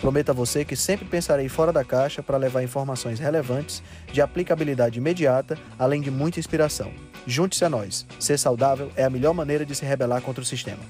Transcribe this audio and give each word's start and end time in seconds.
Prometo 0.00 0.30
a 0.30 0.34
você 0.34 0.64
que 0.64 0.76
sempre 0.76 1.06
pensarei 1.06 1.48
fora 1.48 1.72
da 1.72 1.82
caixa 1.82 2.22
para 2.22 2.36
levar 2.36 2.62
informações 2.62 3.18
relevantes, 3.18 3.82
de 4.12 4.20
aplicabilidade 4.20 4.98
imediata, 4.98 5.58
além 5.78 6.02
de 6.02 6.10
muita 6.10 6.38
inspiração. 6.38 6.92
Junte-se 7.26 7.64
a 7.64 7.70
nós. 7.70 8.06
Ser 8.20 8.38
saudável 8.38 8.90
é 8.94 9.04
a 9.04 9.10
melhor 9.10 9.32
maneira 9.32 9.64
de 9.64 9.74
se 9.74 9.84
rebelar 9.84 10.20
contra 10.20 10.42
o 10.42 10.46
sistema. 10.46 10.82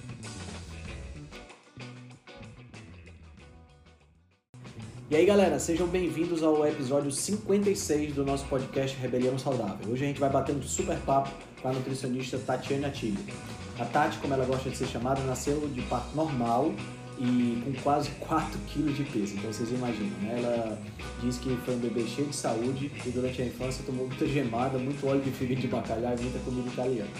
E 5.08 5.14
aí, 5.14 5.24
galera, 5.24 5.56
sejam 5.60 5.86
bem-vindos 5.86 6.42
ao 6.42 6.66
episódio 6.66 7.12
56 7.12 8.12
do 8.12 8.24
nosso 8.24 8.44
podcast 8.46 8.96
Rebelião 8.98 9.38
Saudável. 9.38 9.92
Hoje 9.92 10.04
a 10.04 10.08
gente 10.08 10.18
vai 10.18 10.28
bater 10.28 10.52
um 10.52 10.60
super 10.62 10.98
papo 10.98 11.30
com 11.62 11.68
a 11.68 11.72
nutricionista 11.72 12.38
Tatiana 12.38 12.90
Tilly. 12.90 13.24
A 13.78 13.84
Tati, 13.84 14.18
como 14.18 14.34
ela 14.34 14.44
gosta 14.44 14.68
de 14.68 14.76
ser 14.76 14.88
chamada, 14.88 15.20
nasceu 15.22 15.68
de 15.68 15.80
parto 15.82 16.16
normal 16.16 16.74
e 17.18 17.62
com 17.64 17.82
quase 17.82 18.10
4 18.20 18.58
quilos 18.66 18.96
de 18.96 19.04
peso. 19.04 19.34
Então 19.34 19.52
vocês 19.52 19.70
imaginam, 19.70 20.16
né? 20.20 20.38
Ela 20.38 20.78
diz 21.22 21.38
que 21.38 21.56
foi 21.64 21.74
um 21.74 21.78
bebê 21.78 22.06
cheio 22.06 22.28
de 22.28 22.36
saúde 22.36 22.90
e 23.04 23.10
durante 23.10 23.42
a 23.42 23.46
infância 23.46 23.84
tomou 23.84 24.06
muita 24.06 24.26
gemada, 24.26 24.78
muito 24.78 25.06
óleo 25.06 25.20
de 25.20 25.30
fígado 25.30 25.60
de 25.60 25.68
bacalhau 25.68 26.14
e 26.18 26.22
muita 26.22 26.38
comida 26.40 26.68
italiana. 26.68 27.10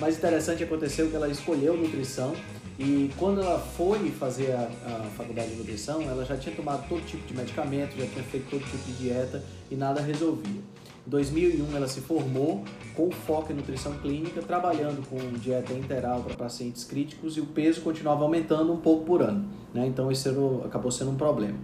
Mais 0.00 0.16
interessante 0.16 0.64
aconteceu 0.64 1.08
que 1.08 1.16
ela 1.16 1.28
escolheu 1.28 1.76
nutrição 1.76 2.34
e 2.78 3.10
quando 3.16 3.40
ela 3.40 3.60
foi 3.60 4.10
fazer 4.10 4.50
a, 4.52 4.68
a, 4.86 5.10
faculdade 5.16 5.50
de 5.50 5.56
nutrição, 5.56 6.02
ela 6.02 6.24
já 6.24 6.36
tinha 6.36 6.54
tomado 6.54 6.88
todo 6.88 7.04
tipo 7.06 7.24
de 7.26 7.34
medicamento, 7.34 7.96
já 7.96 8.06
tinha 8.06 8.24
feito 8.24 8.50
todo 8.50 8.64
tipo 8.64 8.84
de 8.84 8.92
dieta 8.94 9.44
e 9.70 9.76
nada 9.76 10.00
resolvia. 10.00 10.60
Em 11.06 11.10
2001 11.10 11.76
ela 11.76 11.86
se 11.86 12.00
formou 12.00 12.64
com 12.96 13.10
foco 13.10 13.52
em 13.52 13.56
nutrição 13.56 13.92
clínica, 13.98 14.40
trabalhando 14.40 15.06
com 15.06 15.18
dieta 15.38 15.74
interal 15.74 16.22
para 16.22 16.34
pacientes 16.34 16.84
críticos 16.84 17.36
e 17.36 17.40
o 17.40 17.46
peso 17.46 17.82
continuava 17.82 18.22
aumentando 18.22 18.72
um 18.72 18.78
pouco 18.78 19.04
por 19.04 19.22
ano. 19.22 19.44
Né? 19.74 19.86
Então 19.86 20.10
isso 20.10 20.62
acabou 20.64 20.90
sendo 20.90 21.10
um 21.10 21.16
problema. 21.16 21.58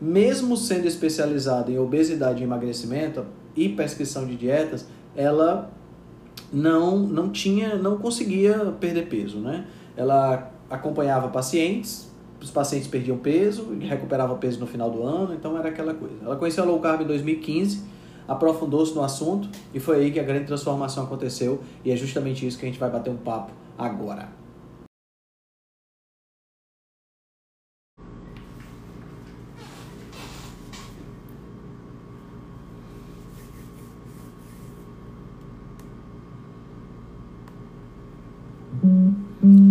Mesmo 0.00 0.56
sendo 0.56 0.86
especializada 0.86 1.70
em 1.72 1.78
obesidade 1.78 2.40
e 2.40 2.44
emagrecimento 2.44 3.24
e 3.56 3.68
prescrição 3.68 4.26
de 4.26 4.36
dietas, 4.36 4.86
ela 5.16 5.72
não, 6.52 6.98
não 6.98 7.30
tinha, 7.30 7.76
não 7.76 7.98
conseguia 7.98 8.74
perder 8.78 9.08
peso, 9.08 9.38
né? 9.38 9.66
Ela 9.96 10.52
acompanhava 10.68 11.28
pacientes, 11.28 12.10
os 12.40 12.50
pacientes 12.50 12.88
perdiam 12.88 13.16
peso 13.16 13.76
recuperavam 13.80 14.36
peso 14.38 14.60
no 14.60 14.66
final 14.66 14.90
do 14.90 15.02
ano, 15.02 15.34
então 15.34 15.56
era 15.56 15.68
aquela 15.68 15.94
coisa. 15.94 16.16
Ela 16.22 16.36
conheceu 16.36 16.64
a 16.64 16.66
low 16.66 16.78
carb 16.80 17.02
em 17.02 17.06
2015, 17.06 17.82
aprofundou-se 18.28 18.94
no 18.94 19.02
assunto 19.02 19.48
e 19.72 19.80
foi 19.80 19.96
aí 19.96 20.10
que 20.10 20.20
a 20.20 20.22
grande 20.22 20.46
transformação 20.46 21.04
aconteceu 21.04 21.60
e 21.84 21.90
é 21.90 21.96
justamente 21.96 22.46
isso 22.46 22.58
que 22.58 22.64
a 22.64 22.68
gente 22.68 22.80
vai 22.80 22.90
bater 22.90 23.10
um 23.10 23.16
papo 23.16 23.52
agora. 23.78 24.28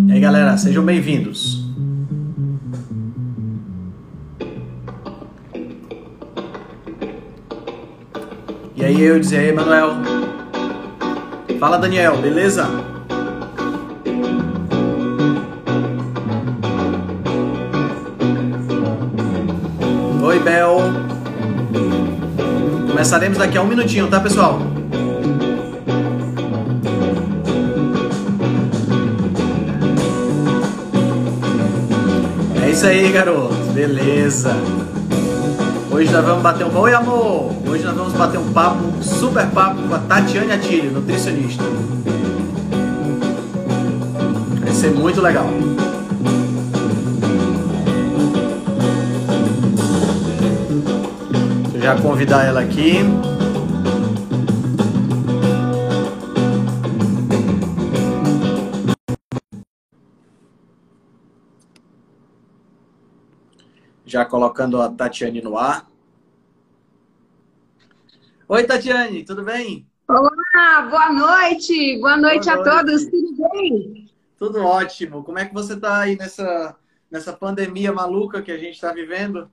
E 0.07 0.11
aí, 0.11 0.19
galera, 0.19 0.57
sejam 0.57 0.85
bem-vindos. 0.85 1.62
E 8.83 8.85
aí 8.85 9.01
eu 9.01 9.17
dizer, 9.17 9.37
aí, 9.37 9.53
Manuel. 9.53 9.91
Fala, 11.57 11.77
Daniel, 11.77 12.17
beleza? 12.17 12.67
Oi, 20.21 20.39
Bel. 20.39 20.79
Começaremos 22.89 23.37
daqui 23.37 23.57
a 23.57 23.61
um 23.61 23.67
minutinho, 23.67 24.09
tá, 24.09 24.19
pessoal? 24.19 24.59
É 32.61 32.69
isso 32.69 32.85
aí, 32.85 33.09
garotos. 33.13 33.55
Beleza. 33.73 34.53
Hoje 35.93 36.11
nós 36.11 36.25
vamos 36.25 36.41
bater 36.41 36.65
um. 36.65 36.75
Oi, 36.75 36.91
amor! 36.91 37.51
Hoje 37.67 37.83
nós 37.83 37.95
vamos 37.95 38.13
bater 38.13 38.39
um 38.39 38.51
papo, 38.51 38.83
um 38.83 39.03
super 39.03 39.45
papo 39.51 39.87
com 39.87 39.93
a 39.93 39.99
Tatiane 39.99 40.51
Atilho, 40.51 40.89
nutricionista. 40.91 41.63
Vai 44.59 44.73
ser 44.73 44.89
muito 44.89 45.21
legal. 45.21 45.45
Já 51.79 51.95
convidar 51.97 52.43
ela 52.43 52.61
aqui. 52.61 52.97
Já 64.13 64.23
colocando 64.23 64.79
a 64.79 64.89
Tatiane 64.89 65.41
no 65.41 65.57
ar. 65.57 65.87
Oi, 68.47 68.63
Tatiane, 68.63 69.25
tudo 69.25 69.41
bem? 69.43 69.87
Olá, 70.07 70.87
boa 70.87 71.11
noite. 71.11 71.99
Boa 71.99 72.15
noite 72.15 72.45
boa 72.45 72.53
a 72.53 72.63
noite. 72.63 72.85
todos, 72.85 73.05
tudo 73.05 73.49
bem? 73.49 74.07
Tudo 74.37 74.59
ótimo. 74.59 75.23
Como 75.23 75.39
é 75.39 75.45
que 75.45 75.53
você 75.55 75.73
está 75.73 76.01
aí 76.01 76.15
nessa, 76.15 76.75
nessa 77.09 77.33
pandemia 77.33 77.91
maluca 77.91 78.43
que 78.43 78.51
a 78.51 78.57
gente 78.59 78.75
está 78.75 78.93
vivendo? 78.93 79.49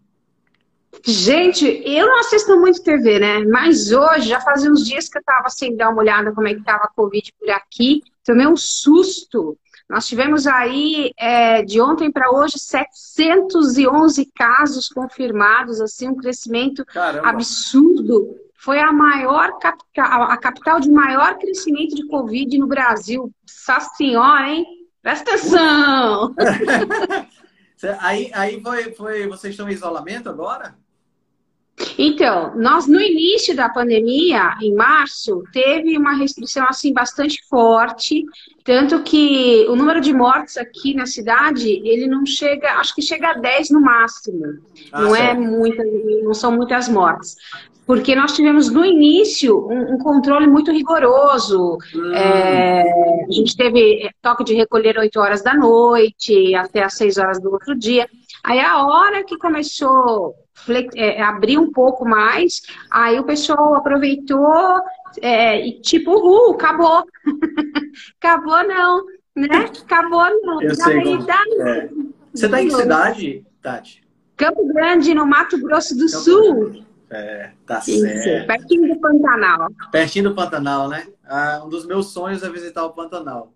Gente, 1.07 1.65
eu 1.87 2.07
não 2.07 2.21
assisto 2.21 2.55
muito 2.61 2.83
TV, 2.83 3.19
né? 3.19 3.39
Mas 3.47 3.91
hoje, 3.91 4.29
já 4.29 4.43
fazia 4.43 4.71
uns 4.71 4.85
dias 4.85 5.09
que 5.09 5.17
eu 5.17 5.21
estava 5.21 5.49
sem 5.49 5.75
dar 5.75 5.89
uma 5.89 6.03
olhada 6.03 6.35
como 6.35 6.47
é 6.47 6.53
que 6.53 6.61
estava 6.61 6.85
a 6.85 6.93
Covid 6.95 7.33
por 7.41 7.49
aqui. 7.49 8.03
Tomei 8.23 8.47
um 8.47 8.59
susto. 8.59 9.57
Nós 9.91 10.07
tivemos 10.07 10.47
aí, 10.47 11.13
é, 11.19 11.65
de 11.65 11.81
ontem 11.81 12.13
para 12.13 12.31
hoje, 12.31 12.61
711 12.61 14.25
casos 14.37 14.89
confirmados, 14.89 15.81
assim, 15.81 16.09
um 16.09 16.15
crescimento 16.15 16.85
Caramba. 16.87 17.29
absurdo. 17.29 18.37
Foi 18.55 18.79
a 18.79 18.93
maior 18.93 19.59
capital, 19.59 20.23
a 20.23 20.37
capital 20.37 20.79
de 20.79 20.89
maior 20.89 21.37
crescimento 21.39 21.97
de 21.97 22.07
Covid 22.07 22.57
no 22.57 22.69
Brasil. 22.69 23.33
Nossa 23.67 23.91
senhora, 23.97 24.49
hein? 24.49 24.65
Presta 25.03 25.35
atenção! 25.35 26.37
aí 27.99 28.31
aí 28.33 28.61
foi, 28.63 28.93
foi, 28.93 29.27
vocês 29.27 29.55
estão 29.55 29.69
em 29.69 29.73
isolamento 29.73 30.29
agora? 30.29 30.77
Então, 31.99 32.55
nós 32.57 32.87
no 32.87 33.01
início 33.01 33.55
da 33.55 33.69
pandemia, 33.69 34.57
em 34.61 34.75
março, 34.75 35.43
teve 35.53 35.97
uma 35.97 36.15
restrição 36.15 36.67
assim 36.69 36.93
bastante 36.93 37.43
forte, 37.49 38.25
tanto 38.65 39.03
que 39.03 39.67
o 39.69 39.77
número 39.77 40.01
de 40.01 40.13
mortes 40.13 40.57
aqui 40.57 40.95
na 40.95 41.07
cidade, 41.07 41.69
ele 41.85 42.07
não 42.07 42.25
chega, 42.27 42.73
acho 42.75 42.95
que 42.95 43.03
chega 43.03 43.31
a 43.31 43.35
10 43.35 43.71
no 43.71 43.81
máximo. 43.81 44.59
Ah, 44.93 45.03
não 45.03 45.17
é 45.17 45.35
muita, 45.35 45.83
não 46.23 46.35
são 46.35 46.53
muitas 46.53 46.89
mortes. 46.89 47.37
Porque 47.87 48.15
nós 48.15 48.33
tivemos 48.35 48.71
no 48.71 48.85
início 48.85 49.67
um, 49.67 49.95
um 49.95 49.99
controle 49.99 50.47
muito 50.47 50.71
rigoroso. 50.71 51.77
Hum. 51.95 52.15
É, 52.15 52.83
a 53.29 53.33
gente 53.33 53.57
teve 53.57 54.09
toque 54.23 54.45
de 54.45 54.55
recolher 54.55 54.97
8 54.97 55.19
horas 55.19 55.43
da 55.43 55.55
noite, 55.55 56.55
até 56.55 56.85
às 56.85 56.95
6 56.95 57.19
horas 57.19 57.41
do 57.41 57.51
outro 57.51 57.77
dia. 57.77 58.09
Aí 58.45 58.61
a 58.61 58.87
hora 58.87 59.25
que 59.25 59.37
começou 59.37 60.35
é, 60.97 61.23
abrir 61.23 61.59
um 61.59 61.73
pouco 61.73 62.05
mais, 62.05 62.63
aí 62.91 63.19
o 63.19 63.25
pessoal 63.25 63.75
aproveitou 63.75 64.81
é, 65.21 65.67
e 65.67 65.81
tipo, 65.81 66.13
uhul, 66.13 66.55
acabou. 66.55 67.05
acabou 68.21 68.63
não, 68.67 69.05
né? 69.37 69.71
Acabou 69.83 70.25
não. 70.43 70.63
Eu 70.63 70.75
sei 70.75 71.03
como... 71.03 71.31
é. 71.31 71.91
Você 72.33 72.47
está 72.47 72.63
em 72.63 72.69
que 72.69 72.75
cidade, 72.75 73.47
Tati? 73.61 74.03
Campo 74.37 74.67
Grande, 74.73 75.13
no 75.13 75.27
Mato 75.27 75.61
Grosso 75.61 75.95
do 75.95 76.07
Campo 76.07 76.25
Sul. 76.25 76.55
Grande. 76.55 76.91
É, 77.11 77.51
tá 77.67 77.79
Isso, 77.81 78.01
certo. 78.01 78.47
Pertinho 78.47 78.95
do 78.95 79.01
Pantanal. 79.01 79.69
Pertinho 79.91 80.29
do 80.31 80.35
Pantanal, 80.35 80.89
né? 80.89 81.09
Ah, 81.29 81.61
um 81.65 81.69
dos 81.69 81.85
meus 81.85 82.13
sonhos 82.13 82.43
é 82.43 82.49
visitar 82.49 82.85
o 82.85 82.93
Pantanal. 82.93 83.53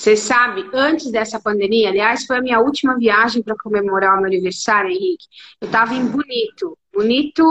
Você 0.00 0.16
sabe, 0.16 0.66
antes 0.72 1.12
dessa 1.12 1.38
pandemia, 1.38 1.90
aliás, 1.90 2.24
foi 2.24 2.38
a 2.38 2.40
minha 2.40 2.58
última 2.58 2.96
viagem 2.96 3.42
para 3.42 3.54
comemorar 3.54 4.14
o 4.14 4.22
meu 4.22 4.28
aniversário, 4.28 4.90
Henrique. 4.90 5.26
Eu 5.60 5.66
estava 5.66 5.94
em 5.94 6.06
Bonito. 6.06 6.78
Bonito 6.90 7.44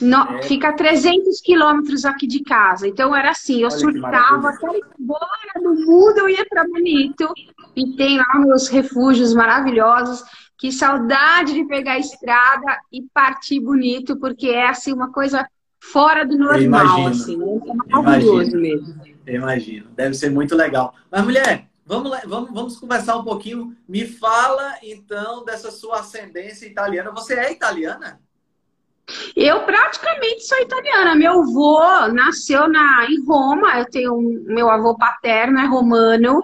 No, 0.00 0.22
é. 0.22 0.42
Fica 0.42 0.70
a 0.70 0.72
300 0.72 1.40
quilômetros 1.40 2.04
aqui 2.04 2.26
de 2.26 2.42
casa. 2.42 2.88
Então 2.88 3.14
era 3.14 3.30
assim, 3.30 3.62
eu 3.62 3.68
Olha 3.68 3.78
surtava 3.78 4.48
até 4.48 4.66
embora 4.98 5.62
do 5.62 5.74
mundo, 5.74 6.18
eu 6.18 6.28
ia 6.28 6.44
para 6.44 6.66
Bonito. 6.66 7.32
E 7.76 7.96
tem 7.96 8.18
lá 8.18 8.34
meus 8.34 8.66
refúgios 8.66 9.32
maravilhosos. 9.32 10.24
Que 10.58 10.72
saudade 10.72 11.54
de 11.54 11.68
pegar 11.68 11.92
a 11.92 11.98
estrada 12.00 12.80
e 12.90 13.04
partir 13.14 13.60
bonito, 13.60 14.18
porque 14.18 14.48
é 14.48 14.66
assim 14.66 14.92
uma 14.92 15.12
coisa 15.12 15.46
fora 15.78 16.26
do 16.26 16.36
normal, 16.36 17.06
assim, 17.06 17.36
né? 17.36 17.60
é 17.88 17.96
maravilhoso 17.96 18.56
mesmo. 18.56 19.00
Eu 19.24 19.36
imagino, 19.36 19.86
deve 19.94 20.14
ser 20.14 20.30
muito 20.30 20.56
legal. 20.56 20.92
Mas 21.12 21.22
mulher, 21.22 21.68
vamos, 21.86 22.10
vamos, 22.26 22.50
vamos 22.52 22.76
conversar 22.78 23.16
um 23.16 23.24
pouquinho. 23.24 23.74
Me 23.88 24.06
fala 24.06 24.74
então 24.82 25.44
dessa 25.44 25.70
sua 25.70 26.00
ascendência 26.00 26.66
italiana. 26.66 27.12
Você 27.12 27.34
é 27.34 27.52
italiana? 27.52 28.20
Eu 29.36 29.60
praticamente 29.60 30.42
sou 30.42 30.58
italiana. 30.58 31.14
Meu 31.14 31.40
avô 31.42 32.08
nasceu 32.12 32.68
na, 32.68 33.06
em 33.08 33.24
Roma. 33.24 33.78
Eu 33.78 33.86
tenho 33.86 34.20
meu 34.46 34.68
avô 34.68 34.96
paterno 34.96 35.60
é 35.60 35.66
romano. 35.66 36.42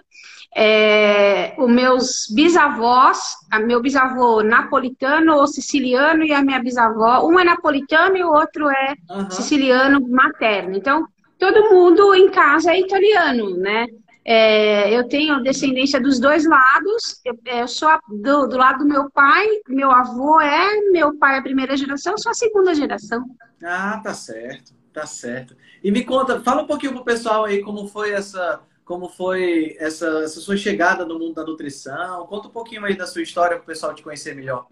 É, 0.54 1.54
os 1.56 1.70
meus 1.70 2.26
bisavós, 2.30 3.36
meu 3.64 3.80
bisavô 3.80 4.42
napolitano 4.42 5.34
ou 5.36 5.46
siciliano 5.46 6.24
e 6.24 6.32
a 6.32 6.42
minha 6.42 6.60
bisavó, 6.60 7.26
um 7.26 7.40
é 7.40 7.44
napolitano 7.44 8.18
e 8.18 8.22
o 8.22 8.30
outro 8.30 8.68
é 8.68 8.94
uhum. 9.10 9.30
siciliano 9.30 10.06
materno. 10.06 10.76
Então, 10.76 11.08
todo 11.38 11.70
mundo 11.70 12.14
em 12.14 12.30
casa 12.30 12.72
é 12.72 12.80
italiano, 12.80 13.56
né? 13.56 13.86
É, 14.24 14.96
eu 14.96 15.08
tenho 15.08 15.42
descendência 15.42 16.00
dos 16.00 16.20
dois 16.20 16.46
lados. 16.46 17.20
Eu, 17.24 17.38
eu 17.44 17.68
sou 17.68 17.88
a, 17.88 18.00
do, 18.08 18.46
do, 18.46 18.56
lado 18.56 18.78
do 18.78 18.84
meu 18.84 19.10
pai, 19.10 19.46
meu 19.68 19.90
avô 19.90 20.40
é, 20.40 20.80
meu 20.92 21.16
pai 21.18 21.36
é 21.36 21.38
a 21.38 21.42
primeira 21.42 21.76
geração, 21.76 22.12
eu 22.12 22.18
sou 22.18 22.30
a 22.30 22.34
segunda 22.34 22.74
geração. 22.74 23.24
Ah, 23.62 24.00
tá 24.02 24.14
certo, 24.14 24.74
tá 24.92 25.06
certo. 25.06 25.56
E 25.82 25.90
me 25.90 26.04
conta, 26.04 26.40
fala 26.40 26.62
um 26.62 26.66
pouquinho 26.66 26.92
pro 26.92 27.04
pessoal 27.04 27.44
aí 27.44 27.60
como 27.60 27.88
foi 27.88 28.12
essa, 28.12 28.60
como 28.84 29.08
foi 29.08 29.76
essa, 29.78 30.06
essa 30.22 30.40
sua 30.40 30.56
chegada 30.56 31.04
no 31.04 31.18
mundo 31.18 31.34
da 31.34 31.44
nutrição. 31.44 32.26
Conta 32.26 32.48
um 32.48 32.52
pouquinho 32.52 32.84
aí 32.84 32.96
da 32.96 33.06
sua 33.06 33.22
história 33.22 33.56
para 33.56 33.64
o 33.64 33.66
pessoal 33.66 33.94
te 33.94 34.02
conhecer 34.02 34.34
melhor. 34.34 34.66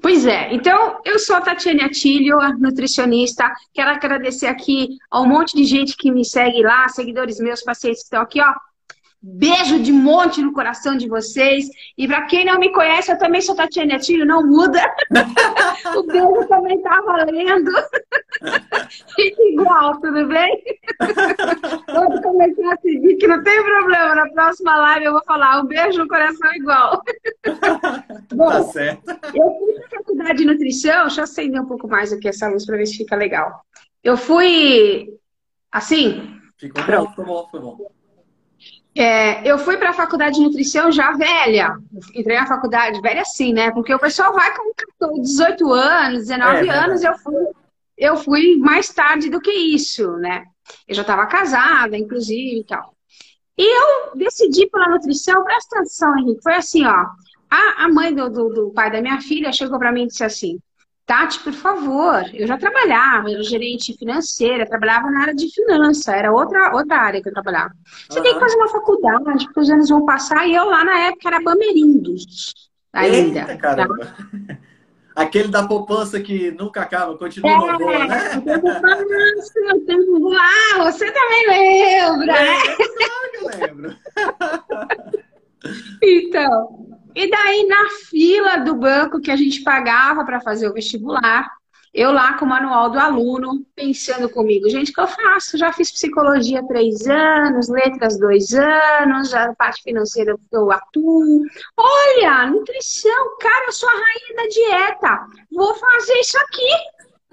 Pois 0.00 0.26
é, 0.26 0.52
então 0.54 1.00
eu 1.04 1.18
sou 1.18 1.36
a 1.36 1.40
Tatiane 1.40 1.82
Atilio, 1.82 2.38
nutricionista. 2.58 3.52
Quero 3.72 3.90
agradecer 3.90 4.46
aqui 4.46 4.88
ao 5.10 5.26
monte 5.26 5.56
de 5.56 5.64
gente 5.64 5.96
que 5.96 6.10
me 6.10 6.24
segue 6.24 6.62
lá, 6.62 6.88
seguidores 6.88 7.38
meus, 7.38 7.62
pacientes 7.62 8.00
que 8.00 8.06
estão 8.06 8.22
aqui, 8.22 8.40
ó. 8.40 8.52
Beijo 9.28 9.80
de 9.80 9.92
monte 9.92 10.40
no 10.40 10.52
coração 10.52 10.96
de 10.96 11.08
vocês. 11.08 11.66
E 11.98 12.06
para 12.06 12.26
quem 12.26 12.44
não 12.44 12.60
me 12.60 12.70
conhece, 12.70 13.10
eu 13.10 13.18
também 13.18 13.40
sou 13.40 13.56
Tatiane 13.56 13.94
Atilho, 13.94 14.24
não 14.24 14.46
muda. 14.46 14.80
o 15.96 16.02
beijo 16.04 16.48
também 16.48 16.80
tá 16.82 17.00
valendo. 17.00 17.72
Fica 19.16 19.42
igual, 19.42 20.00
tudo 20.00 20.28
bem? 20.28 20.62
Pode 21.86 22.22
começar 22.22 22.74
a 22.74 22.76
seguir, 22.76 23.16
que 23.16 23.26
não 23.26 23.42
tem 23.42 23.64
problema. 23.64 24.14
Na 24.14 24.28
próxima 24.30 24.76
live 24.76 25.06
eu 25.06 25.12
vou 25.12 25.24
falar 25.24 25.60
um 25.60 25.66
beijo 25.66 25.98
no 25.98 26.08
coração 26.08 26.54
igual. 26.54 27.02
Bom, 28.32 28.48
tá 28.48 28.62
certo. 28.64 29.10
Eu 29.34 29.65
na 30.26 30.34
faculdade 30.34 30.38
de 30.38 30.44
nutrição, 30.44 31.06
deixa 31.06 31.20
eu 31.20 31.24
acender 31.24 31.60
um 31.60 31.66
pouco 31.66 31.88
mais 31.88 32.12
aqui 32.12 32.28
essa 32.28 32.48
luz 32.48 32.66
para 32.66 32.76
ver 32.76 32.86
se 32.86 32.96
fica 32.96 33.16
legal. 33.16 33.60
Eu 34.02 34.16
fui 34.16 35.08
assim. 35.70 36.40
Ficou 36.58 36.82
bom, 36.84 37.08
ficou 37.10 37.24
bom, 37.24 37.44
ficou 37.44 37.76
bom. 37.76 37.96
É, 38.98 39.46
eu 39.46 39.58
fui 39.58 39.76
para 39.76 39.90
a 39.90 39.92
faculdade 39.92 40.36
de 40.36 40.42
nutrição 40.42 40.90
já 40.90 41.12
velha. 41.12 41.76
Entrei 42.14 42.38
na 42.38 42.46
faculdade 42.46 43.00
velha 43.02 43.20
assim, 43.20 43.52
né? 43.52 43.70
Porque 43.70 43.94
o 43.94 43.98
pessoal 43.98 44.32
vai 44.32 44.54
com 44.56 45.20
18 45.20 45.70
anos, 45.70 46.26
19 46.26 46.68
é, 46.68 46.70
anos. 46.70 47.02
Eu 47.02 47.18
fui, 47.18 47.46
eu 47.98 48.16
fui 48.16 48.56
mais 48.56 48.88
tarde 48.88 49.28
do 49.28 49.40
que 49.40 49.50
isso, 49.50 50.12
né? 50.16 50.44
Eu 50.88 50.94
já 50.94 51.02
estava 51.02 51.26
casada, 51.26 51.96
inclusive 51.96 52.60
e 52.60 52.64
tal. 52.64 52.94
E 53.58 53.64
eu 53.64 54.16
decidi 54.16 54.66
pela 54.68 54.88
nutrição, 54.88 55.44
presta 55.44 55.78
atenção, 55.78 56.18
Henrique. 56.18 56.42
Foi 56.42 56.54
assim, 56.54 56.86
ó. 56.86 57.06
A, 57.50 57.84
a 57.84 57.88
mãe 57.88 58.14
do, 58.14 58.28
do, 58.28 58.48
do 58.48 58.70
pai 58.70 58.90
da 58.90 59.00
minha 59.00 59.20
filha 59.20 59.52
chegou 59.52 59.78
para 59.78 59.92
mim 59.92 60.04
e 60.04 60.06
disse 60.08 60.24
assim: 60.24 60.58
Tati, 61.06 61.38
por 61.38 61.52
favor, 61.52 62.24
eu 62.34 62.48
já 62.48 62.58
trabalhava, 62.58 63.28
eu 63.28 63.34
era 63.34 63.42
gerente 63.44 63.96
financeira, 63.96 64.66
trabalhava 64.66 65.08
na 65.08 65.20
área 65.20 65.34
de 65.34 65.48
finança, 65.54 66.16
era 66.16 66.32
outra, 66.32 66.74
outra 66.74 66.96
área 66.96 67.22
que 67.22 67.28
eu 67.28 67.32
trabalhava. 67.32 67.72
Você 68.08 68.18
uhum. 68.18 68.24
tem 68.24 68.34
que 68.34 68.40
fazer 68.40 68.56
uma 68.56 68.68
faculdade, 68.68 69.44
porque 69.44 69.60
os 69.60 69.70
anos 69.70 69.88
vão 69.88 70.04
passar, 70.04 70.48
e 70.48 70.54
eu 70.54 70.64
lá 70.64 70.84
na 70.84 70.98
época 71.02 71.28
era 71.28 71.40
Bamerindos 71.40 72.52
ainda. 72.92 73.40
Eita, 73.40 73.56
caramba. 73.56 73.98
Tá? 73.98 74.58
Aquele 75.14 75.48
da 75.48 75.66
poupança 75.66 76.20
que 76.20 76.50
nunca 76.50 76.82
acaba, 76.82 77.16
continua 77.16 77.50
é, 77.50 77.78
boa, 77.78 78.06
né? 78.06 78.42
Eu 79.70 79.86
tenho 79.86 80.28
lá, 80.28 80.84
você 80.84 81.10
também 81.10 81.46
lembra, 81.48 82.36
é, 82.36 82.44
né? 82.44 82.58
Claro 82.76 83.30
que 83.30 83.36
eu 83.38 83.66
lembro. 83.66 83.96
então, 86.02 86.95
e 87.16 87.30
daí, 87.30 87.66
na 87.66 87.88
fila 88.10 88.56
do 88.58 88.74
banco 88.74 89.22
que 89.22 89.30
a 89.30 89.36
gente 89.36 89.62
pagava 89.62 90.22
para 90.22 90.38
fazer 90.38 90.68
o 90.68 90.74
vestibular, 90.74 91.50
eu 91.94 92.12
lá 92.12 92.34
com 92.34 92.44
o 92.44 92.48
manual 92.48 92.90
do 92.90 92.98
aluno, 92.98 93.64
pensando 93.74 94.28
comigo, 94.28 94.68
gente, 94.68 94.90
o 94.90 94.94
que 94.94 95.00
eu 95.00 95.06
faço? 95.06 95.56
Já 95.56 95.72
fiz 95.72 95.90
psicologia 95.90 96.62
três 96.68 97.06
anos, 97.06 97.70
letras 97.70 98.18
dois 98.18 98.52
anos, 98.52 99.32
a 99.32 99.54
parte 99.54 99.82
financeira 99.82 100.36
eu 100.52 100.70
atuo. 100.70 101.40
Olha, 101.74 102.50
nutrição, 102.50 103.38
cara, 103.40 103.64
eu 103.64 103.72
sou 103.72 103.88
a 103.88 103.92
rainha 103.92 104.36
da 104.36 104.48
dieta. 104.48 105.26
Vou 105.50 105.74
fazer 105.74 106.20
isso 106.20 106.36
aqui, 106.36 106.70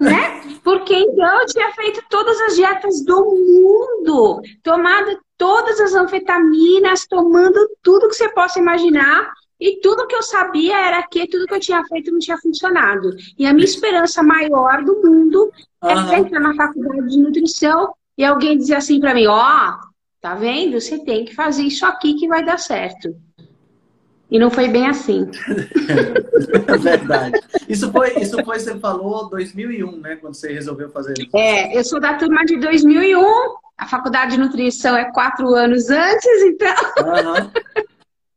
né? 0.00 0.40
Porque 0.64 0.94
então 0.94 1.40
eu 1.40 1.46
tinha 1.46 1.70
feito 1.72 2.02
todas 2.08 2.40
as 2.40 2.56
dietas 2.56 3.04
do 3.04 3.22
mundo, 3.22 4.40
tomado 4.62 5.20
todas 5.36 5.78
as 5.78 5.92
anfetaminas, 5.92 7.06
tomando 7.06 7.68
tudo 7.82 8.08
que 8.08 8.14
você 8.14 8.30
possa 8.30 8.58
imaginar 8.58 9.30
e 9.64 9.80
tudo 9.80 10.06
que 10.06 10.14
eu 10.14 10.22
sabia 10.22 10.76
era 10.76 11.02
que 11.04 11.26
tudo 11.26 11.46
que 11.46 11.54
eu 11.54 11.60
tinha 11.60 11.82
feito 11.86 12.12
não 12.12 12.18
tinha 12.18 12.36
funcionado. 12.36 13.16
E 13.38 13.46
a 13.46 13.54
minha 13.54 13.64
esperança 13.64 14.22
maior 14.22 14.84
do 14.84 15.00
mundo 15.02 15.50
uhum. 15.82 16.12
é 16.12 16.18
entrar 16.18 16.38
na 16.38 16.54
faculdade 16.54 17.08
de 17.08 17.18
nutrição 17.18 17.94
e 18.18 18.26
alguém 18.26 18.58
dizer 18.58 18.74
assim 18.74 19.00
para 19.00 19.14
mim: 19.14 19.26
Ó, 19.26 19.40
oh, 19.40 19.80
tá 20.20 20.34
vendo? 20.34 20.78
Você 20.78 21.02
tem 21.02 21.24
que 21.24 21.34
fazer 21.34 21.62
isso 21.62 21.86
aqui 21.86 22.12
que 22.12 22.28
vai 22.28 22.44
dar 22.44 22.58
certo. 22.58 23.16
E 24.30 24.38
não 24.38 24.50
foi 24.50 24.68
bem 24.68 24.86
assim. 24.86 25.30
É 26.68 26.76
verdade. 26.76 27.40
Isso 27.66 27.90
foi, 27.90 28.18
isso 28.18 28.44
foi, 28.44 28.58
você 28.58 28.78
falou, 28.78 29.30
2001, 29.30 29.96
né? 29.96 30.16
Quando 30.16 30.34
você 30.34 30.52
resolveu 30.52 30.90
fazer 30.90 31.14
isso. 31.16 31.34
É, 31.34 31.74
eu 31.74 31.84
sou 31.84 31.98
da 31.98 32.12
turma 32.14 32.44
de 32.44 32.58
2001. 32.58 33.24
A 33.78 33.86
faculdade 33.86 34.32
de 34.32 34.38
nutrição 34.38 34.94
é 34.94 35.10
quatro 35.10 35.54
anos 35.54 35.88
antes, 35.88 36.42
então. 36.42 36.74
Uhum. 36.98 37.84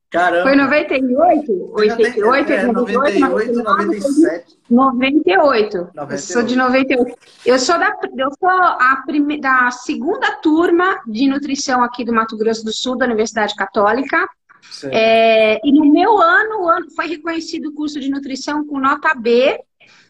Caramba. 0.09 0.43
Foi 0.43 0.55
98? 0.55 1.71
88, 1.73 2.51
é, 2.51 2.63
98, 2.63 3.19
98, 3.19 3.63
97. 3.63 4.57
98. 4.69 5.77
98. 5.93 6.13
Eu 6.13 6.17
sou 6.17 6.43
de 6.43 6.55
98. 6.55 7.17
Eu 7.45 7.59
sou 7.59 7.77
da, 7.77 7.93
eu 8.17 8.29
sou 8.39 8.49
a 8.49 9.03
prime, 9.05 9.41
da 9.41 9.69
segunda 9.71 10.31
turma 10.37 11.01
de 11.05 11.27
nutrição 11.27 11.83
aqui 11.83 12.05
do 12.05 12.13
Mato 12.13 12.37
Grosso 12.37 12.63
do 12.63 12.71
Sul, 12.71 12.97
da 12.97 13.05
Universidade 13.05 13.53
Católica. 13.55 14.27
É, 14.91 15.59
e 15.63 15.71
no 15.73 15.91
meu 15.91 16.17
ano, 16.17 16.67
ano, 16.69 16.89
foi 16.95 17.07
reconhecido 17.07 17.67
o 17.69 17.73
curso 17.73 17.99
de 17.99 18.09
nutrição 18.09 18.65
com 18.65 18.79
nota 18.79 19.13
B. 19.13 19.59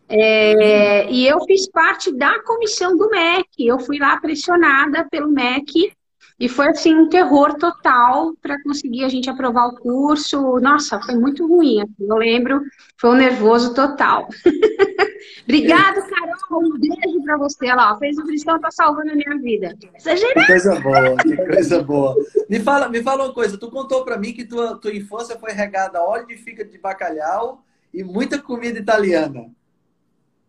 É, 0.09 1.11
e 1.11 1.27
eu 1.27 1.41
fiz 1.41 1.69
parte 1.69 2.15
da 2.15 2.39
comissão 2.43 2.95
do 2.95 3.09
MEC. 3.09 3.47
Eu 3.65 3.79
fui 3.79 3.97
lá 3.97 4.17
pressionada 4.17 5.07
pelo 5.09 5.31
MEC 5.31 5.91
e 6.39 6.47
foi 6.47 6.67
assim 6.67 6.93
um 6.93 7.09
terror 7.09 7.55
total 7.55 8.35
para 8.41 8.61
conseguir 8.61 9.03
a 9.03 9.09
gente 9.09 9.27
aprovar 9.27 9.67
o 9.67 9.75
curso. 9.75 10.59
Nossa, 10.59 11.01
foi 11.01 11.15
muito 11.15 11.47
ruim. 11.47 11.81
Assim, 11.81 12.07
eu 12.07 12.15
lembro, 12.15 12.61
foi 12.95 13.09
um 13.09 13.15
nervoso 13.15 13.73
total. 13.73 14.27
Obrigado, 15.43 15.95
Carol. 16.07 16.63
Um 16.63 16.77
beijo 16.77 17.23
para 17.23 17.37
você. 17.37 17.73
Lá, 17.73 17.97
fez 17.97 18.19
o 18.19 18.23
cristão, 18.23 18.59
tá 18.59 18.69
salvando 18.69 19.11
a 19.11 19.15
minha 19.15 19.35
vida. 19.39 19.75
Seja 19.97 20.27
que 20.27 20.45
coisa 20.45 20.79
boa, 20.79 21.17
que 21.17 21.35
coisa 21.37 21.83
boa. 21.83 22.15
Me 22.47 22.59
fala, 22.59 22.87
me 22.87 23.01
fala 23.01 23.25
uma 23.25 23.33
coisa. 23.33 23.57
Tu 23.57 23.71
contou 23.71 24.05
para 24.05 24.17
mim 24.17 24.31
que 24.31 24.45
tua, 24.45 24.77
tua 24.77 24.93
infância 24.93 25.39
foi 25.39 25.53
regada 25.53 25.97
a 25.97 26.05
óleo 26.05 26.27
de 26.27 26.37
fígado 26.37 26.69
de 26.69 26.77
bacalhau 26.77 27.63
e 27.91 28.03
muita 28.03 28.37
comida 28.37 28.77
italiana. 28.77 29.49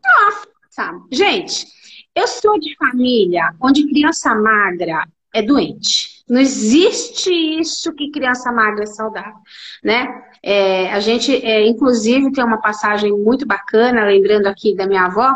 Nossa, 0.04 1.00
gente, 1.11 1.66
eu 2.14 2.26
sou 2.26 2.59
de 2.59 2.76
família 2.76 3.54
onde 3.61 3.88
criança 3.88 4.35
magra 4.35 5.02
é 5.35 5.42
doente. 5.42 6.25
Não 6.28 6.40
existe 6.40 7.30
isso 7.30 7.92
que 7.94 8.11
criança 8.11 8.52
magra 8.52 8.85
é 8.85 8.87
saudável, 8.87 9.35
né? 9.82 10.06
É, 10.42 10.92
a 10.92 11.00
gente, 11.00 11.35
é, 11.44 11.66
inclusive, 11.66 12.32
tem 12.32 12.44
uma 12.44 12.61
passagem 12.61 13.12
muito 13.12 13.47
bacana, 13.47 14.04
lembrando 14.04 14.47
aqui 14.47 14.75
da 14.75 14.87
minha 14.87 15.04
avó, 15.04 15.35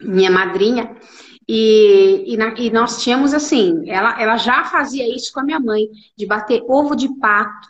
minha 0.00 0.30
madrinha, 0.30 0.96
e, 1.48 2.24
e, 2.26 2.36
na, 2.36 2.54
e, 2.56 2.70
nós 2.70 3.02
tínhamos 3.02 3.34
assim, 3.34 3.88
ela, 3.88 4.20
ela 4.20 4.36
já 4.36 4.64
fazia 4.64 5.06
isso 5.14 5.32
com 5.32 5.40
a 5.40 5.44
minha 5.44 5.60
mãe, 5.60 5.88
de 6.16 6.26
bater 6.26 6.62
ovo 6.66 6.96
de 6.96 7.08
pato 7.18 7.68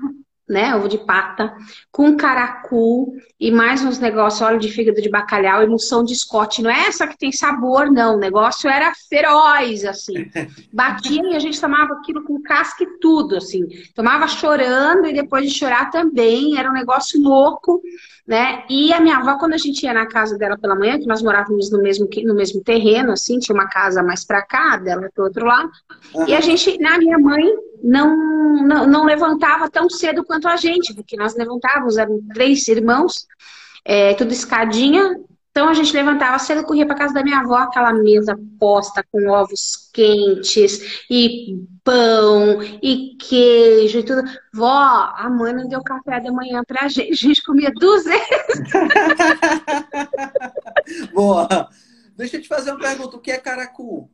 né? 0.48 0.74
Ovo 0.76 0.88
de 0.88 0.98
pata, 0.98 1.54
com 1.90 2.16
caracu 2.16 3.14
e 3.40 3.50
mais 3.50 3.82
uns 3.82 3.98
negócios, 3.98 4.42
óleo 4.42 4.58
de 4.58 4.70
fígado 4.70 5.00
de 5.00 5.08
bacalhau, 5.08 5.62
emulsão 5.62 6.04
de 6.04 6.14
Scott. 6.14 6.62
Não 6.62 6.70
é 6.70 6.86
essa 6.86 7.06
que 7.06 7.16
tem 7.16 7.32
sabor, 7.32 7.90
não. 7.90 8.16
O 8.16 8.18
negócio 8.18 8.68
era 8.68 8.92
feroz, 9.08 9.84
assim. 9.84 10.30
Batia 10.72 11.22
e 11.32 11.34
a 11.34 11.38
gente 11.38 11.60
tomava 11.60 11.94
aquilo 11.94 12.24
com 12.24 12.42
casca 12.42 12.84
e 12.84 12.98
tudo, 12.98 13.36
assim. 13.36 13.66
Tomava 13.94 14.28
chorando 14.28 15.06
e 15.06 15.14
depois 15.14 15.50
de 15.50 15.58
chorar 15.58 15.90
também. 15.90 16.58
Era 16.58 16.70
um 16.70 16.74
negócio 16.74 17.20
louco, 17.22 17.80
né? 18.26 18.64
E 18.68 18.92
a 18.92 19.00
minha 19.00 19.16
avó, 19.16 19.38
quando 19.38 19.54
a 19.54 19.58
gente 19.58 19.82
ia 19.82 19.94
na 19.94 20.06
casa 20.06 20.36
dela 20.36 20.58
pela 20.58 20.74
manhã, 20.74 20.98
que 20.98 21.06
nós 21.06 21.22
morávamos 21.22 21.70
no 21.70 21.80
mesmo, 21.80 22.06
no 22.24 22.34
mesmo 22.34 22.62
terreno, 22.62 23.12
assim, 23.12 23.38
tinha 23.38 23.54
uma 23.54 23.68
casa 23.68 24.02
mais 24.02 24.24
pra 24.24 24.42
cá, 24.42 24.76
dela 24.76 25.08
pro 25.14 25.24
outro 25.24 25.46
lado. 25.46 25.70
Uhum. 26.14 26.28
E 26.28 26.34
a 26.34 26.40
gente, 26.40 26.78
na 26.78 26.98
minha 26.98 27.18
mãe, 27.18 27.44
não, 27.84 28.16
não, 28.66 28.86
não, 28.86 29.04
levantava 29.04 29.70
tão 29.70 29.90
cedo 29.90 30.24
quanto 30.24 30.48
a 30.48 30.56
gente, 30.56 30.94
porque 30.94 31.18
nós 31.18 31.36
levantávamos, 31.36 31.98
eram 31.98 32.18
três 32.32 32.66
irmãos, 32.66 33.26
é, 33.84 34.14
tudo 34.14 34.32
escadinha. 34.32 35.20
Então 35.50 35.68
a 35.68 35.74
gente 35.74 35.92
levantava 35.92 36.38
cedo, 36.38 36.64
corria 36.64 36.86
para 36.86 36.96
casa 36.96 37.14
da 37.14 37.22
minha 37.22 37.40
avó, 37.40 37.56
aquela 37.58 37.92
mesa 37.92 38.36
posta 38.58 39.04
com 39.12 39.28
ovos 39.28 39.90
quentes 39.92 41.04
e 41.08 41.62
pão 41.84 42.60
e 42.82 43.16
queijo 43.18 43.98
e 43.98 44.02
tudo. 44.02 44.22
Vó, 44.52 45.12
a 45.14 45.28
mãe 45.30 45.52
não 45.52 45.68
deu 45.68 45.82
café 45.82 46.18
da 46.20 46.32
manhã 46.32 46.62
pra 46.66 46.88
gente, 46.88 47.12
a 47.12 47.14
gente 47.14 47.44
comia 47.44 47.70
duzentos. 47.70 48.72
Boa. 51.12 51.68
Deixa 52.16 52.36
eu 52.36 52.42
te 52.42 52.48
fazer 52.48 52.70
uma 52.70 52.80
pergunta, 52.80 53.16
o 53.16 53.20
que 53.20 53.30
é 53.30 53.38
caracu? 53.38 54.08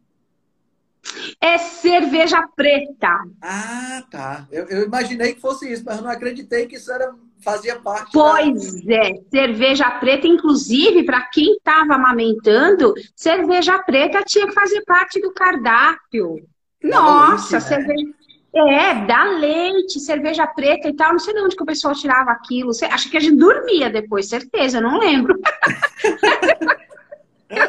É 1.40 1.58
cerveja 1.58 2.46
preta. 2.54 3.18
Ah, 3.42 4.02
tá. 4.10 4.46
Eu, 4.50 4.64
eu, 4.66 4.84
imaginei 4.84 5.34
que 5.34 5.40
fosse 5.40 5.70
isso, 5.72 5.82
mas 5.84 5.98
eu 5.98 6.04
não 6.04 6.10
acreditei 6.10 6.66
que 6.66 6.76
isso 6.76 6.92
era, 6.92 7.14
fazia 7.42 7.76
parte. 7.76 8.12
Pois 8.12 8.84
da... 8.84 8.94
é, 8.94 9.12
cerveja 9.30 9.90
preta, 9.92 10.26
inclusive, 10.26 11.04
para 11.04 11.22
quem 11.22 11.56
estava 11.56 11.94
amamentando, 11.94 12.94
cerveja 13.14 13.78
preta 13.78 14.22
tinha 14.24 14.46
que 14.46 14.54
fazer 14.54 14.82
parte 14.82 15.20
do 15.20 15.32
cardápio. 15.32 16.36
Nossa, 16.82 17.32
leite, 17.32 17.52
né? 17.52 17.60
cerveja. 17.60 18.20
É, 18.52 19.06
dá 19.06 19.24
leite, 19.24 20.00
cerveja 20.00 20.46
preta 20.46 20.88
e 20.88 20.94
tal. 20.94 21.12
Não 21.12 21.20
sei 21.20 21.32
de 21.32 21.40
onde 21.40 21.54
que 21.54 21.62
o 21.62 21.66
pessoal 21.66 21.94
tirava 21.94 22.32
aquilo. 22.32 22.70
Acho 22.90 23.08
que 23.08 23.16
a 23.16 23.20
gente 23.20 23.36
dormia 23.36 23.88
depois, 23.88 24.28
certeza, 24.28 24.80
não 24.80 24.98
lembro. 24.98 25.38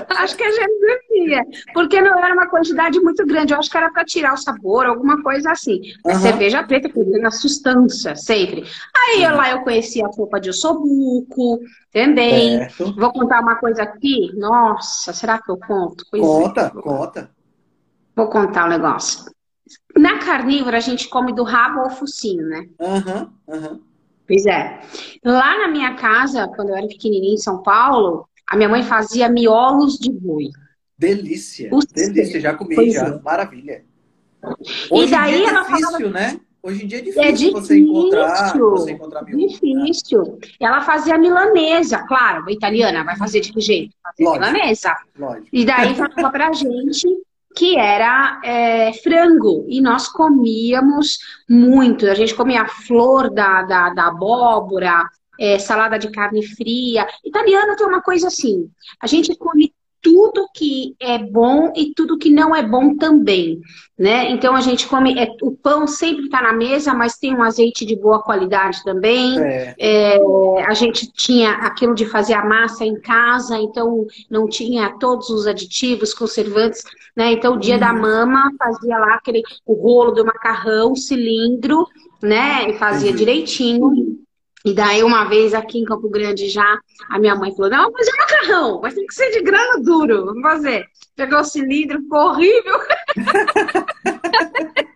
acho 0.09 0.37
que 0.37 0.43
a 0.43 0.51
gente 0.51 0.71
dormia. 0.79 1.43
Porque 1.73 2.01
não 2.01 2.17
era 2.23 2.33
uma 2.33 2.47
quantidade 2.47 2.99
muito 2.99 3.25
grande. 3.25 3.53
Eu 3.53 3.59
acho 3.59 3.69
que 3.69 3.77
era 3.77 3.91
para 3.91 4.05
tirar 4.05 4.33
o 4.33 4.37
sabor, 4.37 4.85
alguma 4.85 5.21
coisa 5.21 5.51
assim. 5.51 5.81
Uhum. 6.05 6.15
cerveja 6.15 6.63
preta 6.63 6.89
perdendo 6.89 7.25
a 7.25 7.31
sustância, 7.31 8.15
sempre. 8.15 8.63
Aí 8.95 9.25
uhum. 9.25 9.35
lá 9.35 9.51
eu 9.51 9.61
conheci 9.61 10.03
a 10.03 10.11
sopa 10.11 10.39
de 10.39 10.49
ossobuco 10.49 11.59
também. 11.91 12.59
Certo. 12.59 12.95
Vou 12.95 13.11
contar 13.11 13.41
uma 13.41 13.55
coisa 13.55 13.83
aqui. 13.83 14.31
Nossa, 14.35 15.13
será 15.13 15.41
que 15.41 15.51
eu 15.51 15.57
conto? 15.57 16.05
Pois 16.09 16.21
conta, 16.21 16.61
é. 16.61 16.81
conta. 16.81 17.31
Vou 18.15 18.27
contar 18.27 18.65
um 18.65 18.69
negócio. 18.69 19.31
Na 19.97 20.19
carnívora, 20.19 20.77
a 20.77 20.81
gente 20.81 21.09
come 21.09 21.33
do 21.33 21.43
rabo 21.43 21.79
ao 21.79 21.89
focinho, 21.89 22.45
né? 22.45 22.67
Aham, 22.79 23.31
uhum, 23.47 23.55
aham. 23.55 23.79
Pois 24.27 24.45
é. 24.45 24.79
Lá 25.25 25.57
na 25.57 25.67
minha 25.67 25.95
casa, 25.95 26.47
quando 26.55 26.69
eu 26.69 26.75
era 26.75 26.87
pequenininha 26.87 27.33
em 27.33 27.37
São 27.37 27.61
Paulo, 27.61 28.29
a 28.51 28.57
minha 28.57 28.67
mãe 28.67 28.83
fazia 28.83 29.29
miolos 29.29 29.97
de 29.97 30.11
boi. 30.11 30.49
Delícia. 30.97 31.69
O 31.71 31.79
Delícia, 31.79 32.41
já 32.41 32.53
comi, 32.53 32.91
já. 32.91 33.07
É. 33.07 33.19
Maravilha. 33.21 33.85
Hoje 34.89 35.07
e 35.07 35.11
daí 35.11 35.41
é 35.41 35.47
ela 35.47 35.61
difícil, 35.61 35.91
falava... 35.91 36.09
né? 36.09 36.39
Hoje 36.61 36.83
em 36.83 36.87
dia 36.87 36.97
é 36.97 37.01
difícil, 37.01 37.23
é 37.23 37.31
difícil 37.31 37.53
você 37.53 37.79
encontrar, 37.79 38.57
você 38.57 38.91
encontrar 38.91 39.23
miolo. 39.23 39.47
Difícil. 39.47 40.21
Né? 40.21 40.37
Ela 40.59 40.81
fazia 40.81 41.17
milanesa, 41.17 41.99
claro, 41.99 42.47
italiana 42.49 43.05
vai 43.05 43.15
fazer 43.15 43.39
de 43.39 43.53
que 43.53 43.61
jeito? 43.61 43.95
Fazer 44.03 44.23
Lógico. 44.25 44.45
milanesa. 44.45 44.95
Lógico. 45.17 45.47
E 45.53 45.65
daí 45.65 45.95
falava 45.95 46.29
pra 46.29 46.51
gente 46.53 47.07
que 47.55 47.77
era 47.77 48.41
é, 48.43 48.91
frango. 49.01 49.65
E 49.69 49.79
nós 49.79 50.09
comíamos 50.09 51.19
muito. 51.49 52.05
A 52.05 52.15
gente 52.15 52.35
comia 52.35 52.63
a 52.63 52.67
flor 52.67 53.29
da, 53.29 53.63
da, 53.63 53.89
da 53.91 54.07
abóbora, 54.07 55.09
é, 55.41 55.57
salada 55.57 55.97
de 55.97 56.11
carne 56.11 56.45
fria. 56.45 57.07
Italiano 57.25 57.75
tem 57.75 57.87
uma 57.87 58.01
coisa 58.01 58.27
assim: 58.27 58.69
a 59.01 59.07
gente 59.07 59.35
come 59.35 59.73
tudo 60.01 60.47
que 60.55 60.95
é 60.99 61.19
bom 61.19 61.71
e 61.75 61.93
tudo 61.93 62.17
que 62.17 62.29
não 62.29 62.55
é 62.55 62.63
bom 62.63 62.95
também, 62.95 63.59
né? 63.97 64.31
Então 64.31 64.55
a 64.55 64.61
gente 64.61 64.87
come, 64.87 65.17
é, 65.17 65.27
o 65.43 65.51
pão 65.51 65.85
sempre 65.85 66.25
está 66.25 66.41
na 66.41 66.53
mesa, 66.53 66.93
mas 66.93 67.17
tem 67.17 67.35
um 67.35 67.43
azeite 67.43 67.85
de 67.85 67.95
boa 67.95 68.21
qualidade 68.21 68.83
também. 68.83 69.39
É. 69.39 69.75
É, 69.77 70.19
a 70.65 70.73
gente 70.73 71.11
tinha 71.11 71.51
aquilo 71.51 71.93
de 71.93 72.05
fazer 72.07 72.33
a 72.33 72.43
massa 72.43 72.83
em 72.83 72.99
casa, 72.99 73.57
então 73.57 74.07
não 74.29 74.47
tinha 74.47 74.97
todos 74.99 75.29
os 75.29 75.45
aditivos, 75.45 76.15
conservantes, 76.15 76.83
né? 77.15 77.31
Então 77.33 77.55
o 77.55 77.59
dia 77.59 77.77
da 77.77 77.93
uhum. 77.93 78.01
mama 78.01 78.51
fazia 78.57 78.97
lá 78.97 79.15
aquele 79.15 79.43
o 79.65 79.73
rolo 79.73 80.11
do 80.11 80.25
macarrão, 80.25 80.95
cilindro, 80.95 81.87
né? 82.23 82.69
E 82.71 82.73
fazia 82.73 83.11
uhum. 83.11 83.15
direitinho. 83.15 84.21
E 84.63 84.73
daí, 84.73 85.03
uma 85.03 85.25
vez 85.25 85.53
aqui 85.53 85.79
em 85.79 85.85
Campo 85.85 86.09
Grande 86.09 86.47
já, 86.47 86.79
a 87.09 87.19
minha 87.19 87.35
mãe 87.35 87.53
falou: 87.55 87.71
não, 87.71 87.91
mas 87.91 88.07
é 88.07 88.17
macarrão, 88.17 88.79
mas 88.81 88.93
tem 88.93 89.05
que 89.05 89.15
ser 89.15 89.31
de 89.31 89.41
grano 89.41 89.83
duro. 89.83 90.25
Vamos 90.25 90.41
fazer. 90.41 90.85
Pegou 91.15 91.39
o 91.39 91.43
cilindro, 91.43 92.01
ficou 92.01 92.29
horrível. 92.29 92.79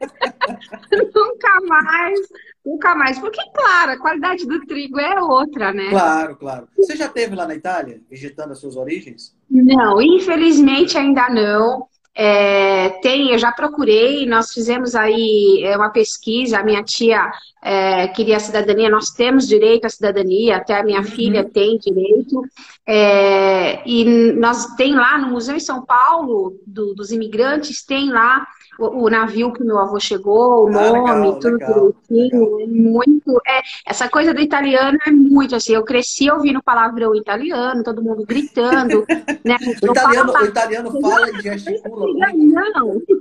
nunca 0.92 1.62
mais, 1.68 2.20
nunca 2.66 2.96
mais. 2.96 3.20
Porque, 3.20 3.42
claro, 3.54 3.92
a 3.92 3.98
qualidade 3.98 4.46
do 4.46 4.66
trigo 4.66 5.00
é 5.00 5.22
outra, 5.22 5.74
né? 5.74 5.90
Claro, 5.90 6.36
claro. 6.36 6.68
Você 6.78 6.96
já 6.96 7.10
teve 7.10 7.36
lá 7.36 7.48
na 7.48 7.56
Itália, 7.56 8.02
visitando 8.10 8.52
as 8.52 8.60
suas 8.60 8.76
origens? 8.76 9.36
Não, 9.50 10.02
infelizmente 10.02 10.98
ainda 10.98 11.30
não. 11.30 11.88
É, 12.18 12.90
tem, 13.02 13.32
eu 13.32 13.38
já 13.38 13.52
procurei, 13.52 14.26
nós 14.26 14.54
fizemos 14.54 14.96
aí 14.96 15.62
é, 15.66 15.76
uma 15.76 15.90
pesquisa, 15.90 16.60
a 16.60 16.64
minha 16.64 16.82
tia 16.82 17.30
é, 17.62 18.08
queria 18.08 18.38
a 18.38 18.40
cidadania, 18.40 18.90
nós 18.90 19.10
temos 19.10 19.46
direito 19.46 19.86
à 19.86 19.90
cidadania, 19.90 20.56
até 20.56 20.80
a 20.80 20.84
minha 20.84 21.00
uhum. 21.00 21.06
filha 21.06 21.44
tem 21.44 21.78
direito, 21.78 22.42
é, 22.88 23.82
e 23.86 24.32
nós 24.34 24.66
tem 24.76 24.96
lá 24.96 25.18
no 25.18 25.28
Museu 25.28 25.58
em 25.58 25.60
São 25.60 25.86
Paulo, 25.86 26.58
do, 26.66 26.94
dos 26.94 27.12
imigrantes, 27.12 27.84
tem 27.84 28.10
lá 28.10 28.48
o, 28.79 29.05
o, 29.05 29.10
navio 29.10 29.51
que 29.53 29.63
meu 29.63 29.77
avô 29.77 30.00
chegou, 30.00 30.65
o 30.65 30.67
ah, 30.67 30.72
nome, 30.72 31.00
legal, 31.00 31.39
tudo 31.39 31.58
legal, 31.58 31.94
direitinho, 32.10 32.55
legal. 32.58 32.67
muito. 32.67 33.41
É, 33.48 33.62
essa 33.86 34.10
coisa 34.10 34.34
do 34.34 34.41
italiano 34.41 34.98
é 35.05 35.12
muito 35.12 35.55
assim. 35.55 35.74
Eu 35.74 35.84
cresci 35.84 36.29
ouvindo 36.29 36.62
palavrão 36.62 37.15
italiano, 37.15 37.84
todo 37.84 38.03
mundo 38.03 38.25
gritando. 38.25 39.05
né? 39.46 39.58
o, 39.82 39.91
italiano, 39.91 40.32
fala, 40.32 40.46
o 40.46 40.48
italiano 40.48 41.01
fala 41.01 41.29
e 41.29 41.41
gesticula 41.41 42.32
Não. 42.34 43.01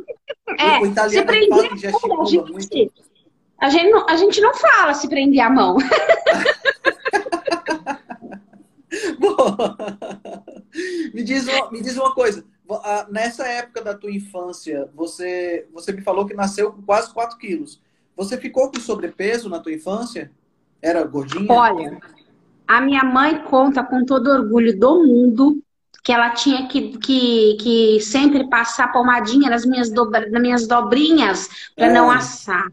É, 0.58 0.78
o 0.78 0.87
italiano 0.87 1.11
se 1.11 1.23
prender 1.23 1.49
fala 1.49 1.75
e 1.75 1.78
gesticula 1.78 2.23
a 2.23 2.26
gente, 2.26 2.52
muito. 2.52 2.92
A 3.58 3.70
gente, 3.70 3.90
não, 3.90 4.06
a 4.08 4.16
gente 4.16 4.40
não 4.42 4.54
fala 4.54 4.92
se 4.92 5.08
prender 5.08 5.40
a 5.40 5.49
mão. 5.49 5.76
me, 11.14 11.23
diz 11.23 11.46
uma, 11.49 11.70
me 11.70 11.80
diz 11.80 11.96
uma 11.96 12.14
coisa. 12.14 12.44
Nessa 13.11 13.47
época 13.47 13.83
da 13.83 13.94
tua 13.94 14.11
infância, 14.11 14.88
você, 14.94 15.66
você 15.73 15.92
me 15.92 16.00
falou 16.00 16.26
que 16.26 16.35
nasceu 16.35 16.73
com 16.73 16.83
quase 16.83 17.12
4 17.12 17.37
quilos. 17.38 17.80
Você 18.16 18.38
ficou 18.38 18.71
com 18.71 18.80
sobrepeso 18.80 19.49
na 19.49 19.59
tua 19.59 19.73
infância? 19.73 20.30
Era 20.80 21.04
gordinha? 21.04 21.52
Olha, 21.52 21.99
a 22.66 22.80
minha 22.80 23.04
mãe 23.04 23.42
conta 23.42 23.83
com 23.83 24.04
todo 24.04 24.30
orgulho 24.30 24.78
do 24.78 25.04
mundo 25.04 25.62
que 26.02 26.12
ela 26.12 26.30
tinha 26.30 26.68
que, 26.68 26.99
que, 26.99 27.56
que 27.59 28.00
sempre 28.00 28.49
passar 28.49 28.92
pomadinha 28.92 29.49
nas 29.49 29.64
minhas, 29.64 29.90
dobra, 29.90 30.28
nas 30.28 30.42
minhas 30.42 30.66
dobrinhas 30.66 31.49
para 31.75 31.87
é. 31.87 31.92
não 31.92 32.11
assar. 32.11 32.71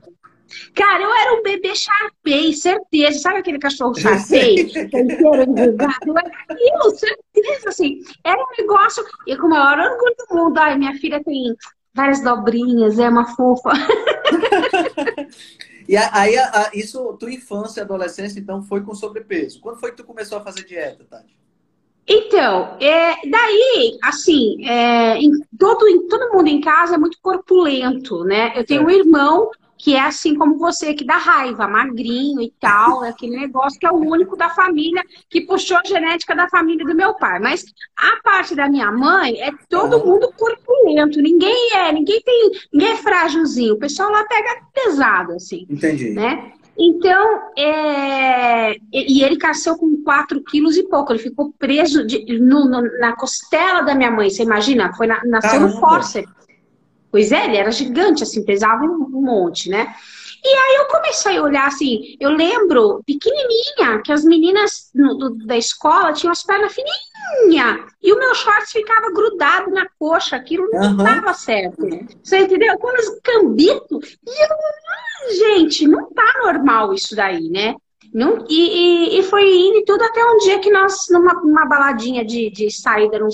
Cara, 0.76 1.04
eu 1.04 1.14
era 1.14 1.40
um 1.40 1.44
bebê 1.44 1.74
Sharpei, 1.76 2.54
certeza. 2.54 3.20
Sabe 3.20 3.40
aquele 3.40 3.60
cachorro 3.60 3.94
enrugado? 3.98 6.00
Eu 6.06 6.18
era 6.18 6.32
aquilo, 6.50 6.92
certeza, 6.92 7.70
assim. 7.70 8.02
Era 8.24 8.42
um 8.42 8.48
negócio... 8.58 9.04
E 9.28 9.36
com 9.38 9.48
o 9.48 9.50
maior 9.50 9.80
orgulho 9.80 10.16
do 10.18 10.36
mundo. 10.36 10.58
Ai, 10.58 10.78
minha 10.78 10.94
filha 10.96 11.24
tem 11.24 11.56
várias 11.94 12.24
dobrinhas, 12.24 13.00
é 13.00 13.10
uma 13.10 13.36
fofa. 13.36 13.72
e 15.88 15.98
aí, 15.98 16.36
isso, 16.74 17.14
tua 17.14 17.32
infância, 17.32 17.84
adolescência, 17.84 18.40
então, 18.40 18.64
foi 18.64 18.82
com 18.82 18.96
sobrepeso. 18.96 19.60
Quando 19.60 19.80
foi 19.80 19.92
que 19.92 19.98
tu 19.98 20.04
começou 20.04 20.38
a 20.38 20.42
fazer 20.42 20.64
dieta, 20.64 21.06
Tati? 21.10 21.42
Então, 22.08 22.78
é, 22.82 23.16
daí, 23.30 23.98
assim, 24.04 24.68
é, 24.68 25.18
em 25.18 25.32
todo, 25.58 25.88
em, 25.88 26.08
todo 26.08 26.34
mundo 26.34 26.48
em 26.48 26.60
casa 26.60 26.96
é 26.96 26.98
muito 26.98 27.18
corpulento, 27.22 28.24
né? 28.24 28.52
Eu 28.56 28.66
tenho 28.66 28.84
um 28.84 28.90
irmão 28.90 29.50
que 29.82 29.96
é 29.96 30.02
assim 30.02 30.36
como 30.36 30.60
você, 30.60 30.94
que 30.94 31.04
dá 31.04 31.18
raiva, 31.18 31.68
magrinho 31.68 32.40
e 32.40 32.54
tal, 32.60 33.04
é 33.04 33.10
aquele 33.10 33.36
negócio 33.36 33.80
que 33.80 33.86
é 33.88 33.92
o 33.92 33.96
único 33.96 34.38
da 34.38 34.48
família 34.50 35.04
que 35.28 35.42
puxou 35.42 35.78
a 35.78 35.84
genética 35.84 36.36
da 36.36 36.48
família 36.48 36.86
do 36.86 36.94
meu 36.94 37.16
pai. 37.16 37.40
Mas 37.40 37.66
a 37.98 38.22
parte 38.24 38.54
da 38.54 38.70
minha 38.70 38.92
mãe 38.92 39.42
é 39.42 39.50
todo 39.68 40.06
mundo 40.06 40.32
corpulento, 40.38 41.20
ninguém 41.20 41.72
é, 41.74 41.92
ninguém 41.92 42.22
tem, 42.22 42.52
ninguém 42.72 42.92
é 42.92 42.98
frágilzinho, 42.98 43.74
o 43.74 43.80
pessoal 43.80 44.12
lá 44.12 44.24
pega 44.26 44.62
pesado, 44.72 45.34
assim. 45.34 45.66
Entendi. 45.68 46.12
Né? 46.12 46.54
Então, 46.78 47.52
é... 47.58 48.76
e 48.94 49.24
ele 49.24 49.38
cresceu 49.38 49.78
com 49.78 50.02
4 50.04 50.44
quilos 50.44 50.78
e 50.78 50.84
pouco. 50.84 51.12
Ele 51.12 51.20
ficou 51.20 51.54
preso 51.60 52.06
de, 52.06 52.40
no, 52.40 52.66
no, 52.66 52.82
na 53.00 53.16
costela 53.16 53.82
da 53.82 53.94
minha 53.94 54.10
mãe. 54.10 54.30
Você 54.30 54.44
imagina? 54.44 54.94
Foi 54.94 55.06
na, 55.06 55.22
nasceu 55.26 55.60
no 55.60 55.80
fórceps. 55.80 56.41
Pois 57.12 57.32
é, 57.32 57.46
ele 57.46 57.58
era 57.58 57.72
gigante, 57.72 58.24
assim, 58.24 58.46
pesava 58.46 58.84
um, 58.84 59.10
monte, 59.10 59.70
né? 59.70 59.94
E 60.44 60.48
aí 60.48 60.76
eu 60.78 60.86
comecei 60.86 61.38
a 61.38 61.44
olhar 61.44 61.68
assim, 61.68 62.16
eu 62.20 62.32
lembro, 62.32 63.04
pequenininha, 63.06 64.02
que 64.04 64.12
as 64.12 64.24
meninas 64.24 64.90
no, 64.96 65.16
do, 65.16 65.46
da 65.46 65.56
escola 65.56 66.14
tinham 66.14 66.32
as 66.32 66.42
pernas 66.42 66.74
fininhas 66.74 67.86
e 68.02 68.12
o 68.12 68.18
meu 68.18 68.34
shorts 68.34 68.72
ficava 68.72 69.12
grudado 69.12 69.70
na 69.70 69.88
coxa, 70.00 70.36
aquilo 70.36 70.68
não 70.72 70.98
estava 70.98 71.28
uhum. 71.28 71.34
certo. 71.34 71.88
Você 72.24 72.40
entendeu? 72.40 72.76
Quando 72.80 72.98
os 72.98 73.20
cambito, 73.22 74.00
e 74.26 74.44
eu, 74.44 74.50
ah, 74.52 75.34
gente, 75.34 75.88
não 75.88 76.10
tá 76.10 76.40
normal 76.44 76.92
isso 76.92 77.16
daí, 77.16 77.48
né? 77.50 77.76
Não, 78.14 78.46
e, 78.50 78.56
e, 78.56 79.20
e, 79.20 79.24
foi 79.24 79.44
indo 79.44 79.86
tudo 79.86 80.04
até 80.04 80.22
um 80.24 80.38
dia 80.40 80.60
que 80.60 80.70
nós, 80.70 81.06
numa, 81.10 81.34
numa 81.34 81.66
baladinha 81.66 82.26
de, 82.26 82.50
de 82.50 82.70
saída, 82.70 83.18
num, 83.20 83.30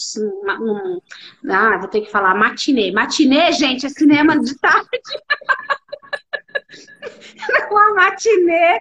num, 0.59 1.01
ah, 1.49 1.79
vou 1.79 1.87
ter 1.87 2.01
que 2.01 2.11
falar, 2.11 2.35
matinê. 2.35 2.91
Matinê, 2.91 3.51
gente, 3.53 3.87
é 3.87 3.89
cinema 3.89 4.39
de 4.39 4.55
tarde. 4.59 4.87
numa 7.71 7.95
matinê, 7.95 8.79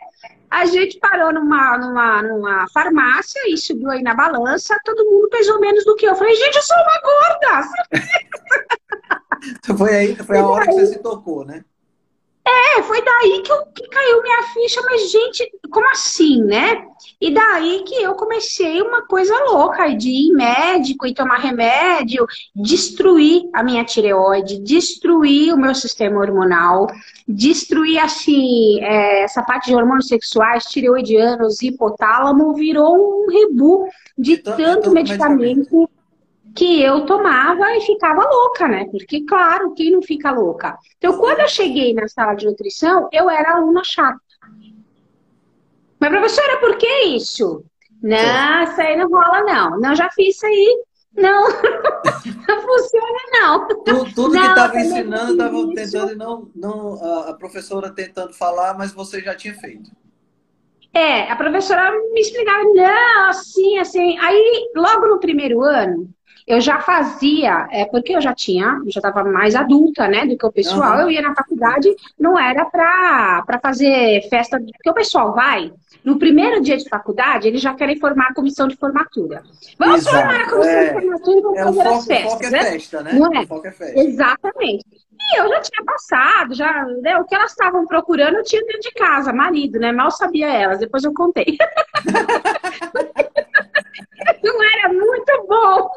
a 0.51 0.67
gente 0.67 0.99
parou 0.99 1.33
numa, 1.33 1.79
numa, 1.79 2.23
numa 2.23 2.69
farmácia 2.69 3.41
e 3.49 3.57
subiu 3.57 3.91
aí 3.91 4.03
na 4.03 4.15
balança, 4.15 4.79
todo 4.85 5.05
mundo 5.05 5.31
pesou 5.31 5.59
menos 5.61 5.85
do 5.85 5.95
que 5.97 6.07
eu. 6.07 6.11
Eu 6.11 6.17
falei, 6.17 6.35
gente, 6.35 6.57
eu 6.57 6.63
sou 6.63 6.77
uma 6.77 7.01
gorda! 7.01 7.63
foi 9.79 9.95
aí, 9.95 10.17
foi 10.17 10.39
a 10.39 10.47
hora 10.47 10.67
que 10.67 10.73
você 10.73 10.87
se 10.87 10.99
tocou, 10.99 11.45
né? 11.45 11.65
É, 12.49 12.83
foi 12.83 13.03
daí 13.03 13.43
que, 13.43 13.51
eu, 13.51 13.67
que 13.75 13.89
caiu 13.89 14.23
minha 14.23 14.43
ficha, 14.55 14.81
mas 14.83 15.11
gente, 15.11 15.51
como 15.69 15.89
assim, 15.91 16.41
né? 16.45 16.85
E 17.21 17.35
daí 17.35 17.83
que 17.85 17.97
eu 17.97 18.15
comecei 18.15 18.81
uma 18.81 19.05
coisa 19.05 19.35
louca 19.47 19.89
de 19.97 20.09
ir 20.09 20.33
médico 20.33 21.09
e 21.09 21.15
tomar 21.15 21.41
remédio, 21.41 22.25
destruir 22.55 23.43
a 23.53 23.65
minha 23.65 23.85
tireoide, 23.85 24.61
destruir 24.61 25.53
o 25.53 25.59
meu 25.59 25.75
sistema 25.75 26.21
hormonal, 26.21 26.87
destruir 27.27 27.99
assim, 27.99 28.81
é, 28.81 29.23
essa 29.25 29.43
parte 29.43 29.71
de 29.71 29.75
hormônios 29.75 30.07
sexuais, 30.07 30.67
tireoidianos, 30.67 31.61
hipotálamo, 31.63 32.55
virou 32.55 32.95
um 32.97 33.27
rebu 33.29 33.89
de 34.17 34.37
tanto, 34.37 34.57
tanto 34.57 34.91
medicamento. 34.93 35.57
medicamento 35.57 35.96
que 36.57 36.83
eu 36.83 37.05
tomava 37.05 37.77
e 37.77 37.83
ficava 37.83 38.25
louca, 38.25 38.67
né? 38.67 38.87
Porque, 38.91 39.25
claro, 39.27 39.75
quem 39.75 39.91
não 39.91 40.01
fica 40.01 40.31
louca? 40.33 40.77
Então, 40.97 41.19
quando 41.19 41.41
eu 41.41 41.49
cheguei 41.49 41.93
na 41.93 42.09
sala 42.09 42.35
de 42.35 42.47
nutrição, 42.47 43.09
eu 43.13 43.29
era 43.29 43.57
aluna 43.57 43.85
chata. 43.85 44.19
Mas, 46.01 46.11
professora, 46.11 46.59
por 46.59 46.77
que 46.79 46.89
isso? 47.05 47.63
Não, 48.03 48.63
isso 48.65 48.81
aí 48.81 48.97
não 48.97 49.09
rola, 49.11 49.43
não. 49.43 49.79
Não, 49.79 49.95
já 49.95 50.11
fiz 50.11 50.37
isso 50.37 50.47
aí. 50.47 50.83
Não, 51.15 51.49
não 52.49 52.61
funciona, 52.63 53.19
não. 53.33 53.69
Tudo, 53.69 54.15
tudo 54.15 54.35
não, 54.35 54.43
que 54.43 54.49
estava 54.49 54.81
ensinando, 54.81 55.33
estava 55.33 55.75
tentando, 55.75 56.17
não, 56.17 56.51
não, 56.55 57.29
a 57.29 57.35
professora 57.35 57.91
tentando 57.91 58.35
falar, 58.35 58.77
mas 58.77 58.93
você 58.93 59.21
já 59.21 59.35
tinha 59.35 59.55
feito. 59.55 59.91
É, 60.93 61.31
a 61.31 61.37
professora 61.37 61.91
me 62.13 62.21
explicava, 62.21 62.65
não, 62.65 63.29
assim, 63.29 63.79
assim. 63.79 64.19
Aí, 64.19 64.71
logo 64.75 65.07
no 65.07 65.19
primeiro 65.19 65.63
ano, 65.63 66.09
eu 66.47 66.61
já 66.61 66.81
fazia, 66.81 67.67
é, 67.73 67.85
porque 67.87 68.15
eu 68.15 68.21
já 68.21 68.33
tinha, 68.33 68.81
já 68.87 69.01
estava 69.01 69.25
mais 69.25 69.57
adulta, 69.57 70.07
né, 70.07 70.25
do 70.25 70.39
que 70.39 70.47
o 70.47 70.53
pessoal, 70.53 70.95
uhum. 70.95 71.01
eu 71.03 71.11
ia 71.11 71.21
na 71.21 71.35
faculdade, 71.35 71.93
não 72.19 72.39
era 72.39 72.65
para 72.65 73.59
fazer 73.61 74.23
festa, 74.29 74.57
porque 74.59 74.91
o 74.91 74.95
pessoal 74.95 75.35
vai, 75.35 75.73
no 76.05 76.21
primeiro 76.21 76.63
dia 76.63 76.77
de 76.77 76.89
faculdade, 76.89 77.49
eles 77.49 77.61
já 77.61 77.75
querem 77.75 77.99
formar 77.99 78.29
a 78.29 78.35
comissão 78.35 78.69
de 78.69 78.77
formatura. 78.77 79.43
Vamos 79.77 80.07
Exato. 80.07 80.17
formar 80.17 80.41
a 80.41 80.51
comissão 80.51 80.71
é. 80.71 80.85
de 80.85 80.93
formatura 80.93 81.37
e 81.37 81.43
vamos 81.43 81.59
é, 81.59 81.65
fazer 81.65 81.83
foco, 81.83 81.97
as 81.97 82.07
festas. 82.07 82.27
O 82.27 82.31
foco 82.31 82.45
é 82.45 82.51
né? 82.51 82.63
festa, 82.63 83.03
né? 83.03 83.13
Não 83.13 83.35
é? 83.35 83.41
O 83.41 83.47
foco 83.47 83.67
é 83.67 83.73
festa. 83.73 84.01
Exatamente. 84.01 84.85
E 85.19 85.41
eu 85.41 85.49
já 85.49 85.63
tinha 85.63 85.83
passado, 85.85 86.55
já, 86.55 86.85
né, 87.03 87.19
o 87.19 87.25
que 87.25 87.35
elas 87.35 87.51
estavam 87.51 87.85
procurando 87.87 88.37
eu 88.37 88.45
tinha 88.45 88.63
dentro 88.63 88.83
de 88.83 88.93
casa, 88.93 89.33
marido, 89.33 89.81
né? 89.81 89.91
Mal 89.91 90.13
sabia 90.13 90.47
elas, 90.47 90.79
depois 90.79 91.03
eu 91.03 91.13
contei. 91.13 91.59
não 94.45 94.63
era 94.63 94.93
muito 94.93 95.47
bom. 95.49 95.91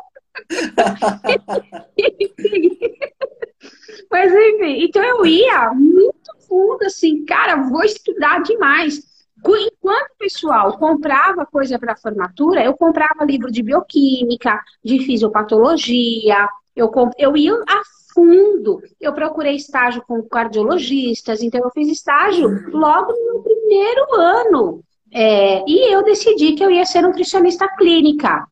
Mas 4.11 4.33
enfim, 4.33 4.85
então 4.85 5.03
eu 5.03 5.23
ia 5.25 5.71
muito 5.73 6.31
fundo, 6.47 6.83
assim, 6.83 7.25
cara, 7.25 7.57
vou 7.57 7.83
estudar 7.83 8.41
demais. 8.41 9.03
Enquanto 9.37 10.11
o 10.11 10.17
pessoal 10.17 10.77
comprava 10.77 11.45
coisa 11.45 11.79
para 11.79 11.95
formatura, 11.95 12.63
eu 12.63 12.75
comprava 12.75 13.23
livro 13.23 13.51
de 13.51 13.63
bioquímica, 13.63 14.59
de 14.83 14.99
fisiopatologia, 15.05 16.49
eu, 16.75 16.89
comp... 16.89 17.13
eu 17.17 17.37
ia 17.37 17.53
a 17.53 17.81
fundo. 18.13 18.81
Eu 18.99 19.13
procurei 19.13 19.55
estágio 19.55 20.03
com 20.05 20.21
cardiologistas, 20.23 21.41
então 21.41 21.61
eu 21.61 21.71
fiz 21.71 21.87
estágio 21.87 22.69
logo 22.71 23.13
no 23.13 23.41
primeiro 23.41 24.15
ano. 24.15 24.83
É, 25.11 25.63
e 25.67 25.93
eu 25.93 26.03
decidi 26.03 26.53
que 26.53 26.63
eu 26.63 26.69
ia 26.69 26.85
ser 26.85 27.01
nutricionista 27.01 27.67
clínica. 27.77 28.45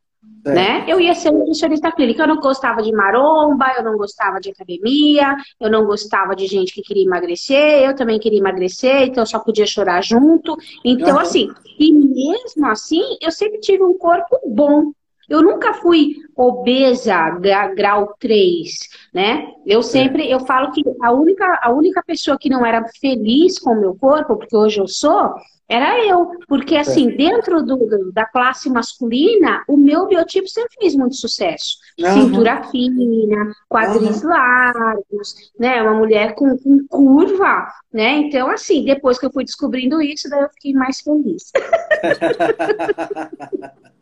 Né? 0.45 0.85
Eu 0.87 0.99
ia 0.99 1.13
ser 1.13 1.31
nutricionista 1.31 1.91
clínica. 1.91 2.23
Eu 2.23 2.27
não 2.27 2.39
gostava 2.39 2.81
de 2.81 2.91
maromba, 2.91 3.65
eu 3.77 3.83
não 3.83 3.97
gostava 3.97 4.39
de 4.39 4.49
academia, 4.49 5.35
eu 5.59 5.69
não 5.69 5.85
gostava 5.85 6.35
de 6.35 6.47
gente 6.47 6.73
que 6.73 6.81
queria 6.81 7.03
emagrecer, 7.03 7.83
eu 7.83 7.95
também 7.95 8.19
queria 8.19 8.39
emagrecer, 8.39 9.03
então 9.03 9.23
eu 9.23 9.27
só 9.27 9.39
podia 9.39 9.65
chorar 9.65 10.01
junto. 10.03 10.57
Então, 10.85 11.15
uhum. 11.15 11.19
assim, 11.19 11.49
e 11.79 11.91
mesmo 11.93 12.65
assim, 12.67 13.17
eu 13.21 13.31
sempre 13.31 13.59
tive 13.59 13.83
um 13.83 13.97
corpo 13.97 14.39
bom. 14.47 14.91
Eu 15.29 15.41
nunca 15.41 15.73
fui 15.73 16.15
obesa 16.35 17.37
grau 17.75 18.15
3, 18.19 18.71
né? 19.13 19.51
Eu 19.65 19.83
sempre, 19.83 20.29
eu 20.29 20.39
falo 20.41 20.71
que 20.71 20.83
a 21.01 21.11
única, 21.11 21.59
a 21.61 21.71
única 21.71 22.01
pessoa 22.05 22.37
que 22.39 22.49
não 22.49 22.65
era 22.65 22.85
feliz 23.01 23.59
com 23.59 23.71
o 23.71 23.79
meu 23.79 23.95
corpo, 23.95 24.37
porque 24.37 24.55
hoje 24.55 24.79
eu 24.79 24.87
sou, 24.87 25.33
era 25.69 26.01
eu. 26.05 26.31
Porque, 26.47 26.77
assim, 26.77 27.09
dentro 27.09 27.61
do, 27.61 27.75
do, 27.75 28.11
da 28.13 28.25
classe 28.25 28.69
masculina, 28.69 29.65
o 29.67 29.75
meu 29.75 30.07
biotipo 30.07 30.47
sempre 30.47 30.73
fez 30.79 30.95
muito 30.95 31.15
sucesso. 31.15 31.75
Uhum. 31.99 32.13
Cintura 32.13 32.63
fina, 32.71 33.53
quadris 33.67 34.23
uhum. 34.23 34.29
largos, 34.29 35.35
né? 35.59 35.81
Uma 35.81 35.95
mulher 35.95 36.35
com, 36.35 36.57
com, 36.57 36.87
curva, 36.87 37.67
né? 37.91 38.19
Então, 38.19 38.49
assim, 38.49 38.85
depois 38.85 39.19
que 39.19 39.25
eu 39.25 39.31
fui 39.31 39.43
descobrindo 39.43 40.01
isso, 40.01 40.29
daí 40.29 40.43
eu 40.43 40.49
fiquei 40.49 40.73
mais 40.73 41.01
feliz. 41.01 41.51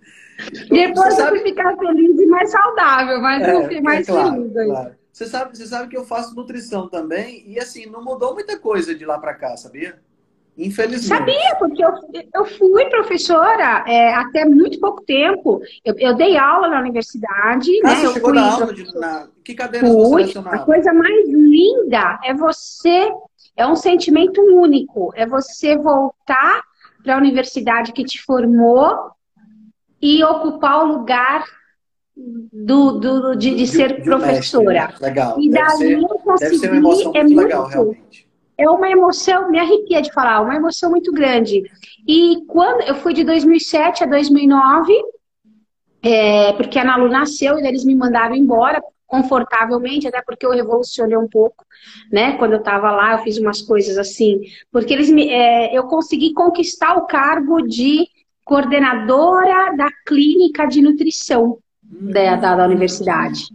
depois 0.70 1.18
eu 1.18 1.28
fui 1.28 1.40
ficar 1.40 1.76
feliz 1.78 2.20
e 2.20 2.26
mais 2.26 2.52
saudável, 2.52 3.22
mas 3.22 3.44
é, 3.44 3.56
eu 3.56 3.64
fiquei 3.64 3.82
mais 3.82 4.08
é 4.08 4.12
claro, 4.12 4.32
feliz 4.32 4.58
aí. 4.58 4.68
Claro. 4.68 4.96
Você 5.12 5.26
sabe, 5.28 5.58
você 5.58 5.66
sabe 5.66 5.88
que 5.88 5.98
eu 5.98 6.04
faço 6.04 6.36
nutrição 6.36 6.90
também, 6.90 7.44
e 7.48 7.58
assim, 7.58 7.86
não 7.86 8.04
mudou 8.04 8.34
muita 8.34 8.60
coisa 8.60 8.94
de 8.94 9.06
lá 9.06 9.18
para 9.18 9.34
cá, 9.34 9.56
sabia? 9.56 9.98
Infelizmente. 10.58 11.08
Sabia, 11.08 11.56
porque 11.58 11.84
eu, 11.84 11.92
eu 12.34 12.46
fui 12.46 12.86
professora 12.90 13.84
é, 13.88 14.14
até 14.14 14.46
muito 14.46 14.80
pouco 14.80 15.02
tempo. 15.04 15.62
Eu, 15.84 15.96
eu, 15.98 16.16
dei 16.16 16.38
aula 16.38 16.70
na 16.70 16.80
universidade. 16.80 17.70
Ah, 17.84 17.88
né? 17.90 17.96
você 17.96 18.06
eu 18.06 18.14
chegou 18.14 18.30
fui, 18.30 18.40
aula 18.40 18.74
de, 18.74 18.96
na... 18.96 19.28
Que 19.44 19.54
cadeira 19.54 19.86
fui. 19.86 20.26
você 20.26 20.40
A 20.40 20.60
coisa 20.60 20.94
mais 20.94 21.28
linda 21.28 22.20
é 22.24 22.34
você... 22.34 23.12
É 23.58 23.68
um 23.68 23.76
sentimento 23.76 24.42
único. 24.42 25.12
É 25.16 25.26
você 25.26 25.78
voltar 25.78 26.62
para 27.04 27.16
a 27.16 27.18
universidade 27.18 27.94
que 27.94 28.04
te 28.04 28.22
formou 28.22 29.15
e 30.02 30.24
ocupar 30.24 30.84
o 30.84 30.88
lugar 30.88 31.46
do, 32.16 33.00
do, 33.00 33.36
de, 33.36 33.56
de 33.56 33.68
ser 33.68 33.98
de, 33.98 34.04
professora. 34.04 34.88
Mestre, 34.88 35.02
né? 35.02 35.08
Legal. 35.10 35.42
E 35.42 35.50
daí 35.50 35.78
ser, 35.78 36.00
eu 36.00 36.08
consegui... 36.08 36.40
Deve 36.40 36.58
ser 36.58 36.70
uma 36.70 36.78
emoção 36.78 37.12
é 37.16 37.24
muito 37.24 37.38
legal, 37.38 37.68
realmente 37.68 38.26
é 38.58 38.70
uma 38.70 38.90
emoção, 38.90 39.50
me 39.50 39.60
arrepia 39.60 40.02
de 40.02 40.12
falar, 40.14 40.42
uma 40.42 40.56
emoção 40.56 40.90
muito 40.90 41.12
grande. 41.12 41.64
E 42.08 42.44
quando 42.48 42.82
eu 42.82 42.96
fui 42.96 43.14
de 43.14 43.24
2007 43.24 44.04
a 44.04 44.08
2009, 44.08 44.94
é, 46.02 46.54
porque 46.54 46.80
a 46.80 46.84
Nalu 46.84 47.10
nasceu 47.10 47.60
e 47.60 47.68
eles 47.68 47.84
me 47.84 47.96
mandaram 47.96 48.36
embora 48.36 48.82
confortavelmente, 49.08 50.08
até 50.08 50.22
porque 50.22 50.46
eu 50.46 50.52
revolucionei 50.52 51.18
um 51.18 51.28
pouco, 51.28 51.66
né? 52.12 52.38
Quando 52.38 52.54
eu 52.54 52.60
estava 52.60 52.92
lá, 52.92 53.14
eu 53.14 53.20
fiz 53.20 53.38
umas 53.38 53.62
coisas 53.62 53.98
assim, 53.98 54.42
porque 54.72 54.94
eles 54.94 55.10
me, 55.10 55.30
é, 55.30 55.78
eu 55.78 55.84
consegui 55.84 56.34
conquistar 56.34 56.96
o 56.96 57.06
cargo 57.06 57.62
de 57.62 58.08
coordenadora 58.46 59.76
da 59.76 59.90
clínica 60.08 60.66
de 60.68 60.82
nutrição 60.82 61.58
da, 61.84 62.36
da, 62.36 62.56
da 62.56 62.66
universidade, 62.66 63.48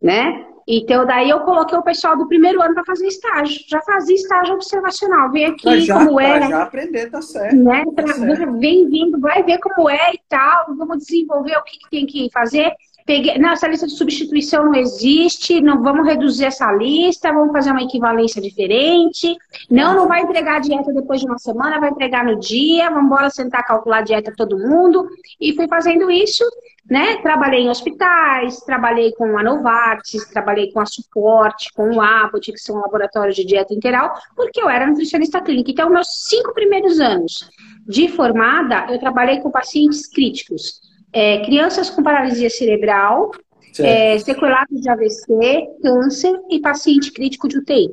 né? 0.00 0.46
Então, 0.72 1.04
daí 1.04 1.28
eu 1.28 1.40
coloquei 1.40 1.76
o 1.76 1.82
pessoal 1.82 2.16
do 2.16 2.28
primeiro 2.28 2.62
ano 2.62 2.74
para 2.74 2.84
fazer 2.84 3.08
estágio. 3.08 3.60
Já 3.68 3.80
fazia 3.80 4.14
estágio 4.14 4.54
observacional. 4.54 5.32
Vem 5.32 5.46
aqui 5.46 5.80
já, 5.80 6.04
como 6.04 6.20
é. 6.20 6.48
Já 6.48 6.62
aprender, 6.62 7.10
tá 7.10 7.20
certo. 7.20 7.56
Né? 7.56 7.82
Tá 7.96 8.06
certo. 8.06 8.58
Vem 8.58 8.88
vindo, 8.88 9.18
vai 9.18 9.42
ver 9.42 9.58
como 9.58 9.90
é 9.90 10.14
e 10.14 10.20
tal. 10.28 10.76
Vamos 10.76 10.98
desenvolver 10.98 11.56
o 11.56 11.64
que, 11.64 11.78
que 11.78 11.90
tem 11.90 12.06
que 12.06 12.30
fazer. 12.32 12.72
Peguei, 13.06 13.38
não, 13.38 13.50
essa 13.50 13.68
lista 13.68 13.86
de 13.86 13.96
substituição 13.96 14.64
não 14.64 14.74
existe, 14.74 15.60
não 15.60 15.82
vamos 15.82 16.06
reduzir 16.06 16.44
essa 16.44 16.70
lista, 16.72 17.32
vamos 17.32 17.52
fazer 17.52 17.70
uma 17.70 17.82
equivalência 17.82 18.40
diferente. 18.40 19.36
Não, 19.70 19.94
não 19.94 20.08
vai 20.08 20.22
entregar 20.22 20.56
a 20.56 20.60
dieta 20.60 20.92
depois 20.92 21.20
de 21.20 21.26
uma 21.26 21.38
semana, 21.38 21.80
vai 21.80 21.90
entregar 21.90 22.24
no 22.24 22.38
dia, 22.38 22.88
vamos 22.90 23.06
embora 23.06 23.30
sentar 23.30 23.64
calcular 23.64 23.98
a 23.98 24.02
dieta 24.02 24.32
todo 24.36 24.58
mundo. 24.58 25.08
E 25.40 25.54
fui 25.54 25.66
fazendo 25.68 26.10
isso, 26.10 26.44
né? 26.88 27.16
Trabalhei 27.18 27.60
em 27.60 27.70
hospitais, 27.70 28.60
trabalhei 28.60 29.12
com 29.12 29.38
a 29.38 29.42
Novartis, 29.42 30.26
trabalhei 30.28 30.72
com 30.72 30.80
a 30.80 30.86
Suporte, 30.86 31.72
com 31.72 31.96
o 31.96 32.00
Abbott, 32.00 32.52
que 32.52 32.58
são 32.58 32.80
laboratórios 32.80 33.36
de 33.36 33.44
dieta 33.44 33.74
integral, 33.74 34.12
porque 34.34 34.60
eu 34.60 34.68
era 34.68 34.86
nutricionista 34.86 35.40
clínica. 35.40 35.70
Então, 35.70 35.90
meus 35.90 36.08
cinco 36.28 36.52
primeiros 36.52 37.00
anos 37.00 37.48
de 37.86 38.08
formada, 38.08 38.86
eu 38.90 38.98
trabalhei 38.98 39.40
com 39.40 39.50
pacientes 39.50 40.06
críticos 40.06 40.89
é, 41.12 41.44
crianças 41.44 41.90
com 41.90 42.02
paralisia 42.02 42.50
cerebral, 42.50 43.30
é, 43.78 44.18
sequelados 44.18 44.80
de 44.80 44.88
AVC, 44.88 45.78
câncer 45.82 46.40
e 46.50 46.60
paciente 46.60 47.12
crítico 47.12 47.48
de 47.48 47.58
UTI. 47.58 47.88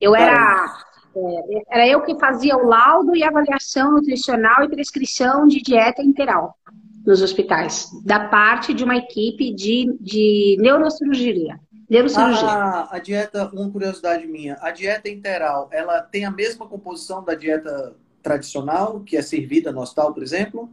Eu 0.00 0.14
era, 0.14 0.66
é, 1.16 1.62
era 1.70 1.88
eu 1.88 2.02
que 2.02 2.18
fazia 2.18 2.56
o 2.56 2.66
laudo 2.66 3.16
e 3.16 3.22
avaliação 3.22 3.92
nutricional 3.92 4.64
e 4.64 4.68
prescrição 4.68 5.46
de 5.46 5.62
dieta 5.62 6.02
integral 6.02 6.56
nos 7.06 7.22
hospitais, 7.22 7.90
da 8.04 8.28
parte 8.28 8.72
de 8.72 8.82
uma 8.82 8.96
equipe 8.96 9.52
de, 9.54 9.96
de 10.00 10.56
neurocirurgia. 10.58 11.60
neurocirurgia. 11.88 12.48
Ah, 12.48 12.88
a 12.90 12.98
dieta, 12.98 13.50
uma 13.52 13.70
curiosidade 13.70 14.26
minha, 14.26 14.56
a 14.60 14.70
dieta 14.70 15.08
integral, 15.08 15.68
ela 15.70 16.00
tem 16.00 16.24
a 16.24 16.30
mesma 16.30 16.66
composição 16.66 17.22
da 17.22 17.34
dieta 17.34 17.94
tradicional, 18.22 19.00
que 19.00 19.18
é 19.18 19.22
servida 19.22 19.70
no 19.70 19.82
hospital, 19.82 20.14
por 20.14 20.22
exemplo? 20.22 20.70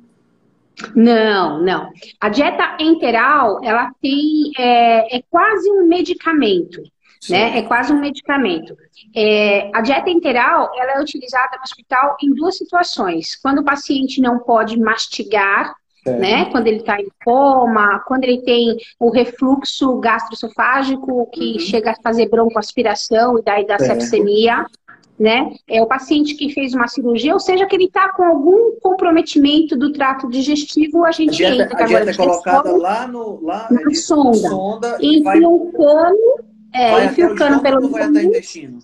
Não, 0.96 1.62
não. 1.62 1.90
A 2.20 2.30
dieta 2.30 2.78
enteral, 2.80 3.64
ela 3.64 3.92
tem, 4.02 4.52
é, 4.58 5.18
é 5.18 5.24
quase 5.30 5.70
um 5.72 5.88
medicamento, 5.88 6.82
Sim. 7.20 7.34
né? 7.34 7.60
É 7.60 7.62
quase 7.62 7.94
um 7.94 8.00
medicamento. 8.00 8.76
É, 9.16 9.70
a 9.74 9.82
dieta 9.82 10.10
enteral, 10.10 10.72
ela 10.76 10.94
é 10.94 11.02
utilizada 11.02 11.58
no 11.58 11.64
hospital 11.64 12.18
em 12.22 12.34
duas 12.34 12.58
situações. 12.58 13.36
Quando 13.42 13.60
o 13.60 13.66
paciente 13.66 14.22
não 14.22 14.40
pode 14.40 14.80
mastigar, 14.80 15.74
é. 16.06 16.12
né? 16.18 16.46
Quando 16.46 16.68
ele 16.68 16.78
está 16.78 17.00
em 17.00 17.08
coma, 17.24 18.00
quando 18.08 18.24
ele 18.24 18.42
tem 18.42 18.78
o 19.00 19.12
refluxo 19.12 20.00
gastroesofágico 20.00 21.30
que 21.32 21.54
uhum. 21.54 21.60
chega 21.60 21.92
a 21.92 22.02
fazer 22.02 22.28
broncoaspiração 22.30 23.38
e 23.38 23.44
daí 23.44 23.66
dá 23.66 23.78
sepsemia 23.78 24.66
né? 25.22 25.54
É 25.70 25.80
o 25.80 25.86
paciente 25.86 26.34
que 26.34 26.52
fez 26.52 26.74
uma 26.74 26.88
cirurgia, 26.88 27.32
ou 27.32 27.40
seja, 27.40 27.68
que 27.68 27.76
ele 27.76 27.86
está 27.86 28.12
com 28.12 28.24
algum 28.24 28.72
comprometimento 28.82 29.78
do 29.78 29.94
trato 29.94 30.28
digestivo, 30.28 31.06
a 31.06 31.12
gente 31.12 31.46
a 31.46 31.50
dieta, 31.50 31.64
entra. 31.66 31.84
A 31.84 31.86
dieta 31.86 32.10
é 32.10 32.14
colocada 32.16 32.76
lá 32.76 33.08
no 33.08 33.40
lá, 33.40 33.68
na 33.70 33.94
sonda. 33.94 34.50
sonda 34.50 34.98
enfia 35.00 35.24
vai, 35.24 35.40
um 35.42 35.72
cano, 35.72 36.40
é, 36.74 37.06
enfia 37.06 37.28
o 37.28 37.36
cano 37.36 37.62
pelo 37.62 37.88
vai 37.90 38.02
até 38.02 38.20
o 38.20 38.24
intestino. 38.24 38.80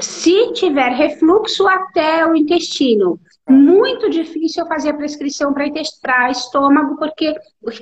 Se 0.00 0.52
tiver 0.52 0.90
refluxo 0.90 1.66
até 1.68 2.26
o 2.26 2.34
intestino, 2.34 3.18
muito 3.50 4.08
difícil 4.08 4.64
fazer 4.66 4.90
a 4.90 4.94
prescrição 4.94 5.52
para 5.52 6.30
estômago, 6.30 6.96
porque 6.96 7.34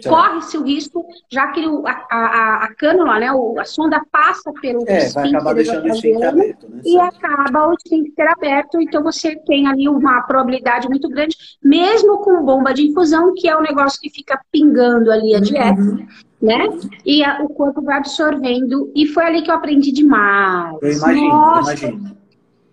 corre-se 0.09 0.57
o 0.57 0.65
risco, 0.65 1.05
já 1.31 1.49
que 1.49 1.67
o, 1.67 1.87
a, 1.87 2.07
a, 2.11 2.65
a, 2.65 2.75
cânula, 2.75 3.21
né, 3.21 3.29
a 3.59 3.65
sonda 3.65 4.01
passa 4.11 4.51
pelo 4.61 4.83
é, 4.89 5.09
vai 5.11 5.29
acabar 5.29 5.55
deixando 5.55 5.85
o 5.85 5.89
esfíncter 5.89 6.29
aberto, 6.29 6.69
né? 6.69 6.81
E 6.85 6.99
acaba 6.99 7.69
o 7.69 7.75
esfíncter 7.75 8.33
aberto, 8.33 8.81
então 8.81 9.03
você 9.03 9.37
tem 9.47 9.67
ali 9.67 9.89
uma 9.89 10.23
probabilidade 10.23 10.89
muito 10.89 11.09
grande, 11.09 11.37
mesmo 11.63 12.19
com 12.19 12.45
bomba 12.45 12.73
de 12.73 12.89
infusão, 12.89 13.35
que 13.37 13.49
é 13.49 13.57
um 13.57 13.63
negócio 13.63 14.01
que 14.01 14.11
fica 14.11 14.41
pingando 14.51 15.13
ali 15.13 15.35
a 15.35 15.41
dieta, 15.41 15.81
uhum. 15.81 16.07
Né? 16.41 16.69
E 17.05 17.25
a, 17.25 17.43
o 17.43 17.49
corpo 17.49 17.83
vai 17.83 17.99
absorvendo, 17.99 18.91
e 18.95 19.07
foi 19.07 19.25
ali 19.25 19.43
que 19.43 19.51
eu 19.51 19.55
aprendi 19.55 19.93
demais. 19.93 20.77
Eu 20.83 20.93
imagino, 20.93 21.29
Nossa, 21.29 21.87
eu 21.87 21.91
imagino 21.91 22.19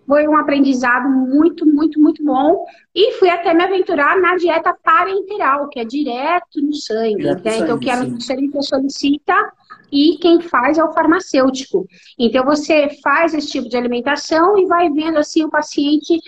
foi 0.06 0.26
um 0.28 0.36
aprendizado 0.36 1.08
muito, 1.08 1.66
muito, 1.66 2.00
muito 2.00 2.24
bom. 2.24 2.64
E 2.94 3.12
fui 3.14 3.28
até 3.28 3.52
me 3.52 3.64
aventurar 3.64 4.18
na 4.20 4.36
dieta 4.36 4.74
parenteral, 4.82 5.68
que 5.68 5.80
é 5.80 5.84
direto 5.84 6.62
no 6.62 6.72
sangue. 6.74 7.16
Direto 7.16 7.44
né? 7.44 7.50
sangue 7.50 7.64
então, 7.64 7.78
que 7.78 7.90
a 7.90 7.96
nutricionista 7.96 8.62
solicita 8.62 9.52
e 9.90 10.16
quem 10.18 10.40
faz 10.40 10.78
é 10.78 10.84
o 10.84 10.92
farmacêutico. 10.92 11.86
Então, 12.18 12.44
você 12.44 12.88
faz 13.02 13.34
esse 13.34 13.50
tipo 13.50 13.68
de 13.68 13.76
alimentação 13.76 14.56
e 14.58 14.66
vai 14.66 14.88
vendo 14.90 15.18
assim 15.18 15.44
o 15.44 15.50
paciente. 15.50 16.18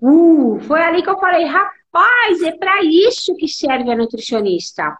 Uh, 0.00 0.58
foi 0.60 0.80
ali 0.80 1.02
que 1.02 1.10
eu 1.10 1.18
falei, 1.18 1.44
rapaz, 1.44 2.42
é 2.42 2.52
para 2.52 2.84
isso 2.84 3.34
que 3.34 3.48
serve 3.48 3.90
a 3.90 3.96
nutricionista. 3.96 4.96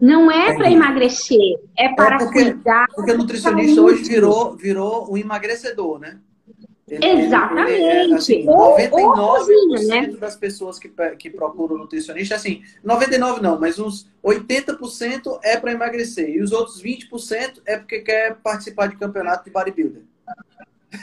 Não 0.00 0.30
é 0.30 0.54
para 0.54 0.70
emagrecer, 0.70 1.58
é 1.76 1.88
para 1.88 2.16
é 2.16 2.18
porque, 2.18 2.44
cuidar. 2.44 2.86
Porque 2.94 3.12
o 3.12 3.18
nutricionista 3.18 3.80
hoje 3.80 4.04
virou, 4.04 4.56
virou 4.56 5.12
um 5.12 5.16
emagrecedor, 5.16 5.98
né? 5.98 6.18
Exatamente. 6.90 7.72
Ele, 7.72 8.12
é, 8.12 8.14
assim, 8.14 8.46
99% 8.46 9.88
né? 9.88 10.06
das 10.18 10.36
pessoas 10.36 10.78
que, 10.78 10.90
que 11.18 11.28
procuram 11.28 11.76
nutricionista, 11.76 12.34
assim, 12.34 12.62
99 12.82 13.42
não, 13.42 13.60
mas 13.60 13.78
uns 13.78 14.10
80% 14.24 15.40
é 15.42 15.56
para 15.58 15.72
emagrecer. 15.72 16.30
E 16.30 16.40
os 16.40 16.52
outros 16.52 16.82
20% 16.82 17.60
é 17.66 17.76
porque 17.76 18.00
quer 18.00 18.36
participar 18.36 18.86
de 18.86 18.96
campeonato 18.96 19.44
de 19.44 19.50
bodybuilder. 19.50 20.02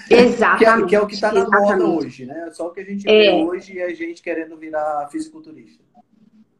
Exatamente. 0.09 0.57
que, 0.57 0.65
é, 0.65 0.87
que 0.87 0.95
é 0.95 1.01
o 1.01 1.07
que 1.07 1.13
está 1.13 1.31
na 1.31 1.47
moda 1.47 1.85
hoje, 1.85 2.25
né? 2.25 2.49
Só 2.53 2.67
o 2.67 2.71
que 2.71 2.79
a 2.79 2.85
gente 2.85 3.03
vê 3.03 3.27
é. 3.27 3.35
hoje 3.35 3.79
é 3.79 3.85
a 3.85 3.93
gente 3.93 4.21
querendo 4.21 4.57
virar 4.57 5.07
fisiculturista. 5.11 5.84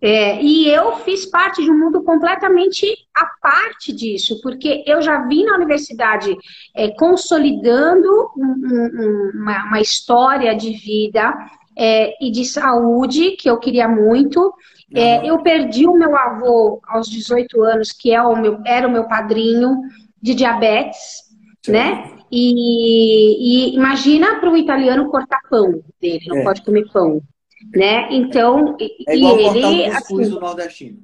É, 0.08 0.39
e 0.39 0.70
eu 0.70 0.98
fiz 0.98 1.26
parte 1.26 1.63
de 1.63 1.72
um 1.72 1.80
mundo 1.80 2.04
completamente 2.04 2.86
à 3.12 3.26
parte 3.41 3.91
disso, 3.91 4.39
porque 4.39 4.84
eu 4.86 5.02
já 5.02 5.26
vim 5.26 5.44
na 5.46 5.56
universidade 5.56 6.38
é, 6.76 6.91
consolidando 6.91 8.08
um, 8.38 8.44
um, 8.46 9.32
uma, 9.34 9.65
uma, 9.65 9.82
história 9.82 10.56
de 10.56 10.74
vida 10.74 11.34
é, 11.76 12.13
e 12.24 12.30
de 12.30 12.46
saúde 12.46 13.32
que 13.32 13.50
eu 13.50 13.58
queria 13.58 13.88
muito. 13.88 14.54
É, 14.94 15.28
eu 15.28 15.39
perdi 15.39 15.88
o 15.88 15.98
meu 15.98 16.15
avô 16.15 16.80
aos 16.88 17.10
18 17.10 17.63
anos, 17.63 17.91
que 17.91 18.13
é 18.13 18.22
o 18.22 18.36
meu, 18.36 18.60
era 18.63 18.88
o 18.88 18.91
meu 18.91 19.06
padrinho 19.06 19.76
de 20.22 20.36
diabetes, 20.36 21.24
Sim. 21.65 21.72
né? 21.72 22.12
E, 22.32 23.72
e 23.72 23.76
imagina 23.76 24.39
para 24.39 24.52
o 24.52 24.56
italiano 24.58 25.10
cortar 25.10 25.41
pão 25.50 25.82
dele, 26.00 26.26
não 26.28 26.38
é. 26.38 26.44
pode 26.44 26.62
comer 26.62 26.86
pão 26.94 27.24
né? 27.73 28.08
Então, 28.12 28.75
é 28.80 29.15
igual 29.15 29.39
e 29.39 29.45
ele 29.45 29.86
assim, 29.86 30.30
do 30.30 30.39
nordestino. 30.39 30.99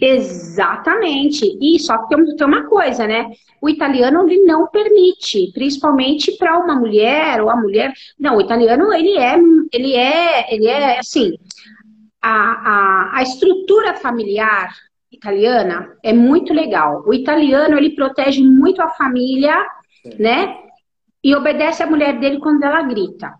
Exatamente. 0.00 1.56
E 1.60 1.78
só 1.78 1.98
que 1.98 2.14
tem, 2.14 2.36
tem 2.36 2.46
uma 2.46 2.64
coisa, 2.66 3.06
né? 3.06 3.30
O 3.60 3.68
italiano 3.68 4.28
ele 4.28 4.42
não 4.44 4.66
permite, 4.66 5.52
principalmente 5.52 6.32
para 6.36 6.58
uma 6.58 6.74
mulher 6.74 7.40
ou 7.40 7.50
a 7.50 7.56
mulher. 7.56 7.92
Não, 8.18 8.36
o 8.36 8.40
italiano 8.40 8.92
ele 8.92 9.16
é, 9.16 9.38
ele 9.72 9.94
é, 9.94 10.54
ele 10.54 10.66
é 10.66 10.98
assim. 10.98 11.32
A, 12.20 12.30
a, 12.30 13.18
a 13.18 13.22
estrutura 13.22 13.94
familiar 13.94 14.72
italiana 15.10 15.96
é 16.02 16.12
muito 16.12 16.52
legal. 16.52 17.04
O 17.06 17.12
italiano 17.12 17.76
ele 17.76 17.94
protege 17.94 18.42
muito 18.42 18.80
a 18.80 18.88
família, 18.88 19.54
né? 20.18 20.56
E 21.22 21.34
obedece 21.36 21.82
a 21.82 21.86
mulher 21.86 22.18
dele 22.18 22.40
quando 22.40 22.64
ela 22.64 22.82
grita. 22.82 23.32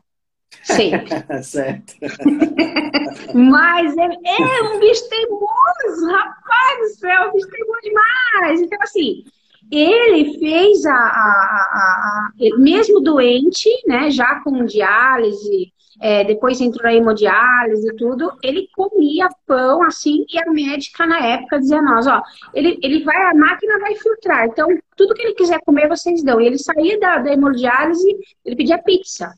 Sempre. 0.62 1.08
certo. 1.42 1.94
Mas 3.34 3.96
é, 3.96 4.04
é, 4.04 4.62
um 4.64 4.78
bicho 4.78 5.08
teimoso, 5.08 6.06
rapaz 6.10 6.78
do 6.78 6.98
céu, 6.98 7.28
um 7.28 7.32
bicho 7.32 7.48
teimoso 7.48 7.80
demais. 7.82 8.60
Então, 8.60 8.78
assim, 8.82 9.24
ele 9.70 10.38
fez 10.38 10.84
a, 10.86 10.92
a, 10.92 10.94
a, 10.94 12.30
a, 12.44 12.58
mesmo 12.58 13.00
doente, 13.00 13.68
né, 13.86 14.10
já 14.10 14.40
com 14.40 14.64
diálise, 14.64 15.72
é, 16.00 16.24
depois 16.24 16.60
entrou 16.60 16.84
na 16.84 16.94
hemodiálise 16.94 17.88
e 17.88 17.96
tudo, 17.96 18.32
ele 18.42 18.68
comia 18.74 19.28
pão 19.46 19.82
assim, 19.84 20.24
e 20.28 20.38
a 20.38 20.50
médica 20.50 21.06
na 21.06 21.18
época 21.24 21.60
dizia 21.60 21.78
a 21.78 21.82
nós, 21.82 22.06
ó, 22.06 22.20
ele, 22.52 22.78
ele 22.82 23.04
vai, 23.04 23.16
a 23.30 23.34
máquina 23.34 23.78
vai 23.78 23.94
filtrar, 23.94 24.46
então 24.46 24.66
tudo 24.96 25.14
que 25.14 25.22
ele 25.22 25.34
quiser 25.34 25.60
comer 25.64 25.88
vocês 25.88 26.22
dão. 26.22 26.40
E 26.40 26.46
ele 26.46 26.58
saía 26.58 26.98
da, 26.98 27.18
da 27.18 27.32
hemodiálise, 27.32 28.18
ele 28.44 28.56
pedia 28.56 28.78
pizza 28.78 29.32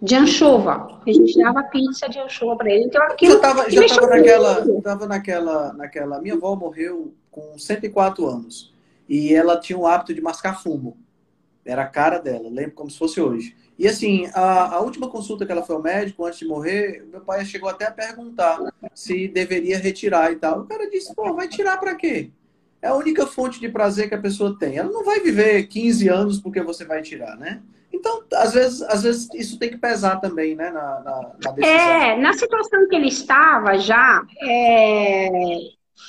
de 0.00 0.14
anchova. 0.14 1.00
A 1.06 1.12
gente 1.12 1.36
dava 1.36 1.62
pizza 1.64 2.08
de 2.08 2.18
anchova 2.18 2.56
para 2.56 2.70
ele. 2.70 2.84
Então 2.84 3.02
aquilo. 3.02 3.34
Já 3.34 3.40
tava, 3.40 3.70
já 3.70 3.86
tava 3.86 4.06
naquela, 4.06 4.80
tava 4.82 5.06
naquela, 5.06 5.72
naquela. 5.72 6.20
Minha 6.20 6.34
avó 6.34 6.54
morreu 6.54 7.14
com 7.30 7.58
104 7.58 8.26
anos 8.26 8.72
e 9.08 9.34
ela 9.34 9.58
tinha 9.58 9.78
o 9.78 9.86
hábito 9.86 10.14
de 10.14 10.20
mascar 10.20 10.62
fumo. 10.62 10.96
Era 11.64 11.82
a 11.82 11.86
cara 11.86 12.18
dela, 12.18 12.48
lembro 12.48 12.72
como 12.72 12.90
se 12.90 12.98
fosse 12.98 13.20
hoje. 13.20 13.54
E 13.78 13.86
assim, 13.86 14.28
a, 14.34 14.76
a 14.76 14.80
última 14.80 15.08
consulta 15.08 15.46
que 15.46 15.52
ela 15.52 15.62
foi 15.62 15.76
ao 15.76 15.82
médico 15.82 16.24
antes 16.24 16.38
de 16.38 16.46
morrer, 16.46 17.06
meu 17.10 17.20
pai 17.20 17.44
chegou 17.44 17.68
até 17.68 17.86
a 17.86 17.92
perguntar 17.92 18.58
se 18.94 19.28
deveria 19.28 19.78
retirar 19.78 20.32
e 20.32 20.36
tal. 20.36 20.60
O 20.60 20.66
cara 20.66 20.90
disse: 20.90 21.14
pô, 21.14 21.34
vai 21.34 21.46
tirar 21.46 21.76
para 21.78 21.94
quê? 21.94 22.30
É 22.80 22.88
a 22.88 22.94
única 22.94 23.26
fonte 23.26 23.60
de 23.60 23.68
prazer 23.68 24.08
que 24.08 24.14
a 24.14 24.20
pessoa 24.20 24.56
tem. 24.58 24.76
Ela 24.76 24.90
não 24.90 25.04
vai 25.04 25.20
viver 25.20 25.66
15 25.66 26.08
anos 26.08 26.40
porque 26.40 26.62
você 26.62 26.84
vai 26.84 27.02
tirar, 27.02 27.36
né? 27.36 27.60
Então, 27.98 28.22
às 28.34 28.54
vezes, 28.54 28.82
às 28.82 29.02
vezes 29.02 29.28
isso 29.34 29.58
tem 29.58 29.70
que 29.70 29.76
pesar 29.76 30.20
também, 30.20 30.54
né, 30.54 30.70
na, 30.70 31.00
na, 31.00 31.30
na 31.44 31.50
decisão. 31.50 31.78
É, 31.78 32.16
na 32.16 32.32
situação 32.32 32.88
que 32.88 32.94
ele 32.94 33.08
estava 33.08 33.76
já, 33.78 34.22
é, 34.42 35.28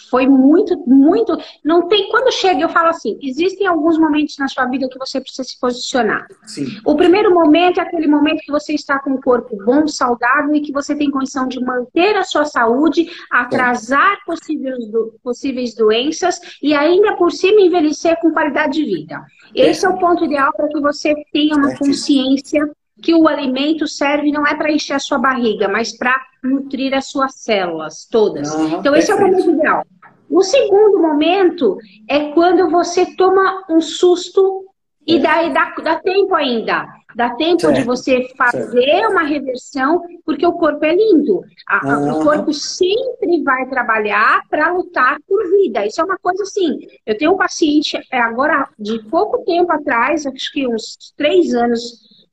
foi 0.10 0.28
muito, 0.28 0.78
muito. 0.88 1.38
Não 1.64 1.88
tem. 1.88 2.10
Quando 2.10 2.32
chega, 2.32 2.62
eu 2.62 2.70
falo 2.70 2.90
assim: 2.90 3.18
existem 3.22 3.68
alguns 3.68 3.98
momentos 3.98 4.38
na 4.38 4.48
sua 4.48 4.66
vida 4.66 4.90
que 4.90 4.98
você 4.98 5.22
precisa 5.22 5.44
se 5.44 5.60
posicionar. 5.60 6.28
Sim. 6.46 6.66
O 6.86 6.96
primeiro 6.96 7.34
momento 7.34 7.80
é 7.80 7.84
aquele 7.84 8.08
momento 8.08 8.42
que 8.42 8.52
você 8.52 8.74
está 8.74 9.00
com 9.00 9.12
um 9.12 9.22
corpo 9.22 9.56
bom, 9.64 9.88
saudável 9.88 10.54
e 10.56 10.62
que 10.62 10.72
você 10.72 10.96
tem 10.96 11.12
condição 11.12 11.48
de 11.48 11.60
manter 11.64 12.16
a 12.16 12.24
sua 12.24 12.46
saúde, 12.46 13.10
atrasar 13.32 14.18
possíveis, 14.26 14.78
possíveis 15.24 15.76
doenças 15.76 16.40
e 16.62 16.74
ainda 16.74 17.16
por 17.16 17.32
cima 17.32 17.62
envelhecer 17.62 18.20
com 18.20 18.32
qualidade 18.32 18.74
de 18.74 18.86
vida. 18.86 19.24
Esse 19.54 19.86
é 19.86 19.90
o 19.90 19.98
ponto 19.98 20.26
ideal 20.26 20.52
para 20.54 20.68
que 20.68 20.80
você 20.80 21.14
tenha 21.32 21.56
uma 21.56 21.76
consciência 21.76 22.70
que 23.02 23.14
o 23.14 23.28
alimento 23.28 23.88
serve 23.88 24.32
não 24.32 24.46
é 24.46 24.56
para 24.56 24.72
encher 24.72 24.94
a 24.94 25.00
sua 25.00 25.18
barriga, 25.18 25.68
mas 25.68 25.98
para 25.98 26.16
nutrir 26.44 26.94
as 26.94 27.08
suas 27.08 27.36
células 27.36 28.08
todas. 28.10 28.54
Uhum, 28.54 28.80
então, 28.80 28.96
esse 28.96 29.08
perfeito. 29.08 29.12
é 29.12 29.16
o 29.16 29.46
momento 29.46 29.52
ideal. 29.52 29.86
O 30.30 30.44
segundo 30.44 31.02
momento 31.02 31.78
é 32.08 32.32
quando 32.32 32.70
você 32.70 33.06
toma 33.16 33.66
um 33.70 33.82
susto 33.82 34.66
e 35.08 35.18
é. 35.18 35.20
daí 35.20 35.54
dá, 35.54 35.74
dá 35.84 35.96
tempo 35.96 36.36
ainda. 36.36 36.88
Dá 37.16 37.32
tempo 37.32 37.62
certo, 37.62 37.76
de 37.76 37.84
você 37.84 38.30
fazer 38.38 38.84
certo. 38.84 39.12
uma 39.12 39.24
reversão, 39.24 40.02
porque 40.24 40.46
o 40.46 40.54
corpo 40.54 40.86
é 40.86 40.96
lindo. 40.96 41.42
A, 41.68 41.88
uhum. 41.88 42.20
O 42.20 42.24
corpo 42.24 42.54
sempre 42.54 43.42
vai 43.44 43.68
trabalhar 43.68 44.44
para 44.48 44.72
lutar 44.72 45.18
por 45.28 45.44
vida. 45.50 45.86
Isso 45.88 46.00
é 46.00 46.04
uma 46.04 46.20
coisa 46.20 46.44
assim. 46.44 46.78
Eu 47.06 47.18
tenho 47.18 47.34
um 47.34 47.38
paciente 47.38 48.00
é, 48.12 48.20
agora 48.20 48.70
de 48.78 49.00
pouco 49.10 49.44
tempo 49.44 49.72
atrás, 49.72 50.28
acho 50.28 50.52
que 50.54 50.68
uns 50.68 51.14
três 51.18 51.56
anos, 51.56 51.82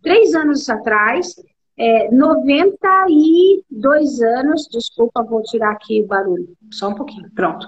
três 0.02 0.35
anos 0.35 0.68
atrás, 0.68 1.35
é, 1.78 2.11
92 2.11 4.22
anos, 4.22 4.66
desculpa, 4.70 5.22
vou 5.22 5.42
tirar 5.42 5.72
aqui 5.72 6.02
o 6.02 6.06
barulho, 6.06 6.48
só 6.70 6.88
um 6.88 6.94
pouquinho, 6.94 7.30
pronto. 7.35 7.66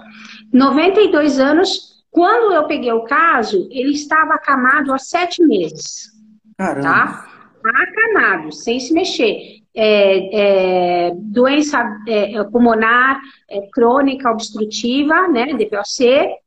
92 0.51 1.39
anos, 1.39 2.03
quando 2.09 2.53
eu 2.53 2.65
peguei 2.65 2.91
o 2.91 3.03
caso, 3.03 3.69
ele 3.71 3.91
estava 3.91 4.33
acamado 4.33 4.91
há 4.93 4.97
sete 4.97 5.45
meses. 5.45 6.09
Caramba. 6.57 6.81
Tá? 6.81 7.27
Acamado, 7.63 8.51
sem 8.51 8.79
se 8.79 8.91
mexer. 8.93 9.59
É, 9.75 11.07
é, 11.07 11.11
doença 11.15 11.97
é, 12.07 12.43
pulmonar 12.45 13.21
é, 13.47 13.61
crônica 13.71 14.31
obstrutiva, 14.31 15.27
né, 15.27 15.53
DPOC, 15.53 16.39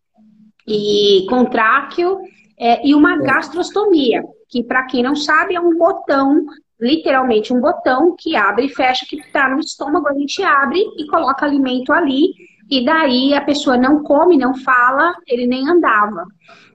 e 0.67 1.27
contráqueo, 1.29 2.21
é, 2.59 2.87
e 2.87 2.95
uma 2.95 3.19
gastrostomia, 3.19 4.23
que 4.53 4.63
para 4.63 4.85
quem 4.85 5.03
não 5.03 5.17
sabe 5.17 5.55
é 5.57 5.61
um 5.61 5.77
botão 5.77 6.45
literalmente 6.83 7.53
um 7.53 7.61
botão 7.61 8.17
que 8.19 8.35
abre 8.35 8.67
e 8.67 8.69
fecha, 8.69 9.07
que 9.09 9.17
está 9.17 9.49
no 9.49 9.61
estômago, 9.61 10.09
a 10.09 10.15
gente 10.15 10.43
abre 10.43 10.81
e 10.99 11.07
coloca 11.07 11.47
alimento 11.47 11.93
ali, 11.93 12.33
e 12.69 12.85
daí 12.85 13.33
a 13.35 13.41
pessoa 13.41 13.77
não 13.77 14.03
come, 14.03 14.37
não 14.37 14.53
fala, 14.53 15.15
ele 15.29 15.47
nem 15.47 15.69
andava, 15.69 16.25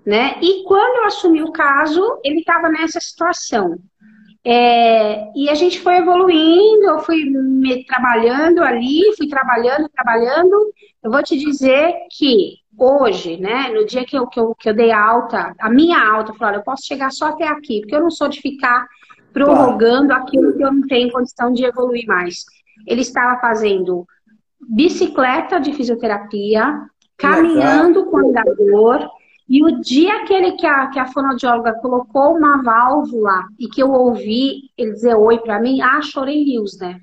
né? 0.05 0.37
E 0.41 0.63
quando 0.63 0.99
eu 0.99 1.05
assumi 1.07 1.43
o 1.43 1.51
caso, 1.51 2.01
ele 2.23 2.39
estava 2.39 2.69
nessa 2.69 3.01
situação. 3.01 3.77
É, 4.45 5.29
e 5.35 5.49
a 5.49 5.55
gente 5.55 5.81
foi 5.81 5.97
evoluindo, 5.97 6.85
eu 6.85 6.99
fui 6.99 7.25
me 7.25 7.83
trabalhando 7.83 8.63
ali, 8.63 9.01
fui 9.17 9.27
trabalhando, 9.27 9.89
trabalhando. 9.89 10.73
Eu 11.03 11.11
vou 11.11 11.21
te 11.21 11.37
dizer 11.37 11.93
que 12.17 12.59
hoje, 12.77 13.37
né, 13.37 13.69
no 13.69 13.85
dia 13.85 14.05
que 14.05 14.17
eu, 14.17 14.27
que 14.27 14.39
eu, 14.39 14.53
que 14.55 14.69
eu 14.69 14.73
dei 14.73 14.91
alta, 14.91 15.55
a 15.59 15.69
minha 15.69 15.99
alta, 15.99 16.31
eu 16.31 16.35
falei, 16.35 16.59
eu 16.59 16.63
posso 16.63 16.85
chegar 16.85 17.11
só 17.11 17.27
até 17.27 17.47
aqui, 17.47 17.81
porque 17.81 17.95
eu 17.95 18.01
não 18.01 18.11
sou 18.11 18.27
de 18.27 18.39
ficar 18.39 18.87
prorrogando 19.33 20.09
claro. 20.09 20.23
aquilo 20.23 20.55
que 20.55 20.63
eu 20.63 20.71
não 20.71 20.87
tenho 20.87 21.11
condição 21.11 21.51
de 21.51 21.65
evoluir 21.65 22.05
mais. 22.05 22.45
Ele 22.85 23.01
estava 23.01 23.39
fazendo 23.39 24.05
bicicleta 24.69 25.59
de 25.59 25.73
fisioterapia, 25.73 26.81
caminhando 27.17 28.05
com 28.05 28.17
andador, 28.17 29.09
e 29.49 29.63
o 29.63 29.79
dia 29.79 30.25
que, 30.25 30.33
ele, 30.33 30.51
que, 30.53 30.65
a, 30.65 30.87
que 30.87 30.99
a 30.99 31.05
fonoaudióloga 31.05 31.73
colocou 31.75 32.35
uma 32.35 32.61
válvula 32.61 33.45
e 33.57 33.67
que 33.67 33.81
eu 33.81 33.91
ouvi 33.91 34.69
ele 34.77 34.91
dizer 34.91 35.15
oi 35.15 35.39
para 35.39 35.59
mim, 35.61 35.81
ah, 35.81 36.01
chorei 36.01 36.43
rios, 36.43 36.77
né? 36.77 36.99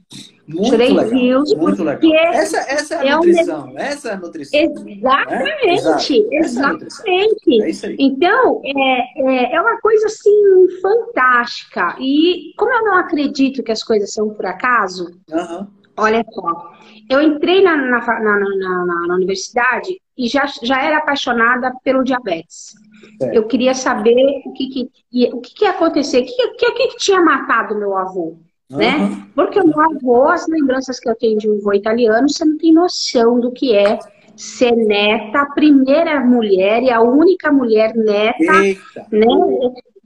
Muito 0.46 0.68
chorei 0.68 0.92
legal, 0.92 1.10
rios 1.10 1.54
muito 1.54 1.82
legal. 1.82 2.12
Essa, 2.34 2.58
essa 2.58 2.94
é 2.96 3.08
a 3.08 3.12
é 3.12 3.16
nutrição, 3.16 3.72
essa 3.78 4.08
é 4.10 4.12
a 4.12 4.16
nutrição. 4.18 4.60
Exatamente, 4.60 6.22
é? 6.30 6.38
exatamente. 6.38 7.86
É, 7.86 7.90
é 7.90 7.96
então, 7.98 8.60
é, 8.62 9.22
é, 9.22 9.54
é 9.54 9.60
uma 9.60 9.80
coisa 9.80 10.04
assim 10.04 10.66
fantástica. 10.82 11.96
E 11.98 12.52
como 12.58 12.74
eu 12.74 12.84
não 12.84 12.96
acredito 12.96 13.62
que 13.62 13.72
as 13.72 13.82
coisas 13.82 14.12
são 14.12 14.34
por 14.34 14.44
acaso, 14.44 15.18
uhum. 15.32 15.66
olha 15.96 16.22
só, 16.30 16.72
eu 17.08 17.22
entrei 17.22 17.62
na, 17.62 17.74
na, 17.74 18.00
na, 18.00 19.06
na 19.06 19.14
universidade 19.14 19.98
e 20.16 20.28
já, 20.28 20.46
já 20.62 20.82
era 20.82 20.98
apaixonada 20.98 21.72
pelo 21.82 22.04
diabetes. 22.04 22.74
É. 23.20 23.36
Eu 23.36 23.46
queria 23.46 23.74
saber 23.74 24.42
o 24.46 24.52
que, 24.52 24.68
que, 24.68 25.32
o 25.32 25.40
que, 25.40 25.54
que 25.54 25.64
ia 25.64 25.70
acontecer, 25.70 26.20
o 26.20 26.24
que, 26.24 26.50
que, 26.52 26.88
que, 26.88 26.96
tinha 26.96 27.20
matado 27.20 27.78
meu 27.78 27.96
avô. 27.96 28.38
Uhum. 28.70 28.78
Né? 28.78 29.26
Porque 29.34 29.60
o 29.60 29.66
meu 29.66 29.80
avô, 29.80 30.28
as 30.28 30.46
lembranças 30.48 30.98
que 30.98 31.08
eu 31.08 31.14
tenho 31.14 31.38
de 31.38 31.50
um 31.50 31.58
avô 31.58 31.72
italiano, 31.72 32.28
você 32.28 32.44
não 32.44 32.56
tem 32.56 32.72
noção 32.72 33.38
do 33.40 33.52
que 33.52 33.74
é 33.74 33.98
ser 34.36 34.72
neta, 34.72 35.42
a 35.42 35.50
primeira 35.50 36.20
mulher 36.20 36.82
e 36.82 36.90
a 36.90 37.00
única 37.00 37.52
mulher 37.52 37.94
neta, 37.94 38.64
Eita. 38.64 39.06
né? 39.10 39.26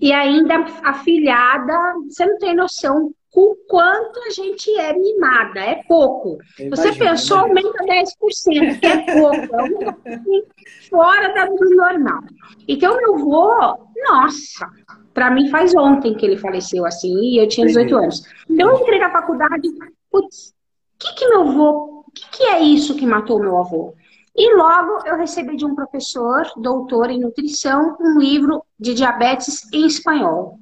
E 0.00 0.12
ainda 0.12 0.64
afilhada, 0.84 1.74
você 2.08 2.24
não 2.24 2.38
tem 2.38 2.54
noção 2.54 3.12
o 3.38 3.54
quanto 3.68 4.18
a 4.26 4.30
gente 4.30 4.68
é 4.76 4.92
mimada, 4.92 5.60
é 5.60 5.82
pouco. 5.86 6.38
Imagino, 6.58 6.76
Você 6.76 6.92
pensou, 6.92 7.38
aumenta 7.38 7.84
10%, 7.84 8.80
que 8.80 8.86
é 8.86 9.20
pouco, 9.20 9.54
é 9.54 9.62
um 9.62 10.42
fora 10.90 11.46
do 11.46 11.76
normal. 11.76 12.20
Então, 12.66 12.96
meu 12.96 13.14
avô, 13.14 13.88
nossa, 14.08 14.68
para 15.14 15.30
mim 15.30 15.48
faz 15.50 15.72
ontem 15.76 16.14
que 16.14 16.26
ele 16.26 16.36
faleceu 16.36 16.84
assim, 16.84 17.14
e 17.16 17.38
eu 17.38 17.46
tinha 17.46 17.66
18 17.66 17.96
anos. 17.96 18.22
Então, 18.50 18.70
eu 18.70 18.80
entrei 18.80 18.98
na 18.98 19.12
faculdade, 19.12 19.68
putz, 20.10 20.48
o 20.48 20.98
que 20.98 21.14
que 21.14 21.28
meu 21.28 21.42
avô, 21.42 22.04
o 22.08 22.10
que, 22.10 22.28
que 22.30 22.42
é 22.42 22.60
isso 22.60 22.96
que 22.96 23.06
matou 23.06 23.38
meu 23.38 23.56
avô? 23.56 23.94
E 24.38 24.54
logo 24.54 25.04
eu 25.04 25.16
recebi 25.16 25.56
de 25.56 25.66
um 25.66 25.74
professor, 25.74 26.46
doutor 26.56 27.10
em 27.10 27.18
nutrição, 27.18 27.96
um 28.00 28.20
livro 28.20 28.62
de 28.78 28.94
diabetes 28.94 29.70
em 29.72 29.84
espanhol 29.84 30.58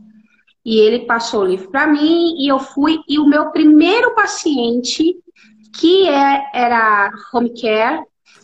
e 0.67 0.79
ele 0.81 1.07
passou 1.07 1.43
o 1.43 1.47
livro 1.47 1.71
para 1.71 1.87
mim 1.87 2.35
e 2.43 2.51
eu 2.51 2.59
fui 2.59 2.99
e 3.09 3.21
o 3.21 3.27
meu 3.27 3.53
primeiro 3.53 4.17
paciente 4.17 5.15
que 5.79 6.09
é, 6.09 6.51
era 6.53 7.13
home 7.33 7.51
care 7.51 8.03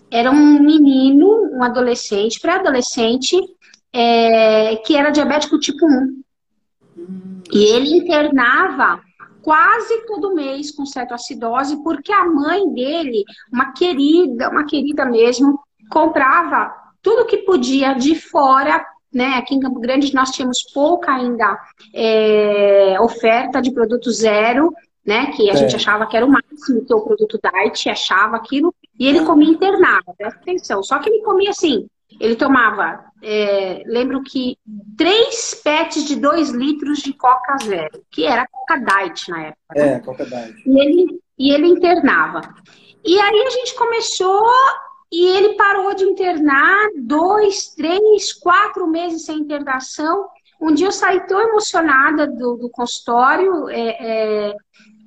era 0.09 0.31
um 0.31 0.63
menino, 0.63 1.51
um 1.55 1.65
adolescente, 1.65 2.39
pré-adolescente, 2.39 3.35
é, 3.91 4.77
que 4.77 4.95
era 4.95 5.11
diabético 5.11 5.59
tipo 5.59 5.87
1. 5.87 6.23
E 7.51 7.65
ele 7.65 7.97
internava 7.97 9.01
quase 9.43 10.07
todo 10.07 10.35
mês 10.35 10.71
com 10.71 10.87
cetoacidose, 10.87 11.83
porque 11.83 12.13
a 12.13 12.25
mãe 12.25 12.73
dele, 12.73 13.25
uma 13.53 13.73
querida, 13.73 14.49
uma 14.49 14.65
querida 14.65 15.05
mesmo, 15.05 15.59
comprava 15.91 16.73
tudo 17.03 17.27
que 17.27 17.39
podia 17.39 17.95
de 17.95 18.15
fora 18.15 18.85
né? 19.13 19.35
Aqui 19.35 19.55
em 19.55 19.61
Campo 19.61 19.79
Grande 19.79 20.15
nós 20.15 20.31
tínhamos 20.31 20.63
pouca 20.73 21.13
ainda 21.13 21.59
é, 21.93 22.97
oferta 23.01 23.61
de 23.61 23.71
produto 23.71 24.11
zero, 24.11 24.73
né? 25.05 25.27
Que 25.33 25.51
a 25.51 25.53
é. 25.53 25.57
gente 25.57 25.77
achava 25.77 26.07
que 26.07 26.17
era 26.17 26.25
o 26.25 26.31
máximo 26.31 26.85
que 26.85 26.95
o 26.95 27.01
produto 27.01 27.39
diet 27.43 27.91
achava 27.91 28.37
aquilo, 28.37 28.75
e 28.99 29.07
ele 29.07 29.25
comia 29.25 29.51
internado, 29.51 30.15
presta 30.17 30.41
atenção. 30.41 30.83
Só 30.83 30.99
que 30.99 31.11
ele 31.11 31.23
comia 31.23 31.51
assim, 31.51 31.87
ele 32.19 32.37
tomava, 32.37 33.05
é, 33.23 33.83
lembro 33.87 34.23
que 34.23 34.59
três 34.97 35.55
pets 35.55 36.05
de 36.05 36.17
dois 36.17 36.51
litros 36.51 36.99
de 36.99 37.13
Coca 37.13 37.57
Zero, 37.63 38.05
que 38.11 38.25
era 38.25 38.49
Coca 38.49 38.79
Diet 38.79 39.31
na 39.31 39.43
época. 39.45 39.75
Né? 39.77 39.95
É, 39.95 40.01
Coca 40.01 40.27
Diet. 40.27 40.63
E 40.67 40.81
ele, 40.81 41.21
e 41.39 41.53
ele 41.53 41.69
internava. 41.69 42.41
E 43.05 43.19
aí 43.19 43.43
a 43.47 43.51
gente 43.51 43.75
começou 43.77 44.53
e 45.11 45.25
ele 45.25 45.55
parou 45.55 45.95
de 45.95 46.05
internar 46.05 46.89
dois, 46.97 47.69
três, 47.77 48.33
quatro 48.33 48.89
meses 48.89 49.25
sem 49.25 49.39
internação. 49.39 50.29
Um 50.61 50.75
dia 50.75 50.87
eu 50.87 50.93
saí 50.93 51.25
tão 51.27 51.41
emocionada 51.41 52.27
do, 52.27 52.57
do 52.57 52.71
consultório, 52.71 53.69
é, 53.69 53.97
é, 54.01 54.57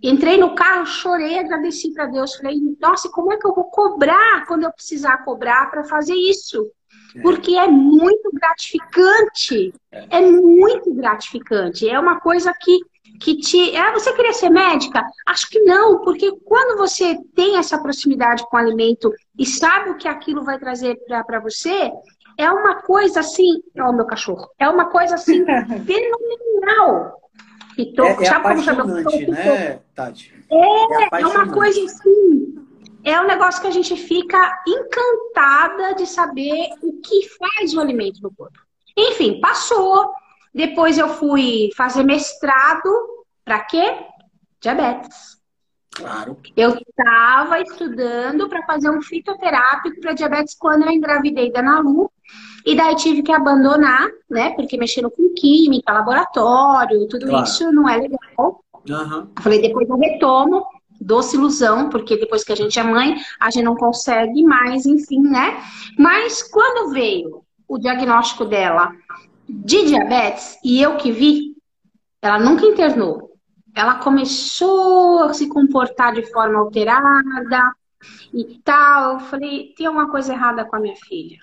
entrei 0.01 0.37
no 0.37 0.55
carro, 0.55 0.85
chorei, 0.85 1.39
agradeci 1.39 1.91
para 1.91 2.05
Deus. 2.05 2.35
Falei, 2.35 2.59
nossa, 2.79 3.09
como 3.09 3.33
é 3.33 3.37
que 3.37 3.47
eu 3.47 3.53
vou 3.53 3.65
cobrar 3.65 4.45
quando 4.47 4.63
eu 4.63 4.71
precisar 4.71 5.23
cobrar 5.25 5.69
para 5.69 5.83
fazer 5.83 6.15
isso? 6.15 6.71
É. 7.15 7.21
Porque 7.21 7.55
é 7.55 7.67
muito 7.67 8.29
gratificante. 8.33 9.73
É 9.91 10.21
muito 10.21 10.93
gratificante. 10.93 11.89
É 11.89 11.99
uma 11.99 12.19
coisa 12.19 12.53
que 12.59 12.79
que 13.19 13.37
te. 13.37 13.75
Ah, 13.77 13.93
você 13.93 14.11
queria 14.13 14.33
ser 14.33 14.49
médica? 14.49 15.01
Acho 15.25 15.49
que 15.49 15.59
não, 15.61 16.01
porque 16.01 16.31
quando 16.43 16.77
você 16.77 17.17
tem 17.33 17.57
essa 17.57 17.77
proximidade 17.81 18.43
com 18.49 18.57
o 18.57 18.59
alimento 18.59 19.11
e 19.39 19.45
sabe 19.45 19.91
o 19.91 19.97
que 19.97 20.07
aquilo 20.07 20.43
vai 20.43 20.59
trazer 20.59 20.97
para 21.07 21.39
você, 21.39 21.91
é 22.37 22.49
uma 22.51 22.81
coisa 22.81 23.21
assim. 23.21 23.61
Ó, 23.79 23.89
oh, 23.89 23.93
meu 23.93 24.05
cachorro. 24.05 24.49
É 24.59 24.67
uma 24.67 24.85
coisa 24.85 25.15
assim 25.15 25.45
fenomenal. 25.85 27.21
É, 27.77 28.25
é 28.25 28.29
apaixonante, 28.29 29.27
né, 29.27 29.79
Tati? 29.93 30.33
É, 30.49 31.17
é, 31.17 31.21
é 31.21 31.27
uma 31.27 31.51
coisa 31.51 31.83
assim. 31.83 32.44
É 33.05 33.21
um 33.21 33.27
negócio 33.27 33.61
que 33.61 33.67
a 33.67 33.71
gente 33.71 33.95
fica 33.95 34.63
encantada 34.67 35.93
de 35.93 36.07
saber 36.07 36.69
o 36.81 36.99
que 37.01 37.29
faz 37.37 37.73
o 37.73 37.79
alimento 37.79 38.19
no 38.21 38.33
corpo. 38.33 38.59
Enfim, 38.97 39.39
passou. 39.39 40.11
Depois 40.53 40.97
eu 40.97 41.07
fui 41.09 41.69
fazer 41.77 42.03
mestrado. 42.03 42.89
Para 43.43 43.59
quê? 43.59 43.95
Diabetes. 44.59 45.35
Claro. 45.95 46.37
Eu 46.57 46.71
estava 46.75 47.61
estudando 47.61 48.49
para 48.49 48.65
fazer 48.65 48.89
um 48.89 49.01
fitoterápico 49.01 50.01
para 50.01 50.13
diabetes 50.13 50.55
quando 50.57 50.83
eu 50.83 50.91
engravidei 50.91 51.51
da 51.51 51.61
Nalu. 51.61 52.11
E 52.65 52.75
daí 52.75 52.95
tive 52.95 53.21
que 53.21 53.31
abandonar, 53.31 54.07
né? 54.27 54.49
Porque 54.55 54.77
mexendo 54.77 55.11
com 55.11 55.33
química, 55.35 55.93
laboratório, 55.93 57.07
tudo 57.07 57.27
claro. 57.27 57.45
isso 57.45 57.71
não 57.71 57.87
é 57.87 57.97
legal. 57.97 58.63
Uhum. 58.87 59.29
falei, 59.41 59.61
depois 59.61 59.89
eu 59.89 59.97
retomo, 59.97 60.65
doce 61.05 61.35
ilusão, 61.35 61.89
porque 61.89 62.17
depois 62.17 62.43
que 62.43 62.51
a 62.51 62.55
gente 62.55 62.79
é 62.79 62.83
mãe, 62.83 63.15
a 63.39 63.51
gente 63.51 63.63
não 63.63 63.75
consegue 63.75 64.43
mais, 64.43 64.85
enfim, 64.85 65.21
né? 65.21 65.63
Mas 65.97 66.41
quando 66.41 66.91
veio 66.91 67.43
o 67.67 67.77
diagnóstico 67.77 68.43
dela 68.43 68.91
de 69.47 69.85
diabetes, 69.85 70.57
e 70.63 70.81
eu 70.81 70.97
que 70.97 71.11
vi, 71.11 71.55
ela 72.21 72.39
nunca 72.39 72.65
internou. 72.65 73.31
Ela 73.75 73.95
começou 73.95 75.23
a 75.23 75.33
se 75.33 75.47
comportar 75.47 76.13
de 76.13 76.23
forma 76.31 76.59
alterada 76.59 77.73
e 78.33 78.59
tal. 78.63 79.13
Eu 79.13 79.19
falei, 79.19 79.73
tem 79.77 79.85
alguma 79.85 80.09
coisa 80.09 80.33
errada 80.33 80.65
com 80.65 80.75
a 80.75 80.79
minha 80.79 80.95
filha. 80.95 81.37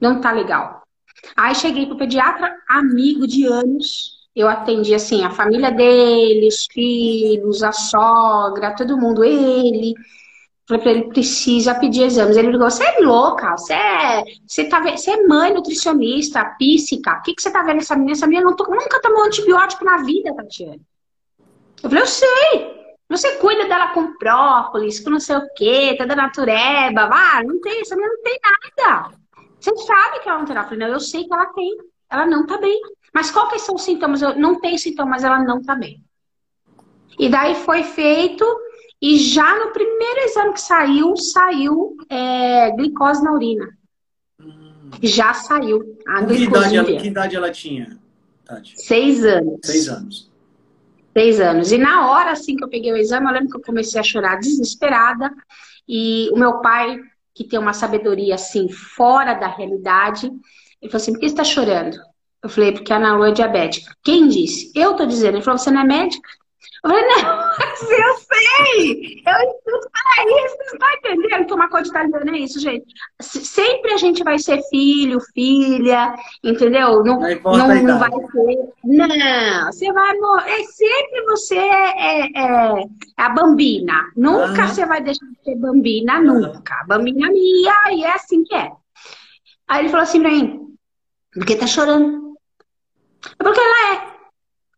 Não 0.00 0.20
tá 0.20 0.32
legal. 0.32 0.82
Aí 1.36 1.54
cheguei 1.54 1.86
pro 1.86 1.98
pediatra, 1.98 2.56
amigo 2.68 3.26
de 3.26 3.44
anos, 3.44 4.19
eu 4.34 4.48
atendi 4.48 4.94
assim 4.94 5.24
a 5.24 5.30
família 5.30 5.70
dele, 5.70 6.48
os 6.48 6.66
filhos, 6.72 7.62
a 7.62 7.72
sogra, 7.72 8.74
todo 8.74 8.98
mundo, 8.98 9.24
ele. 9.24 9.94
Falei 10.68 10.82
para 10.82 10.92
ele, 10.92 11.08
precisa 11.08 11.74
pedir 11.74 12.04
exames. 12.04 12.36
Ele 12.36 12.52
ligou, 12.52 12.70
você 12.70 12.84
é 12.84 13.00
louca, 13.00 13.56
você 13.56 13.74
é, 13.74 14.22
você 14.46 14.64
tá, 14.64 14.80
você 14.80 15.10
é 15.10 15.26
mãe 15.26 15.52
nutricionista, 15.52 16.44
píssica, 16.56 17.18
o 17.18 17.22
que, 17.22 17.34
que 17.34 17.42
você 17.42 17.50
tá 17.50 17.62
vendo 17.62 17.76
nessa 17.76 17.96
menina? 17.96 18.12
Essa 18.12 18.26
menina 18.28 18.54
to, 18.54 18.70
nunca 18.70 19.02
tomou 19.02 19.24
antibiótico 19.24 19.84
na 19.84 19.96
vida, 20.04 20.32
Tatiana. 20.32 20.80
Eu 21.82 21.90
falei, 21.90 22.02
eu 22.02 22.06
sei. 22.06 22.80
Você 23.08 23.36
cuida 23.38 23.66
dela 23.66 23.88
com 23.88 24.16
própolis, 24.16 25.00
com 25.00 25.10
não 25.10 25.18
sei 25.18 25.36
o 25.36 25.48
quê, 25.56 25.96
toda 25.98 26.14
natureba. 26.14 27.10
Ah, 27.12 27.42
não 27.44 27.60
tem, 27.60 27.80
essa 27.80 27.96
menina 27.96 28.14
não 28.14 28.22
tem 28.22 28.38
nada. 28.78 29.10
Você 29.58 29.76
sabe 29.76 30.20
que 30.20 30.28
ela 30.28 30.38
não 30.38 30.46
tem. 30.46 30.56
Eu 30.56 30.62
falei, 30.62 30.78
não, 30.78 30.86
eu 30.86 31.00
sei 31.00 31.24
que 31.24 31.34
ela 31.34 31.46
tem. 31.46 31.76
Ela 32.08 32.26
não 32.26 32.46
tá 32.46 32.58
bem. 32.58 32.80
Mas 33.12 33.30
quais 33.30 33.62
são 33.62 33.74
os 33.74 33.82
sintomas? 33.82 34.22
Eu 34.22 34.38
não 34.38 34.60
tenho 34.60 34.78
sintomas, 34.78 35.24
ela 35.24 35.42
não 35.42 35.62
tá 35.62 35.74
bem. 35.74 36.02
E 37.18 37.28
daí 37.28 37.54
foi 37.54 37.82
feito, 37.82 38.44
e 39.02 39.18
já 39.18 39.58
no 39.58 39.72
primeiro 39.72 40.20
exame 40.20 40.52
que 40.52 40.60
saiu, 40.60 41.16
saiu 41.16 41.96
é, 42.08 42.70
glicose 42.72 43.22
na 43.22 43.32
urina. 43.32 43.68
Hum. 44.40 44.90
Já 45.02 45.34
saiu. 45.34 45.98
A 46.06 46.24
que, 46.24 46.44
idade 46.44 46.76
ela, 46.76 46.86
que 46.86 47.06
idade 47.06 47.36
ela 47.36 47.50
tinha, 47.50 47.98
Tati? 48.44 48.74
Seis 48.80 49.24
anos. 49.24 49.60
Seis 49.64 49.88
anos. 49.88 50.30
Seis 51.12 51.40
anos. 51.40 51.72
E 51.72 51.78
na 51.78 52.10
hora, 52.10 52.30
assim, 52.30 52.56
que 52.56 52.64
eu 52.64 52.68
peguei 52.68 52.92
o 52.92 52.96
exame, 52.96 53.26
eu 53.26 53.32
lembro 53.32 53.50
que 53.50 53.56
eu 53.56 53.62
comecei 53.62 54.00
a 54.00 54.04
chorar 54.04 54.38
desesperada. 54.38 55.30
E 55.88 56.30
o 56.32 56.38
meu 56.38 56.60
pai, 56.60 57.00
que 57.34 57.44
tem 57.44 57.58
uma 57.58 57.72
sabedoria, 57.72 58.36
assim, 58.36 58.68
fora 58.68 59.34
da 59.34 59.48
realidade, 59.48 60.26
ele 60.80 60.90
falou 60.90 61.02
assim, 61.02 61.12
por 61.12 61.20
que 61.20 61.28
você 61.28 61.34
está 61.34 61.44
chorando? 61.44 61.98
Eu 62.42 62.48
falei, 62.48 62.72
porque 62.72 62.92
a 62.92 62.96
Ana 62.96 63.16
Lu 63.16 63.24
é 63.24 63.32
diabética. 63.32 63.94
Quem 64.02 64.28
disse? 64.28 64.72
Eu 64.74 64.94
tô 64.94 65.04
dizendo. 65.04 65.36
Ele 65.36 65.44
falou, 65.44 65.58
você 65.58 65.70
não 65.70 65.82
é 65.82 65.84
médica? 65.84 66.28
Eu 66.82 66.90
falei, 66.90 67.06
não, 67.06 67.40
eu 67.92 68.14
sei! 68.16 69.22
Eu 69.26 69.50
estudo 69.50 69.90
para 69.92 70.24
isso, 70.24 70.56
você 70.56 70.76
está 70.76 70.94
entendendo 70.94 71.46
que 71.46 71.52
uma 71.52 71.68
coisa 71.68 71.90
italiana 71.90 72.30
é 72.30 72.40
isso, 72.40 72.58
gente. 72.58 72.86
Sempre 73.20 73.92
a 73.92 73.96
gente 73.98 74.24
vai 74.24 74.38
ser 74.38 74.62
filho, 74.70 75.20
filha, 75.34 76.14
entendeu? 76.42 77.04
Não, 77.04 77.20
não, 77.20 77.68
não, 77.68 77.82
não 77.82 77.98
vai 77.98 78.10
ser. 78.10 78.72
Não, 78.82 79.66
você 79.66 79.92
vai 79.92 80.14
morrer. 80.16 80.52
É 80.52 80.64
sempre 80.64 81.22
você 81.26 81.58
é, 81.58 82.26
é, 82.34 82.80
é 82.80 82.84
a 83.18 83.28
bambina. 83.28 84.10
Nunca 84.16 84.62
uhum. 84.62 84.68
você 84.68 84.86
vai 84.86 85.02
deixar 85.02 85.26
de 85.26 85.44
ser 85.44 85.56
bambina, 85.56 86.18
nunca. 86.18 86.76
A 86.80 86.84
bambina 86.84 87.28
minha, 87.28 87.74
e 87.92 88.04
é 88.04 88.14
assim 88.14 88.42
que 88.42 88.54
é. 88.54 88.70
Aí 89.68 89.82
ele 89.82 89.90
falou 89.90 90.04
assim 90.04 90.20
pra 90.22 90.30
mim, 90.30 90.66
por 91.34 91.44
que 91.44 91.56
tá 91.56 91.66
chorando? 91.66 92.29
É 93.38 93.44
porque 93.44 93.60
ela 93.60 93.94
é. 93.94 94.20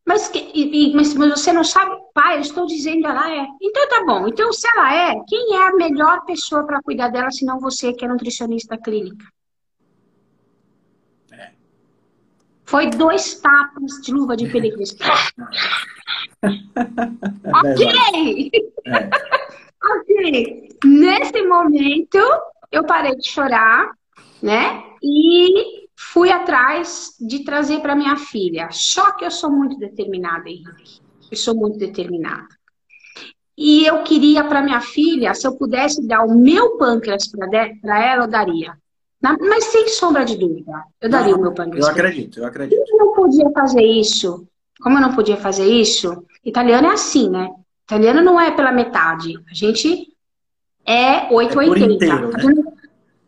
Mas, 0.05 0.29
que, 0.29 0.93
mas, 0.95 1.15
mas, 1.15 1.31
você 1.31 1.53
não 1.53 1.63
sabe, 1.63 1.97
pai, 2.13 2.37
eu 2.37 2.41
estou 2.41 2.67
dizendo 2.67 3.07
ela 3.07 3.31
é. 3.31 3.47
Então 3.63 3.89
tá 3.89 4.05
bom. 4.05 4.27
Então, 4.27 4.53
se 4.53 4.67
ela 4.69 4.93
é, 4.95 5.15
quem 5.29 5.57
é 5.57 5.69
a 5.69 5.75
melhor 5.75 6.25
pessoa 6.25 6.67
para 6.67 6.83
cuidar 6.83 7.09
dela, 7.09 7.31
se 7.31 7.45
não 7.45 7.61
você, 7.61 7.93
que 7.93 8.05
é 8.05 8.09
nutricionista 8.09 8.77
clínica? 8.77 9.25
É. 11.33 11.53
Foi 12.65 12.91
dois 12.91 13.41
tapas 13.41 14.01
de 14.03 14.13
luva 14.13 14.37
de 14.37 14.49
peligroso. 14.49 14.97
ok! 17.55 18.51
É. 18.87 19.11
ok. 19.87 20.69
Nesse 20.85 21.43
momento, 21.47 22.19
eu 22.73 22.85
parei 22.85 23.15
de 23.15 23.29
chorar, 23.29 23.93
né? 24.43 24.83
E 25.01 25.82
fui 26.11 26.31
atrás 26.31 27.15
de 27.21 27.45
trazer 27.45 27.81
para 27.81 27.95
minha 27.95 28.17
filha. 28.17 28.69
Só 28.71 29.13
que 29.13 29.25
eu 29.25 29.31
sou 29.31 29.51
muito 29.51 29.79
determinada, 29.79 30.49
Henrique. 30.49 31.01
Eu 31.31 31.37
sou 31.37 31.55
muito 31.55 31.79
determinada. 31.79 32.49
E 33.57 33.87
eu 33.87 34.03
queria 34.03 34.43
para 34.45 34.63
minha 34.63 34.81
filha, 34.81 35.35
se 35.35 35.47
eu 35.47 35.55
pudesse 35.57 36.07
dar 36.07 36.25
o 36.25 36.35
meu 36.35 36.77
pâncreas 36.77 37.29
para 37.29 38.05
ela, 38.05 38.25
eu 38.25 38.29
daria. 38.29 38.77
Mas 39.21 39.65
sem 39.65 39.87
sombra 39.89 40.25
de 40.25 40.37
dúvida, 40.37 40.73
eu 41.01 41.09
daria 41.09 41.33
não, 41.33 41.39
o 41.39 41.43
meu 41.43 41.53
pâncreas. 41.53 41.87
Eu 41.87 41.93
acredito, 41.93 42.41
eu 42.41 42.47
acredito. 42.47 42.83
Eu 42.89 42.99
não 42.99 43.13
podia 43.15 43.49
fazer 43.53 43.85
isso. 43.85 44.47
Como 44.81 44.97
eu 44.97 45.03
não 45.03 45.15
podia 45.15 45.37
fazer 45.37 45.67
isso, 45.67 46.25
italiano 46.45 46.89
é 46.89 46.93
assim, 46.93 47.31
né? 47.31 47.49
Italiano 47.85 48.21
não 48.21 48.41
é 48.41 48.51
pela 48.51 48.73
metade. 48.73 49.39
A 49.49 49.55
gente 49.55 50.09
é 50.85 51.33
880. 51.33 51.85
É 51.85 51.95
inteiro, 51.95 52.31
né? 52.33 52.72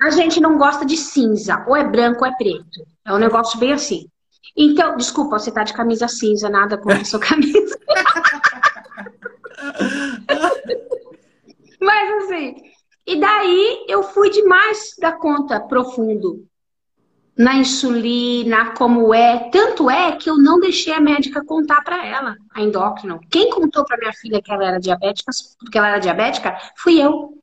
A 0.00 0.10
gente 0.10 0.40
não 0.40 0.58
gosta 0.58 0.84
de 0.84 0.96
cinza, 0.96 1.64
ou 1.66 1.76
é 1.76 1.84
branco 1.84 2.24
ou 2.24 2.30
é 2.30 2.36
preto. 2.36 2.86
É 3.04 3.12
um 3.12 3.18
negócio 3.18 3.58
bem 3.58 3.72
assim. 3.72 4.06
Então, 4.56 4.96
desculpa, 4.96 5.38
você 5.38 5.50
tá 5.50 5.64
de 5.64 5.72
camisa 5.72 6.06
cinza, 6.08 6.48
nada 6.48 6.78
com 6.78 6.90
a 6.90 7.04
sua 7.04 7.18
camisa. 7.20 7.78
Mas 11.80 12.24
assim, 12.24 12.54
e 13.06 13.20
daí 13.20 13.84
eu 13.88 14.02
fui 14.02 14.30
demais 14.30 14.94
da 14.98 15.12
conta 15.12 15.60
profundo 15.60 16.46
na 17.36 17.56
insulina, 17.56 18.72
como 18.72 19.12
é. 19.12 19.50
Tanto 19.50 19.90
é 19.90 20.12
que 20.12 20.30
eu 20.30 20.36
não 20.36 20.60
deixei 20.60 20.92
a 20.92 21.00
médica 21.00 21.44
contar 21.44 21.82
para 21.82 22.06
ela, 22.06 22.36
a 22.54 22.62
endócrino. 22.62 23.20
Quem 23.30 23.50
contou 23.50 23.84
para 23.84 23.98
minha 23.98 24.12
filha 24.12 24.40
que 24.40 24.52
ela 24.52 24.64
era 24.64 24.78
diabética, 24.78 25.32
porque 25.58 25.76
ela 25.76 25.88
era 25.88 25.98
diabética, 25.98 26.56
fui 26.76 27.00
eu. 27.00 27.38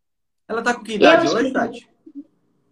Ela 0.47 0.61
tá 0.61 0.73
com 0.73 0.83
que 0.83 0.93
idade 0.93 1.27
eu, 1.27 1.33
hoje, 1.33 1.51
Tati? 1.51 1.90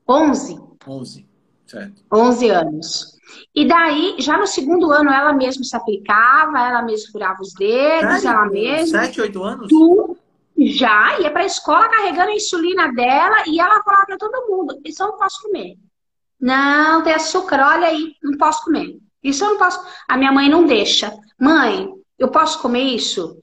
11. 0.09 0.59
11, 0.87 1.27
certo. 1.67 2.03
11 2.11 2.49
anos. 2.49 3.19
E 3.53 3.67
daí, 3.67 4.15
já 4.17 4.37
no 4.37 4.47
segundo 4.47 4.91
ano, 4.91 5.11
ela 5.11 5.33
mesma 5.33 5.63
se 5.63 5.75
aplicava, 5.75 6.59
ela 6.59 6.81
mesma 6.81 7.11
furava 7.11 7.41
os 7.41 7.53
dedos, 7.53 8.21
Sério? 8.21 8.29
ela 8.29 8.45
mesma. 8.47 8.99
7, 9.01 9.21
8 9.21 9.43
anos? 9.43 9.67
Tu, 9.67 10.17
já, 10.57 11.19
ia 11.19 11.29
pra 11.31 11.45
escola 11.45 11.87
carregando 11.89 12.31
a 12.31 12.35
insulina 12.35 12.91
dela 12.91 13.43
e 13.47 13.59
ela 13.59 13.83
falava 13.83 14.05
pra 14.07 14.17
todo 14.17 14.47
mundo: 14.49 14.79
Isso 14.83 15.03
eu 15.03 15.09
não 15.09 15.17
posso 15.17 15.43
comer. 15.43 15.77
Não, 16.39 17.03
tem 17.03 17.13
açúcar, 17.13 17.59
olha 17.59 17.87
aí, 17.87 18.15
não 18.23 18.37
posso 18.37 18.63
comer. 18.63 18.97
Isso 19.23 19.43
eu 19.43 19.51
não 19.51 19.57
posso. 19.57 19.85
A 20.07 20.17
minha 20.17 20.31
mãe 20.31 20.49
não 20.49 20.65
deixa. 20.65 21.13
Mãe, 21.39 21.87
eu 22.17 22.29
posso 22.29 22.61
comer 22.61 22.81
isso? 22.81 23.38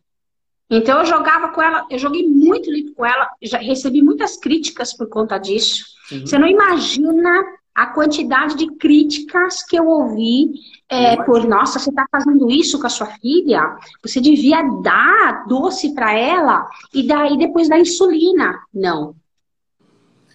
Então 0.69 0.99
eu 0.99 1.07
jogava 1.07 1.49
com 1.49 1.63
ela, 1.63 1.87
eu 1.89 1.99
joguei 1.99 2.29
muito 2.29 2.71
livro 2.71 2.93
com 2.95 3.07
ela, 3.07 3.31
já 3.43 3.59
recebi 3.59 4.03
muitas 4.03 4.37
críticas 4.37 4.93
por 4.93 5.09
conta 5.09 5.39
disso. 5.39 5.85
Sim. 6.09 6.27
Você 6.27 6.39
não 6.39 6.49
imagina 6.49 7.45
a 7.75 7.87
quantidade 7.87 8.57
de 8.57 8.67
críticas 8.77 9.63
que 9.63 9.77
eu 9.77 9.87
ouvi 9.87 10.51
é, 10.89 11.23
por 11.25 11.47
nossa, 11.47 11.79
você 11.79 11.91
está 11.91 12.07
fazendo 12.11 12.51
isso 12.51 12.81
com 12.81 12.87
a 12.87 12.91
sua 12.91 13.07
filha? 13.07 13.77
Você 14.03 14.21
devia 14.21 14.63
dar 14.83 15.45
doce 15.47 15.95
para 15.95 16.13
ela 16.17 16.69
e 16.93 17.07
daí 17.07 17.37
depois 17.37 17.69
dar 17.69 17.79
insulina. 17.79 18.61
Não. 18.73 19.15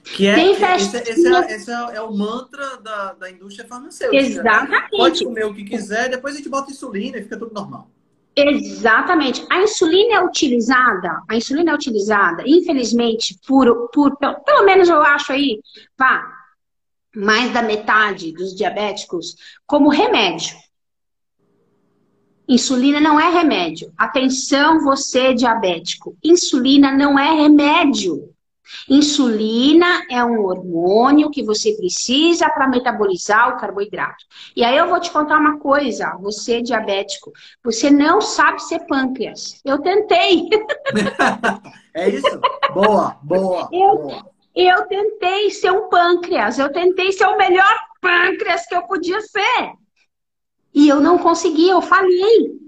Que 0.03 0.27
é, 0.27 0.35
Tem 0.35 0.51
esse, 0.51 0.97
esse, 0.97 1.27
é, 1.27 1.55
esse 1.55 1.71
é, 1.71 1.95
é, 1.95 2.01
o 2.01 2.11
mantra 2.11 2.77
da, 2.77 3.13
da 3.13 3.29
indústria 3.29 3.67
farmacêutica. 3.67 4.21
Né? 4.21 4.29
Exatamente. 4.29 4.91
Né? 4.91 4.97
Pode 4.97 5.23
comer 5.23 5.45
o 5.45 5.53
que 5.53 5.63
quiser, 5.63 6.09
depois 6.09 6.33
a 6.33 6.37
gente 6.37 6.49
bota 6.49 6.71
insulina 6.71 7.17
e 7.17 7.23
fica 7.23 7.37
tudo 7.37 7.53
normal. 7.53 7.89
Exatamente. 8.35 9.45
A 9.49 9.61
insulina 9.61 10.15
é 10.15 10.23
utilizada, 10.23 11.21
a 11.29 11.35
insulina 11.35 11.71
é 11.71 11.75
utilizada, 11.75 12.43
infelizmente, 12.45 13.37
por, 13.45 13.89
por 13.89 14.17
pelo 14.17 14.65
menos 14.65 14.87
eu 14.87 15.01
acho 15.01 15.33
aí, 15.33 15.59
vá, 15.97 16.31
mais 17.15 17.51
da 17.51 17.61
metade 17.61 18.31
dos 18.31 18.55
diabéticos, 18.55 19.35
como 19.65 19.89
remédio. 19.89 20.55
Insulina 22.47 22.99
não 22.99 23.19
é 23.19 23.29
remédio. 23.29 23.93
Atenção, 23.97 24.81
você 24.81 25.33
diabético. 25.33 26.17
Insulina 26.23 26.91
não 26.91 27.17
é 27.17 27.31
remédio. 27.31 28.33
Insulina 28.89 30.05
é 30.09 30.23
um 30.23 30.43
hormônio 30.43 31.29
que 31.29 31.43
você 31.43 31.73
precisa 31.73 32.49
para 32.49 32.67
metabolizar 32.67 33.49
o 33.49 33.59
carboidrato. 33.59 34.25
E 34.55 34.63
aí 34.63 34.77
eu 34.77 34.87
vou 34.87 34.99
te 34.99 35.11
contar 35.11 35.37
uma 35.37 35.59
coisa, 35.59 36.17
você 36.19 36.57
é 36.57 36.61
diabético, 36.61 37.31
você 37.63 37.89
não 37.89 38.21
sabe 38.21 38.61
ser 38.61 38.85
pâncreas. 38.85 39.61
Eu 39.63 39.79
tentei. 39.79 40.47
é 41.93 42.09
isso? 42.09 42.39
Boa, 42.73 43.17
boa, 43.21 43.69
eu, 43.71 43.97
boa. 43.97 44.31
Eu 44.55 44.85
tentei 44.87 45.49
ser 45.49 45.71
um 45.71 45.87
pâncreas, 45.89 46.59
eu 46.59 46.71
tentei 46.71 47.11
ser 47.11 47.25
o 47.25 47.37
melhor 47.37 47.79
pâncreas 48.01 48.65
que 48.65 48.75
eu 48.75 48.83
podia 48.83 49.21
ser. 49.21 49.73
E 50.73 50.87
eu 50.87 50.99
não 50.99 51.17
consegui, 51.17 51.69
eu 51.69 51.81
falhei. 51.81 52.59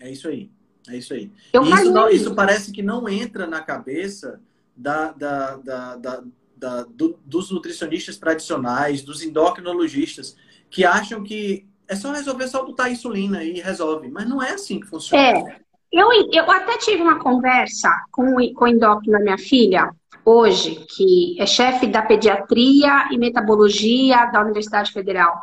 É 0.00 0.10
isso 0.10 0.28
aí, 0.28 0.50
é 0.88 0.96
isso 0.96 1.12
aí. 1.12 1.30
Eu 1.52 1.62
isso, 1.62 1.92
não, 1.92 2.08
isso 2.08 2.34
parece 2.34 2.72
que 2.72 2.82
não 2.82 3.08
entra 3.08 3.46
na 3.46 3.60
cabeça 3.60 4.40
da, 4.80 5.12
da, 5.12 5.56
da, 5.56 6.22
da, 6.56 6.82
do, 6.84 7.18
dos 7.24 7.50
nutricionistas 7.50 8.16
tradicionais, 8.16 9.02
dos 9.02 9.22
endocrinologistas, 9.22 10.36
que 10.70 10.84
acham 10.84 11.22
que 11.22 11.68
é 11.86 11.94
só 11.94 12.12
resolver 12.12 12.48
só 12.48 12.64
botar 12.64 12.90
insulina 12.90 13.44
e 13.44 13.60
resolve. 13.60 14.08
Mas 14.08 14.28
não 14.28 14.42
é 14.42 14.52
assim 14.52 14.80
que 14.80 14.86
funciona. 14.86 15.22
É. 15.22 15.60
Eu, 15.92 16.08
eu 16.32 16.50
até 16.50 16.78
tive 16.78 17.02
uma 17.02 17.18
conversa 17.18 17.90
com, 18.12 18.32
com 18.54 18.64
o 18.64 18.68
endócrino 18.68 19.18
da 19.18 19.24
minha 19.24 19.38
filha, 19.38 19.90
hoje, 20.24 20.86
que 20.96 21.36
é 21.38 21.44
chefe 21.44 21.86
da 21.88 22.00
pediatria 22.00 23.08
e 23.10 23.18
metabologia 23.18 24.26
da 24.26 24.40
Universidade 24.40 24.92
Federal. 24.92 25.36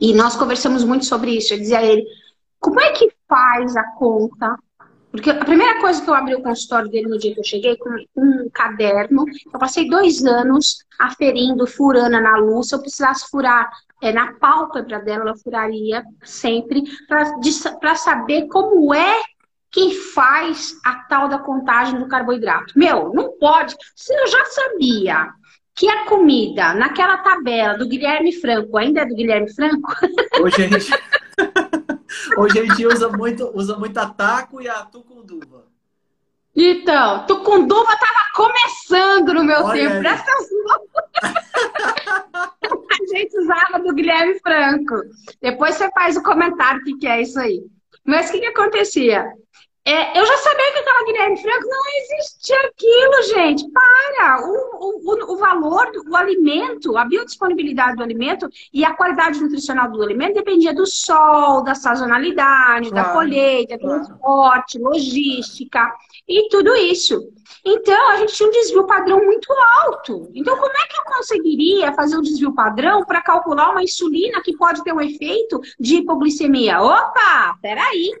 E 0.00 0.12
nós 0.12 0.36
conversamos 0.36 0.84
muito 0.84 1.06
sobre 1.06 1.30
isso. 1.36 1.54
Eu 1.54 1.58
dizia 1.58 1.78
a 1.78 1.84
ele, 1.84 2.04
como 2.58 2.80
é 2.80 2.90
que 2.92 3.12
faz 3.28 3.76
a 3.76 3.84
conta 3.92 4.56
porque 5.18 5.30
a 5.30 5.44
primeira 5.44 5.80
coisa 5.80 6.00
que 6.00 6.08
eu 6.08 6.14
abri 6.14 6.34
o 6.36 6.42
consultório 6.42 6.88
dele 6.88 7.08
no 7.08 7.18
dia 7.18 7.34
que 7.34 7.40
eu 7.40 7.44
cheguei, 7.44 7.76
com 7.76 7.90
um 8.16 8.48
caderno, 8.54 9.24
eu 9.52 9.58
passei 9.58 9.88
dois 9.88 10.24
anos 10.24 10.84
aferindo, 10.96 11.66
furando 11.66 12.20
na 12.20 12.36
luz. 12.36 12.68
Se 12.68 12.76
eu 12.76 12.80
precisasse 12.80 13.28
furar 13.28 13.68
é, 14.00 14.12
na 14.12 14.34
pálpebra 14.34 15.00
dela, 15.00 15.30
eu 15.30 15.36
furaria 15.36 16.04
sempre, 16.22 16.84
para 17.08 17.96
saber 17.96 18.46
como 18.46 18.94
é 18.94 19.20
que 19.72 19.92
faz 20.14 20.72
a 20.84 20.94
tal 21.08 21.28
da 21.28 21.40
contagem 21.40 21.98
do 21.98 22.06
carboidrato. 22.06 22.78
Meu, 22.78 23.12
não 23.12 23.36
pode. 23.38 23.76
Se 23.96 24.14
eu 24.14 24.26
já 24.28 24.44
sabia 24.44 25.30
que 25.74 25.88
a 25.88 26.04
comida 26.04 26.74
naquela 26.74 27.18
tabela 27.18 27.76
do 27.76 27.88
Guilherme 27.88 28.32
Franco, 28.32 28.78
ainda 28.78 29.00
é 29.00 29.06
do 29.06 29.16
Guilherme 29.16 29.52
Franco? 29.52 29.92
A 30.44 30.48
gente. 30.50 30.90
Hoje 32.36 32.58
a 32.58 32.64
gente 32.64 32.86
usa 32.86 33.08
muito, 33.08 33.50
usa 33.54 33.76
muito 33.76 33.98
a 33.98 34.06
taco 34.06 34.60
e 34.60 34.68
a 34.68 34.84
tucunduva. 34.84 35.66
Então, 36.54 37.24
tucunduva 37.26 37.92
estava 37.92 38.26
começando 38.34 39.34
no 39.34 39.44
meu 39.44 39.64
Olha 39.64 39.88
tempo. 39.88 40.00
Presta 40.00 40.32
A 42.90 43.16
gente 43.16 43.38
usava 43.38 43.78
do 43.80 43.94
Guilherme 43.94 44.40
Franco. 44.40 44.96
Depois 45.40 45.76
você 45.76 45.88
faz 45.92 46.16
o 46.16 46.22
comentário 46.22 46.80
o 46.80 46.84
que, 46.84 46.96
que 46.98 47.06
é 47.06 47.22
isso 47.22 47.38
aí. 47.38 47.62
Mas 48.04 48.28
o 48.28 48.32
que, 48.32 48.40
que 48.40 48.46
acontecia? 48.46 49.30
É, 49.88 50.20
eu 50.20 50.26
já 50.26 50.36
sabia 50.36 50.72
que 50.72 50.78
aquela 50.80 51.04
Guilherme 51.06 51.40
Franco 51.40 51.66
não 51.66 51.82
existia 51.96 52.56
aquilo, 52.60 53.22
gente. 53.22 53.64
Para! 53.70 54.46
O, 54.46 55.00
o, 55.02 55.32
o 55.32 55.36
valor, 55.38 55.90
do, 55.92 56.10
o 56.10 56.14
alimento, 56.14 56.94
a 56.98 57.06
biodisponibilidade 57.06 57.96
do 57.96 58.02
alimento 58.02 58.50
e 58.70 58.84
a 58.84 58.92
qualidade 58.92 59.40
nutricional 59.40 59.90
do 59.90 60.02
alimento 60.02 60.34
dependia 60.34 60.74
do 60.74 60.84
sol, 60.84 61.64
da 61.64 61.74
sazonalidade, 61.74 62.90
claro, 62.90 63.08
da 63.08 63.14
colheita, 63.14 63.78
claro. 63.78 64.04
transporte, 64.04 64.78
logística 64.78 65.90
e 66.28 66.50
tudo 66.50 66.76
isso. 66.76 67.32
Então, 67.64 68.10
a 68.10 68.18
gente 68.18 68.34
tinha 68.34 68.46
um 68.46 68.52
desvio 68.52 68.86
padrão 68.86 69.24
muito 69.24 69.50
alto. 69.84 70.30
Então, 70.34 70.54
como 70.54 70.70
é 70.70 70.86
que 70.86 70.98
eu 70.98 71.04
conseguiria 71.04 71.94
fazer 71.94 72.18
um 72.18 72.22
desvio 72.22 72.54
padrão 72.54 73.06
para 73.06 73.22
calcular 73.22 73.70
uma 73.70 73.82
insulina 73.82 74.42
que 74.42 74.54
pode 74.54 74.84
ter 74.84 74.92
um 74.92 75.00
efeito 75.00 75.58
de 75.80 75.96
hipoglicemia? 75.96 76.78
Opa, 76.82 77.56
peraí. 77.62 78.12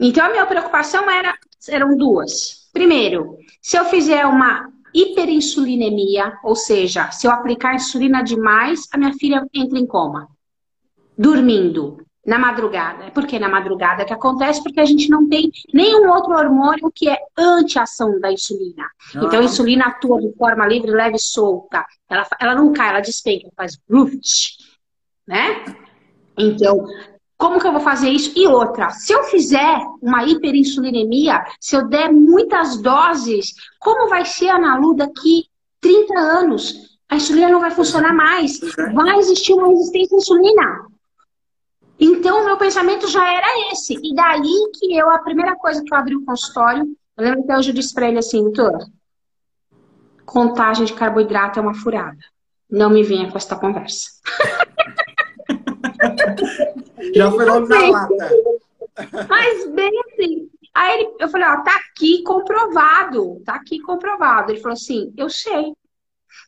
Então, 0.00 0.26
a 0.26 0.30
minha 0.30 0.46
preocupação 0.46 1.10
era, 1.10 1.34
eram 1.68 1.96
duas. 1.96 2.68
Primeiro, 2.72 3.36
se 3.60 3.76
eu 3.76 3.84
fizer 3.86 4.24
uma 4.26 4.68
hiperinsulinemia, 4.94 6.38
ou 6.42 6.54
seja, 6.54 7.10
se 7.10 7.26
eu 7.26 7.30
aplicar 7.30 7.74
insulina 7.74 8.22
demais, 8.22 8.86
a 8.92 8.98
minha 8.98 9.12
filha 9.14 9.44
entra 9.52 9.78
em 9.78 9.86
coma. 9.86 10.28
Dormindo, 11.16 11.98
na 12.28 12.38
madrugada. 12.38 13.10
Por 13.10 13.26
que 13.26 13.38
na 13.38 13.48
madrugada 13.48 14.04
que 14.04 14.12
acontece? 14.12 14.62
Porque 14.62 14.80
a 14.80 14.84
gente 14.84 15.08
não 15.08 15.26
tem 15.26 15.50
nenhum 15.72 16.10
outro 16.10 16.34
hormônio 16.34 16.92
que 16.94 17.08
é 17.08 17.16
anti-ação 17.36 18.20
da 18.20 18.30
insulina. 18.30 18.84
Ah. 19.14 19.20
Então, 19.24 19.40
a 19.40 19.44
insulina 19.44 19.86
atua 19.86 20.20
de 20.20 20.30
forma 20.34 20.66
livre, 20.66 20.90
leve 20.90 21.16
e 21.16 21.20
solta. 21.20 21.86
Ela, 22.08 22.26
ela 22.38 22.54
não 22.54 22.70
cai, 22.72 22.90
ela 22.90 23.00
despenca, 23.00 23.48
faz 23.56 23.78
ruft, 23.90 24.58
né? 25.26 25.64
Então, 26.36 26.84
como 27.38 27.60
que 27.60 27.66
eu 27.68 27.72
vou 27.72 27.80
fazer 27.80 28.10
isso? 28.10 28.32
E 28.36 28.48
outra, 28.48 28.90
se 28.90 29.12
eu 29.12 29.22
fizer 29.22 29.78
uma 30.02 30.24
hiperinsulinemia, 30.24 31.44
se 31.60 31.76
eu 31.76 31.88
der 31.88 32.12
muitas 32.12 32.82
doses, 32.82 33.54
como 33.78 34.08
vai 34.08 34.24
ser 34.24 34.48
a 34.48 34.58
Nalu 34.58 34.96
daqui 34.96 35.44
30 35.80 36.18
anos? 36.18 36.98
A 37.08 37.14
insulina 37.14 37.48
não 37.48 37.60
vai 37.60 37.70
funcionar 37.70 38.12
mais. 38.12 38.58
Vai 38.92 39.18
existir 39.18 39.54
uma 39.54 39.68
resistência 39.68 40.16
à 40.16 40.18
insulina. 40.18 40.86
Então, 42.00 42.42
o 42.42 42.44
meu 42.44 42.56
pensamento 42.56 43.06
já 43.06 43.32
era 43.32 43.72
esse. 43.72 43.94
E 43.94 44.14
daí 44.14 44.70
que 44.74 44.96
eu, 44.96 45.08
a 45.08 45.20
primeira 45.20 45.54
coisa 45.54 45.82
que 45.82 45.94
eu 45.94 45.98
abri 45.98 46.16
o 46.16 46.24
consultório, 46.24 46.84
eu 47.16 47.24
lembro 47.24 47.46
que 47.46 47.52
hoje 47.52 47.70
eu 47.70 47.74
disse 47.74 47.94
para 47.94 48.08
ele 48.08 48.18
assim, 48.18 48.42
doutor, 48.42 48.78
contagem 50.26 50.84
de 50.84 50.92
carboidrato 50.92 51.60
é 51.60 51.62
uma 51.62 51.74
furada. 51.74 52.18
Não 52.68 52.90
me 52.90 53.04
venha 53.04 53.30
com 53.30 53.38
esta 53.38 53.56
conversa. 53.56 54.10
Já 57.14 57.30
foi 57.30 57.44
logo 57.44 57.68
na 57.68 57.90
lata. 57.90 58.30
Mas 59.28 59.70
bem 59.72 59.90
assim. 60.06 60.50
Aí 60.74 61.00
ele, 61.00 61.16
eu 61.18 61.28
falei, 61.28 61.48
ó, 61.48 61.62
tá 61.62 61.74
aqui 61.74 62.22
comprovado, 62.22 63.42
tá 63.44 63.54
aqui 63.54 63.80
comprovado. 63.80 64.52
Ele 64.52 64.60
falou 64.60 64.74
assim, 64.74 65.12
eu 65.16 65.28
sei. 65.28 65.72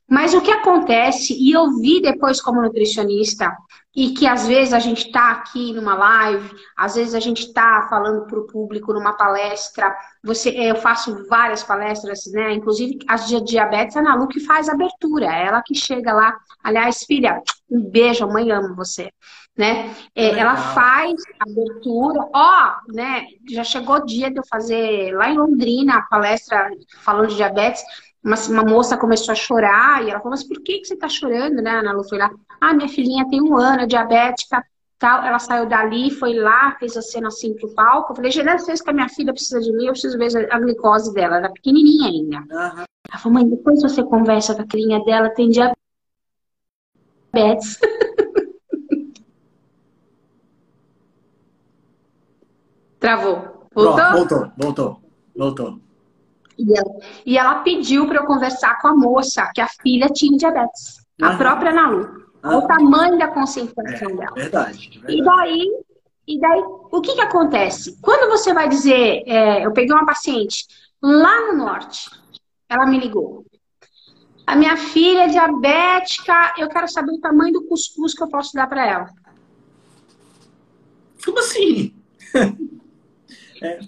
Mas 0.08 0.34
o 0.34 0.40
que 0.40 0.50
acontece, 0.50 1.34
e 1.34 1.52
eu 1.52 1.78
vi 1.78 2.00
depois 2.00 2.40
como 2.40 2.60
nutricionista, 2.60 3.56
e 3.94 4.10
que 4.10 4.26
às 4.26 4.46
vezes 4.46 4.72
a 4.72 4.78
gente 4.78 5.06
está 5.06 5.30
aqui 5.30 5.72
numa 5.72 5.94
live, 5.94 6.50
às 6.76 6.94
vezes 6.94 7.14
a 7.14 7.20
gente 7.20 7.46
está 7.46 7.86
falando 7.88 8.26
para 8.26 8.38
o 8.38 8.46
público 8.46 8.92
numa 8.92 9.16
palestra. 9.16 9.92
Você, 10.22 10.50
eu 10.50 10.76
faço 10.76 11.26
várias 11.28 11.62
palestras, 11.62 12.20
né? 12.32 12.52
Inclusive 12.52 12.98
as 13.08 13.26
de 13.28 13.40
diabetes, 13.42 13.96
a 13.96 14.00
Ana 14.00 14.14
Lu 14.14 14.28
que 14.28 14.40
faz 14.40 14.68
a 14.68 14.72
abertura, 14.72 15.26
é 15.26 15.46
ela 15.46 15.62
que 15.64 15.74
chega 15.74 16.12
lá. 16.12 16.36
Aliás, 16.62 17.04
filha, 17.04 17.42
um 17.68 17.80
beijo, 17.80 18.24
a 18.24 18.32
mãe 18.32 18.50
ama 18.50 18.74
você 18.74 19.10
né? 19.56 19.94
É, 20.14 20.38
ela 20.38 20.56
faz 20.56 21.14
abertura, 21.38 22.28
ó, 22.32 22.76
né? 22.88 23.26
Já 23.48 23.64
chegou 23.64 23.96
o 23.96 24.06
dia 24.06 24.30
de 24.30 24.38
eu 24.38 24.44
fazer 24.48 25.14
lá 25.14 25.28
em 25.30 25.36
Londrina 25.36 25.96
a 25.96 26.02
palestra 26.02 26.70
falando 27.02 27.28
de 27.28 27.36
diabetes. 27.36 27.82
Uma, 28.22 28.36
uma 28.48 28.64
moça 28.64 28.96
começou 28.96 29.32
a 29.32 29.36
chorar 29.36 30.02
e 30.02 30.10
ela 30.10 30.18
falou: 30.18 30.30
Mas 30.30 30.44
por 30.44 30.62
que, 30.62 30.78
que 30.78 30.86
você 30.86 30.96
tá 30.96 31.08
chorando, 31.08 31.62
né, 31.62 31.70
Ana 31.78 31.92
Lu? 31.92 32.08
Foi 32.08 32.18
lá, 32.18 32.30
ah, 32.60 32.74
minha 32.74 32.88
filhinha 32.88 33.28
tem 33.28 33.42
um 33.42 33.56
ano, 33.56 33.82
é 33.82 33.86
diabética, 33.86 34.64
tal. 34.98 35.24
Ela 35.24 35.38
saiu 35.38 35.66
dali, 35.66 36.10
foi 36.10 36.34
lá, 36.34 36.76
fez 36.78 36.96
a 36.96 37.02
cena 37.02 37.28
assim 37.28 37.54
pro 37.54 37.74
palco. 37.74 38.12
Eu 38.12 38.16
falei: 38.16 38.30
Geraldo, 38.30 38.64
fez 38.64 38.80
que 38.80 38.90
a 38.90 38.92
minha 38.92 39.08
filha 39.08 39.32
precisa 39.32 39.60
de 39.60 39.72
mim, 39.72 39.86
eu 39.86 39.92
preciso 39.92 40.16
ver 40.16 40.52
a 40.52 40.58
glicose 40.58 41.12
dela. 41.12 41.36
Ela 41.36 41.46
era 41.46 41.52
pequenininha 41.52 42.08
ainda. 42.08 42.38
Uhum. 42.38 42.84
Ela 43.10 43.18
falou: 43.18 43.34
Mãe, 43.34 43.48
depois 43.48 43.82
você 43.82 44.02
conversa 44.02 44.54
com 44.54 44.62
a 44.62 44.66
filhinha 44.70 45.02
dela, 45.04 45.30
tem 45.30 45.50
diabetes. 45.50 45.76
Travou. 53.00 53.66
Voltou? 53.74 53.94
Pronto, 53.94 54.12
voltou, 54.12 54.52
voltou, 54.56 55.00
voltou. 55.34 55.80
E 56.58 56.76
ela, 56.76 56.94
e 57.24 57.38
ela 57.38 57.54
pediu 57.60 58.06
para 58.06 58.18
eu 58.18 58.26
conversar 58.26 58.78
com 58.80 58.88
a 58.88 58.94
moça 58.94 59.50
que 59.54 59.60
a 59.60 59.68
filha 59.82 60.08
tinha 60.08 60.36
diabetes. 60.36 61.00
A 61.22 61.34
própria 61.36 61.72
Nalu. 61.72 62.20
O 62.44 62.62
tamanho 62.66 63.18
da 63.18 63.28
concentração 63.28 64.10
é, 64.10 64.14
dela. 64.14 64.34
Verdade, 64.34 64.90
verdade. 64.90 65.18
E 65.18 65.24
daí, 65.24 65.82
e 66.26 66.40
daí, 66.40 66.62
o 66.90 67.00
que 67.00 67.14
que 67.14 67.20
acontece? 67.20 67.98
Quando 68.00 68.30
você 68.30 68.52
vai 68.52 68.68
dizer, 68.68 69.22
é, 69.26 69.64
eu 69.64 69.72
peguei 69.72 69.94
uma 69.94 70.06
paciente 70.06 70.66
lá 71.02 71.46
no 71.46 71.58
norte, 71.58 72.10
ela 72.68 72.86
me 72.86 72.98
ligou. 72.98 73.44
A 74.46 74.56
minha 74.56 74.76
filha 74.76 75.24
é 75.24 75.28
diabética, 75.28 76.54
eu 76.58 76.68
quero 76.68 76.88
saber 76.88 77.12
o 77.12 77.20
tamanho 77.20 77.52
do 77.52 77.66
cuscuz 77.66 78.14
que 78.14 78.22
eu 78.22 78.28
posso 78.28 78.52
dar 78.54 78.66
para 78.66 78.86
ela. 78.86 79.10
Como 81.24 81.38
assim? 81.38 81.94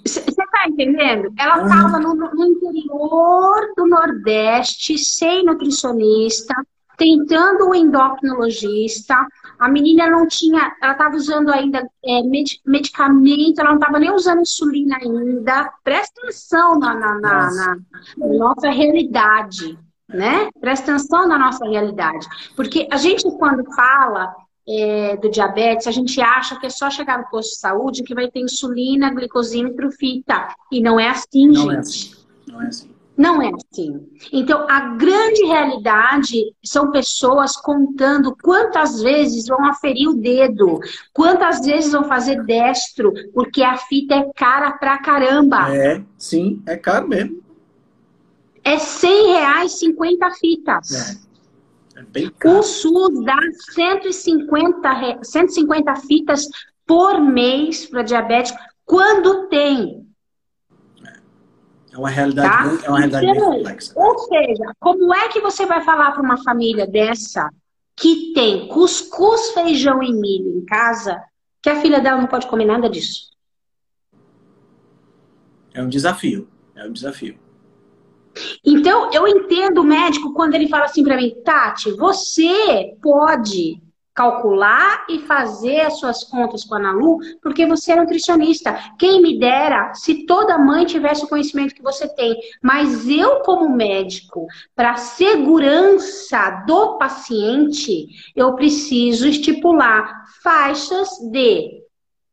Você 0.04 0.20
está 0.20 0.68
entendendo? 0.68 1.32
Ela 1.38 1.62
estava 1.62 1.98
no, 1.98 2.14
no, 2.14 2.44
interior 2.44 3.72
do 3.76 3.86
Nordeste, 3.86 4.98
sem 4.98 5.44
nutricionista, 5.44 6.54
tentando 6.96 7.70
o 7.70 7.74
endocrinologista, 7.74 9.16
a 9.58 9.68
menina 9.68 10.08
não 10.10 10.26
tinha, 10.26 10.72
ela 10.82 10.92
estava 10.92 11.16
usando 11.16 11.50
ainda 11.50 11.86
é, 12.04 12.22
medicamento, 12.66 13.60
ela 13.60 13.70
não 13.70 13.78
estava 13.78 13.98
nem 13.98 14.12
usando 14.12 14.42
insulina 14.42 14.98
ainda. 15.00 15.72
Presta 15.82 16.20
atenção 16.20 16.78
na, 16.78 16.94
na, 16.94 17.20
na, 17.20 17.50
na, 17.50 17.76
nossa 18.18 18.70
realidade, 18.70 19.78
né? 20.08 20.48
Presta 20.60 20.92
atenção 20.92 21.26
na 21.26 21.38
nossa 21.38 21.64
realidade. 21.64 22.26
Porque 22.54 22.86
a 22.90 22.96
gente, 22.96 23.22
quando 23.38 23.64
fala 23.74 24.34
é, 24.68 25.16
do 25.16 25.30
diabetes, 25.30 25.86
a 25.86 25.90
gente 25.90 26.20
acha 26.20 26.58
que 26.58 26.66
é 26.66 26.70
só 26.70 26.88
chegar 26.90 27.18
no 27.18 27.28
posto 27.28 27.50
de 27.50 27.58
saúde 27.58 28.02
que 28.02 28.14
vai 28.14 28.30
ter 28.30 28.40
insulina, 28.40 29.12
glicosímetro, 29.12 29.90
fita. 29.90 30.54
E 30.70 30.80
não 30.80 30.98
é 30.98 31.08
assim, 31.08 31.48
não 31.48 31.70
é 31.70 31.76
gente. 31.76 31.76
É 31.76 31.78
assim. 31.78 32.16
Não 32.46 32.62
é 32.62 32.66
assim. 32.66 32.92
Não 33.14 33.42
é 33.42 33.50
assim. 33.50 34.08
Então, 34.32 34.66
a 34.68 34.96
grande 34.96 35.44
realidade 35.44 36.54
são 36.64 36.90
pessoas 36.90 37.56
contando 37.56 38.34
quantas 38.42 39.02
vezes 39.02 39.46
vão 39.46 39.64
aferir 39.66 40.08
o 40.08 40.14
dedo, 40.14 40.80
quantas 41.12 41.60
vezes 41.60 41.92
vão 41.92 42.04
fazer 42.04 42.42
destro, 42.44 43.12
porque 43.34 43.62
a 43.62 43.76
fita 43.76 44.14
é 44.14 44.30
cara 44.34 44.72
pra 44.72 44.98
caramba. 44.98 45.74
É, 45.74 46.02
sim, 46.16 46.62
é 46.66 46.76
caro 46.76 47.06
mesmo. 47.06 47.42
É 48.64 48.78
100 48.78 49.26
reais 49.32 49.78
50 49.78 50.30
fitas. 50.30 50.92
É. 50.92 51.31
é 51.96 52.02
bem 52.02 52.30
caro. 52.30 52.58
O 52.58 52.62
SUS 52.62 53.24
dá 53.24 53.38
150, 53.72 55.22
150 55.22 55.96
fitas 55.96 56.48
por 56.86 57.20
mês 57.20 57.86
para 57.86 58.02
diabético 58.02 58.58
quando 58.84 59.48
tem. 59.48 60.06
É 61.92 61.98
uma 61.98 62.08
realidade, 62.08 62.48
tá? 62.48 62.64
muito, 62.64 62.84
é 62.86 62.88
uma 62.88 62.98
realidade 62.98 63.26
então, 63.26 63.52
complexa. 63.52 63.92
Ou 63.94 64.18
seja, 64.20 64.64
como 64.80 65.14
é 65.14 65.28
que 65.28 65.40
você 65.40 65.66
vai 65.66 65.82
falar 65.84 66.12
para 66.12 66.22
uma 66.22 66.42
família 66.42 66.86
dessa 66.86 67.50
que 67.94 68.32
tem 68.32 68.66
cuscuz, 68.68 69.50
feijão 69.50 70.02
e 70.02 70.10
milho 70.10 70.56
em 70.56 70.64
casa, 70.64 71.22
que 71.60 71.68
a 71.68 71.80
filha 71.82 72.00
dela 72.00 72.18
não 72.18 72.26
pode 72.26 72.46
comer 72.46 72.64
nada 72.64 72.88
disso? 72.88 73.30
É 75.74 75.82
um 75.82 75.88
desafio. 75.88 76.48
É 76.74 76.86
um 76.86 76.92
desafio. 76.92 77.38
Então, 78.64 79.10
eu 79.12 79.26
entendo 79.26 79.82
o 79.82 79.84
médico 79.84 80.32
quando 80.32 80.54
ele 80.54 80.68
fala 80.68 80.84
assim 80.84 81.04
para 81.04 81.16
mim, 81.16 81.34
Tati, 81.44 81.90
você 81.92 82.96
pode 83.02 83.80
calcular 84.14 85.06
e 85.08 85.20
fazer 85.20 85.80
as 85.80 85.98
suas 85.98 86.22
contas 86.24 86.64
com 86.64 86.74
a 86.74 86.78
Nalu, 86.78 87.18
porque 87.42 87.66
você 87.66 87.92
é 87.92 87.96
nutricionista. 87.96 88.78
Quem 88.98 89.22
me 89.22 89.38
dera 89.38 89.94
se 89.94 90.26
toda 90.26 90.58
mãe 90.58 90.84
tivesse 90.84 91.24
o 91.24 91.28
conhecimento 91.28 91.74
que 91.74 91.82
você 91.82 92.06
tem. 92.08 92.36
Mas 92.62 93.08
eu, 93.08 93.40
como 93.40 93.74
médico, 93.74 94.46
para 94.76 94.96
segurança 94.96 96.62
do 96.66 96.98
paciente, 96.98 98.08
eu 98.36 98.54
preciso 98.54 99.26
estipular 99.26 100.24
faixas 100.42 101.08
de 101.30 101.81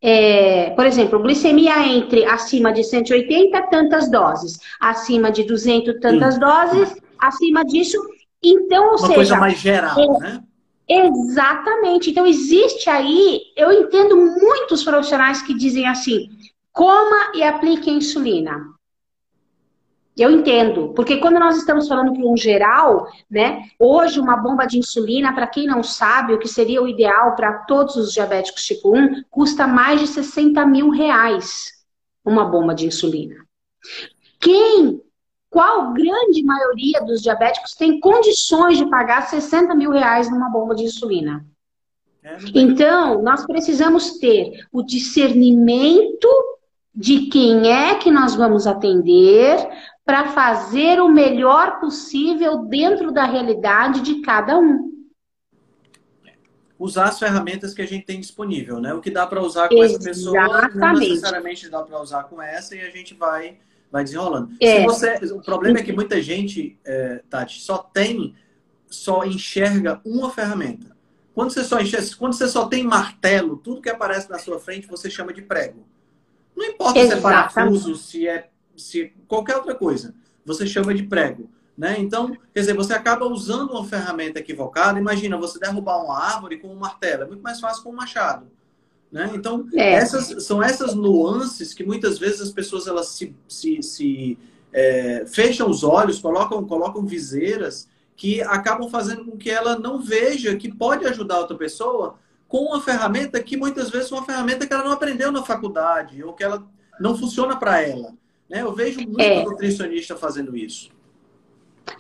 é, 0.02 0.70
por 0.72 0.86
exemplo, 0.86 1.22
glicemia 1.22 1.86
entre 1.88 2.26
acima 2.26 2.72
de 2.72 2.84
180 2.84 3.62
tantas 3.64 4.10
doses, 4.10 4.60
acima 4.80 5.32
de 5.32 5.44
200 5.44 6.00
tantas 6.00 6.36
Sim. 6.36 6.40
doses, 6.40 6.96
acima 7.20 7.66
disso. 7.66 7.98
Então, 8.42 8.86
ou 8.86 8.92
Uma 8.92 9.00
seja. 9.00 9.16
coisa 9.16 9.36
mais 9.38 9.60
geral, 9.60 10.00
é, 10.00 10.20
né? 10.20 10.44
Exatamente. 10.88 12.10
Então, 12.10 12.26
existe 12.26 12.90
aí, 12.90 13.42
eu 13.56 13.72
entendo 13.72 14.16
muitos 14.16 14.84
profissionais 14.84 15.42
que 15.42 15.54
dizem 15.54 15.86
assim: 15.86 16.30
coma 16.72 17.34
e 17.36 17.44
aplique 17.44 17.90
a 17.90 17.94
insulina. 17.94 18.58
Eu 20.22 20.32
entendo, 20.32 20.94
porque 20.96 21.18
quando 21.18 21.40
nós 21.40 21.58
estamos 21.58 21.88
falando 21.88 22.14
para 22.14 22.26
um 22.26 22.36
geral, 22.36 23.08
né? 23.30 23.64
Hoje, 23.80 24.20
uma 24.20 24.36
bomba 24.36 24.66
de 24.66 24.78
insulina, 24.78 25.34
para 25.34 25.48
quem 25.48 25.66
não 25.66 25.82
sabe, 25.82 26.34
o 26.34 26.40
que 26.40 26.48
seria 26.48 26.82
o 26.82 26.88
ideal 26.88 27.36
para 27.36 27.60
todos 27.60 27.96
os 27.96 28.12
diabéticos 28.12 28.66
tipo 28.66 28.96
1, 28.96 29.24
custa 29.30 29.66
mais 29.66 30.00
de 30.00 30.08
60 30.08 30.66
mil 30.66 30.90
reais 30.90 31.72
uma 32.26 32.46
bomba 32.46 32.76
de 32.76 32.86
insulina. 32.86 33.36
Quem 34.40 35.02
qual 35.50 35.94
grande 35.94 36.44
maioria 36.44 37.02
dos 37.02 37.22
diabéticos 37.22 37.74
tem 37.74 38.00
condições 38.00 38.78
de 38.78 38.88
pagar 38.88 39.28
60 39.28 39.74
mil 39.74 39.90
reais 39.90 40.30
numa 40.30 40.50
bomba 40.50 40.76
de 40.76 40.84
insulina? 40.84 41.44
É, 42.24 42.38
então, 42.54 43.22
nós 43.22 43.46
precisamos 43.46 44.20
ter 44.20 44.52
o 44.72 44.84
discernimento 44.84 46.28
de 46.94 47.28
quem 47.28 47.72
é 47.72 47.96
que 47.96 48.12
nós 48.12 48.36
vamos 48.36 48.68
atender 48.68 49.58
para 50.10 50.30
fazer 50.30 51.00
o 51.00 51.08
melhor 51.08 51.80
possível 51.80 52.66
dentro 52.66 53.12
da 53.12 53.26
realidade 53.26 54.02
de 54.02 54.22
cada 54.22 54.58
um. 54.58 54.92
Usar 56.80 57.10
as 57.10 57.20
ferramentas 57.20 57.76
que 57.76 57.82
a 57.84 57.86
gente 57.86 58.08
tem 58.08 58.20
disponível, 58.20 58.80
né? 58.80 58.92
O 58.92 59.02
que 59.02 59.12
dá 59.12 59.28
para 59.28 59.40
usar 59.40 59.70
com 59.70 59.76
Exatamente. 59.76 60.10
essa 60.10 60.10
pessoa, 60.10 60.72
não 60.74 60.94
necessariamente 60.94 61.70
dá 61.70 61.84
para 61.84 62.02
usar 62.02 62.24
com 62.24 62.42
essa 62.42 62.76
e 62.76 62.82
a 62.82 62.90
gente 62.90 63.14
vai 63.14 63.60
vai 63.92 64.04
desenrolando. 64.04 64.50
É. 64.60 64.84
Você, 64.84 65.14
o 65.32 65.44
problema 65.44 65.78
é 65.78 65.84
que 65.84 65.94
muita 65.94 66.20
gente, 66.20 66.80
é, 66.84 67.22
Tati, 67.30 67.62
só 67.62 67.78
tem, 67.78 68.34
só 68.88 69.24
enxerga 69.24 70.02
uma 70.04 70.32
ferramenta. 70.32 70.98
Quando 71.36 71.52
você 71.52 71.64
só 71.64 71.80
enxerga, 71.80 72.08
quando 72.18 72.34
você 72.34 72.48
só 72.48 72.66
tem 72.66 72.84
martelo, 72.84 73.58
tudo 73.58 73.80
que 73.80 73.90
aparece 73.90 74.28
na 74.28 74.40
sua 74.40 74.60
frente 74.60 74.88
você 74.88 75.08
chama 75.08 75.32
de 75.32 75.44
prego. 75.44 75.86
Não 76.56 76.66
importa 76.66 76.98
Exatamente. 76.98 77.22
se 77.22 77.28
é 77.28 77.54
parafuso, 77.54 77.96
se 77.96 78.28
é 78.28 78.50
se 78.80 79.14
qualquer 79.28 79.58
outra 79.58 79.76
coisa, 79.76 80.14
você 80.46 80.66
chama 80.66 80.94
de 80.94 81.04
prego. 81.04 81.50
Né? 81.78 81.96
Então, 82.00 82.36
quer 82.54 82.60
dizer, 82.60 82.76
você 82.76 82.94
acaba 82.94 83.26
usando 83.26 83.72
uma 83.72 83.86
ferramenta 83.86 84.40
equivocada. 84.40 85.00
Imagina 85.00 85.38
você 85.38 85.58
derrubar 85.58 86.04
uma 86.04 86.20
árvore 86.20 86.58
com 86.58 86.68
um 86.68 86.76
martelo. 86.76 87.24
É 87.24 87.28
muito 87.28 87.42
mais 87.42 87.60
fácil 87.60 87.84
com 87.84 87.92
um 87.92 87.96
machado. 87.96 88.48
Né? 89.12 89.32
Então, 89.34 89.66
é. 89.74 89.94
essas, 89.94 90.44
são 90.46 90.62
essas 90.62 90.94
nuances 90.94 91.74
que 91.74 91.84
muitas 91.84 92.20
vezes 92.20 92.42
as 92.42 92.52
pessoas 92.52 92.86
elas 92.86 93.08
se, 93.08 93.34
se, 93.48 93.82
se 93.82 94.38
é, 94.74 95.26
fecham 95.26 95.70
os 95.70 95.84
olhos, 95.84 96.20
colocam, 96.20 96.66
colocam 96.66 97.06
viseiras 97.06 97.88
que 98.16 98.42
acabam 98.42 98.90
fazendo 98.90 99.24
com 99.24 99.38
que 99.38 99.50
ela 99.50 99.80
não 99.80 100.02
veja 100.02 100.58
que 100.58 100.70
pode 100.70 101.06
ajudar 101.06 101.40
outra 101.40 101.58
pessoa 101.58 102.16
com 102.48 102.66
uma 102.66 102.82
ferramenta 102.82 103.42
que 103.42 103.56
muitas 103.56 103.90
vezes 103.90 104.12
é 104.12 104.16
uma 104.16 104.26
ferramenta 104.26 104.68
que 104.68 104.74
ela 104.74 104.84
não 104.84 104.92
aprendeu 104.92 105.32
na 105.32 105.44
faculdade 105.44 106.22
ou 106.24 106.34
que 106.34 106.44
ela 106.44 106.68
não 107.00 107.18
funciona 107.18 107.56
para 107.56 107.82
ela. 107.82 108.14
Né? 108.50 108.62
Eu 108.62 108.74
vejo 108.74 109.00
muito 109.02 109.22
é. 109.22 109.44
nutricionista 109.44 110.16
fazendo 110.16 110.56
isso. 110.58 110.90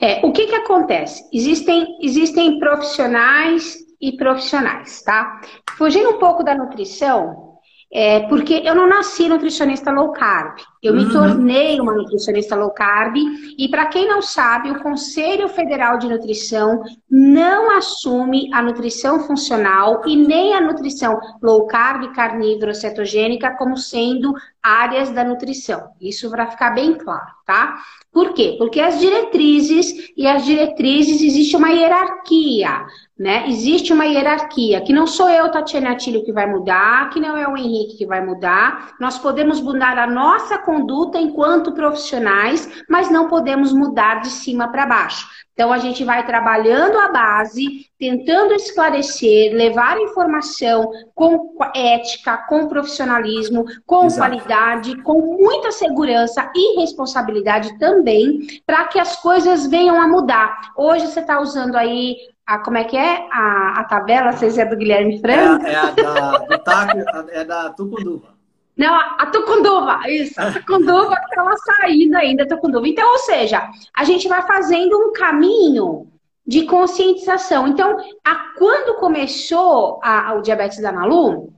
É, 0.01 0.25
o 0.25 0.31
que, 0.31 0.47
que 0.47 0.55
acontece? 0.55 1.27
Existem, 1.31 1.97
existem 2.01 2.59
profissionais 2.59 3.77
e 3.99 4.13
profissionais, 4.13 5.01
tá? 5.01 5.41
Fugindo 5.77 6.09
um 6.09 6.19
pouco 6.19 6.43
da 6.43 6.55
nutrição, 6.55 7.48
é, 7.91 8.19
porque 8.27 8.61
eu 8.63 8.75
não 8.75 8.87
nasci 8.87 9.27
nutricionista 9.27 9.91
low 9.91 10.11
carb. 10.11 10.59
Eu 10.81 10.93
uhum. 10.93 11.05
me 11.05 11.11
tornei 11.11 11.79
uma 11.79 11.93
nutricionista 11.93 12.55
low 12.55 12.69
carb. 12.69 13.15
E 13.57 13.67
para 13.67 13.87
quem 13.87 14.07
não 14.07 14.21
sabe, 14.21 14.69
o 14.69 14.79
Conselho 14.79 15.49
Federal 15.49 15.97
de 15.97 16.07
Nutrição 16.07 16.83
não 17.09 17.75
assume 17.75 18.53
a 18.53 18.61
nutrição 18.61 19.21
funcional 19.21 20.03
e 20.05 20.15
nem 20.15 20.53
a 20.53 20.61
nutrição 20.61 21.19
low 21.41 21.65
carb, 21.65 22.13
carnívoro, 22.13 22.75
cetogênica 22.75 23.57
como 23.57 23.75
sendo 23.75 24.33
áreas 24.61 25.09
da 25.09 25.23
nutrição. 25.23 25.89
Isso 25.99 26.29
para 26.29 26.51
ficar 26.51 26.71
bem 26.71 26.93
claro, 26.93 27.27
tá? 27.45 27.79
Por 28.11 28.33
quê? 28.33 28.55
Porque 28.57 28.79
as 28.79 28.99
diretrizes 28.99 30.11
e 30.15 30.27
as 30.27 30.45
diretrizes 30.45 31.21
existe 31.21 31.55
uma 31.55 31.69
hierarquia. 31.69 32.85
Né? 33.19 33.49
Existe 33.49 33.91
uma 33.91 34.05
hierarquia, 34.05 34.79
que 34.79 34.93
não 34.93 35.05
sou 35.05 35.29
eu, 35.29 35.51
Tatiana 35.51 35.91
Atilho, 35.91 36.23
que 36.23 36.31
vai 36.31 36.45
mudar, 36.45 37.09
que 37.09 37.19
não 37.19 37.35
é 37.35 37.45
o 37.45 37.57
Henrique 37.57 37.97
que 37.97 38.05
vai 38.05 38.25
mudar. 38.25 38.93
Nós 38.97 39.17
podemos 39.17 39.59
mudar 39.59 39.97
a 39.97 40.07
nossa 40.07 40.57
conduta 40.57 41.19
enquanto 41.19 41.73
profissionais, 41.73 42.81
mas 42.87 43.11
não 43.11 43.27
podemos 43.27 43.73
mudar 43.73 44.21
de 44.21 44.29
cima 44.29 44.69
para 44.69 44.85
baixo. 44.85 45.27
Então, 45.59 45.73
a 45.73 45.77
gente 45.77 46.05
vai 46.05 46.25
trabalhando 46.25 46.97
a 46.97 47.09
base, 47.09 47.85
tentando 47.99 48.53
esclarecer, 48.53 49.53
levar 49.53 49.99
informação 49.99 50.89
com 51.13 51.57
ética, 51.75 52.37
com 52.47 52.69
profissionalismo, 52.69 53.65
com 53.85 54.05
Exato. 54.05 54.29
qualidade, 54.29 54.95
com 55.01 55.19
muita 55.19 55.73
segurança 55.73 56.49
e 56.55 56.79
responsabilidade 56.79 57.77
também, 57.77 58.47
para 58.65 58.85
que 58.85 58.97
as 58.97 59.17
coisas 59.17 59.67
venham 59.67 59.99
a 59.99 60.07
mudar. 60.07 60.71
Hoje 60.77 61.07
você 61.07 61.19
está 61.19 61.41
usando 61.41 61.75
aí 61.75 62.15
a, 62.49 62.57
como 62.57 62.79
é 62.79 62.83
que 62.83 62.97
é? 62.97 63.27
A, 63.31 63.79
a 63.79 63.83
tabela, 63.83 64.31
vocês 64.31 64.57
é 64.57 64.65
do 64.65 64.75
Guilherme 64.75 65.19
Franco? 65.21 65.67
É, 65.67 65.73
é 65.73 65.75
a 65.75 65.91
da, 65.91 66.37
do 66.39 66.57
taco, 66.57 66.97
é 67.29 67.45
da 67.45 67.69
Tucunduva. 67.69 68.39
Não, 68.75 68.95
a 68.95 69.25
Tucunduva, 69.27 69.99
isso, 70.07 70.41
a 70.41 70.51
Tucunduva 70.51 71.13
estava 71.13 71.55
saindo 71.57 72.15
ainda, 72.15 72.43
a 72.43 72.47
Tucunduva. 72.47 72.87
Então, 72.87 73.07
ou 73.11 73.19
seja, 73.19 73.69
a 73.95 74.03
gente 74.03 74.27
vai 74.27 74.41
fazendo 74.47 74.97
um 74.97 75.13
caminho 75.13 76.07
de 76.47 76.65
conscientização. 76.65 77.67
Então, 77.67 77.97
a, 78.25 78.35
quando 78.57 78.97
começou 78.97 79.99
a, 80.01 80.33
o 80.33 80.41
diabetes 80.41 80.81
da 80.81 80.91
Malu, 80.91 81.53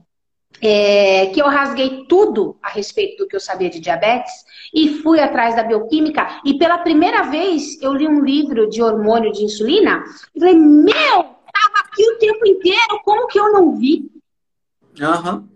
é, 0.60 1.26
que 1.26 1.40
eu 1.40 1.46
rasguei 1.46 2.04
tudo 2.08 2.56
a 2.62 2.68
respeito 2.68 3.22
do 3.22 3.28
que 3.28 3.34
eu 3.34 3.40
sabia 3.40 3.70
de 3.70 3.80
diabetes 3.80 4.32
e 4.72 5.00
fui 5.02 5.20
atrás 5.20 5.56
da 5.56 5.62
bioquímica. 5.62 6.40
E 6.44 6.58
pela 6.58 6.78
primeira 6.78 7.22
vez 7.24 7.80
eu 7.82 7.92
li 7.94 8.06
um 8.06 8.24
livro 8.24 8.68
de 8.68 8.82
hormônio 8.82 9.32
de 9.32 9.44
insulina 9.44 10.04
e 10.34 10.40
falei: 10.40 10.54
Meu, 10.54 10.92
tava 10.92 11.78
aqui 11.84 12.08
o 12.10 12.18
tempo 12.18 12.46
inteiro, 12.46 13.00
como 13.04 13.26
que 13.26 13.38
eu 13.38 13.52
não 13.52 13.76
vi? 13.76 14.10
Aham. 15.00 15.48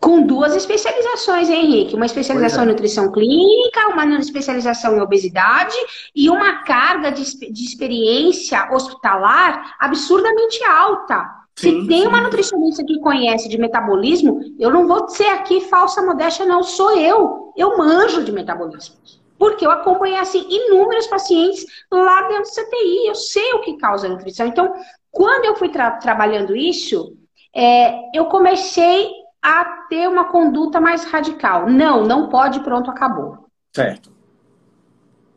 Com 0.00 0.26
duas 0.26 0.54
especializações, 0.54 1.48
hein, 1.48 1.64
Henrique? 1.64 1.96
Uma 1.96 2.04
especialização 2.04 2.60
é. 2.60 2.66
em 2.66 2.68
nutrição 2.68 3.10
clínica, 3.10 3.88
uma 3.88 4.04
especialização 4.18 4.98
em 4.98 5.00
obesidade 5.00 5.74
e 6.14 6.28
uma 6.28 6.62
carga 6.62 7.10
de, 7.10 7.24
de 7.24 7.64
experiência 7.64 8.68
hospitalar 8.70 9.74
absurdamente 9.78 10.62
alta. 10.64 11.43
Sim, 11.56 11.82
Se 11.82 11.88
tem 11.88 12.02
sim. 12.02 12.06
uma 12.06 12.20
nutricionista 12.20 12.84
que 12.84 12.98
conhece 13.00 13.48
de 13.48 13.56
metabolismo, 13.58 14.40
eu 14.58 14.70
não 14.70 14.88
vou 14.88 15.08
ser 15.08 15.28
aqui 15.28 15.60
falsa 15.62 16.02
modéstia, 16.02 16.44
não. 16.44 16.62
Sou 16.62 16.98
eu. 16.98 17.52
Eu 17.56 17.76
manjo 17.78 18.24
de 18.24 18.32
metabolismo. 18.32 18.96
Porque 19.38 19.66
eu 19.66 19.70
acompanhei, 19.70 20.18
assim, 20.18 20.46
inúmeros 20.48 21.06
pacientes 21.06 21.64
lá 21.92 22.22
dentro 22.28 22.44
do 22.44 22.50
CTI. 22.50 23.08
Eu 23.08 23.14
sei 23.14 23.52
o 23.54 23.60
que 23.60 23.76
causa 23.76 24.08
nutrição. 24.08 24.46
Então, 24.46 24.72
quando 25.10 25.44
eu 25.44 25.54
fui 25.54 25.68
tra 25.68 25.92
trabalhando 25.92 26.56
isso, 26.56 27.16
é, 27.54 27.94
eu 28.16 28.26
comecei 28.26 29.10
a 29.40 29.64
ter 29.88 30.08
uma 30.08 30.24
conduta 30.24 30.80
mais 30.80 31.04
radical. 31.04 31.68
Não, 31.68 32.04
não 32.04 32.28
pode, 32.28 32.60
pronto, 32.60 32.90
acabou. 32.90 33.46
Certo. 33.72 34.10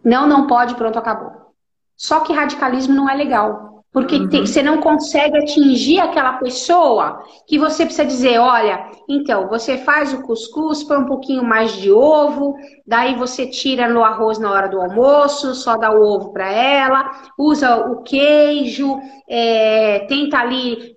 Não, 0.04 0.26
não 0.26 0.48
pode, 0.48 0.74
pronto, 0.76 0.98
acabou. 0.98 1.54
Só 1.96 2.22
que 2.22 2.34
radicalismo 2.34 2.96
não 2.96 3.10
é 3.10 3.16
legal. 3.16 3.77
Porque 3.92 4.16
uhum. 4.16 4.30
você 4.30 4.62
não 4.62 4.80
consegue 4.80 5.38
atingir 5.38 6.00
aquela 6.00 6.34
pessoa 6.34 7.24
que 7.48 7.58
você 7.58 7.86
precisa 7.86 8.06
dizer, 8.06 8.38
olha, 8.38 8.92
então, 9.10 9.48
você 9.48 9.78
faz 9.78 10.14
o 10.14 10.22
cuscuz, 10.24 10.84
põe 10.84 10.98
um 10.98 11.06
pouquinho 11.06 11.44
mais 11.44 11.72
de 11.72 11.92
ovo, 11.92 12.56
daí 12.86 13.16
você 13.16 13.48
tira 13.48 13.88
no 13.88 14.04
arroz 14.04 14.38
na 14.38 14.52
hora 14.52 14.68
do 14.68 14.82
almoço, 14.82 15.56
só 15.56 15.78
dá 15.78 15.92
o 15.92 16.04
ovo 16.04 16.34
para 16.34 16.52
ela, 16.52 17.10
usa 17.38 17.78
o 17.88 18.04
queijo, 18.04 19.00
é, 19.30 20.06
tenta 20.10 20.40
ali, 20.40 20.96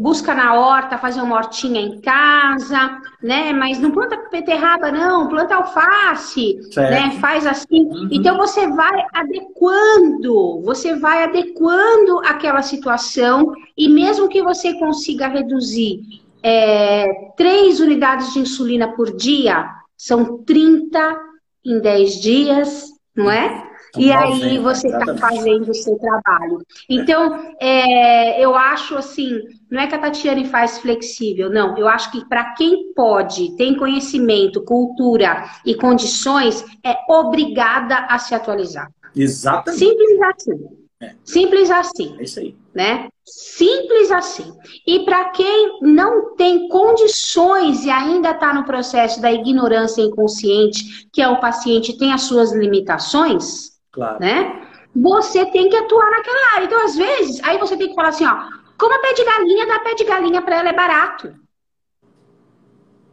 busca 0.00 0.34
na 0.34 0.54
horta 0.54 0.98
fazer 0.98 1.20
uma 1.20 1.36
hortinha 1.36 1.80
em 1.80 2.00
casa, 2.00 2.98
né? 3.22 3.52
Mas 3.52 3.78
não 3.78 3.90
planta 3.90 4.16
beterraba, 4.30 4.90
não, 4.90 5.28
planta 5.28 5.54
alface, 5.54 6.58
certo. 6.72 6.90
né? 6.90 7.10
Faz 7.20 7.46
assim. 7.46 7.86
Uhum. 7.86 8.08
Então 8.10 8.36
você 8.38 8.66
vai 8.68 9.04
adequando, 9.12 10.62
você 10.62 10.96
vai 10.96 11.24
adequando 11.24 12.21
aquela 12.24 12.62
situação 12.62 13.52
e 13.76 13.88
mesmo 13.88 14.28
que 14.28 14.42
você 14.42 14.74
consiga 14.78 15.28
reduzir 15.28 16.00
é, 16.42 17.06
3 17.36 17.80
unidades 17.80 18.32
de 18.32 18.40
insulina 18.40 18.94
por 18.94 19.16
dia, 19.16 19.68
são 19.96 20.38
30 20.38 21.16
em 21.64 21.80
10 21.80 22.20
dias, 22.20 22.86
não 23.14 23.30
é? 23.30 23.70
E 23.96 24.10
aí 24.10 24.58
você 24.58 24.88
está 24.88 25.16
fazendo 25.16 25.70
o 25.70 25.74
seu 25.74 25.98
trabalho. 25.98 26.62
Então, 26.88 27.54
é, 27.60 28.42
eu 28.42 28.54
acho 28.54 28.96
assim, 28.96 29.38
não 29.70 29.80
é 29.80 29.86
que 29.86 29.94
a 29.94 29.98
Tatiane 29.98 30.46
faz 30.46 30.78
flexível, 30.78 31.50
não. 31.50 31.76
Eu 31.76 31.86
acho 31.86 32.10
que 32.10 32.26
para 32.26 32.54
quem 32.54 32.92
pode, 32.94 33.54
tem 33.56 33.76
conhecimento, 33.76 34.64
cultura 34.64 35.44
e 35.64 35.74
condições, 35.74 36.64
é 36.82 36.96
obrigada 37.06 38.06
a 38.08 38.18
se 38.18 38.34
atualizar. 38.34 38.90
Exatamente. 39.14 39.78
Simples 39.78 40.22
assim. 40.22 40.81
É. 41.02 41.14
Simples 41.24 41.68
assim. 41.68 42.16
É 42.18 42.22
isso 42.22 42.38
aí. 42.38 42.56
Né? 42.72 43.08
Simples 43.24 44.10
assim. 44.12 44.52
E 44.86 45.04
para 45.04 45.30
quem 45.30 45.80
não 45.82 46.36
tem 46.36 46.68
condições 46.68 47.84
e 47.84 47.90
ainda 47.90 48.30
está 48.30 48.54
no 48.54 48.64
processo 48.64 49.20
da 49.20 49.32
ignorância 49.32 50.00
inconsciente, 50.00 51.08
que 51.12 51.20
é 51.20 51.28
o 51.28 51.40
paciente 51.40 51.98
tem 51.98 52.12
as 52.12 52.22
suas 52.22 52.52
limitações, 52.52 53.72
claro. 53.90 54.20
né? 54.20 54.68
Você 54.94 55.44
tem 55.46 55.68
que 55.68 55.76
atuar 55.76 56.10
naquela 56.10 56.54
área. 56.54 56.66
Então, 56.66 56.84
às 56.84 56.94
vezes, 56.94 57.42
aí 57.42 57.58
você 57.58 57.76
tem 57.76 57.88
que 57.88 57.94
falar 57.94 58.10
assim, 58.10 58.26
ó, 58.26 58.44
como 58.78 58.94
a 58.94 58.98
pé 58.98 59.12
de 59.12 59.24
galinha, 59.24 59.66
dá 59.66 59.80
pé 59.80 59.94
de 59.94 60.04
galinha 60.04 60.42
para 60.42 60.58
ela 60.60 60.68
é 60.68 60.72
barato. 60.72 61.34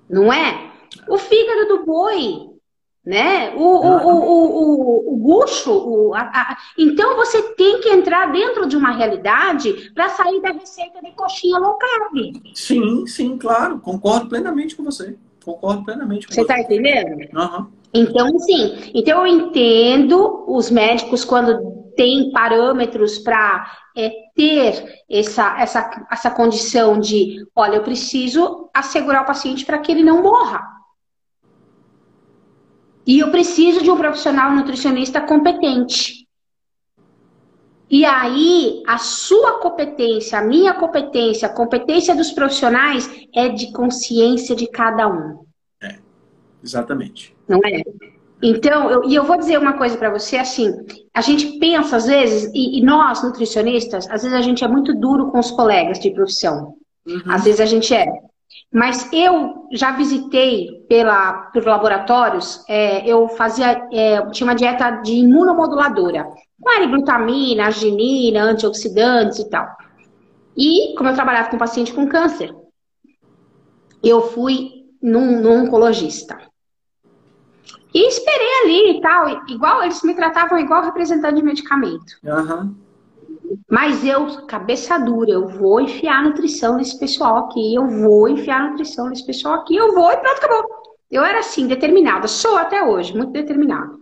Não 0.09 0.31
é? 0.31 0.71
O 1.07 1.17
fígado 1.17 1.67
do 1.67 1.85
boi, 1.85 2.48
né? 3.09 3.55
O, 3.55 3.63
o, 3.63 4.07
o, 4.07 4.53
o, 4.53 5.13
o, 5.13 5.17
bucho. 5.17 5.71
O, 5.71 6.13
a, 6.13 6.19
a... 6.19 6.57
Então 6.77 7.15
você 7.15 7.41
tem 7.55 7.81
que 7.81 7.89
entrar 7.89 8.31
dentro 8.31 8.67
de 8.67 8.77
uma 8.77 8.91
realidade 8.91 9.91
para 9.95 10.09
sair 10.09 10.39
da 10.41 10.51
receita 10.51 11.01
de 11.01 11.11
coxinha 11.13 11.57
low 11.57 11.73
carb. 11.73 12.39
Sim, 12.53 13.07
sim, 13.07 13.35
claro. 13.35 13.79
Concordo 13.79 14.29
plenamente 14.29 14.75
com 14.75 14.83
você. 14.83 15.17
Concordo 15.43 15.83
plenamente 15.83 16.27
com 16.27 16.33
você. 16.33 16.41
Você 16.41 16.41
está 16.41 16.59
entendendo? 16.59 17.35
Uhum. 17.35 17.65
Então, 17.95 18.37
sim. 18.37 18.91
Então 18.93 19.25
eu 19.25 19.33
entendo 19.39 20.45
os 20.47 20.69
médicos 20.69 21.25
quando 21.25 21.79
têm 21.95 22.31
parâmetros 22.31 23.17
para 23.17 23.71
é, 23.97 24.11
ter 24.35 25.01
essa, 25.09 25.59
essa, 25.59 26.05
essa 26.11 26.29
condição 26.29 26.99
de, 26.99 27.43
olha, 27.55 27.77
eu 27.77 27.83
preciso 27.83 28.69
assegurar 28.71 29.23
o 29.23 29.25
paciente 29.25 29.65
para 29.65 29.79
que 29.79 29.91
ele 29.91 30.03
não 30.03 30.21
morra. 30.21 30.78
E 33.09 33.17
eu 33.17 33.31
preciso 33.31 33.81
de 33.81 33.89
um 33.89 33.97
profissional 33.97 34.51
nutricionista 34.51 35.19
competente. 35.19 36.27
E 37.89 38.05
aí, 38.05 38.83
a 38.85 38.99
sua 38.99 39.53
competência, 39.53 40.37
a 40.37 40.43
minha 40.43 40.75
competência, 40.75 41.47
a 41.47 41.51
competência 41.51 42.15
dos 42.15 42.31
profissionais 42.31 43.09
é 43.33 43.49
de 43.49 43.71
consciência 43.71 44.55
de 44.55 44.67
cada 44.67 45.07
um. 45.07 45.43
É, 45.81 45.97
exatamente. 46.63 47.35
Não 47.47 47.59
é? 47.65 47.81
Então, 48.43 48.91
eu, 48.91 49.09
e 49.09 49.15
eu 49.15 49.23
vou 49.23 49.39
dizer 49.39 49.57
uma 49.57 49.73
coisa 49.73 49.97
para 49.97 50.11
você, 50.11 50.37
assim, 50.37 50.71
a 51.11 51.21
gente 51.21 51.57
pensa 51.57 51.95
às 51.95 52.05
vezes, 52.05 52.51
e, 52.53 52.77
e, 52.77 52.83
nós, 52.83 53.23
nutricionistas, 53.23 54.07
às 54.07 54.21
vezes 54.21 54.37
a 54.37 54.41
gente 54.41 54.63
é 54.63 54.67
muito 54.67 54.93
duro 54.93 55.31
com 55.31 55.39
os 55.39 55.49
colegas 55.49 55.99
de 55.99 56.11
profissão. 56.11 56.75
Uhum. 57.07 57.23
Às 57.25 57.43
vezes 57.43 57.59
a 57.59 57.65
gente 57.65 57.91
é. 57.91 58.05
Mas 58.71 59.11
eu 59.11 59.67
já 59.71 59.91
visitei 59.91 60.85
pela, 60.87 61.49
por 61.51 61.65
laboratórios, 61.65 62.63
é, 62.69 63.07
eu 63.07 63.27
fazia, 63.29 63.87
é, 63.91 64.21
tinha 64.29 64.47
uma 64.47 64.55
dieta 64.55 64.91
de 65.01 65.13
imunomoduladora, 65.13 66.27
com 66.61 66.87
glutamina, 66.87 67.65
arginina, 67.65 68.43
antioxidantes 68.43 69.39
e 69.39 69.49
tal. 69.49 69.67
E, 70.55 70.93
como 70.95 71.09
eu 71.09 71.15
trabalhava 71.15 71.49
com 71.49 71.57
paciente 71.57 71.93
com 71.93 72.07
câncer, 72.07 72.53
eu 74.03 74.21
fui 74.21 74.85
num, 75.01 75.41
num 75.41 75.63
oncologista. 75.63 76.37
E 77.93 78.07
esperei 78.07 78.47
ali 78.63 78.97
e 78.97 79.01
tal, 79.01 79.47
igual 79.47 79.81
eles 79.81 80.03
me 80.03 80.13
tratavam 80.13 80.59
igual 80.59 80.83
representante 80.83 81.37
de 81.37 81.43
medicamento. 81.43 82.19
Uhum. 82.23 82.75
Mas 83.69 84.05
eu, 84.05 84.45
cabeça 84.45 84.97
dura, 84.99 85.31
eu 85.31 85.47
vou 85.47 85.79
enfiar 85.79 86.23
nutrição 86.23 86.77
nesse 86.77 86.99
pessoal 86.99 87.37
aqui, 87.37 87.73
eu 87.75 87.87
vou 87.87 88.27
enfiar 88.27 88.69
nutrição 88.69 89.09
nesse 89.09 89.25
pessoal 89.25 89.55
aqui, 89.55 89.75
eu 89.75 89.93
vou 89.93 90.11
e 90.11 90.17
pronto, 90.17 90.37
acabou. 90.37 90.79
Eu 91.09 91.23
era 91.23 91.39
assim, 91.39 91.67
determinada, 91.67 92.27
sou 92.27 92.57
até 92.57 92.83
hoje, 92.83 93.15
muito 93.15 93.31
determinada. 93.31 93.97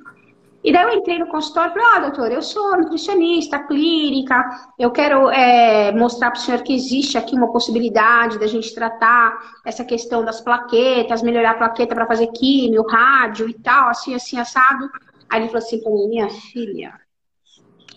E 0.63 0.73
daí 0.73 0.83
eu 0.83 0.99
entrei 0.99 1.17
no 1.17 1.27
consultório 1.27 1.71
e 1.71 1.73
falei, 1.73 1.87
ó, 1.87 1.97
oh, 1.97 2.01
doutor, 2.01 2.31
eu 2.31 2.41
sou 2.41 2.75
nutricionista 2.77 3.59
clínica, 3.59 4.43
eu 4.77 4.91
quero 4.91 5.29
é, 5.29 5.93
mostrar 5.93 6.31
para 6.31 6.39
o 6.39 6.41
senhor 6.41 6.61
que 6.61 6.75
existe 6.75 7.17
aqui 7.17 7.35
uma 7.35 7.51
possibilidade 7.51 8.37
da 8.37 8.47
gente 8.47 8.75
tratar 8.75 9.37
essa 9.65 9.85
questão 9.85 10.25
das 10.25 10.41
plaquetas, 10.41 11.21
melhorar 11.21 11.51
a 11.51 11.57
plaqueta 11.57 11.95
para 11.95 12.07
fazer 12.07 12.27
químio, 12.27 12.83
rádio 12.83 13.47
e 13.47 13.53
tal, 13.53 13.89
assim, 13.89 14.13
assim, 14.13 14.37
assado. 14.37 14.89
Aí 15.29 15.39
ele 15.39 15.47
falou 15.47 15.59
assim 15.59 15.81
para 15.81 15.91
mim, 15.91 16.09
minha 16.09 16.29
filha, 16.29 16.93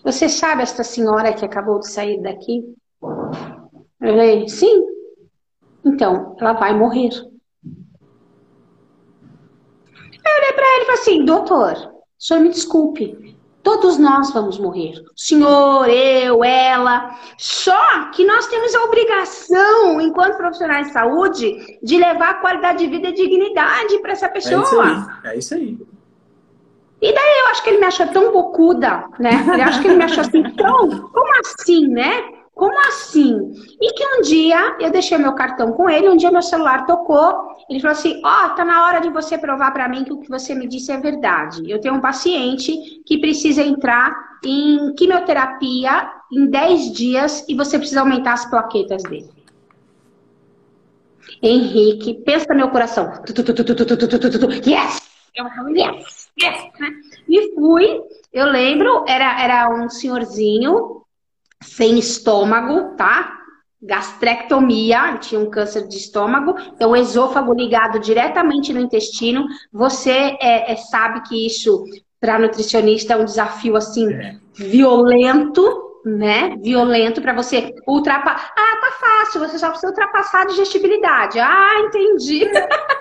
você 0.03 0.27
sabe 0.27 0.63
esta 0.63 0.83
senhora 0.83 1.33
que 1.33 1.45
acabou 1.45 1.79
de 1.79 1.89
sair 1.89 2.21
daqui? 2.21 2.63
Eu 3.01 4.13
falei, 4.13 4.47
sim. 4.47 4.85
Então, 5.85 6.35
ela 6.39 6.53
vai 6.53 6.77
morrer. 6.77 7.09
Eu 10.23 10.37
olhei 10.37 10.53
para 10.53 10.65
ele 10.65 10.81
e 10.81 10.85
falei 10.85 11.01
assim, 11.01 11.25
doutor, 11.25 11.73
o 11.73 12.23
senhor 12.23 12.39
me 12.41 12.49
desculpe, 12.49 13.35
todos 13.63 13.97
nós 13.97 14.31
vamos 14.31 14.57
morrer. 14.59 14.93
O 14.99 15.19
senhor, 15.19 15.89
eu, 15.89 16.43
ela. 16.43 17.17
Só 17.37 18.09
que 18.11 18.25
nós 18.25 18.47
temos 18.47 18.73
a 18.75 18.83
obrigação, 18.83 19.99
enquanto 20.01 20.37
profissionais 20.37 20.87
de 20.87 20.93
saúde, 20.93 21.79
de 21.81 21.97
levar 21.97 22.41
qualidade 22.41 22.79
de 22.79 22.87
vida 22.87 23.09
e 23.09 23.13
dignidade 23.13 23.99
para 23.99 24.11
essa 24.11 24.29
pessoa. 24.29 24.61
É 24.61 24.65
isso 24.65 24.79
aí. 24.79 25.31
É 25.31 25.37
isso 25.37 25.55
aí. 25.55 25.90
E 27.01 27.11
daí 27.11 27.39
eu 27.39 27.47
acho 27.47 27.63
que 27.63 27.69
ele 27.71 27.79
me 27.79 27.85
achou 27.85 28.07
tão 28.07 28.31
bocuda, 28.31 29.05
né? 29.19 29.31
Eu 29.57 29.63
acho 29.63 29.81
que 29.81 29.87
ele 29.87 29.97
me 29.97 30.03
achou 30.03 30.21
assim, 30.21 30.43
tão, 30.51 31.09
como 31.09 31.39
assim, 31.39 31.87
né? 31.87 32.23
Como 32.53 32.77
assim? 32.87 33.53
E 33.81 33.93
que 33.93 34.05
um 34.05 34.21
dia 34.21 34.77
eu 34.79 34.91
deixei 34.91 35.17
meu 35.17 35.33
cartão 35.33 35.71
com 35.71 35.89
ele, 35.89 36.09
um 36.09 36.15
dia 36.15 36.29
meu 36.29 36.43
celular 36.43 36.85
tocou, 36.85 37.55
ele 37.67 37.79
falou 37.79 37.93
assim: 37.93 38.21
Ó, 38.23 38.45
oh, 38.45 38.49
tá 38.49 38.63
na 38.63 38.85
hora 38.85 38.99
de 38.99 39.09
você 39.09 39.35
provar 39.35 39.71
para 39.71 39.89
mim 39.89 40.03
que 40.03 40.13
o 40.13 40.19
que 40.19 40.29
você 40.29 40.53
me 40.53 40.67
disse 40.67 40.91
é 40.91 40.97
verdade. 40.97 41.63
Eu 41.67 41.81
tenho 41.81 41.95
um 41.95 42.01
paciente 42.01 43.01
que 43.03 43.17
precisa 43.17 43.63
entrar 43.63 44.13
em 44.45 44.93
quimioterapia 44.93 46.07
em 46.31 46.45
10 46.47 46.91
dias 46.91 47.45
e 47.49 47.55
você 47.55 47.79
precisa 47.79 48.01
aumentar 48.01 48.33
as 48.33 48.45
plaquetas 48.45 49.01
dele. 49.03 49.29
Henrique, 51.41 52.13
pensa 52.23 52.45
no 52.49 52.57
meu 52.57 52.69
coração. 52.69 53.11
Yes! 54.67 55.11
Eu 55.33 55.45
yes, 55.73 56.20
yes. 56.39 56.71
E 57.27 57.55
fui, 57.55 58.01
eu 58.33 58.45
lembro, 58.45 59.03
era, 59.07 59.41
era 59.41 59.69
um 59.69 59.89
senhorzinho 59.89 61.01
sem 61.61 61.97
estômago, 61.97 62.95
tá? 62.95 63.37
Gastrectomia, 63.81 65.17
tinha 65.17 65.41
um 65.41 65.49
câncer 65.49 65.87
de 65.87 65.97
estômago, 65.97 66.55
então 66.73 66.91
o 66.91 66.95
esôfago 66.95 67.53
ligado 67.53 67.99
diretamente 67.99 68.73
no 68.73 68.79
intestino. 68.79 69.45
Você 69.71 70.37
é, 70.39 70.71
é 70.71 70.75
sabe 70.75 71.21
que 71.27 71.45
isso, 71.47 71.83
para 72.19 72.37
nutricionista, 72.37 73.13
é 73.13 73.17
um 73.17 73.25
desafio 73.25 73.75
assim, 73.75 74.11
é. 74.13 74.37
violento, 74.53 75.99
né, 76.05 76.55
violento 76.61 77.21
para 77.21 77.33
você 77.33 77.73
ultrapassar. 77.87 78.53
Ah, 78.55 78.77
tá 78.81 78.91
fácil, 78.99 79.39
você 79.39 79.57
só 79.57 79.69
precisa 79.69 79.91
ultrapassar 79.91 80.41
a 80.41 80.45
digestibilidade. 80.45 81.39
Ah, 81.39 81.79
entendi. 81.79 82.49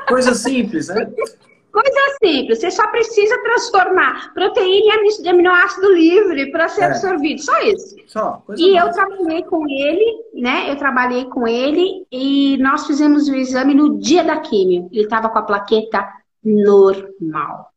Coisa 0.09 0.35
simples, 0.35 0.89
né? 0.89 1.11
Coisa 1.73 2.19
simples, 2.23 2.59
você 2.59 2.71
só 2.71 2.87
precisa 2.89 3.41
transformar 3.43 4.35
proteína 4.35 4.95
em 5.23 5.29
aminoácido 5.29 5.93
livre 5.93 6.51
para 6.51 6.69
ser 6.69 6.83
é. 6.83 6.87
absorvido, 6.87 7.41
só 7.41 7.59
isso. 7.61 7.97
Só, 8.07 8.43
e 8.57 8.77
eu 8.77 8.91
trabalhei 8.91 9.43
com 9.45 9.69
ele, 9.69 10.25
né? 10.35 10.69
Eu 10.69 10.77
trabalhei 10.77 11.27
com 11.27 11.47
ele 11.47 12.07
e 12.11 12.59
nós 12.59 12.87
fizemos 12.87 13.29
o 13.29 13.35
exame 13.35 13.73
no 13.75 13.99
dia 13.99 14.25
da 14.25 14.39
químio. 14.39 14.89
Ele 14.93 15.05
estava 15.05 15.29
com 15.29 15.39
a 15.39 15.43
plaqueta 15.43 16.07
normal. 16.45 17.71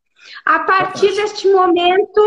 A 0.45 0.59
partir 0.59 1.13
deste 1.15 1.51
momento, 1.51 2.21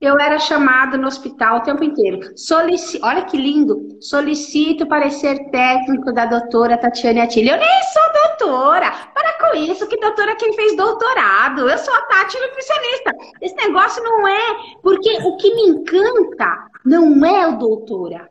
eu 0.00 0.18
era 0.18 0.38
chamada 0.38 0.96
no 0.96 1.06
hospital 1.06 1.58
o 1.58 1.62
tempo 1.62 1.84
inteiro. 1.84 2.32
Solici... 2.36 2.98
Olha 3.02 3.22
que 3.22 3.36
lindo! 3.36 3.98
Solicito 4.00 4.86
parecer 4.86 5.50
técnico 5.50 6.12
da 6.12 6.24
doutora 6.24 6.78
Tatiane 6.78 7.20
Atili. 7.20 7.50
Eu 7.50 7.58
nem 7.58 7.82
sou 7.92 8.02
doutora! 8.40 8.90
Para 9.14 9.38
com 9.38 9.56
isso, 9.56 9.86
que 9.86 9.98
doutora 9.98 10.32
é 10.32 10.34
quem 10.34 10.54
fez 10.54 10.76
doutorado. 10.76 11.68
Eu 11.68 11.78
sou 11.78 11.94
a 11.94 12.02
Tati 12.02 12.38
nutricionista. 12.40 13.12
Esse 13.40 13.54
negócio 13.56 14.02
não 14.02 14.26
é... 14.26 14.40
Porque 14.82 15.10
o 15.22 15.36
que 15.36 15.54
me 15.54 15.62
encanta 15.68 16.66
não 16.84 17.24
é 17.24 17.46
o 17.46 17.58
doutora. 17.58 18.30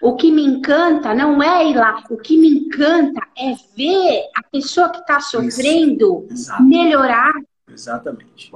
O 0.00 0.16
que 0.16 0.30
me 0.30 0.42
encanta 0.42 1.14
não 1.14 1.42
é 1.42 1.68
ir 1.68 1.76
lá. 1.76 2.02
O 2.10 2.16
que 2.16 2.38
me 2.38 2.48
encanta 2.48 3.20
é 3.36 3.54
ver 3.76 4.24
a 4.34 4.42
pessoa 4.50 4.88
que 4.88 5.00
está 5.00 5.20
sofrendo 5.20 6.26
melhorar. 6.60 7.32
Exatamente. 7.70 8.50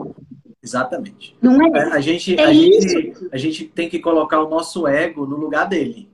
Exatamente. 0.63 1.37
Não 1.41 1.61
é? 1.63 1.93
A 1.93 2.01
gente, 2.01 2.35
é 2.39 2.45
a, 2.45 2.53
gente, 2.53 3.29
a 3.33 3.37
gente 3.37 3.65
tem 3.67 3.89
que 3.89 3.99
colocar 3.99 4.43
o 4.43 4.49
nosso 4.49 4.87
ego 4.87 5.27
no 5.27 5.37
lugar 5.37 5.69
dele. 5.69 6.11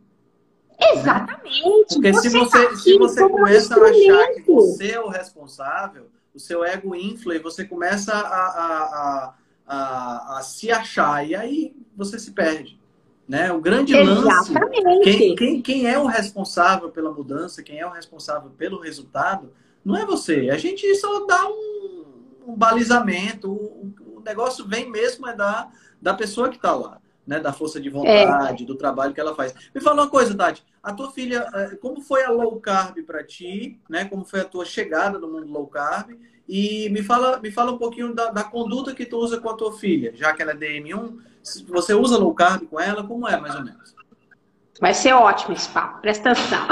Exatamente. 0.92 1.94
Porque 1.94 2.12
você 2.12 2.30
se 2.30 2.38
você, 2.38 2.68
tá 2.68 2.76
se 2.76 2.98
você 2.98 3.28
começa 3.28 3.74
a 3.74 3.88
achar 3.88 4.28
que 4.34 4.42
você 4.42 4.92
é 4.92 5.00
o 5.00 5.08
responsável, 5.08 6.08
o 6.34 6.40
seu 6.40 6.64
ego 6.64 6.94
infla 6.94 7.34
e 7.36 7.38
você 7.38 7.64
começa 7.64 8.12
a, 8.12 8.18
a, 8.18 9.34
a, 9.66 10.38
a, 10.38 10.42
se 10.42 10.70
achar. 10.70 11.26
E 11.26 11.34
aí 11.34 11.76
você 11.96 12.18
se 12.18 12.32
perde. 12.32 12.80
Né? 13.28 13.52
O 13.52 13.60
grande 13.60 13.94
lance. 13.94 14.52
Quem, 15.02 15.34
quem, 15.34 15.62
quem 15.62 15.86
é 15.86 15.98
o 15.98 16.06
responsável 16.06 16.90
pela 16.90 17.12
mudança, 17.12 17.62
quem 17.62 17.78
é 17.78 17.86
o 17.86 17.90
responsável 17.90 18.50
pelo 18.50 18.80
resultado, 18.80 19.52
não 19.84 19.96
é 19.96 20.04
você. 20.04 20.50
A 20.50 20.58
gente 20.58 20.94
só 20.96 21.24
dá 21.26 21.46
um, 21.48 22.04
um 22.48 22.56
balizamento, 22.56 23.50
um, 23.50 23.92
negócio 24.24 24.66
vem 24.66 24.90
mesmo 24.90 25.26
é 25.28 25.34
da, 25.34 25.68
da 26.00 26.14
pessoa 26.14 26.48
que 26.48 26.56
está 26.56 26.74
lá, 26.74 26.98
né? 27.26 27.40
Da 27.40 27.52
força 27.52 27.80
de 27.80 27.88
vontade, 27.88 28.62
é. 28.62 28.66
do 28.66 28.74
trabalho 28.74 29.14
que 29.14 29.20
ela 29.20 29.34
faz. 29.34 29.54
Me 29.74 29.80
fala 29.80 30.02
uma 30.02 30.10
coisa, 30.10 30.36
Tati. 30.36 30.64
A 30.82 30.92
tua 30.92 31.10
filha, 31.10 31.48
é, 31.54 31.76
como 31.76 32.00
foi 32.00 32.24
a 32.24 32.30
low 32.30 32.60
carb 32.60 32.98
para 33.06 33.24
ti, 33.24 33.80
né? 33.88 34.04
Como 34.04 34.24
foi 34.24 34.40
a 34.40 34.44
tua 34.44 34.64
chegada 34.64 35.18
no 35.18 35.28
mundo 35.28 35.52
low 35.52 35.66
carb? 35.66 36.10
E 36.48 36.88
me 36.90 37.02
fala, 37.02 37.38
me 37.38 37.50
fala 37.50 37.72
um 37.72 37.78
pouquinho 37.78 38.14
da, 38.14 38.30
da 38.30 38.44
conduta 38.44 38.94
que 38.94 39.06
tu 39.06 39.16
usa 39.18 39.40
com 39.40 39.48
a 39.48 39.54
tua 39.54 39.72
filha, 39.72 40.12
já 40.14 40.32
que 40.32 40.42
ela 40.42 40.52
é 40.52 40.56
DM1. 40.56 41.18
Você 41.68 41.94
usa 41.94 42.18
low 42.18 42.34
carb 42.34 42.66
com 42.66 42.80
ela? 42.80 43.04
Como 43.04 43.28
é, 43.28 43.40
mais 43.40 43.54
ou 43.54 43.64
menos? 43.64 43.94
Vai 44.80 44.94
ser 44.94 45.12
ótimo 45.12 45.54
esse 45.54 45.68
papo, 45.68 46.00
presta 46.00 46.32
atenção. 46.32 46.66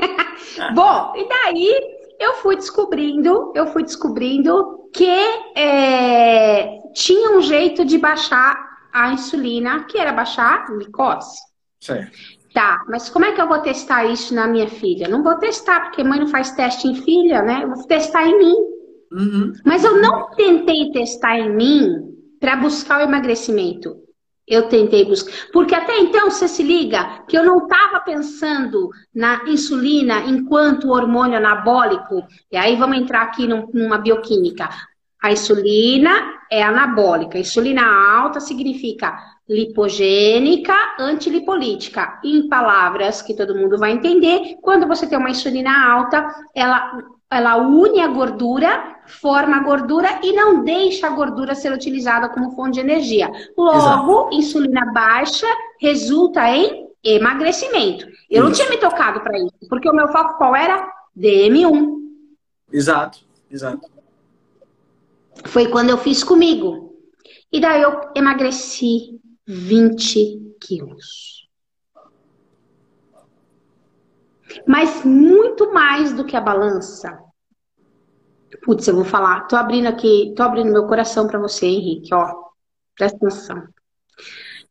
Bom, 0.74 1.12
e 1.16 1.28
daí 1.28 2.14
eu 2.18 2.34
fui 2.34 2.56
descobrindo, 2.56 3.52
eu 3.54 3.66
fui 3.66 3.82
descobrindo 3.82 4.88
que 4.92 5.08
é, 5.56 6.78
tinha 6.94 7.36
um 7.36 7.42
jeito 7.42 7.84
de 7.84 7.98
baixar 7.98 8.71
a 8.92 9.12
insulina, 9.12 9.84
que 9.84 9.98
era 9.98 10.12
baixar 10.12 10.54
a 10.54 10.66
glicose. 10.66 11.36
Certo. 11.80 12.16
Tá, 12.52 12.84
mas 12.88 13.08
como 13.08 13.24
é 13.24 13.32
que 13.32 13.40
eu 13.40 13.48
vou 13.48 13.60
testar 13.60 14.04
isso 14.04 14.34
na 14.34 14.46
minha 14.46 14.68
filha? 14.68 15.08
Não 15.08 15.22
vou 15.22 15.36
testar, 15.36 15.80
porque 15.80 16.04
mãe 16.04 16.20
não 16.20 16.28
faz 16.28 16.52
teste 16.52 16.86
em 16.86 16.94
filha, 16.94 17.40
né? 17.42 17.60
Eu 17.62 17.74
vou 17.74 17.86
testar 17.86 18.26
em 18.26 18.38
mim. 18.38 18.54
Uhum. 19.10 19.52
Mas 19.64 19.84
eu 19.84 20.00
não 20.00 20.30
tentei 20.30 20.90
testar 20.92 21.38
em 21.38 21.54
mim 21.54 22.12
para 22.38 22.56
buscar 22.56 23.00
o 23.00 23.04
emagrecimento. 23.04 23.96
Eu 24.46 24.68
tentei 24.68 25.04
buscar. 25.06 25.32
Porque 25.52 25.74
até 25.74 25.98
então, 25.98 26.30
você 26.30 26.46
se 26.46 26.62
liga 26.62 27.24
que 27.26 27.38
eu 27.38 27.44
não 27.44 27.58
estava 27.58 28.00
pensando 28.00 28.90
na 29.14 29.44
insulina 29.46 30.20
enquanto 30.26 30.90
hormônio 30.90 31.38
anabólico. 31.38 32.22
E 32.50 32.56
aí 32.56 32.76
vamos 32.76 32.98
entrar 32.98 33.22
aqui 33.22 33.46
numa 33.46 33.96
bioquímica. 33.96 34.68
A 35.22 35.30
insulina 35.30 36.40
é 36.50 36.62
anabólica. 36.62 37.38
insulina 37.38 37.82
alta 37.84 38.40
significa 38.40 39.16
lipogênica, 39.48 40.74
antilipolítica. 40.98 42.18
Em 42.24 42.48
palavras 42.48 43.22
que 43.22 43.34
todo 43.34 43.54
mundo 43.54 43.78
vai 43.78 43.92
entender, 43.92 44.56
quando 44.60 44.86
você 44.86 45.06
tem 45.06 45.16
uma 45.16 45.30
insulina 45.30 45.70
alta, 45.92 46.26
ela, 46.54 46.98
ela 47.30 47.56
une 47.56 48.00
a 48.00 48.08
gordura, 48.08 48.96
forma 49.06 49.56
a 49.56 49.62
gordura 49.62 50.08
e 50.24 50.32
não 50.32 50.64
deixa 50.64 51.06
a 51.06 51.10
gordura 51.10 51.54
ser 51.54 51.72
utilizada 51.72 52.28
como 52.28 52.56
fonte 52.56 52.74
de 52.74 52.80
energia. 52.80 53.30
Logo, 53.56 53.78
Exato. 53.78 54.30
insulina 54.32 54.92
baixa 54.92 55.46
resulta 55.80 56.48
em 56.48 56.88
emagrecimento. 57.04 58.06
Eu 58.28 58.40
isso. 58.40 58.42
não 58.42 58.52
tinha 58.52 58.68
me 58.68 58.76
tocado 58.76 59.20
para 59.20 59.38
isso, 59.38 59.68
porque 59.68 59.88
o 59.88 59.94
meu 59.94 60.08
foco 60.08 60.36
qual 60.36 60.56
era? 60.56 60.84
DM1. 61.16 62.00
Exato, 62.72 63.20
exato. 63.50 63.91
Foi 65.46 65.68
quando 65.68 65.90
eu 65.90 65.98
fiz 65.98 66.22
comigo. 66.22 66.96
E 67.52 67.60
daí 67.60 67.82
eu 67.82 68.00
emagreci 68.14 69.20
20 69.46 70.56
quilos. 70.60 71.48
Mas 74.66 75.04
muito 75.04 75.72
mais 75.72 76.12
do 76.12 76.24
que 76.24 76.36
a 76.36 76.40
balança. 76.40 77.18
Putz, 78.64 78.86
eu 78.86 78.94
vou 78.94 79.04
falar. 79.04 79.46
Tô 79.46 79.56
abrindo 79.56 79.86
aqui, 79.86 80.32
tô 80.36 80.42
abrindo 80.42 80.72
meu 80.72 80.86
coração 80.86 81.26
para 81.26 81.38
você, 81.38 81.66
Henrique, 81.66 82.14
ó. 82.14 82.32
Presta 82.96 83.16
atenção. 83.16 83.66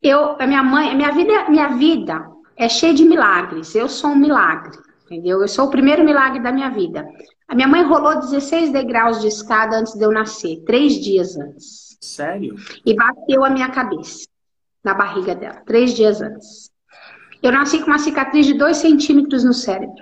Eu, 0.02 0.36
a 0.40 0.48
minha 0.48 0.64
mãe, 0.64 0.92
a 0.92 0.96
minha 0.96 1.12
vida, 1.12 1.50
minha 1.50 1.68
vida 1.70 2.28
é 2.56 2.70
cheia 2.70 2.94
de 2.94 3.04
milagres. 3.04 3.76
Eu 3.76 3.88
sou 3.88 4.12
um 4.12 4.16
milagre, 4.16 4.78
entendeu? 5.06 5.42
Eu 5.42 5.48
sou 5.48 5.66
o 5.66 5.70
primeiro 5.70 6.04
milagre 6.04 6.40
da 6.42 6.52
minha 6.52 6.70
vida. 6.70 7.06
A 7.52 7.56
minha 7.56 7.68
mãe 7.68 7.84
rolou 7.84 8.18
16 8.18 8.72
degraus 8.72 9.20
de 9.20 9.28
escada 9.28 9.76
antes 9.76 9.94
de 9.94 10.02
eu 10.02 10.10
nascer, 10.10 10.64
três 10.66 10.94
dias 10.94 11.38
antes. 11.38 11.98
Sério? 12.00 12.56
E 12.86 12.96
bateu 12.96 13.44
a 13.44 13.50
minha 13.50 13.70
cabeça 13.70 14.26
na 14.82 14.94
barriga 14.94 15.36
dela, 15.36 15.62
três 15.66 15.94
dias 15.94 16.22
antes. 16.22 16.72
Eu 17.44 17.52
nasci 17.52 17.80
com 17.80 17.88
uma 17.88 18.00
cicatriz 18.00 18.46
de 18.46 18.54
2 18.54 18.78
centímetros 18.78 19.44
no 19.44 19.54
cérebro. 19.54 20.02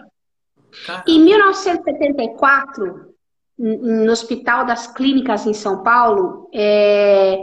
Caramba. 0.86 1.06
Em 1.08 1.26
1974, 1.26 3.16
no 3.58 4.12
Hospital 4.12 4.64
das 4.64 4.86
Clínicas 4.86 5.48
em 5.48 5.54
São 5.56 5.82
Paulo, 5.82 6.52
é, 6.54 7.36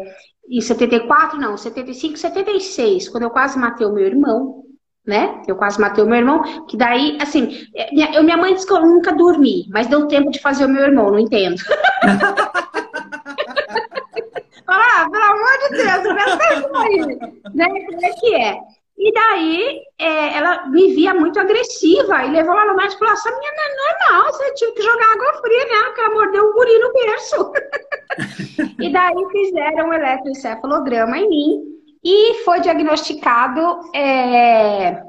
em 0.49 0.61
74, 0.61 1.37
não, 1.37 1.57
75, 1.57 2.17
76, 2.17 3.09
quando 3.09 3.25
eu 3.25 3.31
quase 3.31 3.59
matei 3.59 3.85
o 3.85 3.93
meu 3.93 4.07
irmão, 4.07 4.66
né? 5.07 5.43
Eu 5.47 5.55
quase 5.57 5.81
matei 5.81 6.03
o 6.03 6.07
meu 6.07 6.19
irmão, 6.19 6.67
que 6.67 6.77
daí, 6.77 7.17
assim, 7.21 7.67
é, 7.75 7.93
minha, 7.93 8.13
eu, 8.13 8.25
minha 8.25 8.37
mãe 8.37 8.53
disse 8.55 8.67
que 8.67 8.73
eu 8.73 8.81
nunca 8.81 9.13
dormi, 9.13 9.67
mas 9.71 9.87
deu 9.87 10.09
tempo 10.09 10.31
de 10.31 10.41
fazer 10.41 10.65
o 10.65 10.69
meu 10.69 10.83
irmão, 10.83 11.11
não 11.11 11.19
entendo. 11.19 11.63
ah, 14.67 15.09
pelo 15.11 15.25
amor 15.25 15.59
de 15.63 15.77
Deus, 15.77 16.03
presta 16.15 16.45
aí, 16.81 17.07
né? 17.55 17.69
Como 17.69 18.05
é 18.05 18.11
que 18.13 18.35
é? 18.35 18.59
E 18.99 19.13
daí, 19.13 19.83
é, 19.99 20.39
ela 20.39 20.67
me 20.69 20.95
via 20.95 21.13
muito 21.13 21.39
agressiva 21.39 22.25
e 22.25 22.31
levou 22.31 22.55
lá 22.55 22.67
no 22.67 22.75
médico 22.75 22.97
e 22.97 22.99
falou: 22.99 23.13
essa 23.13 23.31
menina 23.31 23.53
não 23.77 23.91
é 23.91 23.99
normal, 24.17 24.33
você 24.33 24.55
tinha 24.55 24.73
que 24.73 24.83
jogar 24.83 25.13
água 25.13 25.41
fria 25.43 25.65
nela, 25.67 25.85
porque 25.85 26.01
ela 26.01 26.15
mordeu 26.15 26.45
um 26.45 26.53
guri 26.55 26.79
no 26.79 26.93
berço. 26.95 27.53
e 28.81 28.91
daí 28.91 29.27
fizeram 29.31 29.89
um 29.89 29.93
eletroencefalograma 29.93 31.19
em 31.19 31.29
mim 31.29 31.76
e 32.07 32.45
foi 32.45 32.61
diagnosticado 32.61 33.81
é, 33.93 35.03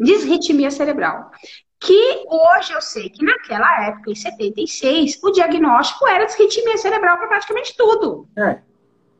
disritmia 0.00 0.70
cerebral. 0.70 1.30
Que 1.78 2.24
hoje 2.26 2.72
eu 2.72 2.80
sei 2.80 3.10
que 3.10 3.22
naquela 3.22 3.88
época, 3.88 4.10
em 4.10 4.14
76, 4.14 5.18
o 5.22 5.30
diagnóstico 5.30 6.08
era 6.08 6.24
disritmia 6.24 6.78
cerebral 6.78 7.18
para 7.18 7.28
praticamente 7.28 7.76
tudo. 7.76 8.26
É. 8.38 8.58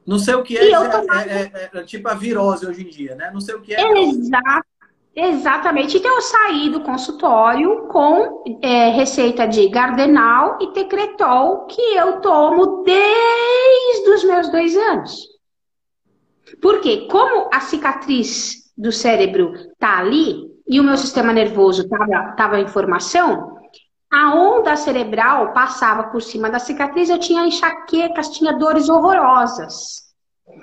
Não 0.07 0.19
sei 0.19 0.35
o 0.35 0.43
que 0.43 0.57
é, 0.57 0.65
é, 0.65 0.73
é, 0.73 1.53
é, 1.53 1.71
é, 1.75 1.83
tipo 1.83 2.09
a 2.09 2.15
virose 2.15 2.67
hoje 2.67 2.83
em 2.83 2.89
dia, 2.89 3.15
né? 3.15 3.31
Não 3.33 3.41
sei 3.41 3.55
o 3.55 3.61
que 3.61 3.75
é. 3.75 3.99
Exato. 3.99 4.71
Exatamente. 5.15 5.99
Então, 5.99 6.15
eu 6.15 6.23
saí 6.23 6.71
do 6.71 6.81
consultório 6.81 7.89
com 7.89 8.45
é, 8.63 8.91
receita 8.91 9.47
de 9.47 9.69
Gardenal 9.69 10.59
e 10.61 10.69
Tecretol, 10.69 11.67
que 11.67 11.83
eu 11.95 12.21
tomo 12.21 12.83
desde 12.85 14.11
os 14.11 14.25
meus 14.25 14.49
dois 14.51 14.75
anos. 14.77 15.30
Porque, 16.61 17.07
como 17.09 17.49
a 17.53 17.61
cicatriz 17.61 18.71
do 18.77 18.91
cérebro 18.91 19.53
tá 19.79 19.99
ali 19.99 20.49
e 20.69 20.81
o 20.81 20.85
meu 20.85 20.97
sistema 20.97 21.33
nervoso 21.33 21.89
tava, 21.89 22.33
tava 22.37 22.61
em 22.61 22.69
formação, 22.69 23.57
a 24.11 24.35
onda 24.35 24.75
cerebral 24.77 25.53
passava 25.53 26.05
por 26.05 26.21
cima 26.21 26.51
da 26.51 26.59
cicatriz, 26.59 27.09
eu 27.09 27.19
tinha 27.19 27.47
enxaquecas, 27.47 28.31
tinha 28.31 28.53
dores 28.53 28.89
horrorosas. 28.89 30.11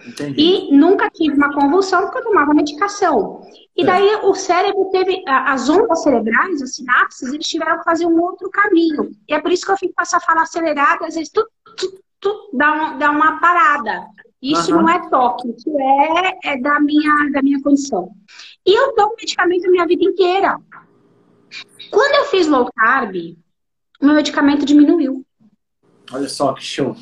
Entendi. 0.05 0.41
E 0.41 0.77
nunca 0.77 1.09
tive 1.09 1.35
uma 1.35 1.53
convulsão 1.53 2.01
porque 2.01 2.17
eu 2.19 2.23
tomava 2.23 2.53
medicação. 2.53 3.41
E 3.75 3.85
daí 3.85 4.19
o 4.23 4.33
cérebro 4.33 4.89
teve, 4.91 5.23
as 5.27 5.69
ondas 5.69 6.03
cerebrais, 6.03 6.61
as 6.61 6.75
sinapses, 6.75 7.31
eles 7.31 7.47
tiveram 7.47 7.77
que 7.77 7.83
fazer 7.83 8.05
um 8.05 8.19
outro 8.21 8.49
caminho. 8.49 9.11
E 9.27 9.33
é 9.33 9.39
por 9.39 9.51
isso 9.51 9.65
que 9.65 9.71
eu 9.71 9.77
fico 9.77 9.93
com 9.95 10.01
essa 10.01 10.19
fala 10.19 10.41
acelerada, 10.41 11.05
às 11.05 11.15
vezes 11.15 11.29
tu, 11.29 11.47
tu, 11.77 12.03
tu 12.19 12.49
dá, 12.53 12.93
dá 12.93 13.11
uma 13.11 13.39
parada. 13.39 14.07
Isso 14.41 14.73
uhum. 14.73 14.83
não 14.83 14.89
é 14.89 15.09
toque, 15.09 15.49
isso 15.49 15.69
é, 15.79 16.39
é, 16.43 16.61
da, 16.61 16.79
minha, 16.79 17.29
da 17.31 17.41
minha 17.41 17.61
condição. 17.61 18.11
E 18.65 18.73
eu 18.77 18.93
tomo 18.93 19.15
medicamento 19.19 19.65
a 19.65 19.71
minha 19.71 19.87
vida 19.87 20.03
inteira. 20.03 20.59
Quando 21.89 22.15
eu 22.15 22.25
fiz 22.25 22.47
low 22.47 22.69
carb, 22.75 23.15
meu 24.01 24.13
medicamento 24.13 24.65
diminuiu. 24.65 25.25
Olha 26.11 26.29
só 26.29 26.53
que 26.53 26.63
show. 26.63 26.95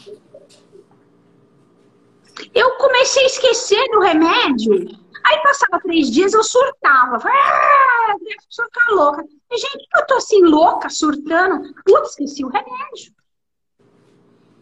Eu 2.54 2.72
comecei 2.78 3.24
a 3.24 3.28
esquecer 3.28 3.84
do 3.92 4.00
remédio. 4.00 5.06
Aí 5.26 5.42
passava 5.42 5.82
três 5.82 6.12
dias, 6.12 6.34
eu 6.34 6.44
surtava. 6.44 7.18
Ah, 7.18 8.16
pessoa 8.48 8.70
tá 8.72 8.92
louca. 8.92 9.24
Gente, 9.52 9.88
eu 9.96 10.06
tô 10.06 10.16
assim, 10.16 10.42
louca, 10.44 10.90
surtando. 10.90 11.74
Putz, 11.84 12.12
esqueci 12.12 12.46
o 12.46 12.50
remédio. 12.50 13.14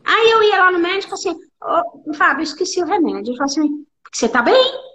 Aí 0.05 0.32
eu 0.32 0.43
ia 0.43 0.59
lá 0.59 0.71
no 0.71 0.80
médico 0.80 1.13
assim, 1.13 1.38
oh, 1.66 2.14
Fábio, 2.14 2.43
esqueci 2.43 2.82
o 2.82 2.86
remédio. 2.86 3.32
Ele 3.32 3.38
falou 3.38 3.51
assim, 3.51 3.86
você 4.11 4.30
tá 4.30 4.41
bem? 4.41 4.93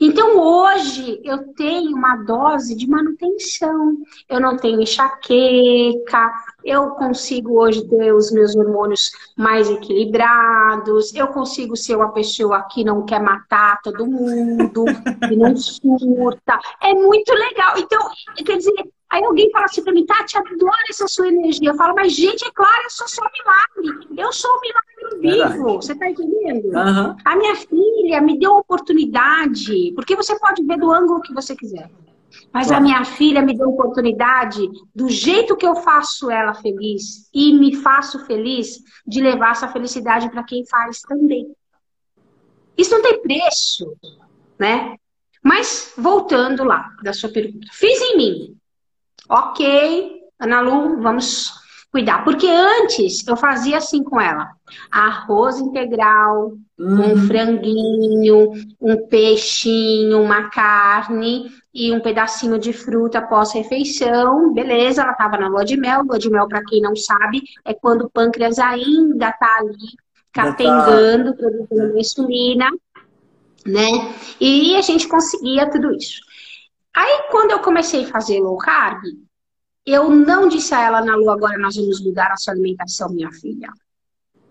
Então 0.00 0.38
hoje 0.38 1.20
eu 1.24 1.54
tenho 1.54 1.96
uma 1.96 2.16
dose 2.16 2.74
de 2.74 2.86
manutenção. 2.86 3.96
Eu 4.28 4.40
não 4.40 4.56
tenho 4.56 4.82
enxaqueca, 4.82 6.32
eu 6.64 6.90
consigo 6.90 7.60
hoje 7.60 7.86
ter 7.88 8.12
os 8.12 8.30
meus 8.32 8.54
hormônios 8.56 9.10
mais 9.36 9.70
equilibrados, 9.70 11.14
eu 11.14 11.28
consigo 11.28 11.76
ser 11.76 11.96
uma 11.96 12.12
pessoa 12.12 12.62
que 12.62 12.84
não 12.84 13.04
quer 13.04 13.20
matar 13.20 13.80
todo 13.82 14.06
mundo, 14.06 14.84
que 15.28 15.36
não 15.36 15.56
surta. 15.56 16.58
É 16.82 16.92
muito 16.92 17.32
legal. 17.32 17.74
Então, 17.78 18.00
quer 18.44 18.58
dizer, 18.58 18.72
Aí 19.14 19.24
alguém 19.24 19.48
fala 19.52 19.66
assim 19.66 19.80
pra 19.80 19.92
mim, 19.92 20.04
Tati, 20.04 20.36
adoro 20.36 20.72
essa 20.90 21.06
sua 21.06 21.28
energia. 21.28 21.70
Eu 21.70 21.76
falo, 21.76 21.94
mas 21.94 22.12
gente, 22.12 22.44
é 22.44 22.50
claro, 22.50 22.82
eu 22.82 22.90
sou 22.90 23.06
só 23.06 23.22
milagre. 23.22 24.08
Eu 24.18 24.32
sou 24.32 24.50
um 24.50 24.60
milagre 24.60 25.20
vivo. 25.20 25.54
Verdade. 25.54 25.76
Você 25.76 25.94
tá 25.94 26.10
entendendo? 26.10 26.64
Uhum. 26.64 27.16
A 27.24 27.36
minha 27.36 27.54
filha 27.54 28.20
me 28.20 28.36
deu 28.36 28.56
oportunidade, 28.56 29.92
porque 29.94 30.16
você 30.16 30.36
pode 30.36 30.64
ver 30.64 30.78
do 30.78 30.92
ângulo 30.92 31.20
que 31.20 31.32
você 31.32 31.54
quiser. 31.54 31.88
Mas 32.52 32.66
claro. 32.66 32.82
a 32.82 32.84
minha 32.84 33.04
filha 33.04 33.40
me 33.40 33.56
deu 33.56 33.68
oportunidade, 33.68 34.68
do 34.92 35.08
jeito 35.08 35.56
que 35.56 35.64
eu 35.64 35.76
faço 35.76 36.28
ela 36.28 36.52
feliz 36.52 37.30
e 37.32 37.52
me 37.52 37.76
faço 37.76 38.26
feliz, 38.26 38.82
de 39.06 39.20
levar 39.20 39.52
essa 39.52 39.68
felicidade 39.68 40.28
para 40.28 40.42
quem 40.42 40.66
faz 40.66 41.02
também. 41.02 41.54
Isso 42.76 42.90
não 42.90 43.02
tem 43.02 43.22
preço, 43.22 43.96
né? 44.58 44.96
Mas 45.40 45.92
voltando 45.96 46.64
lá 46.64 46.90
da 47.00 47.12
sua 47.12 47.30
pergunta, 47.30 47.68
fiz 47.70 48.00
em 48.00 48.16
mim 48.16 48.56
Ok, 49.28 50.20
Ana 50.38 50.60
Lu, 50.60 51.00
vamos 51.00 51.52
cuidar. 51.90 52.24
Porque 52.24 52.48
antes 52.48 53.26
eu 53.26 53.36
fazia 53.36 53.78
assim 53.78 54.02
com 54.02 54.20
ela: 54.20 54.50
arroz 54.90 55.60
integral, 55.60 56.52
uhum. 56.78 57.12
um 57.12 57.26
franguinho, 57.26 58.50
um 58.80 59.06
peixinho, 59.06 60.20
uma 60.20 60.50
carne 60.50 61.46
e 61.72 61.92
um 61.92 62.00
pedacinho 62.00 62.58
de 62.58 62.72
fruta 62.72 63.22
pós-refeição. 63.22 64.52
Beleza, 64.52 65.02
ela 65.02 65.12
estava 65.12 65.36
na 65.38 65.48
lua 65.48 65.64
de 65.64 65.76
mel. 65.76 66.02
Lua 66.02 66.18
de 66.18 66.28
mel, 66.28 66.48
para 66.48 66.64
quem 66.64 66.80
não 66.80 66.96
sabe, 66.96 67.42
é 67.64 67.72
quando 67.72 68.02
o 68.02 68.10
pâncreas 68.10 68.58
ainda 68.58 69.28
está 69.28 69.56
ali 69.58 70.04
capengando, 70.32 71.30
tá. 71.30 71.38
produzindo 71.38 71.96
insulina, 71.96 72.68
né? 73.64 74.12
E 74.40 74.74
a 74.76 74.82
gente 74.82 75.06
conseguia 75.06 75.70
tudo 75.70 75.94
isso. 75.94 76.20
Aí, 76.94 77.24
quando 77.30 77.50
eu 77.50 77.58
comecei 77.58 78.04
a 78.04 78.08
fazer 78.08 78.40
low 78.40 78.56
carb, 78.56 79.02
eu 79.84 80.08
não 80.08 80.48
disse 80.48 80.74
a 80.74 80.80
ela 80.80 81.04
na 81.04 81.16
lua, 81.16 81.34
agora 81.34 81.58
nós 81.58 81.76
vamos 81.76 82.00
mudar 82.02 82.30
a 82.30 82.36
sua 82.36 82.54
alimentação, 82.54 83.10
minha 83.10 83.30
filha. 83.32 83.68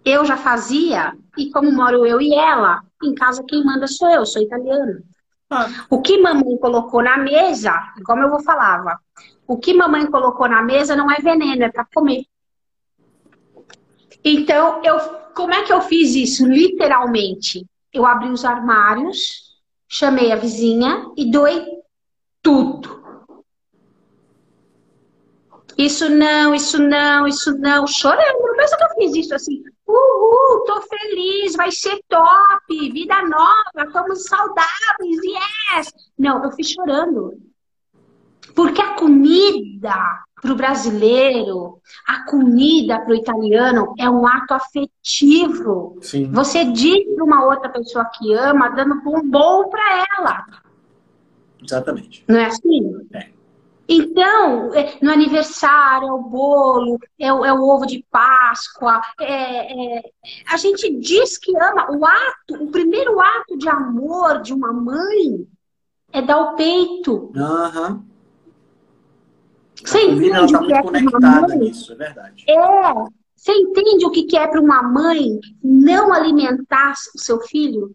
Eu 0.03 0.25
já 0.25 0.35
fazia, 0.35 1.17
e 1.37 1.49
como 1.49 1.71
moro 1.71 2.05
eu 2.05 2.21
e 2.21 2.33
ela, 2.33 2.83
em 3.01 3.15
casa 3.15 3.43
quem 3.47 3.63
manda 3.63 3.87
sou 3.87 4.09
eu, 4.09 4.25
sou 4.25 4.41
italiana. 4.41 5.01
Ah. 5.49 5.67
O 5.89 6.01
que 6.01 6.21
mamãe 6.21 6.57
colocou 6.57 7.01
na 7.01 7.17
mesa, 7.17 7.73
como 8.05 8.23
eu 8.23 8.29
vou 8.29 8.43
falava, 8.43 8.99
o 9.47 9.57
que 9.57 9.73
mamãe 9.73 10.05
colocou 10.05 10.47
na 10.47 10.61
mesa 10.61 10.95
não 10.95 11.09
é 11.09 11.15
veneno, 11.21 11.63
é 11.63 11.71
para 11.71 11.85
comer. 11.85 12.25
Então, 14.23 14.81
eu, 14.83 14.99
como 15.33 15.53
é 15.53 15.63
que 15.63 15.71
eu 15.71 15.81
fiz 15.81 16.13
isso? 16.15 16.45
Literalmente, 16.45 17.65
eu 17.91 18.05
abri 18.05 18.29
os 18.29 18.43
armários, 18.43 19.61
chamei 19.87 20.31
a 20.31 20.35
vizinha 20.35 21.09
e 21.15 21.29
doei 21.31 21.82
tudo. 22.43 23.01
Isso 25.77 26.07
não, 26.07 26.53
isso 26.53 26.79
não, 26.79 27.27
isso 27.27 27.57
não, 27.57 27.87
chorando. 27.87 28.39
Não 28.39 28.55
pensa 28.55 28.77
que 28.77 28.83
eu 28.83 28.89
fiz 28.89 29.25
isso 29.25 29.33
assim. 29.33 29.63
Uhul, 29.87 30.63
tô 30.65 30.81
feliz, 30.81 31.55
vai 31.55 31.71
ser 31.71 31.99
top, 32.07 32.91
vida 32.91 33.21
nova, 33.23 33.87
estamos 33.87 34.25
saudáveis, 34.25 35.21
yes! 35.23 35.93
Não, 36.17 36.43
eu 36.43 36.51
fiz 36.51 36.69
chorando. 36.69 37.33
Porque 38.55 38.81
a 38.81 38.93
comida 38.93 39.95
para 40.41 40.51
o 40.51 40.55
brasileiro, 40.55 41.79
a 42.05 42.25
comida 42.25 42.99
para 42.99 43.11
o 43.11 43.15
italiano 43.15 43.93
é 43.97 44.09
um 44.09 44.27
ato 44.27 44.53
afetivo. 44.53 45.97
Sim. 46.01 46.29
Você 46.31 46.65
diz 46.65 47.03
para 47.15 47.23
uma 47.23 47.45
outra 47.45 47.69
pessoa 47.69 48.05
que 48.05 48.33
ama, 48.33 48.69
dando 48.69 48.95
um 49.07 49.29
bom 49.29 49.69
para 49.69 50.05
ela. 50.17 50.45
Exatamente. 51.63 52.23
Não 52.27 52.39
é 52.39 52.45
assim? 52.45 53.07
É. 53.13 53.29
Então, 53.87 54.73
é, 54.73 54.97
no 55.01 55.11
aniversário, 55.11 56.07
é 56.07 56.11
o 56.11 56.21
bolo, 56.21 56.99
é 57.19 57.33
o, 57.33 57.45
é 57.45 57.53
o 57.53 57.61
ovo 57.63 57.85
de 57.85 58.05
Páscoa. 58.09 59.01
É, 59.19 59.97
é, 59.97 60.03
a 60.49 60.57
gente 60.57 60.89
diz 60.99 61.37
que 61.37 61.55
ama. 61.57 61.91
O 61.91 62.05
ato, 62.05 62.63
o 62.63 62.71
primeiro 62.71 63.19
ato 63.19 63.57
de 63.57 63.67
amor 63.67 64.41
de 64.41 64.53
uma 64.53 64.71
mãe 64.71 65.47
é 66.11 66.21
dar 66.21 66.39
o 66.39 66.55
peito. 66.55 67.31
Uhum. 67.35 68.03
Você 69.83 70.01
entende 70.01 70.53
tá 70.53 70.61
o 70.61 70.65
que 70.65 70.73
é 70.73 70.81
para 70.81 70.99
uma 70.99 71.41
mãe? 71.41 71.57
Nisso, 71.57 71.91
é 71.91 71.95
verdade. 71.95 72.45
É. 72.47 73.23
Você 73.35 73.51
entende 73.51 74.05
o 74.05 74.11
que 74.11 74.37
é 74.37 74.47
para 74.47 74.61
uma 74.61 74.81
mãe 74.81 75.37
não 75.61 76.13
alimentar 76.13 76.93
o 77.13 77.19
seu 77.19 77.41
filho 77.41 77.93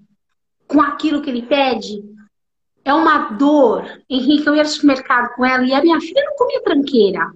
com 0.66 0.82
aquilo 0.82 1.22
que 1.22 1.30
ele 1.30 1.46
pede? 1.46 2.04
É 2.88 2.94
uma 2.94 3.32
dor. 3.32 3.84
Henrique, 4.08 4.46
eu 4.46 4.56
ia 4.56 4.62
no 4.62 4.68
supermercado 4.70 5.34
com 5.34 5.44
ela 5.44 5.62
e 5.62 5.74
a 5.74 5.82
minha 5.82 6.00
filha 6.00 6.24
não 6.24 6.36
comia 6.36 6.62
tranqueira. 6.62 7.30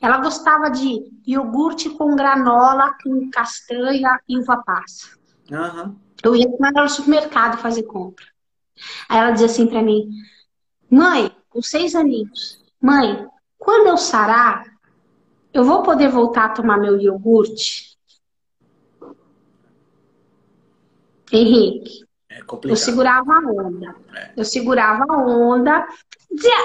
Ela 0.00 0.16
gostava 0.16 0.70
de 0.70 1.12
iogurte 1.26 1.90
com 1.90 2.16
granola, 2.16 2.96
com 3.02 3.28
castanha 3.28 4.18
e 4.26 4.38
uva 4.38 4.62
passa. 4.64 5.10
Uhum. 5.50 5.94
Eu 6.22 6.34
ia 6.34 6.48
com 6.48 6.64
ela 6.64 6.84
no 6.84 6.88
supermercado 6.88 7.58
fazer 7.58 7.82
compra. 7.82 8.24
Aí 9.06 9.18
ela 9.18 9.32
dizia 9.32 9.46
assim 9.46 9.66
para 9.66 9.82
mim: 9.82 10.08
Mãe, 10.88 11.30
com 11.50 11.60
seis 11.60 11.94
aninhos, 11.94 12.64
mãe, 12.80 13.28
quando 13.58 13.88
eu 13.88 13.98
sarar, 13.98 14.64
eu 15.52 15.64
vou 15.64 15.82
poder 15.82 16.08
voltar 16.08 16.46
a 16.46 16.54
tomar 16.54 16.78
meu 16.78 16.98
iogurte? 16.98 17.94
Henrique, 21.30 22.06
é 22.34 22.42
complicado. 22.42 22.70
Eu 22.72 22.76
segurava 22.76 23.32
a 23.32 23.38
onda. 23.38 23.94
É. 24.14 24.32
Eu 24.36 24.44
segurava 24.44 25.04
a 25.08 25.16
onda. 25.16 25.86
Dizia, 26.30 26.56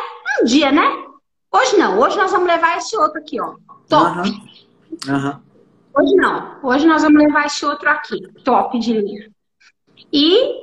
um 0.42 0.46
dia, 0.46 0.72
né? 0.72 1.06
Hoje 1.52 1.78
não. 1.78 2.00
Hoje 2.00 2.18
nós 2.18 2.32
vamos 2.32 2.48
levar 2.48 2.78
esse 2.78 2.98
outro 2.98 3.20
aqui, 3.20 3.40
ó. 3.40 3.56
Top. 3.88 4.28
Uhum. 4.28 5.16
Uhum. 5.16 5.40
Hoje 5.96 6.16
não. 6.16 6.60
Hoje 6.64 6.88
nós 6.88 7.04
vamos 7.04 7.22
levar 7.22 7.46
esse 7.46 7.64
outro 7.66 7.88
aqui. 7.88 8.20
Top 8.44 8.78
de 8.80 8.94
linha. 8.94 9.30
E 10.12 10.56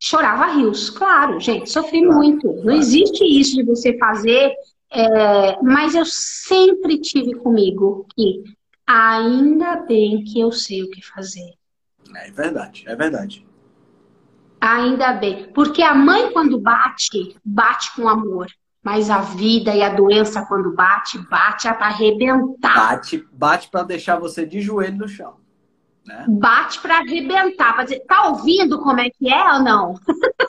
chorava 0.00 0.46
rios. 0.46 0.90
Claro, 0.90 1.38
gente, 1.38 1.70
sofri 1.70 2.02
claro. 2.02 2.16
muito. 2.16 2.46
Não 2.48 2.62
claro. 2.62 2.78
existe 2.78 3.24
isso 3.24 3.54
de 3.56 3.62
você 3.62 3.96
fazer. 3.98 4.52
É... 4.92 5.62
mas 5.62 5.94
eu 5.94 6.04
sempre 6.04 6.98
tive 6.98 7.36
comigo 7.36 8.04
que 8.12 8.42
ainda 8.84 9.76
bem 9.76 10.24
que 10.24 10.40
eu 10.40 10.50
sei 10.50 10.82
o 10.82 10.90
que 10.90 11.00
fazer. 11.00 11.54
É 12.16 12.28
verdade, 12.32 12.82
é 12.88 12.96
verdade. 12.96 13.46
Ainda 14.60 15.12
bem. 15.14 15.50
Porque 15.54 15.82
a 15.82 15.94
mãe, 15.94 16.32
quando 16.32 16.60
bate, 16.60 17.36
bate 17.44 17.94
com 17.94 18.08
amor. 18.08 18.46
Mas 18.82 19.10
a 19.10 19.18
vida 19.18 19.74
e 19.74 19.82
a 19.82 19.90
doença, 19.90 20.44
quando 20.46 20.74
bate, 20.74 21.18
bate 21.28 21.68
é 21.68 21.72
para 21.72 21.86
arrebentar. 21.86 22.74
Bate, 22.74 23.26
bate 23.32 23.68
para 23.68 23.82
deixar 23.82 24.18
você 24.18 24.46
de 24.46 24.60
joelho 24.60 24.96
no 24.96 25.08
chão. 25.08 25.36
Né? 26.06 26.24
Bate 26.28 26.80
para 26.80 26.98
arrebentar, 26.98 27.74
para 27.74 27.84
dizer, 27.84 28.00
tá 28.00 28.28
ouvindo 28.28 28.80
como 28.80 29.00
é 29.00 29.10
que 29.10 29.32
é 29.32 29.52
ou 29.52 29.62
não? 29.62 29.94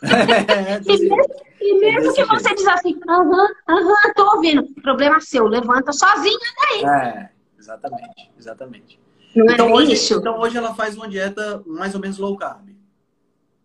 É, 0.02 0.76
é, 0.80 0.82
e 0.88 0.98
mesmo, 0.98 1.26
e 1.60 1.80
mesmo 1.80 2.14
que 2.14 2.26
você 2.26 2.56
diz 2.56 2.68
assim, 2.68 2.98
aham, 3.08 3.48
aham, 3.68 4.14
tô 4.16 4.36
ouvindo, 4.36 4.66
problema 4.82 5.20
seu, 5.20 5.46
levanta 5.48 5.92
sozinha 5.92 6.40
daí. 6.58 6.86
É, 6.86 7.30
exatamente, 7.60 8.32
exatamente. 8.40 9.00
Não 9.36 9.46
então, 9.46 9.68
é 9.68 9.74
hoje, 9.74 9.94
isso? 9.94 10.16
então 10.16 10.40
hoje 10.40 10.58
ela 10.58 10.74
faz 10.74 10.96
uma 10.96 11.08
dieta 11.08 11.62
mais 11.66 11.94
ou 11.94 12.00
menos 12.00 12.18
low 12.18 12.38
carb. 12.38 12.71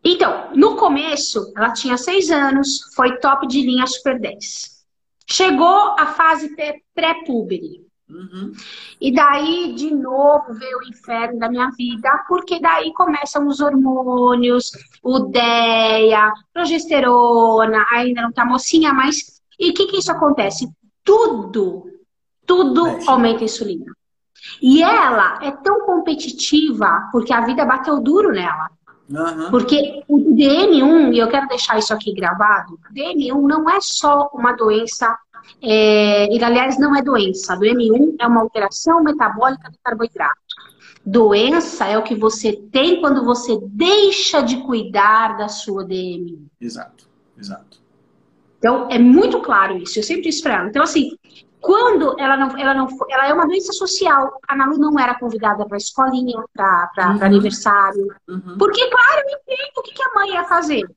Então, 0.09 0.51
no 0.55 0.77
começo, 0.77 1.53
ela 1.57 1.73
tinha 1.73 1.99
seis 1.99 2.31
anos, 2.31 2.95
foi 2.95 3.19
top 3.19 3.45
de 3.49 3.61
linha 3.61 3.85
Super 3.89 4.21
10. 4.21 4.87
Chegou 5.29 5.97
a 5.99 6.07
fase 6.07 6.55
pré-púbere. 6.95 7.85
Uhum. 8.09 8.53
E 9.01 9.13
daí, 9.13 9.75
de 9.75 9.93
novo, 9.93 10.55
veio 10.55 10.79
o 10.79 10.89
inferno 10.89 11.41
da 11.41 11.51
minha 11.51 11.69
vida, 11.77 12.25
porque 12.29 12.61
daí 12.61 12.93
começam 12.95 13.49
os 13.49 13.61
hormônios, 13.61 14.71
o 15.03 15.19
DEA, 15.19 16.33
progesterona, 16.55 17.85
ainda 17.91 18.23
não 18.23 18.31
tá 18.31 18.45
mocinha, 18.45 18.93
mas. 18.93 19.43
E 19.59 19.71
o 19.71 19.75
que, 19.75 19.87
que 19.87 19.97
isso 19.97 20.13
acontece? 20.13 20.69
Tudo, 21.03 21.91
tudo 22.47 22.85
Mexe. 22.85 23.11
aumenta 23.11 23.41
a 23.41 23.45
insulina. 23.47 23.93
E 24.63 24.85
ela 24.85 25.41
é 25.43 25.51
tão 25.51 25.85
competitiva 25.85 27.09
porque 27.11 27.33
a 27.33 27.41
vida 27.41 27.65
bateu 27.65 28.01
duro 28.01 28.31
nela. 28.31 28.71
Uhum. 29.09 29.51
Porque 29.51 30.03
o 30.09 30.19
DM1, 30.19 31.15
e 31.15 31.19
eu 31.19 31.29
quero 31.29 31.47
deixar 31.49 31.79
isso 31.79 31.95
aqui 31.95 32.13
gravado, 32.13 32.79
DM1 32.93 33.41
não 33.41 33.69
é 33.71 33.79
só 33.81 34.29
uma 34.35 34.53
doença, 34.53 35.17
é, 35.63 36.33
e 36.35 36.43
aliás 36.43 36.79
não 36.79 36.95
é 36.95 37.03
doença, 37.03 37.57
DM1 37.57 38.17
é 38.21 38.27
uma 38.27 38.41
alteração 38.41 39.03
metabólica 39.03 39.71
do 39.71 39.79
carboidrato. 39.83 40.41
Doença 41.05 41.87
é 41.87 41.97
o 41.97 42.03
que 42.03 42.17
você 42.17 42.53
tem 42.73 43.01
quando 43.01 43.25
você 43.25 43.61
deixa 43.63 44.41
de 44.41 44.57
cuidar 44.65 45.37
da 45.37 45.47
sua 45.47 45.85
DM1. 45.85 46.47
Exato, 46.61 47.09
exato. 47.39 47.81
Então, 48.59 48.89
é 48.91 48.99
muito 48.99 49.41
claro 49.41 49.77
isso. 49.77 49.99
Eu 49.99 50.03
sempre 50.03 50.25
disse 50.25 50.43
para 50.43 50.55
ela. 50.57 50.69
Então, 50.69 50.83
assim, 50.83 51.17
quando 51.67 52.15
ela 52.21 52.37
não, 52.37 52.57
ela 52.57 52.73
não 52.73 52.89
foi, 52.89 53.13
ela 53.13 53.27
é 53.27 53.33
uma 53.33 53.45
doença 53.45 53.73
social. 53.73 54.41
A 54.47 54.55
Nalu 54.55 54.79
não 54.79 54.97
era 55.01 55.19
convidada 55.19 55.67
para 55.67 55.77
escolinha, 55.77 56.45
para 56.55 56.91
uhum. 56.97 57.25
aniversário. 57.25 58.07
Uhum. 58.29 58.57
Porque, 58.57 58.89
claro, 58.89 59.23
eu 59.27 59.39
entendo 59.39 59.73
o 59.77 59.83
que, 59.83 59.93
que 59.93 60.03
a 60.03 60.15
mãe 60.15 60.31
ia 60.31 60.45
fazer. 60.45 60.89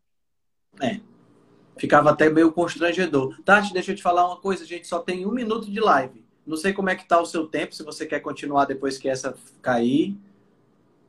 É. 0.79 0.99
Ficava 1.75 2.11
até 2.11 2.29
meio 2.29 2.51
constrangedor. 2.51 3.35
Tati, 3.43 3.73
deixa 3.73 3.91
eu 3.91 3.95
te 3.95 4.03
falar 4.03 4.27
uma 4.27 4.37
coisa, 4.37 4.63
a 4.63 4.67
gente 4.67 4.87
só 4.87 4.99
tem 4.99 5.25
um 5.25 5.31
minuto 5.31 5.71
de 5.71 5.79
live. 5.79 6.23
Não 6.45 6.55
sei 6.55 6.71
como 6.71 6.91
é 6.91 6.95
que 6.95 7.07
tá 7.07 7.19
o 7.19 7.25
seu 7.25 7.47
tempo, 7.47 7.73
se 7.73 7.83
você 7.83 8.05
quer 8.05 8.19
continuar 8.19 8.65
depois 8.65 8.99
que 8.99 9.09
essa 9.09 9.35
cair. 9.63 10.15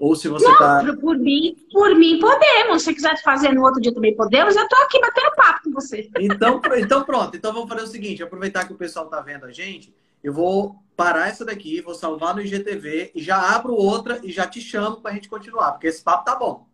Ou 0.00 0.16
se 0.16 0.28
você 0.28 0.48
não, 0.48 0.56
tá. 0.56 0.82
Por 0.98 1.18
mim, 1.18 1.54
por 1.70 1.94
mim 1.94 2.18
podemos. 2.18 2.82
Se 2.82 2.86
você 2.86 2.94
quiser 2.94 3.22
fazer 3.22 3.52
no 3.52 3.62
outro 3.62 3.82
dia 3.82 3.92
também 3.92 4.16
podemos. 4.16 4.56
Eu 4.56 4.66
tô 4.66 4.74
aqui 4.76 4.98
batendo 4.98 5.36
papo 5.36 5.64
com 5.64 5.72
você. 5.72 6.08
Então, 6.18 6.58
então 6.78 7.04
pronto. 7.04 7.36
Então 7.36 7.52
vamos 7.52 7.68
fazer 7.68 7.82
o 7.82 7.86
seguinte: 7.86 8.22
aproveitar 8.22 8.66
que 8.66 8.72
o 8.72 8.76
pessoal 8.76 9.06
tá 9.08 9.20
vendo 9.20 9.44
a 9.44 9.52
gente, 9.52 9.94
eu 10.24 10.32
vou 10.32 10.76
parar 10.96 11.28
essa 11.28 11.44
daqui, 11.44 11.82
vou 11.82 11.94
salvar 11.94 12.34
no 12.34 12.40
IGTV 12.40 13.12
e 13.14 13.22
já 13.22 13.54
abro 13.54 13.74
outra 13.74 14.18
e 14.22 14.32
já 14.32 14.46
te 14.46 14.58
chamo 14.58 15.02
pra 15.02 15.12
gente 15.12 15.28
continuar, 15.28 15.72
porque 15.72 15.88
esse 15.88 16.02
papo 16.02 16.24
tá 16.24 16.34
bom. 16.34 16.66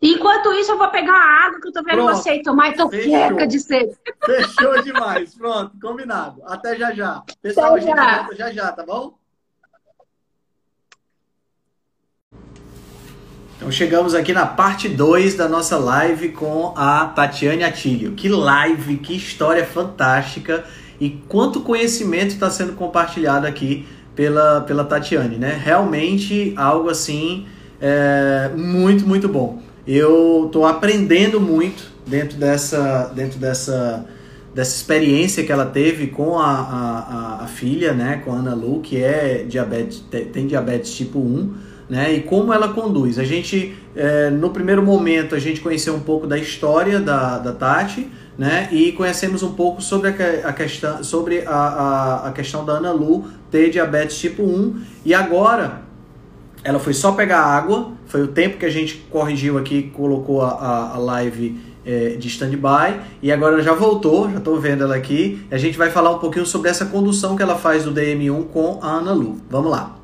Enquanto 0.00 0.52
isso, 0.54 0.72
eu 0.72 0.78
vou 0.78 0.90
pegar 0.90 1.14
a 1.14 1.46
água 1.46 1.60
que 1.60 1.68
eu 1.68 1.72
tô 1.72 1.80
vendo 1.84 2.02
Pronto. 2.02 2.16
você 2.16 2.42
tomar 2.42 2.70
e 2.70 2.74
tô 2.74 2.88
de 2.88 3.60
sede. 3.60 3.96
Fechou 4.26 4.82
demais. 4.82 5.32
Pronto, 5.32 5.78
combinado. 5.80 6.42
Até 6.44 6.74
já 6.76 6.92
já. 6.92 7.22
Pessoal, 7.40 7.76
Até 7.76 7.76
a 7.76 7.86
gente 7.86 7.96
já. 7.96 8.18
volta 8.18 8.34
já 8.34 8.52
já, 8.52 8.72
tá 8.72 8.84
bom? 8.84 9.21
Então 13.62 13.70
chegamos 13.70 14.12
aqui 14.12 14.32
na 14.32 14.44
parte 14.44 14.88
2 14.88 15.36
da 15.36 15.48
nossa 15.48 15.76
live 15.76 16.30
com 16.30 16.74
a 16.74 17.06
Tatiane 17.06 17.62
Atílio. 17.62 18.10
Que 18.10 18.28
live, 18.28 18.96
que 18.96 19.14
história 19.14 19.64
fantástica 19.64 20.64
e 21.00 21.10
quanto 21.28 21.60
conhecimento 21.60 22.30
está 22.30 22.50
sendo 22.50 22.72
compartilhado 22.72 23.46
aqui 23.46 23.86
pela, 24.16 24.62
pela 24.62 24.82
Tatiane, 24.82 25.36
né? 25.36 25.60
Realmente 25.62 26.52
algo 26.56 26.90
assim 26.90 27.46
é, 27.80 28.50
muito, 28.56 29.06
muito 29.06 29.28
bom. 29.28 29.62
Eu 29.86 30.46
estou 30.46 30.66
aprendendo 30.66 31.40
muito 31.40 31.84
dentro 32.04 32.36
dessa, 32.38 33.12
dentro 33.14 33.38
dessa, 33.38 34.04
dessa 34.52 34.74
experiência 34.74 35.44
que 35.44 35.52
ela 35.52 35.66
teve 35.66 36.08
com 36.08 36.36
a, 36.36 36.50
a, 36.50 37.44
a 37.44 37.46
filha, 37.46 37.92
né? 37.92 38.20
Com 38.24 38.32
a 38.32 38.38
Ana 38.38 38.56
Lu, 38.56 38.80
que 38.80 39.00
é 39.00 39.46
diabetes, 39.48 40.02
tem 40.32 40.48
diabetes 40.48 40.92
tipo 40.92 41.20
1 41.20 41.70
né? 41.92 42.10
E 42.14 42.22
como 42.22 42.54
ela 42.54 42.68
conduz. 42.68 43.18
A 43.18 43.24
gente, 43.24 43.76
é, 43.94 44.30
no 44.30 44.48
primeiro 44.48 44.82
momento, 44.82 45.34
a 45.34 45.38
gente 45.38 45.60
conheceu 45.60 45.94
um 45.94 46.00
pouco 46.00 46.26
da 46.26 46.38
história 46.38 46.98
da, 46.98 47.36
da 47.36 47.52
Tati, 47.52 48.08
né? 48.38 48.66
E 48.72 48.92
conhecemos 48.92 49.42
um 49.42 49.52
pouco 49.52 49.82
sobre 49.82 50.08
a, 50.08 50.48
a 50.48 50.52
questão, 50.54 51.04
sobre 51.04 51.42
a, 51.46 51.50
a, 51.50 52.28
a, 52.28 52.32
questão 52.32 52.64
da 52.64 52.78
Ana 52.78 52.92
Lu 52.92 53.26
ter 53.50 53.68
diabetes 53.68 54.18
tipo 54.18 54.42
1. 54.42 54.80
E 55.04 55.12
agora, 55.12 55.82
ela 56.64 56.78
foi 56.78 56.94
só 56.94 57.12
pegar 57.12 57.40
água, 57.40 57.92
foi 58.06 58.22
o 58.22 58.28
tempo 58.28 58.56
que 58.56 58.64
a 58.64 58.70
gente 58.70 58.96
corrigiu 59.10 59.58
aqui, 59.58 59.92
colocou 59.94 60.40
a, 60.40 60.92
a, 60.94 60.98
live 60.98 61.60
é, 61.84 62.16
de 62.18 62.26
stand-by, 62.26 63.00
e 63.20 63.30
agora 63.30 63.56
ela 63.56 63.62
já 63.62 63.74
voltou, 63.74 64.30
já 64.30 64.38
estou 64.38 64.58
vendo 64.58 64.82
ela 64.82 64.96
aqui. 64.96 65.46
A 65.50 65.58
gente 65.58 65.76
vai 65.76 65.90
falar 65.90 66.12
um 66.12 66.18
pouquinho 66.18 66.46
sobre 66.46 66.70
essa 66.70 66.86
condução 66.86 67.36
que 67.36 67.42
ela 67.42 67.58
faz 67.58 67.84
do 67.84 67.92
DM1 67.92 68.46
com 68.46 68.78
a 68.80 68.92
Ana 68.92 69.12
Lu. 69.12 69.36
Vamos 69.50 69.70
lá. 69.70 70.01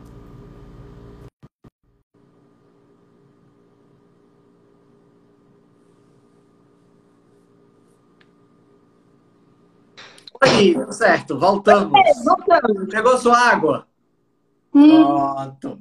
Aí, 10.40 10.74
certo, 10.92 11.38
voltamos. 11.38 11.98
É, 11.98 12.24
voltamos. 12.24 12.88
Pegou 12.88 13.18
sua 13.18 13.38
água? 13.38 13.86
Hum. 14.74 15.04
Pronto. 15.04 15.80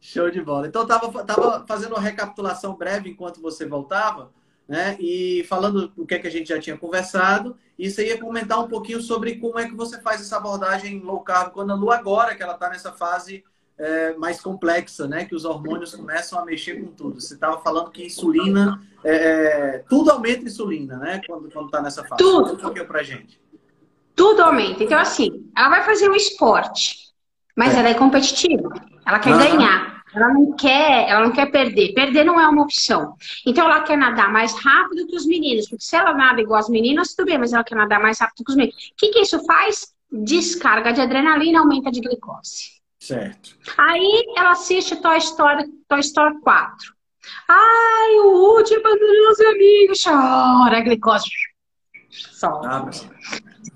Show 0.00 0.30
de 0.30 0.42
bola. 0.42 0.66
Então, 0.66 0.86
tava, 0.86 1.24
tava 1.24 1.64
fazendo 1.66 1.92
uma 1.92 2.00
recapitulação 2.00 2.74
breve 2.74 3.10
enquanto 3.10 3.40
você 3.40 3.64
voltava, 3.66 4.32
né? 4.68 4.96
E 4.98 5.44
falando 5.48 5.92
o 5.96 6.04
que, 6.04 6.14
é 6.14 6.18
que 6.18 6.26
a 6.26 6.30
gente 6.30 6.48
já 6.48 6.58
tinha 6.58 6.76
conversado. 6.76 7.56
E 7.78 7.90
você 7.90 8.08
ia 8.08 8.20
comentar 8.20 8.58
um 8.58 8.68
pouquinho 8.68 9.00
sobre 9.00 9.36
como 9.36 9.58
é 9.58 9.68
que 9.68 9.74
você 9.74 10.00
faz 10.00 10.20
essa 10.20 10.36
abordagem 10.36 11.00
low 11.00 11.20
carb 11.20 11.52
quando 11.52 11.72
a 11.72 11.76
Lu 11.76 11.90
agora, 11.90 12.34
que 12.34 12.42
ela 12.42 12.54
está 12.54 12.68
nessa 12.68 12.92
fase 12.92 13.44
é, 13.78 14.14
mais 14.14 14.40
complexa, 14.40 15.08
né? 15.08 15.24
Que 15.24 15.34
os 15.34 15.44
hormônios 15.44 15.94
começam 15.94 16.38
a 16.38 16.44
mexer 16.44 16.80
com 16.80 16.92
tudo. 16.92 17.20
Você 17.20 17.34
estava 17.34 17.60
falando 17.60 17.90
que 17.90 18.04
insulina, 18.04 18.82
é, 19.02 19.14
é, 19.14 19.78
tudo 19.88 20.10
aumenta 20.10 20.44
insulina, 20.44 20.96
né? 20.96 21.20
Quando, 21.26 21.50
quando 21.50 21.70
tá 21.70 21.80
nessa 21.80 22.04
fase. 22.04 22.22
Tudo. 22.22 22.54
Um 22.54 22.56
pouquinho 22.56 22.86
pra 22.86 23.02
gente. 23.02 23.41
Tudo 24.14 24.42
aumenta. 24.42 24.82
Então, 24.82 24.98
assim, 24.98 25.50
ela 25.56 25.68
vai 25.68 25.82
fazer 25.82 26.10
um 26.10 26.14
esporte, 26.14 26.96
mas 27.56 27.74
é. 27.74 27.78
ela 27.78 27.88
é 27.88 27.94
competitiva. 27.94 28.70
Ela 29.06 29.18
quer 29.18 29.32
uhum. 29.32 29.38
ganhar. 29.38 30.02
Ela 30.14 30.28
não 30.28 30.52
quer, 30.52 31.08
ela 31.08 31.24
não 31.24 31.32
quer 31.32 31.46
perder. 31.50 31.94
Perder 31.94 32.24
não 32.24 32.38
é 32.38 32.46
uma 32.46 32.62
opção. 32.62 33.14
Então 33.46 33.64
ela 33.64 33.80
quer 33.80 33.96
nadar 33.96 34.30
mais 34.30 34.52
rápido 34.52 35.06
que 35.06 35.16
os 35.16 35.26
meninos, 35.26 35.68
porque 35.68 35.84
se 35.84 35.96
ela 35.96 36.12
nada 36.12 36.40
igual 36.40 36.60
as 36.60 36.68
meninas, 36.68 37.14
tudo 37.14 37.26
bem, 37.26 37.38
mas 37.38 37.52
ela 37.52 37.64
quer 37.64 37.74
nadar 37.74 38.00
mais 38.00 38.20
rápido 38.20 38.44
que 38.44 38.50
os 38.50 38.56
meninos. 38.56 38.76
O 38.76 38.96
que, 38.98 39.08
que 39.08 39.20
isso 39.20 39.42
faz? 39.46 39.92
Descarga 40.10 40.92
de 40.92 41.00
adrenalina, 41.00 41.60
aumenta 41.60 41.90
de 41.90 42.00
glicose. 42.00 42.82
Certo. 43.00 43.56
Aí 43.78 44.24
ela 44.36 44.50
assiste 44.50 44.96
Toy 44.96 45.16
Story, 45.16 45.64
Toy 45.88 46.00
Story 46.00 46.38
4. 46.40 46.94
Ai, 47.48 48.14
o 48.20 48.56
último 48.56 48.82
dos 48.82 49.40
amigos 49.40 50.02
chora, 50.02 50.78
a 50.78 50.80
glicose. 50.82 51.30
Solta. 52.10 52.68
Ah, 52.68 52.90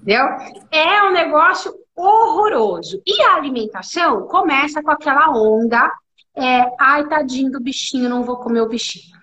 Entendeu? 0.07 0.25
É 0.71 1.03
um 1.03 1.13
negócio 1.13 1.75
horroroso. 1.97 3.03
E 3.05 3.21
a 3.23 3.35
alimentação 3.35 4.29
começa 4.29 4.81
com 4.81 4.93
aquela 4.93 5.33
onda, 5.37 5.93
é, 6.37 6.71
ai, 6.79 7.09
tadinho 7.09 7.51
do 7.51 7.61
bichinho, 7.61 8.09
não 8.09 8.23
vou 8.23 8.37
comer 8.37 8.61
o 8.61 8.69
bichinho. 8.69 9.17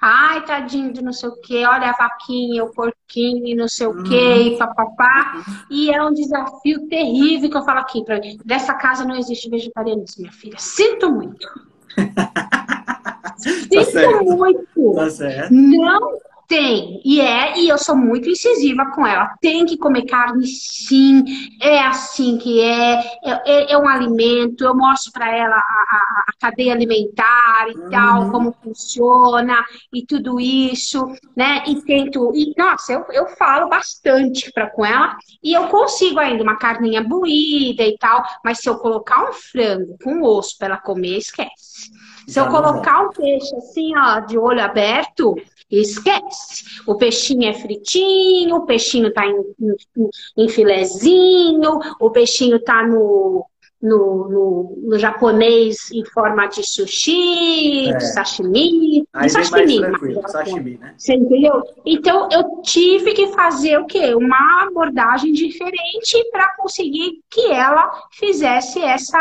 Ai, 0.00 0.44
tadinho 0.44 0.92
de 0.92 1.02
não 1.02 1.14
sei 1.14 1.30
o 1.30 1.40
que, 1.40 1.64
olha 1.64 1.90
a 1.90 1.96
vaquinha, 1.96 2.62
o 2.62 2.70
porquinho, 2.72 3.56
não 3.56 3.66
sei 3.66 3.86
o 3.86 4.02
que, 4.02 4.14
e 4.14 4.58
papapá. 4.58 5.42
E 5.70 5.90
é 5.90 6.04
um 6.04 6.12
desafio 6.12 6.86
terrível 6.88 7.48
que 7.48 7.56
eu 7.56 7.64
falo 7.64 7.80
aqui 7.80 8.04
mim. 8.20 8.38
Dessa 8.44 8.74
casa 8.74 9.06
não 9.06 9.16
existe 9.16 9.48
vegetarianismo, 9.48 10.22
minha 10.22 10.32
filha. 10.32 10.58
Sinto 10.58 11.10
muito. 11.10 11.48
Sinto 13.38 13.92
tá 13.92 14.22
muito. 14.22 14.94
Tá 14.94 15.48
não 15.50 16.18
Tem, 16.52 17.00
e 17.02 17.18
é, 17.18 17.58
e 17.58 17.70
eu 17.70 17.78
sou 17.78 17.96
muito 17.96 18.28
incisiva 18.28 18.84
com 18.94 19.06
ela. 19.06 19.34
Tem 19.40 19.64
que 19.64 19.78
comer 19.78 20.04
carne, 20.04 20.46
sim. 20.46 21.24
É 21.58 21.80
assim 21.80 22.36
que 22.36 22.60
é. 22.60 23.02
É, 23.24 23.72
é 23.72 23.78
um 23.78 23.88
alimento. 23.88 24.62
Eu 24.62 24.76
mostro 24.76 25.10
para 25.12 25.34
ela 25.34 25.56
a, 25.56 25.56
a, 25.56 26.24
a, 26.28 26.32
cadeia 26.38 26.74
alimentar 26.74 27.68
e 27.68 27.78
uhum. 27.78 27.88
tal, 27.88 28.30
como 28.30 28.54
funciona 28.62 29.64
e 29.90 30.04
tudo 30.04 30.38
isso, 30.38 31.06
né? 31.34 31.64
E 31.66 31.80
tento. 31.86 32.30
E, 32.34 32.52
nossa, 32.54 32.92
eu, 32.92 33.06
eu 33.12 33.28
falo 33.28 33.70
bastante 33.70 34.52
pra, 34.52 34.68
com 34.68 34.84
ela 34.84 35.16
e 35.42 35.54
eu 35.54 35.68
consigo 35.68 36.18
ainda 36.18 36.42
uma 36.42 36.56
carninha 36.56 37.02
buída 37.02 37.82
e 37.82 37.96
tal. 37.96 38.22
Mas 38.44 38.58
se 38.58 38.68
eu 38.68 38.76
colocar 38.76 39.26
um 39.26 39.32
frango 39.32 39.96
com 40.04 40.22
osso 40.22 40.58
para 40.58 40.74
ela 40.74 40.76
comer, 40.76 41.16
esquece. 41.16 41.90
Se 42.28 42.38
eu 42.38 42.48
colocar 42.48 43.02
um 43.02 43.10
peixe 43.10 43.54
assim, 43.56 43.96
ó, 43.96 44.20
de 44.20 44.38
olho 44.38 44.62
aberto, 44.62 45.34
esquece. 45.80 46.64
O 46.86 46.96
peixinho 46.96 47.48
é 47.48 47.54
fritinho, 47.54 48.56
o 48.56 48.66
peixinho 48.66 49.12
tá 49.12 49.26
em, 49.26 49.36
em, 49.60 50.10
em 50.44 50.48
filezinho, 50.48 51.80
o 51.98 52.10
peixinho 52.10 52.58
tá 52.60 52.86
no, 52.86 53.46
no, 53.82 54.28
no, 54.28 54.78
no, 54.84 54.98
japonês 54.98 55.90
em 55.90 56.04
forma 56.04 56.46
de 56.46 56.64
sushi, 56.64 57.90
é. 57.90 57.96
de 57.96 58.12
sashimi. 58.12 59.04
Aí 59.12 59.26
de 59.26 59.32
sashimi, 59.32 59.80
mais 59.80 60.30
sashimi, 60.30 60.78
né? 60.78 60.94
Você 60.96 61.14
entendeu? 61.14 61.62
Então 61.84 62.28
eu 62.30 62.62
tive 62.62 63.12
que 63.12 63.26
fazer 63.28 63.78
o 63.78 63.86
quê? 63.86 64.14
Uma 64.14 64.62
abordagem 64.62 65.32
diferente 65.32 66.30
para 66.30 66.54
conseguir 66.56 67.20
que 67.28 67.50
ela 67.50 67.90
fizesse 68.12 68.80
essa 68.80 69.18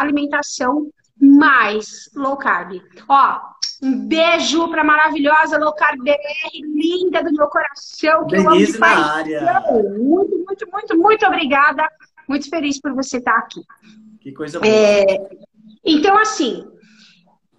alimentação 0.00 0.88
mais 1.20 2.08
low 2.14 2.36
carb. 2.36 2.80
Ó, 3.08 3.40
um 3.82 4.06
beijo 4.06 4.68
para 4.68 4.82
maravilhosa 4.82 5.58
low 5.58 5.72
carb 5.74 6.02
BR, 6.02 6.14
linda 6.62 7.22
do 7.22 7.32
meu 7.32 7.46
coração. 7.46 8.26
Que 8.26 8.36
Denise 8.36 8.78
eu 8.78 8.84
amo 8.84 8.94
na 8.94 9.14
área. 9.14 9.60
Muito, 9.72 10.44
muito, 10.46 10.70
muito, 10.72 10.98
muito 10.98 11.26
obrigada. 11.26 11.88
Muito 12.28 12.48
feliz 12.50 12.80
por 12.80 12.92
você 12.92 13.18
estar 13.18 13.36
aqui. 13.36 13.60
Que 14.20 14.32
coisa 14.32 14.58
boa. 14.58 14.70
É... 14.70 15.04
Então, 15.84 16.18
assim, 16.18 16.66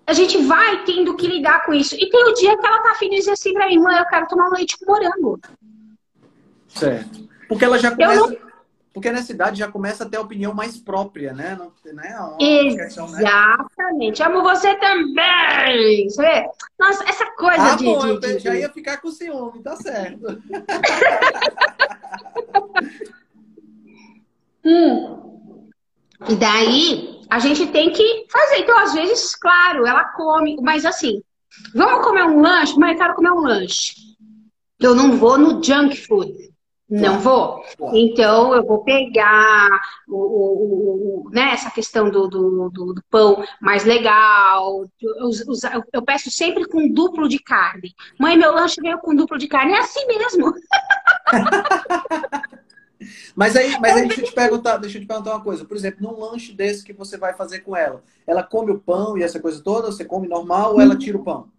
a 0.06 0.14
gente 0.14 0.38
vai 0.44 0.84
tendo 0.84 1.16
que 1.16 1.28
lidar 1.28 1.66
com 1.66 1.74
isso. 1.74 1.96
E 1.96 2.10
tem 2.10 2.24
o 2.26 2.34
dia 2.34 2.58
que 2.58 2.68
ela 2.68 2.84
tá 2.84 2.92
afim 2.92 3.10
de 3.10 3.18
dizer 3.18 3.32
assim 3.32 3.54
pra 3.54 3.68
mim, 3.68 3.80
mãe, 3.80 3.98
eu 3.98 4.06
quero 4.06 4.28
tomar 4.28 4.50
um 4.50 4.54
leite 4.54 4.78
com 4.78 4.92
morango. 4.92 5.40
Certo. 6.68 7.28
Porque 7.48 7.66
ela 7.66 7.80
já 7.80 7.92
começa... 7.92 8.16
Não... 8.16 8.49
Porque 8.94 9.12
nessa 9.12 9.32
idade 9.32 9.60
já 9.60 9.72
começa 9.72 10.04
a 10.04 10.10
ter 10.10 10.18
a 10.18 10.22
opinião 10.22 10.54
mais 10.54 10.78
própria, 10.78 11.32
né? 11.32 11.56
Não, 11.58 11.72
né? 11.94 12.18
Uma 12.18 12.38
Exatamente. 12.40 12.78
Questão, 12.78 13.08
né? 13.10 13.22
Amo 14.26 14.42
você 14.44 14.76
também! 14.78 16.10
Você 16.10 16.22
vê? 16.22 16.50
Nossa, 16.80 17.04
essa 17.08 17.26
coisa 17.36 17.74
ah, 17.74 17.76
de, 17.76 17.86
bom, 17.86 18.00
de, 18.00 18.10
eu 18.10 18.20
de... 18.20 18.40
já 18.40 18.56
ia 18.56 18.70
ficar 18.70 18.98
com 18.98 19.12
ciúme, 19.12 19.62
tá 19.62 19.76
certo. 19.76 20.26
hum. 24.66 25.70
E 26.28 26.36
daí, 26.36 27.22
a 27.30 27.38
gente 27.40 27.68
tem 27.68 27.92
que 27.92 28.26
fazer. 28.30 28.58
Então, 28.58 28.78
às 28.80 28.94
vezes, 28.94 29.36
claro, 29.36 29.86
ela 29.86 30.04
come, 30.16 30.58
mas 30.62 30.84
assim, 30.84 31.22
vamos 31.76 32.04
comer 32.06 32.24
um 32.24 32.42
lanche? 32.42 32.78
Mas 32.78 32.94
eu 32.94 32.98
quero 32.98 33.16
comer 33.16 33.32
um 33.32 33.42
lanche. 33.42 33.94
Eu 34.80 34.96
não 34.96 35.16
vou 35.18 35.38
no 35.38 35.64
junk 35.64 35.96
food. 36.08 36.49
Não 36.90 37.20
vou. 37.20 37.64
Então, 37.94 38.56
eu 38.56 38.66
vou 38.66 38.84
pegar 38.84 39.70
o, 40.08 40.16
o, 40.16 41.28
o, 41.28 41.30
né, 41.30 41.52
essa 41.52 41.70
questão 41.70 42.10
do, 42.10 42.28
do, 42.28 42.72
do, 42.72 42.94
do 42.94 43.04
pão 43.12 43.46
mais 43.62 43.86
legal. 43.86 44.90
Eu, 45.00 45.12
eu, 45.20 45.30
eu, 45.94 46.02
peço 46.02 46.32
sempre 46.32 46.68
com 46.68 46.92
duplo 46.92 47.30
de 47.30 47.38
carne. 47.38 47.94
Mãe, 48.20 48.36
meu 48.36 48.56
lanche 48.56 48.82
veio 48.82 48.98
com 48.98 49.14
duplo 49.14 49.38
de 49.38 49.48
carne. 49.48 49.74
É 49.74 49.80
assim 49.80 50.04
mesmo. 50.08 50.52
mas 53.36 53.56
aí, 53.56 53.80
mas 53.80 53.96
aí 53.96 54.08
deixa, 54.08 54.22
eu 54.22 54.26
te 54.26 54.34
perguntar, 54.34 54.78
deixa 54.78 54.98
eu 54.98 55.02
te 55.02 55.08
perguntar 55.08 55.34
uma 55.34 55.44
coisa. 55.44 55.64
Por 55.64 55.78
exemplo, 55.78 56.02
num 56.02 56.20
lanche 56.20 56.54
desse 56.54 56.84
que 56.84 56.92
você 56.92 57.20
vai 57.20 57.36
fazer 57.36 57.60
com 57.60 57.78
ela, 57.78 58.02
ela 58.26 58.42
come 58.42 58.72
o 58.72 58.80
pão 58.80 59.16
e 59.16 59.22
essa 59.22 59.40
coisa 59.40 59.62
toda? 59.62 59.92
Você 59.92 60.04
come 60.04 60.28
normal 60.28 60.74
ou 60.74 60.82
ela 60.82 60.98
tira 60.98 61.20
o 61.20 61.24
pão? 61.24 61.50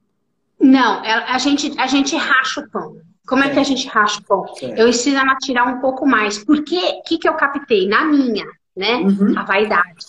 Não, 0.58 1.00
a 1.04 1.38
gente, 1.38 1.72
a 1.78 1.86
gente 1.86 2.16
racha 2.16 2.62
o 2.62 2.68
pão. 2.68 2.96
Como 3.30 3.44
é 3.44 3.50
que 3.50 3.60
a 3.60 3.62
gente 3.62 3.86
racha 3.86 4.18
o 4.18 4.24
pão? 4.24 4.44
Eu 4.76 4.88
ensino 4.88 5.16
ela 5.16 5.34
a 5.34 5.38
tirar 5.38 5.64
um 5.64 5.80
pouco 5.80 6.04
mais. 6.04 6.42
Porque 6.42 6.76
o 6.76 7.02
que, 7.04 7.16
que 7.16 7.28
eu 7.28 7.34
captei? 7.34 7.86
Na 7.86 8.04
minha, 8.04 8.44
né? 8.76 8.96
Uhum. 8.96 9.38
A 9.38 9.44
vaidade. 9.44 10.06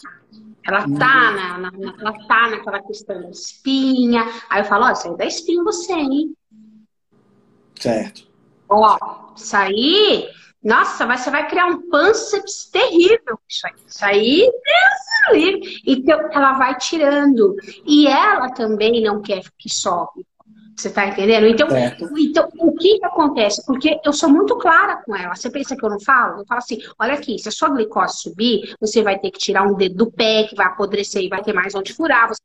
Ela 0.66 0.88
uhum. 0.88 0.98
tá, 0.98 1.32
na, 1.32 1.58
na, 1.60 1.72
ela 2.00 2.14
tá 2.28 2.50
naquela 2.50 2.82
questão 2.82 3.22
da 3.22 3.30
espinha. 3.30 4.26
Aí 4.50 4.62
eu 4.62 4.66
falo, 4.66 4.86
ó, 4.86 4.96
saiu 4.96 5.16
da 5.16 5.26
espinha 5.26 5.64
você, 5.64 5.94
hein? 5.94 6.36
Certo. 7.80 8.28
Ó, 8.68 8.98
isso 9.36 9.56
aí, 9.56 10.28
nossa, 10.64 11.06
você 11.06 11.30
vai 11.30 11.48
criar 11.48 11.68
um 11.68 11.90
pânceps 11.92 12.72
terrível. 12.72 13.40
Isso 13.48 13.68
aí, 13.68 13.74
isso 13.88 14.04
aí, 14.06 14.40
Deus 14.40 15.12
livre. 15.32 15.82
Então, 15.86 16.20
ela 16.32 16.54
vai 16.54 16.76
tirando. 16.78 17.56
E 17.86 18.08
ela 18.08 18.50
também 18.50 19.02
não 19.04 19.22
quer 19.22 19.44
que 19.58 19.70
sobe. 19.72 20.26
Você 20.82 20.90
tá 20.90 21.06
entendendo? 21.06 21.46
Então, 21.46 21.68
então, 22.18 22.50
o 22.58 22.74
que, 22.74 22.98
que 22.98 23.06
acontece? 23.06 23.64
Porque 23.68 24.00
eu 24.04 24.12
sou 24.12 24.28
muito 24.28 24.58
clara 24.58 24.98
com 25.06 25.16
ela. 25.16 25.36
Você 25.36 25.48
pensa 25.52 25.76
que 25.76 25.86
eu 25.86 25.90
não 25.92 26.00
falo? 26.00 26.40
Eu 26.40 26.46
falo 26.48 26.58
assim: 26.58 26.80
olha 26.98 27.14
aqui, 27.14 27.38
se 27.38 27.48
a 27.50 27.52
sua 27.52 27.70
glicose 27.70 28.18
subir, 28.20 28.76
você 28.80 29.04
vai 29.04 29.20
ter 29.20 29.30
que 29.30 29.38
tirar 29.38 29.62
um 29.62 29.76
dedo 29.76 29.96
do 29.96 30.12
pé, 30.12 30.46
que 30.46 30.56
vai 30.56 30.66
apodrecer 30.66 31.22
e 31.22 31.30
vai 31.30 31.44
ter 31.44 31.54
mais 31.54 31.76
onde 31.76 31.94
furar. 31.94 32.30
Você 32.30 32.40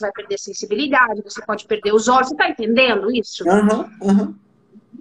vai 0.00 0.10
perder 0.10 0.38
sensibilidade, 0.38 1.22
você 1.22 1.44
pode 1.44 1.66
perder 1.66 1.92
os 1.92 2.08
olhos. 2.08 2.30
Você 2.30 2.36
tá 2.36 2.48
entendendo 2.48 3.14
isso? 3.14 3.44
Uhum, 3.46 3.90
uhum. 4.00 4.34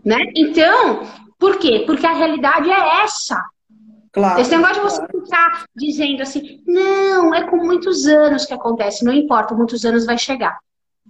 Né? 0.03 0.17
Então, 0.35 1.07
por 1.39 1.57
quê? 1.59 1.83
Porque 1.85 2.05
a 2.05 2.13
realidade 2.13 2.69
é 2.69 3.03
essa. 3.03 3.41
Claro, 4.11 4.41
Esse 4.41 4.51
negócio 4.51 4.81
claro. 4.81 5.07
de 5.07 5.13
você 5.13 5.25
ficar 5.25 5.65
dizendo 5.73 6.21
assim, 6.21 6.61
não, 6.67 7.33
é 7.33 7.49
com 7.49 7.57
muitos 7.57 8.05
anos 8.05 8.45
que 8.45 8.53
acontece, 8.53 9.03
não 9.03 9.13
importa, 9.13 9.55
muitos 9.55 9.85
anos 9.85 10.05
vai 10.05 10.17
chegar. 10.17 10.57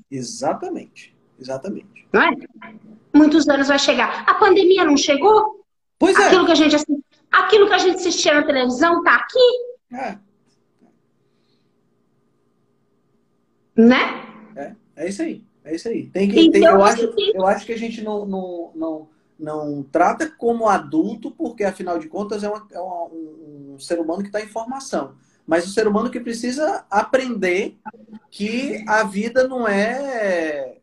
Exatamente. 0.10 1.16
Exatamente. 1.40 2.08
Não 2.12 2.22
é? 2.22 2.36
Muitos 3.14 3.48
anos 3.48 3.68
vai 3.68 3.80
chegar. 3.80 4.24
A 4.28 4.36
pandemia 4.36 4.84
não 4.84 4.98
chegou? 4.98 5.66
Pois 5.98 6.18
é. 6.18 6.28
Aquilo 6.28 6.46
que 6.46 6.52
a 6.52 6.56
gente, 6.56 6.76
aquilo 7.32 7.68
que 7.68 7.74
a 7.74 7.78
gente 7.78 7.96
assistia 7.96 8.34
na 8.34 8.44
televisão 8.44 9.04
tá 9.04 9.16
aqui? 9.16 9.40
É. 9.94 10.18
Né? 13.76 14.26
É, 14.56 14.76
é 14.96 15.10
isso 15.10 15.22
aí. 15.22 15.44
É 15.64 15.76
isso 15.76 15.88
aí. 15.88 16.08
Tem 16.08 16.30
que, 16.30 16.40
então, 16.40 16.52
tem, 16.52 16.64
eu, 16.64 16.84
acho, 16.84 17.14
eu 17.34 17.48
acho 17.48 17.66
que 17.66 17.74
a 17.74 17.78
gente 17.78 18.02
não, 18.02 18.26
não, 18.26 18.72
não, 18.76 19.10
não 19.38 19.84
trata 19.84 20.30
como 20.30 20.70
adulto, 20.70 21.32
porque 21.32 21.64
afinal 21.64 21.98
de 21.98 22.08
contas 22.08 22.44
é, 22.44 22.50
uma, 22.50 22.68
é 22.72 22.80
uma, 22.80 23.06
um, 23.06 23.74
um 23.74 23.80
ser 23.80 24.00
humano 24.00 24.22
que 24.22 24.28
está 24.28 24.42
em 24.42 24.48
formação 24.48 25.16
mas 25.46 25.66
o 25.66 25.70
ser 25.70 25.88
humano 25.88 26.10
que 26.10 26.20
precisa 26.20 26.86
aprender 26.90 27.78
que 28.32 28.84
a 28.88 29.04
vida 29.04 29.48
não 29.48 29.68
é 29.68 30.78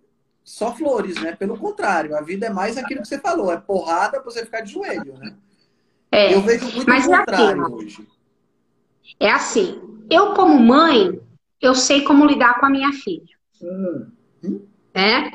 só 0.44 0.74
flores, 0.74 1.20
né? 1.20 1.34
Pelo 1.34 1.56
contrário, 1.56 2.16
a 2.16 2.20
vida 2.20 2.46
é 2.46 2.50
mais 2.50 2.76
aquilo 2.76 3.02
que 3.02 3.08
você 3.08 3.18
falou, 3.18 3.52
é 3.52 3.56
porrada 3.56 4.20
para 4.20 4.30
você 4.30 4.44
ficar 4.44 4.60
de 4.60 4.72
joelho, 4.72 5.14
né? 5.18 5.34
É, 6.10 6.34
eu 6.34 6.42
vejo 6.42 6.66
muito 6.66 6.86
mas 6.86 7.06
o 7.06 7.10
contrário 7.10 7.62
é 7.62 7.64
assim, 7.64 7.74
hoje. 7.74 8.08
É 9.18 9.30
assim, 9.30 9.80
eu 10.10 10.34
como 10.34 10.58
mãe, 10.60 11.20
eu 11.60 11.74
sei 11.74 12.02
como 12.02 12.26
lidar 12.26 12.60
com 12.60 12.66
a 12.66 12.70
minha 12.70 12.92
filha. 12.92 13.34
Hum? 13.62 14.10
É? 14.94 15.30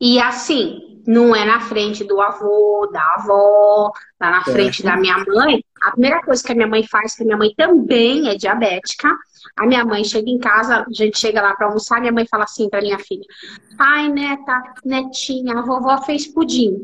E 0.00 0.18
assim, 0.18 0.81
não 1.06 1.34
é 1.34 1.44
na 1.44 1.60
frente 1.60 2.04
do 2.04 2.20
avô, 2.20 2.88
da 2.92 3.02
avó, 3.14 3.92
lá 4.20 4.30
na 4.30 4.44
frente 4.44 4.82
da 4.82 4.96
minha 4.96 5.18
mãe. 5.26 5.64
A 5.82 5.90
primeira 5.92 6.22
coisa 6.22 6.42
que 6.42 6.52
a 6.52 6.54
minha 6.54 6.66
mãe 6.66 6.86
faz, 6.86 7.14
que 7.14 7.22
a 7.22 7.26
minha 7.26 7.36
mãe 7.36 7.52
também 7.56 8.28
é 8.28 8.36
diabética, 8.36 9.08
a 9.56 9.66
minha 9.66 9.84
mãe 9.84 10.04
chega 10.04 10.30
em 10.30 10.38
casa, 10.38 10.86
a 10.88 10.92
gente 10.92 11.18
chega 11.18 11.42
lá 11.42 11.54
para 11.54 11.66
almoçar, 11.66 12.00
minha 12.00 12.12
mãe 12.12 12.26
fala 12.26 12.44
assim 12.44 12.68
para 12.68 12.80
minha 12.80 12.98
filha: 12.98 13.24
Ai, 13.78 14.08
neta, 14.08 14.62
netinha, 14.84 15.58
a 15.58 15.62
vovó 15.62 16.02
fez 16.02 16.26
pudim. 16.26 16.76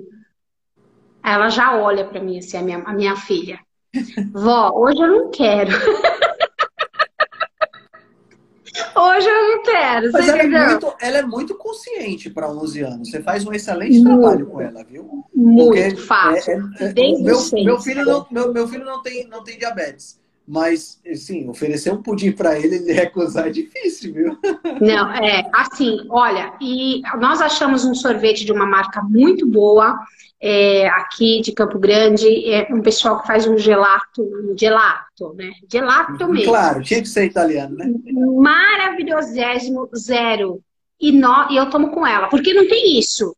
Ela 1.23 1.49
já 1.49 1.77
olha 1.77 2.05
para 2.05 2.21
mim 2.21 2.39
assim, 2.39 2.57
a 2.57 2.63
minha, 2.63 2.79
a 2.79 2.93
minha 2.93 3.17
filha: 3.17 3.61
Vó, 4.33 4.73
hoje 4.75 5.01
eu 5.01 5.09
não 5.09 5.31
quero. 5.31 5.71
Hoje 8.97 9.29
eu 9.29 9.49
não 9.49 9.63
quero. 9.63 10.13
Mas 10.13 10.29
ela 10.29 10.43
é, 10.43 10.47
muito, 10.47 10.95
ela 11.01 11.19
é, 11.19 11.23
muito, 11.23 11.55
consciente 11.55 12.31
para 12.31 12.51
11 12.51 12.81
anos. 12.83 13.11
Você 13.11 13.23
faz 13.23 13.45
um 13.45 13.53
excelente 13.53 13.99
muito, 14.01 14.21
trabalho 14.21 14.47
com 14.47 14.61
ela, 14.61 14.85
viu? 14.85 15.25
Muito 15.35 15.97
fácil. 16.05 16.71
É, 16.79 16.85
é, 16.85 16.89
é 16.89 17.19
meu, 17.19 17.39
meu, 17.53 17.81
filho 17.81 18.05
não, 18.05 18.27
meu, 18.31 18.53
meu 18.53 18.69
filho 18.69 18.85
não 18.85 19.03
tem, 19.03 19.27
não 19.29 19.43
tem 19.43 19.59
diabetes. 19.59 20.19
Mas, 20.51 20.99
assim, 21.07 21.47
oferecer 21.47 21.93
um 21.93 22.03
pudim 22.03 22.33
para 22.33 22.59
ele, 22.59 22.77
ele 22.77 22.93
recusar 22.95 23.49
é 23.49 23.51
difícil, 23.51 24.15
viu? 24.15 24.39
Não, 24.81 25.13
é 25.13 25.47
assim, 25.53 26.07
olha, 26.09 26.55
e 26.59 27.03
nós 27.21 27.43
achamos 27.43 27.85
um 27.85 27.95
sorvete 27.95 28.47
de 28.47 28.53
uma 28.53 28.65
marca 28.65 29.03
muito 29.03 29.47
boa 29.47 29.99
é, 30.41 30.89
aqui 30.89 31.43
de 31.43 31.53
Campo 31.53 31.79
Grande, 31.79 32.51
é 32.51 32.67
um 32.73 32.81
pessoal 32.81 33.21
que 33.21 33.27
faz 33.27 33.47
um 33.47 33.59
gelato, 33.59 34.23
um 34.23 34.57
gelato, 34.57 35.35
né? 35.35 35.51
Gelato 35.71 36.25
uhum, 36.25 36.33
mesmo. 36.33 36.51
Claro, 36.51 36.83
tinha 36.83 37.03
que 37.03 37.09
ser 37.09 37.27
italiano, 37.27 37.77
né? 37.77 37.93
Maravilhosésimo, 38.41 39.91
zero. 39.95 40.63
E, 40.99 41.13
no, 41.13 41.51
e 41.51 41.57
eu 41.57 41.69
tomo 41.69 41.91
com 41.91 42.07
ela, 42.07 42.29
porque 42.29 42.55
não 42.55 42.67
tem 42.67 42.99
isso. 42.99 43.37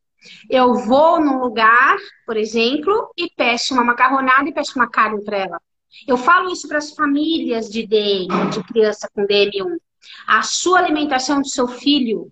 Eu 0.49 0.75
vou 0.75 1.19
num 1.19 1.39
lugar, 1.39 1.97
por 2.25 2.37
exemplo, 2.37 3.11
e 3.17 3.29
peço 3.35 3.73
uma 3.73 3.83
macarronada 3.83 4.47
e 4.47 4.53
peço 4.53 4.77
uma 4.77 4.89
carne 4.89 5.21
para 5.25 5.37
ela. 5.37 5.61
Eu 6.07 6.17
falo 6.17 6.51
isso 6.51 6.67
para 6.67 6.77
as 6.77 6.91
famílias 6.91 7.69
de 7.69 7.85
DM, 7.85 8.49
de 8.51 8.63
criança 8.63 9.09
com 9.13 9.25
DM1. 9.25 9.77
A 10.27 10.41
sua 10.41 10.79
alimentação 10.79 11.41
do 11.41 11.47
seu 11.47 11.67
filho. 11.67 12.31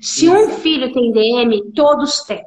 Se 0.00 0.28
um 0.28 0.50
filho 0.50 0.92
tem 0.92 1.12
DM, 1.12 1.72
todos 1.72 2.22
têm. 2.22 2.44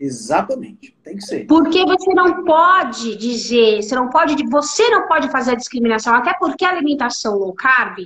Exatamente, 0.00 0.96
tem 1.04 1.16
que 1.16 1.22
ser. 1.22 1.46
Porque 1.46 1.84
você 1.84 2.14
não 2.14 2.42
pode 2.42 3.16
dizer, 3.16 3.82
você 3.82 3.94
não 3.94 4.08
pode, 4.08 4.34
você 4.48 4.88
não 4.88 5.06
pode 5.06 5.30
fazer 5.30 5.50
a 5.52 5.56
discriminação, 5.56 6.14
até 6.14 6.32
porque 6.38 6.64
a 6.64 6.70
alimentação 6.70 7.36
low 7.36 7.52
carb, 7.52 7.98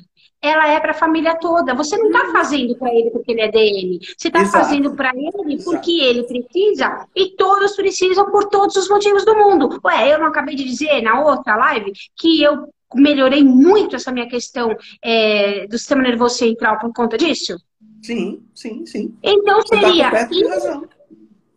ela 0.44 0.68
é 0.68 0.78
para 0.78 0.90
a 0.90 0.94
família 0.94 1.34
toda. 1.36 1.74
Você 1.74 1.96
não 1.96 2.06
está 2.06 2.30
fazendo 2.30 2.76
para 2.76 2.94
ele 2.94 3.10
porque 3.10 3.32
ele 3.32 3.40
é 3.40 3.50
DM. 3.50 3.98
Você 4.16 4.28
está 4.28 4.44
fazendo 4.44 4.94
para 4.94 5.10
ele 5.16 5.62
porque 5.64 6.02
Exato. 6.02 6.10
ele 6.10 6.22
precisa 6.24 7.06
e 7.16 7.30
todos 7.30 7.74
precisam 7.74 8.30
por 8.30 8.44
todos 8.50 8.76
os 8.76 8.88
motivos 8.88 9.24
do 9.24 9.34
mundo. 9.34 9.80
Ué, 9.84 10.12
eu 10.12 10.18
não 10.18 10.26
acabei 10.26 10.54
de 10.54 10.64
dizer 10.64 11.00
na 11.00 11.20
outra 11.24 11.56
live 11.56 11.92
que 12.14 12.42
eu 12.42 12.68
melhorei 12.94 13.42
muito 13.42 13.96
essa 13.96 14.12
minha 14.12 14.28
questão 14.28 14.76
é, 15.02 15.66
do 15.66 15.78
sistema 15.78 16.02
nervoso 16.02 16.36
central 16.36 16.78
por 16.78 16.92
conta 16.92 17.16
disso? 17.16 17.56
Sim, 18.02 18.42
sim, 18.54 18.84
sim. 18.84 19.16
Então 19.22 19.62
Você 19.62 19.74
tá 19.74 19.80
seria. 19.80 20.10
Tá 20.10 20.28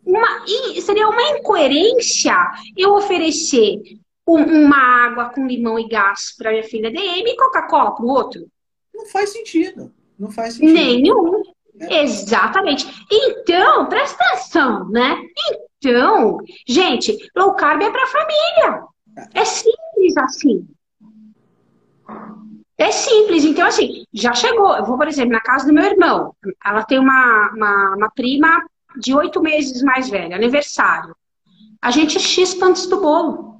uma, 0.04 0.46
seria 0.80 1.06
uma 1.06 1.38
incoerência 1.38 2.34
eu 2.74 2.94
oferecer 2.94 3.78
um, 4.26 4.64
uma 4.64 5.06
água 5.06 5.26
com 5.26 5.46
limão 5.46 5.78
e 5.78 5.86
gás 5.86 6.34
para 6.36 6.50
minha 6.50 6.64
filha 6.64 6.90
DM 6.90 7.30
e 7.30 7.36
Coca-Cola 7.36 7.94
para 7.94 8.04
o 8.04 8.08
outro. 8.08 8.46
Não 8.98 9.06
faz 9.06 9.30
sentido. 9.30 9.92
Não 10.18 10.30
faz 10.30 10.54
sentido. 10.54 10.74
Nenhum. 10.74 11.42
É. 11.80 12.02
Exatamente. 12.02 12.86
Então, 13.10 13.86
presta 13.86 14.22
atenção, 14.24 14.88
né? 14.90 15.16
Então, 15.78 16.38
gente, 16.66 17.16
low 17.36 17.54
carb 17.54 17.80
é 17.82 17.90
para 17.90 18.06
família. 18.06 18.82
É 19.32 19.44
simples 19.44 20.16
assim. 20.18 20.66
É 22.76 22.90
simples. 22.90 23.44
Então, 23.44 23.66
assim, 23.66 24.04
já 24.12 24.34
chegou. 24.34 24.76
Eu 24.76 24.84
vou, 24.84 24.98
por 24.98 25.08
exemplo, 25.08 25.32
na 25.32 25.40
casa 25.40 25.66
do 25.66 25.72
meu 25.72 25.84
irmão. 25.84 26.34
Ela 26.64 26.84
tem 26.84 26.98
uma, 26.98 27.52
uma, 27.54 27.94
uma 27.96 28.10
prima 28.10 28.62
de 28.98 29.14
oito 29.14 29.40
meses 29.40 29.82
mais 29.82 30.08
velha, 30.10 30.34
aniversário, 30.34 31.14
a 31.80 31.90
gente 31.90 32.18
chispa 32.18 32.66
antes 32.66 32.86
do 32.86 33.00
bolo. 33.00 33.57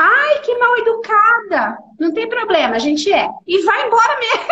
Ai, 0.00 0.40
que 0.42 0.56
mal 0.56 0.78
educada. 0.78 1.76
Não 1.98 2.14
tem 2.14 2.28
problema, 2.28 2.76
a 2.76 2.78
gente 2.78 3.12
é. 3.12 3.28
E 3.46 3.62
vai 3.64 3.84
embora 3.84 4.18
mesmo. 4.20 4.46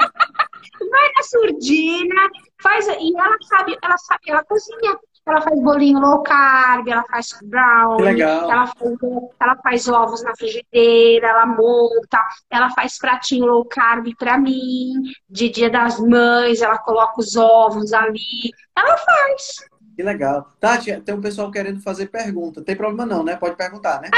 vai 0.90 1.12
na 1.16 1.22
surdina, 1.22 2.28
faz. 2.60 2.88
E 2.88 3.16
ela 3.16 3.36
sabe, 3.42 3.78
ela 3.80 3.96
sabe, 3.96 4.22
ela 4.26 4.44
cozinha. 4.44 4.98
Ela 5.26 5.40
faz 5.40 5.58
bolinho 5.62 6.00
low 6.00 6.22
carb, 6.22 6.86
ela 6.86 7.02
faz 7.04 7.28
brownie, 7.42 8.20
ela 8.20 8.66
faz, 8.66 8.94
ela 9.40 9.56
faz 9.62 9.88
ovos 9.88 10.22
na 10.22 10.36
frigideira, 10.36 11.28
ela 11.28 11.46
monta, 11.46 12.22
ela 12.50 12.68
faz 12.68 12.98
pratinho 12.98 13.46
low 13.46 13.64
carb 13.64 14.06
para 14.18 14.36
mim, 14.36 14.92
de 15.26 15.48
dia 15.48 15.70
das 15.70 15.98
mães, 15.98 16.60
ela 16.60 16.76
coloca 16.76 17.20
os 17.20 17.36
ovos 17.36 17.94
ali, 17.94 18.50
ela 18.76 18.98
faz. 18.98 19.64
Que 19.96 20.02
legal. 20.02 20.46
Tati, 20.60 21.00
tem 21.00 21.14
um 21.14 21.22
pessoal 21.22 21.50
querendo 21.50 21.80
fazer 21.80 22.08
pergunta. 22.08 22.62
Tem 22.62 22.76
problema 22.76 23.06
não, 23.06 23.22
né? 23.22 23.36
Pode 23.36 23.56
perguntar, 23.56 24.02
né? 24.02 24.10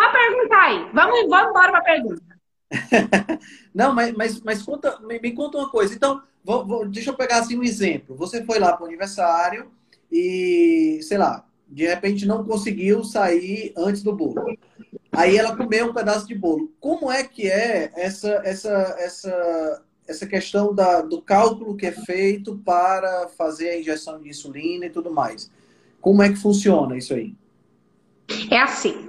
Pode 0.00 0.12
perguntar 0.12 0.62
aí. 0.62 0.86
Vamos, 0.92 1.28
vamos 1.28 1.50
embora 1.50 1.72
para 1.72 1.80
pergunta. 1.82 2.22
não, 3.74 3.94
mas, 3.94 4.14
mas, 4.14 4.40
mas 4.40 4.62
conta, 4.62 4.98
me, 5.00 5.18
me, 5.20 5.32
conta 5.32 5.58
uma 5.58 5.68
coisa. 5.68 5.94
Então, 5.94 6.22
vou, 6.44 6.66
vou, 6.66 6.88
deixa 6.88 7.10
eu 7.10 7.16
pegar 7.16 7.38
assim 7.38 7.58
um 7.58 7.62
exemplo. 7.62 8.16
Você 8.16 8.44
foi 8.44 8.58
lá 8.58 8.72
para 8.72 8.84
o 8.84 8.86
aniversário, 8.86 9.70
e, 10.10 11.00
sei 11.02 11.18
lá, 11.18 11.44
de 11.68 11.86
repente 11.86 12.26
não 12.26 12.44
conseguiu 12.44 13.04
sair 13.04 13.72
antes 13.76 14.02
do 14.02 14.14
bolo. 14.14 14.56
Aí 15.12 15.36
ela 15.36 15.56
comeu 15.56 15.86
um 15.86 15.94
pedaço 15.94 16.26
de 16.26 16.34
bolo. 16.34 16.72
Como 16.80 17.10
é 17.10 17.22
que 17.22 17.48
é 17.48 17.92
essa 17.94 18.40
essa 18.44 18.96
essa 18.98 19.82
essa 20.08 20.26
questão 20.26 20.74
da, 20.74 21.02
do 21.02 21.22
cálculo 21.22 21.76
que 21.76 21.86
é 21.86 21.92
feito 21.92 22.58
para 22.64 23.28
fazer 23.28 23.70
a 23.70 23.78
injeção 23.78 24.20
de 24.20 24.28
insulina 24.28 24.86
e 24.86 24.90
tudo 24.90 25.12
mais? 25.12 25.50
Como 26.00 26.22
é 26.22 26.28
que 26.28 26.36
funciona 26.36 26.96
isso 26.96 27.14
aí? 27.14 27.34
É 28.50 28.58
assim 28.58 29.08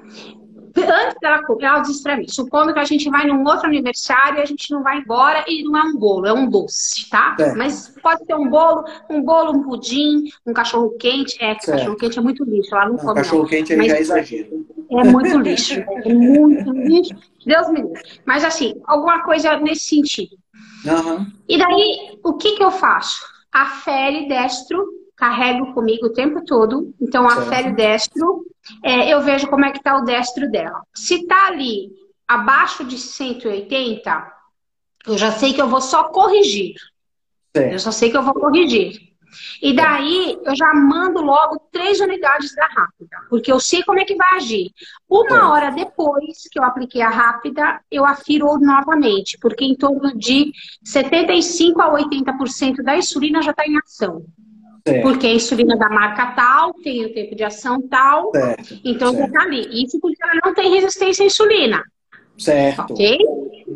antes 0.77 1.17
dela 1.19 1.43
comer, 1.43 1.65
ela 1.65 1.83
pra 2.03 2.17
mim, 2.17 2.27
supondo 2.27 2.73
que 2.73 2.79
a 2.79 2.85
gente 2.85 3.09
vai 3.09 3.25
num 3.25 3.43
outro 3.43 3.67
aniversário, 3.67 4.41
a 4.41 4.45
gente 4.45 4.71
não 4.71 4.83
vai 4.83 4.99
embora 4.99 5.43
e 5.47 5.63
não 5.63 5.77
é 5.77 5.83
um 5.83 5.97
bolo, 5.97 6.25
é 6.25 6.33
um 6.33 6.49
doce, 6.49 7.09
tá? 7.09 7.35
Certo. 7.37 7.57
Mas 7.57 7.93
pode 8.01 8.25
ser 8.25 8.35
um 8.35 8.49
bolo, 8.49 8.85
um 9.09 9.21
bolo, 9.21 9.51
um 9.51 9.63
pudim, 9.63 10.25
um 10.45 10.53
cachorro 10.53 10.91
quente. 10.97 11.37
É, 11.43 11.55
cachorro 11.55 11.95
quente 11.95 12.19
é 12.19 12.21
muito 12.21 12.43
lixo, 12.43 12.73
lá 12.73 12.85
não, 12.85 12.93
não 12.93 12.99
come. 12.99 13.15
Cachorro 13.15 13.47
quente 13.47 13.75
já 13.75 13.95
é 13.95 13.99
exagero. 13.99 14.65
É 14.91 15.03
muito 15.03 15.37
lixo, 15.39 15.73
é 15.73 16.13
muito 16.13 16.71
lixo. 16.71 17.15
Deus 17.45 17.69
me 17.69 17.81
livre. 17.81 18.01
Mas 18.25 18.43
assim, 18.43 18.81
alguma 18.85 19.23
coisa 19.23 19.57
nesse 19.57 19.85
sentido. 19.85 20.37
Uhum. 20.85 21.25
E 21.47 21.57
daí, 21.57 22.19
o 22.23 22.33
que 22.33 22.53
que 22.53 22.63
eu 22.63 22.71
faço? 22.71 23.25
A 23.51 23.65
Fere 23.65 24.27
Destro 24.27 25.00
carrego 25.21 25.71
comigo 25.75 26.07
o 26.07 26.13
tempo 26.13 26.43
todo. 26.43 26.95
Então, 26.99 27.29
a 27.29 27.43
Fere 27.43 27.73
Destro 27.73 28.43
é, 28.83 29.13
eu 29.13 29.21
vejo 29.21 29.47
como 29.47 29.63
é 29.63 29.71
que 29.71 29.77
está 29.77 29.95
o 29.95 30.03
destro 30.03 30.49
dela. 30.49 30.81
Se 30.95 31.21
está 31.21 31.45
ali 31.45 31.91
abaixo 32.27 32.83
de 32.83 32.97
180, 32.97 34.33
eu 35.05 35.17
já 35.19 35.31
sei 35.31 35.53
que 35.53 35.61
eu 35.61 35.67
vou 35.67 35.79
só 35.79 36.05
corrigir. 36.05 36.73
Eu 37.53 37.77
só 37.77 37.91
sei 37.91 38.09
que 38.09 38.17
eu 38.17 38.23
vou 38.23 38.33
corrigir. 38.33 39.11
E 39.61 39.73
daí 39.73 40.39
eu 40.43 40.55
já 40.55 40.73
mando 40.73 41.21
logo 41.21 41.59
três 41.71 41.99
unidades 41.99 42.55
da 42.55 42.65
rápida, 42.65 43.17
porque 43.29 43.51
eu 43.51 43.59
sei 43.59 43.83
como 43.83 43.99
é 43.99 44.05
que 44.05 44.15
vai 44.15 44.37
agir. 44.37 44.71
Uma 45.07 45.51
hora 45.51 45.69
depois 45.69 46.49
que 46.51 46.57
eu 46.57 46.63
apliquei 46.63 47.03
a 47.03 47.09
rápida, 47.09 47.79
eu 47.91 48.05
afiro 48.05 48.57
novamente, 48.57 49.37
porque 49.39 49.63
em 49.63 49.75
torno 49.75 50.17
de 50.17 50.51
75 50.83 51.79
a 51.79 51.93
80% 51.93 52.77
da 52.83 52.97
insulina 52.97 53.41
já 53.43 53.51
está 53.51 53.67
em 53.67 53.77
ação. 53.77 54.25
Certo. 54.87 55.03
Porque 55.03 55.27
a 55.27 55.33
insulina 55.33 55.77
da 55.77 55.89
marca 55.89 56.31
tal 56.31 56.73
tem 56.73 57.05
o 57.05 57.13
tempo 57.13 57.35
de 57.35 57.43
ação 57.43 57.81
tal, 57.87 58.31
certo. 58.31 58.79
então 58.83 59.13
certo. 59.13 59.31
tá 59.31 59.41
ali. 59.43 59.83
Isso 59.83 59.99
porque 59.99 60.17
ela 60.23 60.39
não 60.43 60.53
tem 60.53 60.73
resistência 60.73 61.23
à 61.23 61.27
insulina. 61.27 61.83
Certo. 62.37 62.93
Ok? 62.93 63.19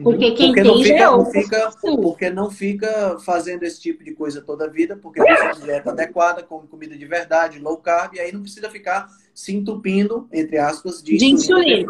Porque 0.04 0.32
quem 0.32 0.48
porque 0.48 0.62
tem 0.64 0.64
não 0.64 0.84
fica, 0.84 1.12
não 1.12 1.32
fica, 1.32 1.72
Porque 2.02 2.30
não 2.30 2.52
fica 2.52 3.20
fazendo 3.20 3.64
esse 3.64 3.80
tipo 3.80 4.04
de 4.04 4.14
coisa 4.14 4.42
toda 4.42 4.66
a 4.66 4.70
vida, 4.70 4.98
porque 4.98 5.22
tem 5.22 5.42
uma 5.42 5.54
dieta 5.54 5.92
adequada, 5.92 6.42
come 6.42 6.68
comida 6.68 6.98
de 6.98 7.06
verdade, 7.06 7.60
low 7.60 7.78
carb, 7.78 8.16
e 8.16 8.20
aí 8.20 8.32
não 8.32 8.42
precisa 8.42 8.70
ficar 8.70 9.08
se 9.36 9.54
entupindo, 9.54 10.30
entre 10.32 10.58
aspas, 10.58 11.04
de, 11.04 11.18
de 11.18 11.26
insulina. 11.26 11.86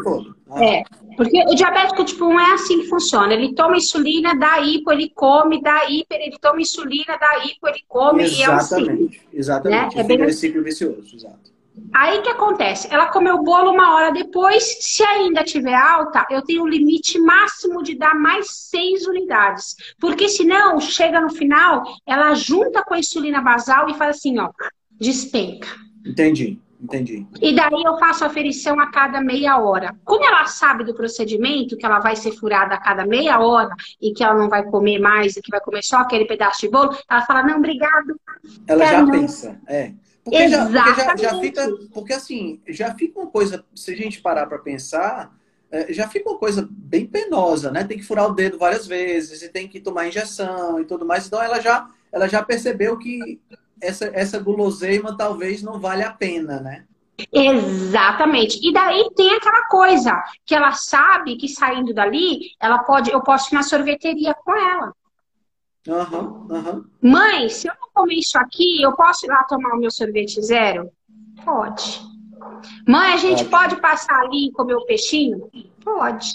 Ah. 0.50 0.64
É, 0.64 0.82
porque 1.16 1.40
o 1.44 1.54
diabético 1.54 2.04
tipo 2.04 2.26
1 2.26 2.40
é 2.40 2.52
assim 2.52 2.80
que 2.80 2.88
funciona. 2.88 3.32
Ele 3.32 3.54
toma 3.54 3.76
insulina, 3.76 4.34
dá 4.34 4.58
hipo, 4.58 4.90
ele 4.90 5.10
come, 5.14 5.62
dá 5.62 5.88
hiper, 5.88 6.20
ele 6.20 6.36
toma 6.40 6.60
insulina, 6.60 7.16
dá 7.16 7.44
hipo, 7.44 7.68
ele 7.68 7.82
come, 7.86 8.24
exatamente, 8.24 8.40
e 8.40 8.42
é 8.42 8.50
um 8.50 8.60
ciclo. 8.60 9.28
Exatamente, 9.32 9.96
né? 9.96 10.02
é 10.02 10.04
bem... 10.04 10.22
Assim. 10.22 10.32
ciclo 10.32 10.64
vicioso, 10.64 11.14
exato. 11.14 11.56
Aí 11.94 12.20
que 12.22 12.30
acontece? 12.30 12.88
Ela 12.90 13.06
comeu 13.06 13.36
o 13.36 13.42
bolo 13.42 13.70
uma 13.70 13.94
hora 13.94 14.10
depois, 14.10 14.78
se 14.80 15.04
ainda 15.04 15.44
tiver 15.44 15.74
alta, 15.74 16.26
eu 16.30 16.42
tenho 16.42 16.62
o 16.62 16.68
limite 16.68 17.18
máximo 17.18 17.82
de 17.82 17.94
dar 17.94 18.14
mais 18.14 18.46
seis 18.50 19.06
unidades. 19.06 19.76
Porque 20.00 20.28
senão, 20.28 20.80
chega 20.80 21.20
no 21.20 21.30
final, 21.30 21.84
ela 22.06 22.34
junta 22.34 22.82
com 22.82 22.94
a 22.94 22.98
insulina 22.98 23.40
basal 23.40 23.88
e 23.88 23.94
faz 23.94 24.16
assim, 24.16 24.38
ó, 24.38 24.50
despenca. 24.98 25.68
Entendi. 26.04 26.58
Entendi. 26.80 27.26
E 27.40 27.54
daí 27.54 27.82
eu 27.84 27.98
faço 27.98 28.24
a 28.24 28.26
aferição 28.26 28.78
a 28.78 28.90
cada 28.90 29.20
meia 29.20 29.58
hora. 29.58 29.96
Como 30.04 30.24
ela 30.24 30.46
sabe 30.46 30.84
do 30.84 30.94
procedimento, 30.94 31.76
que 31.76 31.86
ela 31.86 32.00
vai 32.00 32.14
ser 32.14 32.32
furada 32.32 32.74
a 32.74 32.80
cada 32.80 33.06
meia 33.06 33.40
hora 33.40 33.74
e 34.00 34.12
que 34.12 34.22
ela 34.22 34.34
não 34.34 34.48
vai 34.48 34.62
comer 34.64 34.98
mais 34.98 35.36
e 35.36 35.42
que 35.42 35.50
vai 35.50 35.60
comer 35.60 35.82
só 35.82 35.98
aquele 35.98 36.26
pedaço 36.26 36.60
de 36.60 36.68
bolo, 36.68 36.96
ela 37.10 37.22
fala, 37.22 37.42
não, 37.42 37.58
obrigado. 37.58 38.20
Ela 38.66 38.86
já 38.86 39.02
não. 39.02 39.10
pensa, 39.10 39.60
é. 39.66 39.92
Porque 40.22 40.48
já, 40.48 40.66
porque 40.66 40.78
já, 41.00 41.16
já, 41.16 41.40
fica. 41.40 41.68
Porque 41.94 42.12
assim, 42.12 42.60
já 42.66 42.92
fica 42.94 43.20
uma 43.20 43.30
coisa, 43.30 43.64
se 43.74 43.92
a 43.92 43.96
gente 43.96 44.20
parar 44.20 44.46
para 44.46 44.58
pensar, 44.58 45.32
é, 45.70 45.92
já 45.92 46.08
fica 46.08 46.28
uma 46.28 46.38
coisa 46.38 46.68
bem 46.68 47.06
penosa, 47.06 47.70
né? 47.70 47.84
Tem 47.84 47.96
que 47.96 48.04
furar 48.04 48.26
o 48.26 48.34
dedo 48.34 48.58
várias 48.58 48.88
vezes 48.88 49.42
e 49.42 49.48
tem 49.48 49.68
que 49.68 49.80
tomar 49.80 50.08
injeção 50.08 50.80
e 50.80 50.84
tudo 50.84 51.06
mais. 51.06 51.26
Então 51.26 51.40
ela 51.40 51.60
já, 51.60 51.88
ela 52.10 52.26
já 52.26 52.42
percebeu 52.42 52.98
que 52.98 53.40
essa, 53.80 54.10
essa 54.14 54.38
guloseima 54.38 55.16
talvez 55.16 55.62
não 55.62 55.78
vale 55.78 56.02
a 56.02 56.12
pena, 56.12 56.60
né? 56.60 56.84
Exatamente. 57.32 58.60
E 58.62 58.72
daí 58.72 59.08
tem 59.14 59.34
aquela 59.34 59.66
coisa 59.68 60.22
que 60.44 60.54
ela 60.54 60.72
sabe 60.72 61.36
que 61.36 61.48
saindo 61.48 61.94
dali, 61.94 62.50
ela 62.60 62.80
pode, 62.80 63.10
eu 63.10 63.22
posso 63.22 63.54
ir 63.54 63.56
na 63.56 63.62
sorveteria 63.62 64.34
com 64.34 64.54
ela. 64.54 64.92
Uhum, 65.88 66.46
uhum. 66.50 66.84
Mãe, 67.00 67.48
se 67.48 67.68
eu 67.68 67.74
não 67.80 67.88
comer 67.94 68.16
isso 68.16 68.36
aqui, 68.38 68.82
eu 68.82 68.94
posso 68.94 69.24
ir 69.24 69.28
lá 69.28 69.44
tomar 69.44 69.74
o 69.74 69.78
meu 69.78 69.90
sorvete 69.90 70.42
zero? 70.42 70.90
Pode. 71.44 72.00
Mãe, 72.86 73.12
a 73.12 73.16
gente 73.16 73.44
pode, 73.44 73.76
pode 73.76 73.80
passar 73.80 74.20
ali 74.22 74.48
e 74.48 74.52
comer 74.52 74.74
o 74.74 74.84
peixinho? 74.84 75.48
Pode. 75.82 76.34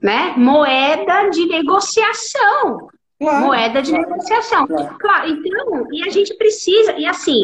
Né? 0.00 0.34
Moeda 0.36 1.30
de 1.30 1.46
negociação. 1.46 2.88
Claro, 3.18 3.46
moeda 3.46 3.80
de 3.80 3.90
claro, 3.90 4.10
negociação. 4.10 4.66
Claro. 4.66 4.98
claro. 4.98 5.28
então, 5.28 5.86
e 5.92 6.02
a 6.02 6.10
gente 6.10 6.34
precisa, 6.34 6.92
e 6.92 7.06
assim, 7.06 7.42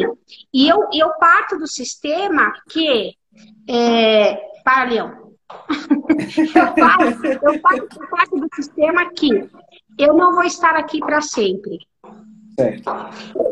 e 0.53 0.67
eu, 0.67 0.87
eu 0.93 1.09
parto 1.19 1.57
do 1.57 1.67
sistema 1.67 2.53
que. 2.69 3.15
É, 3.69 4.35
para, 4.63 4.83
Leão. 4.83 5.31
eu, 6.55 6.73
parto, 6.73 7.25
eu, 7.25 7.61
parto, 7.61 7.99
eu 7.99 8.09
parto 8.09 8.35
do 8.35 8.47
sistema 8.53 9.09
que 9.13 9.49
eu 9.97 10.13
não 10.13 10.33
vou 10.33 10.43
estar 10.43 10.75
aqui 10.75 10.99
para 10.99 11.21
sempre. 11.21 11.79
Certo. 12.59 12.91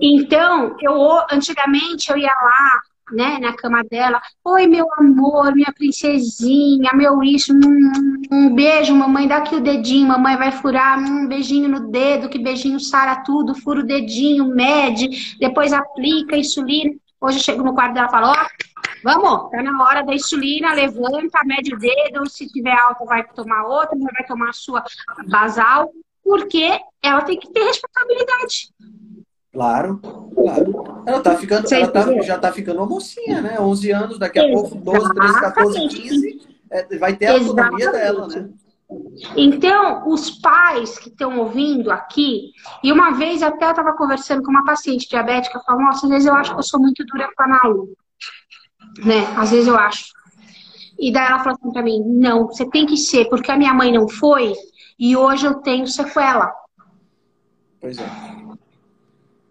Então, 0.01 0.75
eu 0.81 1.19
antigamente 1.31 2.11
eu 2.11 2.17
ia 2.17 2.33
lá 2.33 2.81
né, 3.11 3.39
na 3.39 3.53
cama 3.53 3.83
dela. 3.83 4.21
Oi, 4.43 4.67
meu 4.67 4.87
amor, 4.97 5.53
minha 5.53 5.71
princesinha, 5.73 6.91
meu 6.93 7.23
isso. 7.23 7.53
Um, 7.53 8.21
um 8.31 8.55
beijo, 8.55 8.95
mamãe, 8.95 9.27
dá 9.27 9.37
aqui 9.37 9.55
o 9.55 9.61
dedinho, 9.61 10.07
mamãe 10.07 10.37
vai 10.37 10.51
furar. 10.51 10.99
Um 10.99 11.27
beijinho 11.27 11.69
no 11.69 11.91
dedo, 11.91 12.29
que 12.29 12.39
beijinho 12.39 12.79
sara 12.79 13.23
tudo. 13.23 13.55
Fura 13.55 13.81
o 13.81 13.85
dedinho, 13.85 14.45
mede, 14.45 15.37
depois 15.39 15.73
aplica 15.73 16.37
insulina. 16.37 16.93
Hoje 17.21 17.37
eu 17.37 17.43
chego 17.43 17.63
no 17.63 17.73
quarto 17.73 17.93
dela 17.93 18.07
e 18.07 18.11
falo: 18.11 18.27
Ó, 18.27 18.35
vamos, 19.03 19.49
tá 19.51 19.61
na 19.61 19.83
hora 19.83 20.03
da 20.03 20.13
insulina, 20.13 20.73
levanta, 20.73 21.43
mede 21.45 21.73
o 21.73 21.77
dedo. 21.77 22.29
Se 22.29 22.47
tiver 22.47 22.73
alta, 22.73 23.05
vai 23.05 23.23
tomar 23.23 23.65
outra, 23.65 23.97
vai 23.97 24.25
tomar 24.25 24.49
a 24.49 24.53
sua 24.53 24.83
basal, 25.27 25.91
porque 26.23 26.79
ela 27.01 27.21
tem 27.21 27.37
que 27.37 27.51
ter 27.51 27.63
responsabilidade. 27.63 28.69
Claro, 29.51 29.97
claro. 29.97 31.03
Ela 31.07 31.21
tá 31.21 31.35
ficando, 31.35 31.73
ela 31.73 31.87
tá, 31.87 32.21
já 32.21 32.37
tá 32.37 32.51
ficando 32.51 32.77
uma 32.77 32.85
mocinha, 32.85 33.41
né? 33.41 33.59
11 33.59 33.91
anos, 33.91 34.19
daqui 34.19 34.39
a 34.39 34.47
pouco, 34.47 34.75
12, 34.75 35.13
13, 35.13 35.39
14, 35.41 35.87
15, 35.87 36.41
é, 36.69 36.97
vai 36.97 37.15
ter 37.15 37.27
a 37.27 37.33
autonomia 37.33 37.91
dela, 37.91 38.27
né? 38.27 38.49
Então, 39.35 40.07
os 40.07 40.31
pais 40.31 40.97
que 40.97 41.09
estão 41.09 41.37
ouvindo 41.39 41.91
aqui, 41.91 42.51
e 42.83 42.91
uma 42.91 43.11
vez 43.11 43.43
até 43.43 43.65
eu 43.65 43.71
estava 43.71 43.93
conversando 43.93 44.43
com 44.43 44.49
uma 44.51 44.65
paciente 44.65 45.07
diabética, 45.07 45.61
falou, 45.65 45.83
nossa, 45.83 46.05
às 46.05 46.11
vezes 46.11 46.27
eu 46.27 46.33
acho 46.35 46.53
que 46.53 46.59
eu 46.59 46.63
sou 46.63 46.79
muito 46.79 47.05
dura 47.05 47.29
com 47.35 47.43
a 47.43 47.47
Malu. 47.47 47.89
Né? 49.03 49.25
Às 49.37 49.51
vezes 49.51 49.67
eu 49.67 49.77
acho. 49.77 50.05
E 50.97 51.11
daí 51.11 51.27
ela 51.27 51.39
falou 51.39 51.57
assim 51.59 51.71
para 51.71 51.83
mim, 51.83 52.03
não, 52.03 52.47
você 52.47 52.67
tem 52.69 52.85
que 52.85 52.97
ser, 52.97 53.29
porque 53.29 53.51
a 53.51 53.57
minha 53.57 53.73
mãe 53.73 53.91
não 53.91 54.07
foi, 54.07 54.53
e 54.99 55.15
hoje 55.15 55.45
eu 55.45 55.55
tenho 55.55 55.87
sequela. 55.87 56.51
Pois 57.79 57.97
é. 57.97 58.38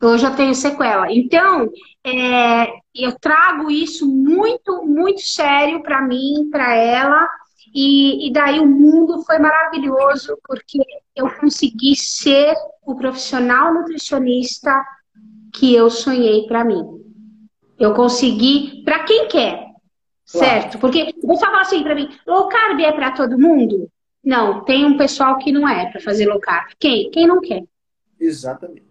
Hoje 0.01 0.27
eu 0.27 0.37
tenho 0.37 0.55
sequela. 0.55 1.13
Então, 1.13 1.69
é, 2.05 2.69
eu 2.95 3.19
trago 3.19 3.71
isso 3.71 4.07
muito, 4.07 4.85
muito 4.85 5.21
sério 5.21 5.83
para 5.83 6.01
mim, 6.01 6.49
para 6.51 6.75
ela. 6.75 7.29
E, 7.75 8.29
e, 8.29 8.33
daí 8.33 8.61
o 8.61 8.67
mundo 8.67 9.23
foi 9.25 9.39
maravilhoso, 9.39 10.39
porque 10.45 10.79
eu 11.15 11.29
consegui 11.39 11.95
ser 11.97 12.55
o 12.83 12.95
profissional 12.95 13.75
nutricionista 13.75 14.85
que 15.53 15.75
eu 15.75 15.91
sonhei 15.91 16.47
para 16.47 16.65
mim. 16.65 16.83
Eu 17.79 17.95
consegui, 17.95 18.83
para 18.85 19.05
quem 19.05 19.29
quer, 19.29 19.67
certo? 20.25 20.79
Porque 20.79 21.15
você 21.23 21.45
fala 21.45 21.61
assim 21.61 21.83
para 21.83 21.95
mim, 21.95 22.09
low 22.27 22.49
carb 22.49 22.81
é 22.81 22.93
para 22.93 23.13
todo 23.13 23.39
mundo? 23.39 23.91
Não, 24.25 24.65
tem 24.65 24.85
um 24.85 24.97
pessoal 24.97 25.39
que 25.39 25.53
não 25.53 25.69
é 25.69 25.91
para 25.91 26.01
fazer 26.01 26.27
low 26.27 26.41
carb. 26.41 26.71
Quem? 26.79 27.11
Quem 27.11 27.27
não 27.27 27.41
quer. 27.41 27.65
Exatamente. 28.19 28.88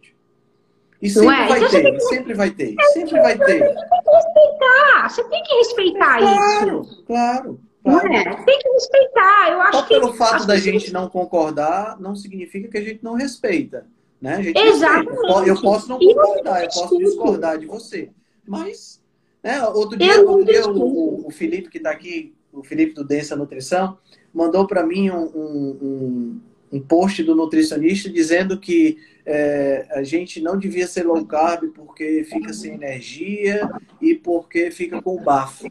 E 1.01 1.09
sempre 1.09 1.35
é? 1.35 1.47
vai 1.47 1.69
ter, 1.69 1.91
que... 1.91 1.99
sempre 1.99 2.33
vai 2.33 2.51
ter, 2.51 2.75
sempre 2.93 3.21
vai 3.21 3.37
ter. 3.37 3.59
Você 3.59 3.73
tem 3.73 4.03
que 4.03 4.09
respeitar, 4.15 5.09
você 5.09 5.23
tem 5.25 5.43
que 5.43 5.55
respeitar 5.55 6.17
claro, 6.17 6.81
isso. 6.81 7.03
Claro, 7.05 7.59
claro. 7.83 8.13
É? 8.13 8.43
Tem 8.43 8.59
que 8.59 8.69
respeitar. 8.69 9.51
Eu 9.51 9.61
acho 9.61 9.77
Só 9.77 9.81
que 9.83 9.89
pelo 9.89 10.13
fato 10.13 10.47
da 10.47 10.55
pessoas... 10.55 10.63
gente 10.63 10.93
não 10.93 11.07
concordar, 11.07 11.99
não 11.99 12.15
significa 12.15 12.67
que 12.67 12.77
a 12.77 12.83
gente 12.83 13.03
não 13.03 13.13
respeita. 13.13 13.85
Né? 14.19 14.51
Exatamente. 14.55 15.09
Respeita. 15.09 15.47
Eu 15.47 15.61
posso 15.61 15.89
não 15.89 15.99
concordar, 15.99 16.63
eu 16.63 16.69
posso 16.69 16.97
discordar 16.97 17.59
de 17.59 17.67
você. 17.67 18.09
Mas, 18.47 18.99
né, 19.43 19.61
outro 19.67 19.97
dia, 19.97 20.21
outro 20.21 20.45
dia 20.45 20.67
o, 20.67 21.27
o, 21.27 21.31
Felipe, 21.31 21.69
que 21.69 21.77
está 21.77 21.91
aqui, 21.91 22.33
o 22.51 22.63
Felipe 22.63 22.93
do 22.93 23.03
Densa 23.03 23.35
Nutrição, 23.35 23.97
mandou 24.33 24.65
para 24.65 24.83
mim 24.83 25.11
um, 25.11 25.25
um, 25.25 25.77
um, 25.81 26.41
um 26.71 26.81
post 26.81 27.21
do 27.23 27.35
nutricionista 27.35 28.09
dizendo 28.09 28.57
que 28.59 28.97
é, 29.29 29.85
a 29.91 30.03
gente 30.03 30.39
não 30.39 30.57
devia 30.57 30.87
ser 30.87 31.03
low 31.03 31.25
carb 31.25 31.73
porque 31.75 32.23
fica 32.23 32.53
sem 32.53 32.75
energia 32.75 33.69
e 34.01 34.15
porque 34.15 34.71
fica 34.71 35.01
com 35.01 35.21
bafo, 35.21 35.65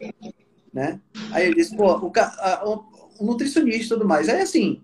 né? 0.70 1.00
Aí 1.32 1.46
ele 1.46 1.54
disse, 1.54 1.74
pô, 1.74 1.86
o, 1.86 2.12
a, 2.14 2.84
o 3.18 3.24
nutricionista 3.24 3.94
e 3.94 3.96
tudo 3.96 4.06
mais. 4.06 4.28
Aí 4.28 4.42
assim, 4.42 4.82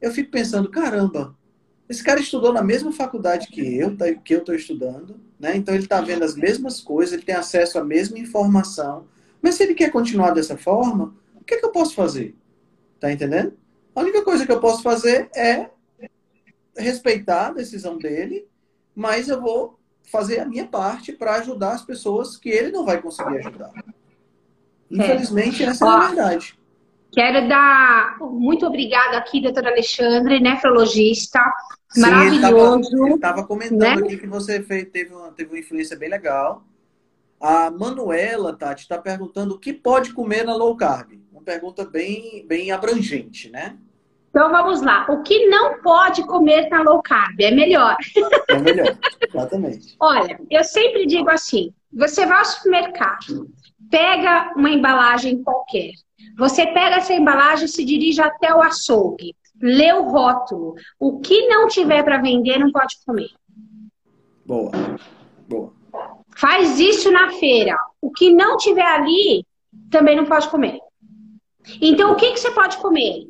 eu 0.00 0.10
fico 0.10 0.30
pensando, 0.30 0.70
caramba, 0.70 1.36
esse 1.90 2.02
cara 2.02 2.18
estudou 2.18 2.54
na 2.54 2.62
mesma 2.62 2.90
faculdade 2.90 3.48
que 3.48 3.76
eu, 3.76 3.94
tá, 3.94 4.10
que 4.10 4.34
eu 4.34 4.38
estou 4.38 4.54
estudando, 4.54 5.20
né? 5.38 5.54
Então 5.54 5.74
ele 5.74 5.84
está 5.84 6.00
vendo 6.00 6.24
as 6.24 6.34
mesmas 6.34 6.80
coisas, 6.80 7.12
ele 7.12 7.22
tem 7.22 7.34
acesso 7.34 7.78
à 7.78 7.84
mesma 7.84 8.18
informação. 8.18 9.06
Mas 9.42 9.56
se 9.56 9.62
ele 9.62 9.74
quer 9.74 9.92
continuar 9.92 10.30
dessa 10.30 10.56
forma, 10.56 11.14
o 11.34 11.44
que, 11.44 11.56
é 11.56 11.58
que 11.58 11.66
eu 11.66 11.70
posso 11.70 11.94
fazer? 11.94 12.34
Tá 12.98 13.12
entendendo? 13.12 13.52
A 13.94 14.00
única 14.00 14.24
coisa 14.24 14.46
que 14.46 14.52
eu 14.52 14.58
posso 14.58 14.82
fazer 14.82 15.28
é 15.36 15.68
respeitar 16.76 17.48
a 17.48 17.52
decisão 17.52 17.98
dele, 17.98 18.46
mas 18.94 19.28
eu 19.28 19.40
vou 19.40 19.78
fazer 20.10 20.40
a 20.40 20.44
minha 20.44 20.66
parte 20.66 21.12
para 21.12 21.36
ajudar 21.36 21.72
as 21.72 21.84
pessoas 21.84 22.36
que 22.36 22.48
ele 22.48 22.70
não 22.70 22.84
vai 22.84 23.00
conseguir 23.00 23.38
ajudar. 23.38 23.72
Infelizmente, 24.90 25.64
é. 25.64 25.66
essa 25.66 25.84
Ó, 25.84 25.90
é 25.90 25.94
a 25.94 26.06
verdade. 26.08 26.58
Quero 27.12 27.48
dar 27.48 28.18
muito 28.20 28.66
obrigada 28.66 29.16
aqui, 29.16 29.40
doutor 29.40 29.66
Alexandre, 29.66 30.38
nefrologista, 30.38 31.40
Sim, 31.88 32.00
maravilhoso. 32.02 33.14
Estava 33.14 33.44
comentando 33.44 33.80
né? 33.80 33.92
aqui 33.94 34.18
que 34.18 34.26
você 34.26 34.62
fez, 34.62 34.88
teve, 34.90 35.14
uma, 35.14 35.32
teve 35.32 35.50
uma 35.50 35.58
influência 35.58 35.96
bem 35.96 36.10
legal. 36.10 36.64
A 37.40 37.70
Manuela, 37.70 38.56
Tati, 38.56 38.82
está 38.82 38.98
perguntando 38.98 39.54
o 39.54 39.58
que 39.58 39.72
pode 39.72 40.12
comer 40.12 40.44
na 40.44 40.54
low 40.54 40.76
carb. 40.76 41.12
Uma 41.32 41.42
pergunta 41.42 41.84
bem, 41.84 42.44
bem 42.46 42.70
abrangente, 42.70 43.50
né? 43.50 43.76
Então 44.30 44.50
vamos 44.50 44.82
lá. 44.82 45.06
O 45.08 45.22
que 45.22 45.46
não 45.46 45.80
pode 45.80 46.22
comer 46.26 46.68
na 46.68 46.82
low 46.82 47.02
carb? 47.02 47.40
É 47.40 47.50
melhor. 47.50 47.96
É 48.48 48.58
melhor, 48.58 48.96
exatamente. 49.26 49.96
Olha, 50.00 50.38
eu 50.50 50.62
sempre 50.62 51.06
digo 51.06 51.30
assim: 51.30 51.72
você 51.92 52.26
vai 52.26 52.38
ao 52.38 52.44
supermercado, 52.44 53.48
pega 53.90 54.52
uma 54.56 54.70
embalagem 54.70 55.42
qualquer. 55.42 55.92
Você 56.36 56.66
pega 56.66 56.96
essa 56.96 57.14
embalagem 57.14 57.64
e 57.64 57.68
se 57.68 57.84
dirige 57.84 58.20
até 58.20 58.54
o 58.54 58.62
açougue. 58.62 59.34
Lê 59.60 59.92
o 59.92 60.02
rótulo. 60.02 60.74
O 60.98 61.18
que 61.20 61.48
não 61.48 61.66
tiver 61.66 62.02
para 62.02 62.20
vender 62.20 62.58
não 62.58 62.70
pode 62.70 62.96
comer. 63.06 63.30
Boa. 64.44 64.70
Boa. 65.48 65.72
Faz 66.36 66.78
isso 66.78 67.10
na 67.10 67.30
feira. 67.32 67.74
O 68.02 68.10
que 68.10 68.30
não 68.30 68.58
tiver 68.58 68.86
ali 68.86 69.46
também 69.90 70.14
não 70.14 70.26
pode 70.26 70.48
comer. 70.48 70.78
Então, 71.80 72.12
o 72.12 72.16
que, 72.16 72.32
que 72.32 72.38
você 72.38 72.50
pode 72.50 72.76
comer? 72.76 73.25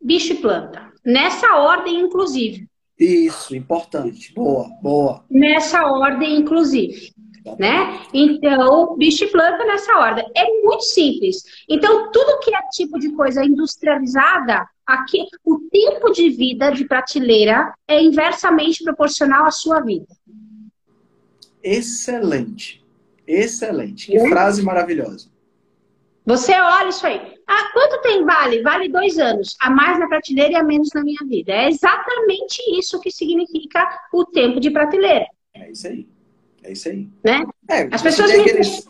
Bicho 0.00 0.32
e 0.32 0.36
planta. 0.36 0.92
Nessa 1.04 1.56
ordem, 1.56 2.00
inclusive. 2.00 2.68
Isso, 2.98 3.54
importante. 3.54 4.32
Boa, 4.34 4.68
boa. 4.82 5.24
Nessa 5.30 5.84
ordem, 5.86 6.36
inclusive. 6.36 7.14
Né? 7.58 8.00
Então, 8.12 8.96
bicho 8.96 9.24
e 9.24 9.30
planta 9.30 9.64
nessa 9.64 9.96
ordem. 9.98 10.24
É 10.34 10.44
muito 10.62 10.82
simples. 10.82 11.44
Então, 11.68 12.10
tudo 12.10 12.40
que 12.40 12.52
é 12.52 12.60
tipo 12.72 12.98
de 12.98 13.12
coisa 13.12 13.44
industrializada, 13.44 14.66
aqui, 14.84 15.26
o 15.44 15.60
tempo 15.70 16.10
de 16.10 16.28
vida 16.30 16.70
de 16.70 16.84
prateleira 16.86 17.72
é 17.86 18.02
inversamente 18.02 18.82
proporcional 18.82 19.46
à 19.46 19.50
sua 19.50 19.80
vida. 19.80 20.06
Excelente. 21.62 22.84
Excelente. 23.26 24.10
Que 24.10 24.16
é. 24.16 24.28
frase 24.28 24.62
maravilhosa. 24.62 25.28
Você 26.24 26.52
olha 26.52 26.88
isso 26.88 27.06
aí. 27.06 27.35
Ah, 27.46 27.70
quanto 27.72 28.00
tem 28.02 28.24
vale? 28.24 28.60
Vale 28.62 28.88
dois 28.88 29.18
anos. 29.18 29.56
A 29.60 29.70
mais 29.70 29.98
na 29.98 30.08
prateleira 30.08 30.52
e 30.52 30.56
a 30.56 30.62
menos 30.62 30.90
na 30.92 31.02
minha 31.02 31.24
vida. 31.26 31.52
É 31.52 31.68
exatamente 31.68 32.60
isso 32.78 33.00
que 33.00 33.10
significa 33.10 33.86
o 34.12 34.24
tempo 34.24 34.58
de 34.58 34.70
prateleira. 34.70 35.26
É 35.54 35.70
isso 35.70 35.86
aí. 35.86 36.08
É 36.64 36.72
isso 36.72 36.88
aí. 36.88 37.08
Né? 37.24 37.46
É, 37.70 37.88
As 37.92 38.02
pessoas 38.02 38.30
tem 38.30 38.40
aqueles, 38.40 38.88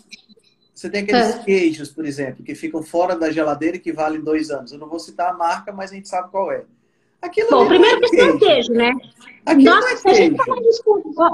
Você 0.75 0.89
tem 0.89 1.03
aqueles 1.03 1.35
ah. 1.35 1.39
queijos, 1.41 1.91
por 1.91 2.07
exemplo, 2.07 2.43
que 2.43 2.55
ficam 2.55 2.83
fora 2.83 3.15
da 3.15 3.31
geladeira 3.31 3.77
e 3.77 3.81
que 3.81 3.93
valem 3.93 4.23
dois 4.23 4.51
anos. 4.51 4.73
Eu 4.73 4.79
não 4.79 4.89
vou 4.89 4.99
citar 4.99 5.31
a 5.31 5.37
marca, 5.37 5.71
mas 5.71 5.93
a 5.93 5.95
gente 5.95 6.09
sabe 6.09 6.31
qual 6.31 6.51
é. 6.51 6.65
Aquilo 7.21 7.51
Bom, 7.51 7.67
primeiro 7.67 8.01
que 8.01 8.21
é 8.21 8.39
queijo, 8.39 8.73
né? 8.73 8.93
Aquilo 9.45 9.75
Nossa, 9.75 10.09
é 10.09 10.11
a 10.11 10.15
gente 10.15 10.37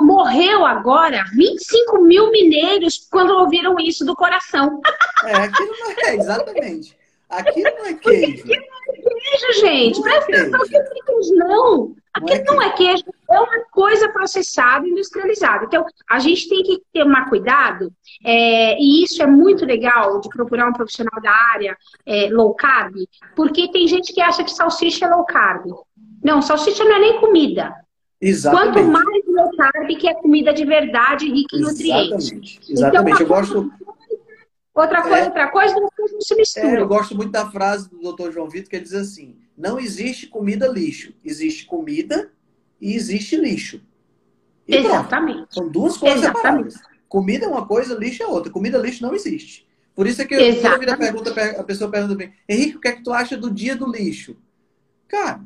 morreu 0.01 0.65
agora 0.65 1.25
25 1.35 2.03
mil 2.03 2.31
mineiros 2.31 3.07
quando 3.11 3.31
ouviram 3.31 3.77
isso 3.79 4.05
do 4.05 4.15
coração. 4.15 4.81
É, 5.25 5.35
aquilo 5.35 5.73
não 5.79 5.91
é, 5.91 6.17
exatamente. 6.17 7.02
Aquilo 7.33 7.71
não 7.79 7.87
é 7.87 7.95
queijo. 7.95 8.43
Aquilo 8.43 8.63
não 8.71 8.95
é 8.95 9.21
queijo, 9.21 9.61
gente. 9.61 9.97
Não 9.97 10.03
Presta 10.03 10.33
é 10.33 10.41
atenção, 10.41 10.61
é 10.63 11.05
queijo, 11.07 11.35
não. 11.35 11.95
Aquilo 12.15 12.45
não 12.45 12.53
é, 12.53 12.57
não 12.57 12.63
é 12.63 12.73
queijo, 12.73 13.05
é 13.31 13.41
uma 13.41 13.65
coisa 13.71 14.09
processada, 14.11 14.87
industrializada. 14.87 15.65
Então, 15.65 15.87
a 16.11 16.19
gente 16.19 16.47
tem 16.47 16.63
que 16.63 16.83
ter 16.93 17.05
um 17.05 17.25
cuidado, 17.31 17.91
é, 18.23 18.79
e 18.79 19.03
isso 19.03 19.23
é 19.23 19.27
muito 19.27 19.65
legal 19.65 20.21
de 20.21 20.29
procurar 20.29 20.69
um 20.69 20.75
profissional 20.75 21.21
da 21.23 21.33
área 21.55 21.77
é, 22.05 22.29
low 22.31 22.55
carb, 22.55 22.95
porque 23.35 23.71
tem 23.73 23.89
gente 23.89 24.13
que 24.13 24.21
acha 24.21 24.45
que 24.45 24.51
salsicha 24.51 25.07
é 25.07 25.09
low 25.09 25.25
carb. 25.25 25.65
Não, 26.23 26.43
salsicha 26.43 26.85
não 26.85 26.97
é 26.97 26.99
nem 26.99 27.19
comida. 27.19 27.75
Exatamente. 28.21 28.75
Quanto 28.75 28.89
mais 28.89 29.27
low 29.27 29.51
carb, 29.57 29.89
que 29.99 30.07
é 30.07 30.15
comida 30.15 30.53
de 30.53 30.65
verdade, 30.67 31.33
rica 31.33 31.57
em 31.57 31.61
nutrientes. 31.61 32.31
Exatamente. 32.31 32.61
Exatamente. 32.71 33.23
Então, 33.23 33.27
eu 33.27 33.27
gosto. 33.27 33.73
Outra 34.75 35.03
coisa, 35.03 35.17
É. 35.19 35.25
outra 35.27 35.49
coisa, 35.51 35.75
não 35.75 35.89
se 36.21 36.33
É, 36.33 36.37
misturam. 36.37 36.71
eu 36.75 36.89
gosto 36.89 37.15
muito 37.15 37.31
da 37.31 37.51
frase 37.51 37.91
do 37.91 38.13
Dr. 38.13 38.31
João 38.31 38.49
Vitor 38.49 38.71
que 38.71 38.77
ele 38.77 38.85
diz 38.85 38.95
assim: 38.95 39.37
não 39.57 39.79
existe 39.79 40.27
comida 40.27 40.67
lixo, 40.67 41.13
existe 41.25 41.67
comida 41.67 42.33
e 42.81 42.95
existe 42.95 43.37
lixo. 43.37 43.83
E 44.67 44.73
pronto. 44.81 44.87
Exatamente. 44.95 45.55
São 45.55 45.69
duas 45.69 45.97
coisas 45.97 46.21
Exatamente. 46.23 46.73
separadas. 46.73 46.93
Comida 47.09 47.45
é 47.45 47.49
uma 47.49 47.67
coisa, 47.67 47.95
lixo 47.95 48.23
é 48.23 48.27
outra. 48.27 48.51
Comida 48.51 48.79
lixo 48.79 49.03
não 49.03 49.15
existe. 49.15 49.69
Por 49.95 50.07
isso 50.07 50.23
é 50.23 50.25
que 50.25 50.35
eu, 50.35 50.41
Exatamente. 50.41 50.81
vida 50.81 50.97
pergunta, 50.97 51.61
a 51.61 51.65
pessoa 51.65 51.91
pergunta 51.91 52.15
mim, 52.15 52.33
Henrique, 52.49 52.77
o 52.79 52.81
que 52.81 52.89
é 52.89 52.93
que 52.93 53.03
tu 53.03 53.13
acha 53.13 53.37
do 53.37 53.51
dia 53.51 53.77
do 53.77 53.91
lixo? 53.91 54.35
Cara, 55.07 55.43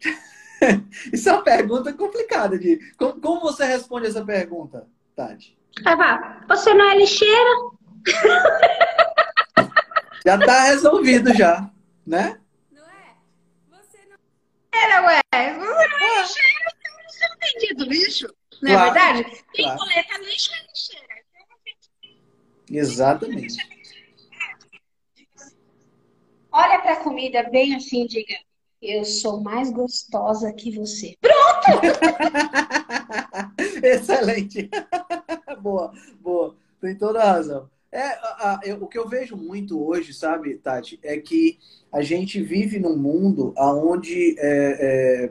isso 1.12 1.28
é 1.28 1.32
uma 1.32 1.42
pergunta 1.44 1.92
complicada. 1.92 2.58
De, 2.58 2.78
como, 2.96 3.20
como 3.20 3.40
você 3.42 3.64
responde 3.66 4.06
essa 4.06 4.24
pergunta, 4.24 4.86
Tati? 5.14 5.54
Você 6.48 6.72
não 6.72 6.90
é 6.90 6.96
lixeira? 6.96 7.50
Já 10.24 10.38
tá 10.38 10.64
resolvido 10.64 11.32
já, 11.34 11.70
né? 12.06 12.38
Não 12.70 12.84
é? 12.84 13.16
Você 13.70 13.98
não. 14.06 14.16
Era, 14.72 15.02
ué. 15.06 15.20
Você 15.32 15.58
não 15.58 15.80
é 15.80 15.88
lixeira, 16.20 16.72
então 16.78 16.92
você 17.08 17.26
não 17.28 17.36
tem 17.58 17.74
do 17.76 17.84
lixo. 17.86 18.28
Não 18.62 18.70
é 18.70 18.74
Claro, 18.74 18.92
verdade? 18.92 19.24
Quem 19.54 19.64
claro. 19.64 19.78
coleta 19.78 20.18
lixo 20.18 20.50
é 20.52 20.60
lixeira. 20.66 21.06
Exatamente. 22.70 23.56
Olha 26.52 26.78
pra 26.80 26.96
comida 26.96 27.42
bem 27.44 27.74
assim 27.74 28.06
diga: 28.06 28.34
Eu 28.82 29.04
sou 29.04 29.40
mais 29.40 29.70
gostosa 29.72 30.52
que 30.52 30.70
você. 30.76 31.16
Excelente. 33.82 34.68
boa, 35.60 35.92
boa. 36.20 36.54
Tem 36.80 36.96
toda 36.96 37.22
a 37.22 37.32
razão. 37.32 37.68
É, 37.92 38.00
a- 38.02 38.60
a- 38.60 38.60
eu- 38.64 38.82
o 38.82 38.86
que 38.86 38.96
eu 38.98 39.08
vejo 39.08 39.36
muito 39.36 39.82
hoje, 39.84 40.14
sabe, 40.14 40.54
Tati, 40.56 40.98
é 41.02 41.18
que 41.18 41.58
a 41.92 42.02
gente 42.02 42.40
vive 42.40 42.78
num 42.78 42.96
mundo 42.96 43.52
onde, 43.58 44.36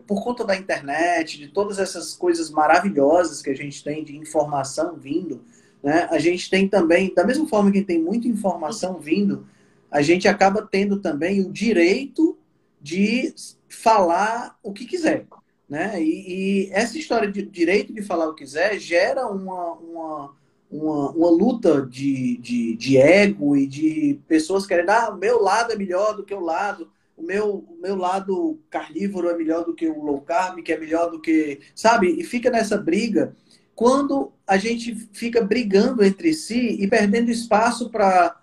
por 0.08 0.24
conta 0.24 0.44
da 0.44 0.56
internet, 0.56 1.38
de 1.38 1.48
todas 1.48 1.80
essas 1.80 2.14
coisas 2.14 2.50
maravilhosas 2.50 3.42
que 3.42 3.50
a 3.50 3.56
gente 3.56 3.84
tem 3.84 4.04
de 4.04 4.18
informação 4.18 4.96
vindo, 4.98 5.42
né, 5.82 6.08
a 6.12 6.20
gente 6.20 6.50
tem 6.50 6.68
também, 6.68 7.14
da 7.14 7.26
mesma 7.26 7.48
forma 7.48 7.72
que 7.72 7.82
tem 7.82 8.02
muita 8.02 8.28
informação 8.28 9.00
vindo, 9.00 9.48
a 9.90 10.02
gente 10.02 10.28
acaba 10.28 10.62
tendo 10.70 11.00
também 11.00 11.42
o 11.42 11.52
direito 11.52 12.38
de 12.82 13.34
falar 13.70 14.58
o 14.64 14.74
que 14.74 14.86
quiser 14.86 15.26
né? 15.70 16.02
E, 16.02 16.66
e 16.68 16.72
essa 16.72 16.98
história 16.98 17.32
de 17.32 17.44
direito 17.44 17.94
de 17.94 18.02
falar 18.02 18.28
o 18.28 18.34
que 18.34 18.44
quiser 18.44 18.80
gera 18.80 19.28
uma, 19.28 19.74
uma, 19.74 20.36
uma, 20.70 21.12
uma 21.12 21.30
luta 21.30 21.86
de, 21.86 22.38
de, 22.38 22.76
de 22.76 22.98
ego 22.98 23.56
e 23.56 23.66
de 23.66 24.20
pessoas 24.28 24.66
querendo, 24.66 24.92
ah, 24.92 25.10
o 25.10 25.18
meu 25.18 25.42
lado 25.42 25.74
é 25.74 25.76
melhor 25.76 26.16
do 26.16 26.24
que 26.24 26.34
o 26.34 26.40
lado, 26.40 26.92
o 27.18 27.24
meu, 27.24 27.66
o 27.70 27.78
meu 27.82 27.96
lado 27.96 28.60
carnívoro 28.70 29.30
é 29.30 29.36
melhor 29.36 29.66
do 29.66 29.74
que 29.74 29.88
o 29.88 30.02
low 30.02 30.22
carb, 30.22 30.62
que 30.62 30.72
é 30.72 30.78
melhor 30.78 31.12
do 31.12 31.20
que. 31.20 31.60
Sabe? 31.76 32.08
E 32.08 32.24
fica 32.24 32.50
nessa 32.50 32.78
briga 32.78 33.36
quando 33.76 34.32
a 34.46 34.58
gente 34.58 34.94
fica 35.14 35.42
brigando 35.42 36.04
entre 36.04 36.34
si 36.34 36.78
e 36.82 36.88
perdendo 36.88 37.32
espaço 37.32 37.90
para 37.90 38.38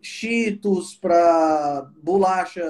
cheetos, 0.00 0.94
para 0.94 1.90
bolacha 2.02 2.62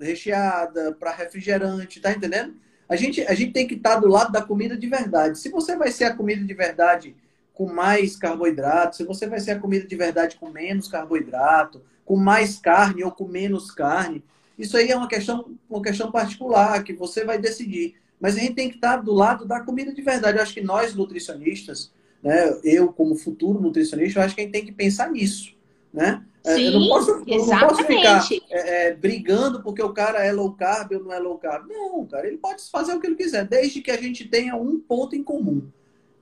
recheada, 0.00 0.92
para 0.92 1.12
refrigerante, 1.12 2.00
tá 2.00 2.12
entendendo? 2.12 2.54
A 2.88 2.96
gente, 2.96 3.22
a 3.22 3.34
gente 3.34 3.52
tem 3.52 3.66
que 3.66 3.74
estar 3.74 3.96
do 3.96 4.08
lado 4.08 4.30
da 4.30 4.42
comida 4.42 4.76
de 4.76 4.86
verdade. 4.86 5.38
Se 5.38 5.48
você 5.48 5.76
vai 5.76 5.90
ser 5.90 6.04
a 6.04 6.14
comida 6.14 6.44
de 6.44 6.54
verdade 6.54 7.16
com 7.54 7.72
mais 7.72 8.16
carboidrato, 8.16 8.96
se 8.96 9.04
você 9.04 9.26
vai 9.26 9.38
ser 9.40 9.52
a 9.52 9.58
comida 9.58 9.86
de 9.86 9.96
verdade 9.96 10.36
com 10.36 10.50
menos 10.50 10.88
carboidrato, 10.88 11.80
com 12.04 12.16
mais 12.16 12.58
carne 12.58 13.04
ou 13.04 13.12
com 13.12 13.26
menos 13.26 13.70
carne, 13.70 14.22
isso 14.58 14.76
aí 14.76 14.90
é 14.90 14.96
uma 14.96 15.08
questão, 15.08 15.56
uma 15.70 15.80
questão 15.80 16.10
particular 16.10 16.82
que 16.82 16.92
você 16.92 17.24
vai 17.24 17.38
decidir. 17.38 17.94
Mas 18.20 18.36
a 18.36 18.40
gente 18.40 18.54
tem 18.54 18.68
que 18.68 18.76
estar 18.76 18.96
do 18.98 19.12
lado 19.12 19.44
da 19.44 19.60
comida 19.60 19.92
de 19.92 20.02
verdade. 20.02 20.38
Eu 20.38 20.42
acho 20.42 20.54
que 20.54 20.60
nós, 20.60 20.94
nutricionistas, 20.94 21.92
né, 22.22 22.58
eu 22.62 22.92
como 22.92 23.16
futuro 23.16 23.60
nutricionista, 23.60 24.18
eu 24.18 24.24
acho 24.24 24.34
que 24.34 24.40
a 24.40 24.44
gente 24.44 24.52
tem 24.52 24.64
que 24.64 24.72
pensar 24.72 25.10
nisso. 25.10 25.54
Né? 25.92 26.24
Sim, 26.44 26.64
eu 26.64 26.80
não 26.80 26.88
posso, 26.88 27.10
eu 27.26 27.46
não 27.46 27.58
posso 27.60 27.84
ficar 27.84 28.28
é, 28.50 28.88
é, 28.88 28.94
brigando 28.94 29.62
porque 29.62 29.82
o 29.82 29.92
cara 29.92 30.24
é 30.24 30.32
low 30.32 30.52
carb 30.52 30.92
ou 30.92 31.04
não 31.04 31.12
é 31.12 31.18
low 31.18 31.38
carb. 31.38 31.68
Não, 31.68 32.04
cara, 32.06 32.26
ele 32.26 32.36
pode 32.36 32.62
fazer 32.70 32.94
o 32.94 33.00
que 33.00 33.06
ele 33.06 33.16
quiser, 33.16 33.46
desde 33.46 33.80
que 33.80 33.90
a 33.90 33.96
gente 33.96 34.24
tenha 34.26 34.56
um 34.56 34.78
ponto 34.78 35.14
em 35.14 35.22
comum. 35.22 35.62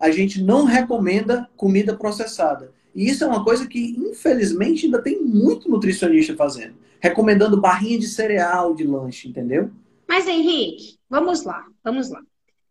A 0.02 0.10
gente 0.10 0.42
não 0.42 0.64
recomenda 0.64 1.48
comida 1.56 1.96
processada. 1.96 2.72
E 2.92 3.08
isso 3.08 3.22
é 3.22 3.26
uma 3.28 3.44
coisa 3.44 3.68
que, 3.68 3.94
infelizmente, 3.96 4.86
ainda 4.86 5.00
tem 5.00 5.22
muito 5.22 5.70
nutricionista 5.70 6.34
fazendo. 6.34 6.74
Recomendando 6.98 7.60
barrinha 7.60 8.00
de 8.00 8.08
cereal 8.08 8.74
de 8.74 8.82
lanche, 8.82 9.28
entendeu? 9.28 9.70
Mas, 10.08 10.26
Henrique, 10.26 10.98
vamos 11.08 11.44
lá, 11.44 11.64
vamos 11.84 12.10
lá. 12.10 12.20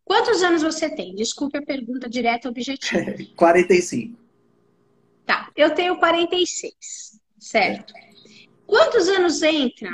Quantos 0.04 0.44
anos 0.44 0.62
você 0.62 0.90
tem? 0.90 1.16
Desculpe 1.16 1.58
a 1.58 1.62
pergunta 1.62 2.10
direta 2.10 2.50
e 2.50 2.52
objetiva. 2.52 3.16
45. 3.34 4.20
Tá, 5.26 5.50
eu 5.56 5.74
tenho 5.74 5.98
46, 6.00 7.18
certo? 7.40 7.94
Quantos 8.68 9.08
anos 9.08 9.42
entra 9.42 9.90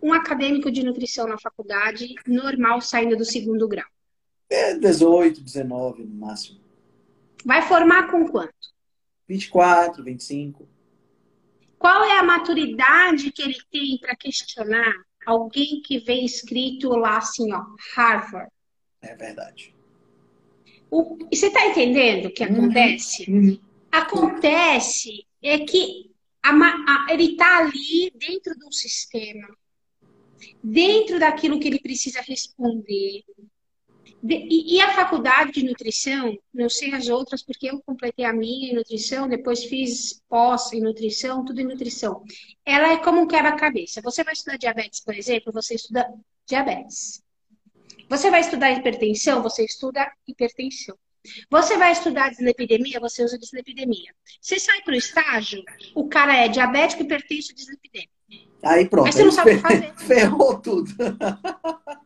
um 0.00 0.12
acadêmico 0.12 0.70
de 0.70 0.84
nutrição 0.84 1.26
na 1.26 1.36
faculdade 1.36 2.14
normal 2.24 2.80
saindo 2.80 3.16
do 3.16 3.24
segundo 3.24 3.66
grau? 3.66 3.88
É 4.48 4.78
18, 4.78 5.40
19 5.40 6.04
no 6.04 6.14
máximo. 6.14 6.65
Vai 7.46 7.62
formar 7.62 8.10
com 8.10 8.26
quanto? 8.26 8.52
24, 9.28 10.02
25. 10.02 10.68
Qual 11.78 12.02
é 12.02 12.18
a 12.18 12.22
maturidade 12.24 13.30
que 13.30 13.40
ele 13.40 13.58
tem 13.70 13.98
para 14.00 14.16
questionar 14.16 14.92
alguém 15.24 15.80
que 15.80 16.00
vem 16.00 16.24
escrito 16.24 16.88
lá 16.88 17.18
assim, 17.18 17.52
ó, 17.52 17.64
Harvard? 17.94 18.50
É 19.00 19.14
verdade. 19.14 19.72
O... 20.90 21.16
Você 21.32 21.46
está 21.46 21.64
entendendo 21.66 22.26
o 22.26 22.32
que 22.32 22.42
acontece? 22.42 23.30
Uhum. 23.30 23.60
Acontece 23.92 25.24
é 25.40 25.60
que 25.60 26.10
a, 26.42 26.50
a, 26.50 27.06
ele 27.10 27.30
está 27.30 27.58
ali 27.58 28.10
dentro 28.16 28.58
de 28.58 28.66
um 28.66 28.72
sistema, 28.72 29.46
dentro 30.64 31.20
daquilo 31.20 31.60
que 31.60 31.68
ele 31.68 31.78
precisa 31.78 32.20
responder. 32.22 33.22
E, 34.24 34.76
e, 34.76 34.80
a 34.80 34.92
faculdade 34.92 35.52
de 35.52 35.64
nutrição, 35.64 36.36
não 36.52 36.68
sei 36.68 36.94
as 36.94 37.08
outras, 37.08 37.42
porque 37.42 37.70
eu 37.70 37.80
completei 37.82 38.24
a 38.24 38.32
minha 38.32 38.72
em 38.72 38.74
nutrição, 38.74 39.28
depois 39.28 39.64
fiz 39.64 40.20
pós 40.28 40.72
em 40.72 40.80
nutrição, 40.80 41.44
tudo 41.44 41.60
em 41.60 41.64
nutrição. 41.64 42.24
Ela 42.64 42.92
é 42.92 42.96
como 42.96 43.20
um 43.20 43.26
quebra-cabeça. 43.26 44.00
Você 44.02 44.24
vai 44.24 44.32
estudar 44.32 44.56
diabetes, 44.56 45.00
por 45.00 45.14
exemplo, 45.14 45.52
você 45.52 45.74
estuda 45.74 46.08
diabetes. 46.46 47.22
Você 48.08 48.30
vai 48.30 48.40
estudar 48.40 48.72
hipertensão, 48.72 49.42
você 49.42 49.64
estuda 49.64 50.10
hipertensão. 50.26 50.96
Você 51.50 51.76
vai 51.76 51.92
estudar 51.92 52.30
dislipidemia, 52.30 53.00
você 53.00 53.24
usa 53.24 53.38
dislipidemia. 53.38 54.14
Você 54.40 54.58
sai 54.58 54.80
para 54.82 54.94
o 54.94 54.96
estágio, 54.96 55.62
o 55.94 56.08
cara 56.08 56.36
é 56.36 56.48
diabético, 56.48 57.02
hipertenso, 57.02 57.54
dislipidêmico. 57.54 58.12
Aí 58.62 58.88
pronto. 58.88 59.06
Mas 59.06 59.14
você 59.14 59.24
não 59.24 59.32
sabe 59.32 59.50
o 59.52 59.56
que 59.56 59.62
fazer. 59.62 59.94
Ferrou 59.96 60.58
tudo. 60.60 60.90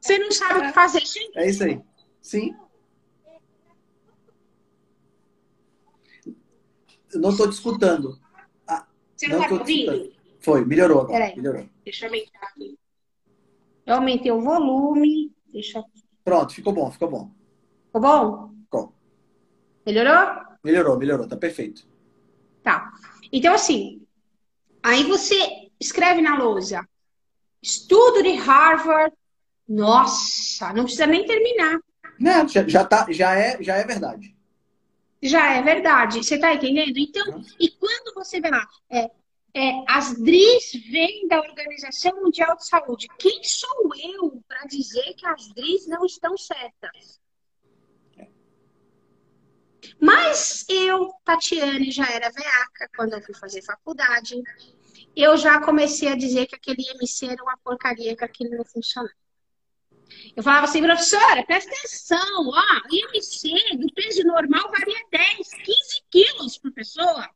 Você 0.00 0.18
não 0.18 0.32
sabe 0.32 0.60
o 0.60 0.62
que 0.62 0.72
fazer. 0.72 1.02
É 1.36 1.48
isso 1.48 1.64
aí. 1.64 1.80
Sim. 2.20 2.54
Eu 7.12 7.20
não 7.20 7.30
estou 7.30 7.48
te 7.48 7.52
escutando. 7.52 8.20
Ah, 8.68 8.86
você 9.16 9.28
não 9.28 9.42
está 9.42 9.54
ouvindo? 9.54 10.12
Foi, 10.38 10.64
melhorou 10.64 11.00
agora. 11.00 11.18
Peraí. 11.18 11.36
Melhorou. 11.36 11.68
Deixa 11.84 12.06
eu 12.06 12.08
aumentar 12.08 12.40
aqui. 12.42 12.78
Eu 13.84 13.94
aumentei 13.96 14.30
o 14.30 14.40
volume. 14.40 15.34
Deixa... 15.48 15.82
Pronto, 16.24 16.54
ficou 16.54 16.72
bom, 16.72 16.90
ficou 16.90 17.10
bom. 17.10 17.30
Ficou 17.86 18.00
bom? 18.00 18.54
Ficou. 18.62 18.94
Melhorou? 19.84 20.50
Melhorou, 20.62 20.98
melhorou, 20.98 21.26
tá 21.26 21.36
perfeito. 21.36 21.88
Tá. 22.62 22.92
Então, 23.32 23.54
assim, 23.54 24.06
aí 24.82 25.04
você 25.04 25.70
escreve 25.80 26.20
na 26.20 26.36
lousa, 26.36 26.86
estudo 27.62 28.22
de 28.22 28.34
Harvard, 28.34 29.16
nossa, 29.68 30.72
não 30.72 30.84
precisa 30.84 31.06
nem 31.06 31.24
terminar. 31.26 31.80
Não, 32.20 32.46
já, 32.46 32.68
já, 32.68 32.84
tá, 32.84 33.06
já, 33.10 33.34
é, 33.34 33.62
já 33.62 33.76
é 33.76 33.84
verdade. 33.84 34.36
Já 35.22 35.54
é 35.54 35.62
verdade, 35.62 36.22
você 36.22 36.38
tá 36.38 36.52
entendendo? 36.54 36.96
Então, 36.98 37.30
uhum. 37.30 37.44
e 37.58 37.70
quando 37.70 38.14
você 38.14 38.40
vê 38.40 38.50
lá, 38.50 38.66
é, 38.90 39.10
é, 39.54 39.84
as 39.88 40.14
DRIs 40.14 40.72
vêm 40.90 41.26
da 41.28 41.40
Organização 41.40 42.22
Mundial 42.22 42.56
de 42.56 42.66
Saúde. 42.66 43.08
Quem 43.18 43.42
sou 43.42 43.90
eu 43.96 44.42
para 44.46 44.66
dizer 44.66 45.14
que 45.14 45.26
as 45.26 45.48
DRIs 45.48 45.86
não 45.86 46.04
estão 46.04 46.36
certas? 46.36 47.18
Mas 49.98 50.64
eu, 50.68 51.10
Tatiane, 51.24 51.90
já 51.90 52.08
era 52.10 52.30
veaca 52.30 52.88
quando 52.96 53.14
eu 53.14 53.22
fui 53.22 53.34
fazer 53.34 53.62
faculdade. 53.62 54.42
Eu 55.16 55.36
já 55.36 55.60
comecei 55.60 56.08
a 56.08 56.16
dizer 56.16 56.46
que 56.46 56.54
aquele 56.54 56.82
IMC 56.82 57.26
era 57.26 57.42
uma 57.42 57.56
porcaria, 57.58 58.16
que 58.16 58.24
aquilo 58.24 58.56
não 58.56 58.64
funcionava. 58.64 59.14
Eu 60.36 60.42
falava 60.42 60.64
assim, 60.64 60.82
professora, 60.82 61.44
presta 61.44 61.70
atenção, 61.70 62.48
ó, 62.48 62.80
IMC 62.90 63.76
do 63.76 63.92
peso 63.92 64.22
normal 64.24 64.70
varia 64.70 64.98
10, 65.10 65.36
15 65.36 65.76
quilos 66.10 66.58
por 66.58 66.72
pessoa. 66.72 67.28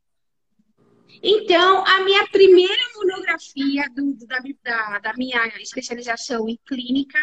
Então, 1.23 1.85
a 1.85 2.03
minha 2.03 2.27
primeira 2.27 2.81
monografia 2.95 3.85
do, 3.95 4.13
da, 4.27 4.39
da, 4.63 4.99
da, 4.99 5.13
minha 5.15 5.47
especialização 5.59 6.47
em 6.47 6.59
clínica 6.65 7.19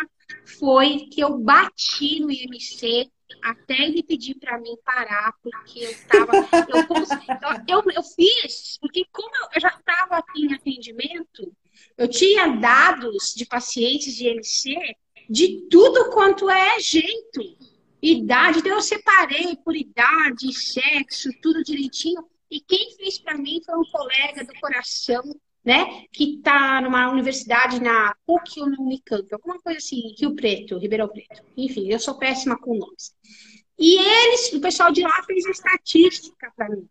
foi 0.58 1.06
que 1.10 1.20
eu 1.20 1.38
bati 1.38 2.20
no 2.20 2.30
IMC 2.30 3.10
até 3.42 3.74
ele 3.74 4.02
pedir 4.02 4.34
para 4.34 4.58
mim 4.58 4.76
parar, 4.84 5.32
porque 5.42 5.80
eu 5.80 5.90
estava. 5.90 6.32
Eu, 6.68 7.78
eu, 7.78 7.82
eu, 7.94 8.02
fiz, 8.02 8.78
porque 8.80 9.06
como 9.12 9.30
eu, 9.54 9.60
já 9.60 9.68
estava 9.68 10.22
em 10.36 10.52
atendimento, 10.52 11.54
eu 11.96 12.08
tinha 12.08 12.48
dados 12.48 13.32
de 13.34 13.46
pacientes 13.46 14.14
de 14.16 14.28
IMC 14.28 14.96
de 15.28 15.68
tudo 15.70 16.10
quanto 16.10 16.48
é 16.50 16.78
jeito. 16.80 17.56
Idade, 18.00 18.58
então 18.58 18.72
eu 18.72 18.82
separei 18.82 19.56
por 19.64 19.76
idade, 19.76 20.52
sexo, 20.52 21.30
tudo 21.40 21.62
direitinho. 21.62 22.24
E 22.50 22.60
quem 22.60 22.94
fez 22.96 23.18
para 23.18 23.38
mim 23.38 23.60
foi 23.64 23.78
um 23.78 23.84
colega 23.84 24.44
do 24.44 24.52
coração, 24.60 25.22
né? 25.64 26.04
Que 26.12 26.34
está 26.34 26.80
numa 26.80 27.10
universidade 27.10 27.80
na 27.80 28.14
PUC 28.26 28.60
ou 28.60 28.68
no 28.68 28.82
Unicamp, 28.82 29.26
alguma 29.32 29.58
coisa 29.60 29.78
assim, 29.78 30.14
Rio 30.18 30.34
Preto, 30.34 30.78
Ribeirão 30.78 31.08
Preto. 31.08 31.42
Enfim, 31.56 31.88
eu 31.88 32.00
sou 32.00 32.18
péssima 32.18 32.58
com 32.58 32.76
nomes. 32.76 33.14
E 33.78 33.98
eles, 33.98 34.52
o 34.52 34.60
pessoal 34.60 34.92
de 34.92 35.02
lá 35.02 35.22
fez 35.24 35.46
estatística 35.46 36.52
para 36.56 36.68
mim. 36.68 36.88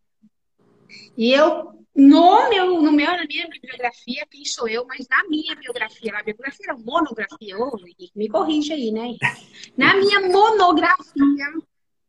E 1.18 1.32
eu, 1.32 1.81
no 1.96 2.50
meu, 2.50 2.82
no 2.82 2.92
meu, 2.92 3.12
na 3.12 3.26
minha 3.26 3.48
bibliografia, 3.50 4.26
quem 4.30 4.46
sou 4.46 4.68
eu, 4.68 4.86
mas 4.88 5.06
na 5.10 5.28
minha 5.28 5.56
biografia, 5.56 6.12
na 6.12 6.24
biografia 6.24 6.66
era 6.70 6.78
monografia, 6.78 7.58
oh, 7.58 7.78
me 8.16 8.30
corrija 8.30 8.74
aí, 8.74 8.92
né? 8.92 9.16
Na 9.76 9.96
minha 9.96 10.22
monografia, 10.22 11.54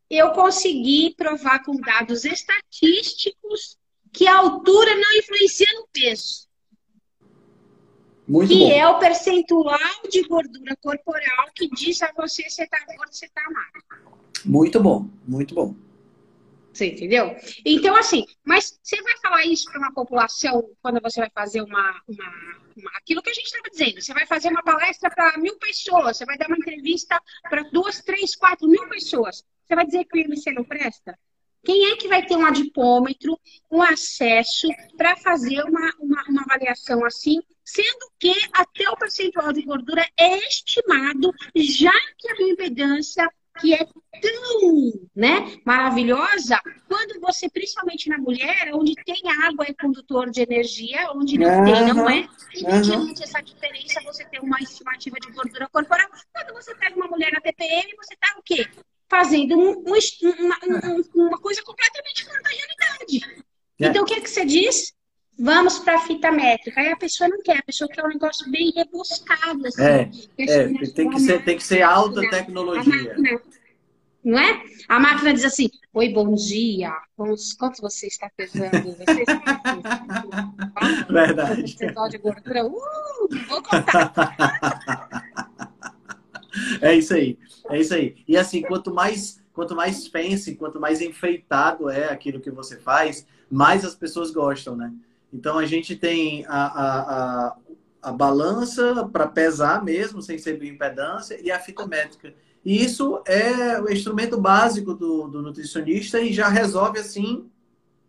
eu 0.09 0.31
consegui 0.33 1.15
provar 1.17 1.65
com 1.65 1.77
dados 1.81 2.25
estatísticos 2.25 3.77
que 4.13 4.27
a 4.27 4.39
altura 4.39 4.95
não 4.95 5.19
influencia 5.19 5.67
no 5.75 5.89
peso. 5.93 6.47
Muito 8.29 8.49
que 8.49 8.61
bom. 8.61 8.71
é 8.71 8.87
o 8.87 8.99
percentual 8.99 9.79
de 10.09 10.23
gordura 10.23 10.77
corporal 10.81 11.51
que 11.55 11.69
diz 11.71 12.01
a 12.03 12.13
você 12.17 12.49
se 12.49 12.63
está 12.63 12.79
gordo, 12.87 13.13
se 13.13 13.25
está 13.25 13.43
magro. 13.43 13.83
Muito 14.45 14.81
bom, 14.81 15.09
muito 15.27 15.55
bom. 15.55 15.75
Você 16.73 16.87
entendeu? 16.87 17.37
Então, 17.65 17.95
assim, 17.97 18.25
mas 18.45 18.79
você 18.83 19.01
vai 19.03 19.17
falar 19.19 19.45
isso 19.45 19.71
para 19.71 19.79
uma 19.79 19.93
população 19.93 20.71
quando 20.81 21.01
você 21.03 21.21
vai 21.21 21.31
fazer 21.31 21.61
uma, 21.61 22.03
uma, 22.09 22.61
uma 22.77 22.91
aquilo 22.97 23.23
que 23.23 23.31
a 23.31 23.35
gente 23.35 23.47
estava 23.47 23.69
dizendo. 23.71 24.01
Você 24.01 24.15
vai 24.15 24.27
fazer 24.27 24.49
uma 24.49 24.63
palestra 24.63 25.11
para 25.11 25.37
mil 25.39 25.59
pessoas, 25.59 26.17
você 26.17 26.25
vai 26.25 26.39
dar 26.39 26.49
uma 26.49 26.57
entrevista 26.57 27.21
para 27.43 27.63
duas, 27.65 28.01
três, 28.01 28.35
quatro 28.35 28.67
mil 28.67 28.89
pessoas. 28.89 29.45
Você 29.67 29.75
vai 29.75 29.85
dizer 29.85 30.05
que 30.05 30.17
o 30.17 30.21
IMC 30.21 30.53
não 30.53 30.65
presta? 30.65 31.19
Quem 31.65 31.93
é 31.93 31.97
que 31.97 32.09
vai 32.09 32.27
ter 32.27 32.37
um 32.37 32.45
adipômetro, 32.45 33.39
um 33.71 33.83
acesso 33.83 34.69
para 34.97 35.17
fazer 35.17 35.63
uma, 35.63 35.93
uma, 36.01 36.25
uma, 36.29 36.43
avaliação 36.43 37.05
assim, 37.05 37.41
sendo 37.65 38.11
que 38.19 38.35
até 38.53 38.89
o 38.91 38.97
percentual 38.97 39.53
de 39.53 39.63
gordura 39.63 40.05
é 40.19 40.39
estimado, 40.49 41.33
já 41.55 41.93
que 42.19 42.33
a 42.33 42.35
bioimpedância, 42.35 43.31
que 43.63 43.73
é 43.73 43.87
tão 44.21 44.93
né, 45.15 45.57
maravilhosa, 45.65 46.61
quando 46.89 47.21
você, 47.21 47.49
principalmente 47.49 48.09
na 48.09 48.19
mulher, 48.19 48.71
onde 48.75 48.95
tem 48.95 49.23
água 49.45 49.65
é 49.67 49.73
condutor 49.73 50.31
de 50.31 50.43
energia, 50.43 51.11
onde 51.13 51.39
não 51.39 51.49
uhum. 51.49 51.65
tem, 51.65 51.95
não 51.95 52.11
é. 52.11 52.29
E 52.55 52.65
mediante 52.65 53.19
uhum. 53.19 53.23
essa 53.23 53.41
diferença, 53.41 54.01
você 54.05 54.25
tem 54.27 54.41
uma 54.41 54.59
estimativa 54.59 55.17
de 55.21 55.31
gordura 55.31 55.69
corporal. 55.69 56.09
Quando 56.33 56.53
você 56.53 56.75
pega 56.75 56.97
uma 56.97 57.07
mulher 57.07 57.33
na 57.33 57.41
TPM, 57.41 57.95
você 57.97 58.15
está 58.15 58.35
o 58.39 58.43
quê? 58.43 58.69
fazendo 59.09 59.59
um, 59.59 59.73
um, 59.73 60.41
uma, 60.41 60.59
uma, 61.15 61.39
coisa 61.39 61.63
completamente 61.63 62.25
fora 62.25 62.41
da 62.41 62.49
realidade. 62.49 63.45
Então, 63.79 64.05
o 64.05 64.07
que 64.07 64.15
é 64.15 64.21
que 64.23 64.31
você 64.31 64.43
diz? 64.43 64.95
Vamos 65.39 65.79
para 65.79 65.97
a 65.97 66.01
fita 66.01 66.31
métrica. 66.31 66.81
Aí 66.81 66.91
a 66.91 66.97
pessoa 66.97 67.29
não 67.29 67.43
quer, 67.43 67.59
a 67.59 67.63
pessoa 67.63 67.89
quer 67.89 68.05
um 68.05 68.09
negócio 68.09 68.51
bem 68.51 68.73
rebuscado. 68.75 69.67
Assim, 69.67 69.83
é, 69.83 70.11
é 70.39 70.69
tem, 70.95 71.11
que 71.11 71.21
ser, 71.21 71.45
tem 71.45 71.57
que 71.57 71.65
ser 71.65 71.83
alta 71.83 72.21
tecnologia. 72.31 73.17
não 74.25 74.39
é? 74.39 74.63
A 74.89 75.01
máquina 75.01 75.33
diz 75.33 75.45
assim: 75.45 75.71
Oi, 75.95 76.09
bom 76.11 76.35
dia. 76.35 76.93
Quantos, 77.17 77.53
quantos 77.55 77.81
você 77.81 78.07
está 78.07 78.31
pesando? 78.37 78.97
Você 78.97 79.23
está 79.23 79.43
Verdade. 81.11 81.63
Percentual 81.63 82.09
de 82.09 82.19
gordura? 82.19 82.67
Uh, 82.67 83.29
vou 83.49 83.63
contar. 83.63 84.13
É 86.81 86.95
isso 86.95 87.15
aí, 87.15 87.39
é 87.71 87.81
isso 87.81 87.95
aí. 87.95 88.17
E 88.29 88.37
assim, 88.37 88.63
quanto 88.63 88.93
mais, 88.93 89.43
quanto 89.53 89.75
mais 89.75 90.07
fancy, 90.07 90.55
quanto 90.55 90.79
mais 90.79 91.01
enfeitado 91.01 91.89
é 91.89 92.13
aquilo 92.13 92.41
que 92.41 92.51
você 92.51 92.77
faz, 92.77 93.27
mais 93.51 93.85
as 93.85 93.95
pessoas 93.95 94.31
gostam, 94.31 94.77
né? 94.77 94.93
Então 95.33 95.59
a 95.59 95.67
gente 95.67 95.97
tem 95.97 96.45
a, 96.47 96.67
a, 96.67 97.01
a, 97.47 97.57
a 98.03 98.13
balança 98.13 99.09
para 99.13 99.27
pesar 99.27 99.83
mesmo, 99.83 100.21
sem 100.21 100.39
ser 100.39 100.59
bioimpedância, 100.59 101.41
e 101.43 101.51
a 101.51 101.59
fita 101.59 101.87
métrica. 101.87 102.35
E 102.65 102.85
isso 102.85 103.23
é 103.27 103.81
o 103.81 103.91
instrumento 103.91 104.41
básico 104.41 104.95
do, 104.95 105.27
do 105.29 105.43
nutricionista 105.43 106.21
e 106.21 106.33
já 106.33 106.49
resolve, 106.49 106.99
assim, 106.99 107.51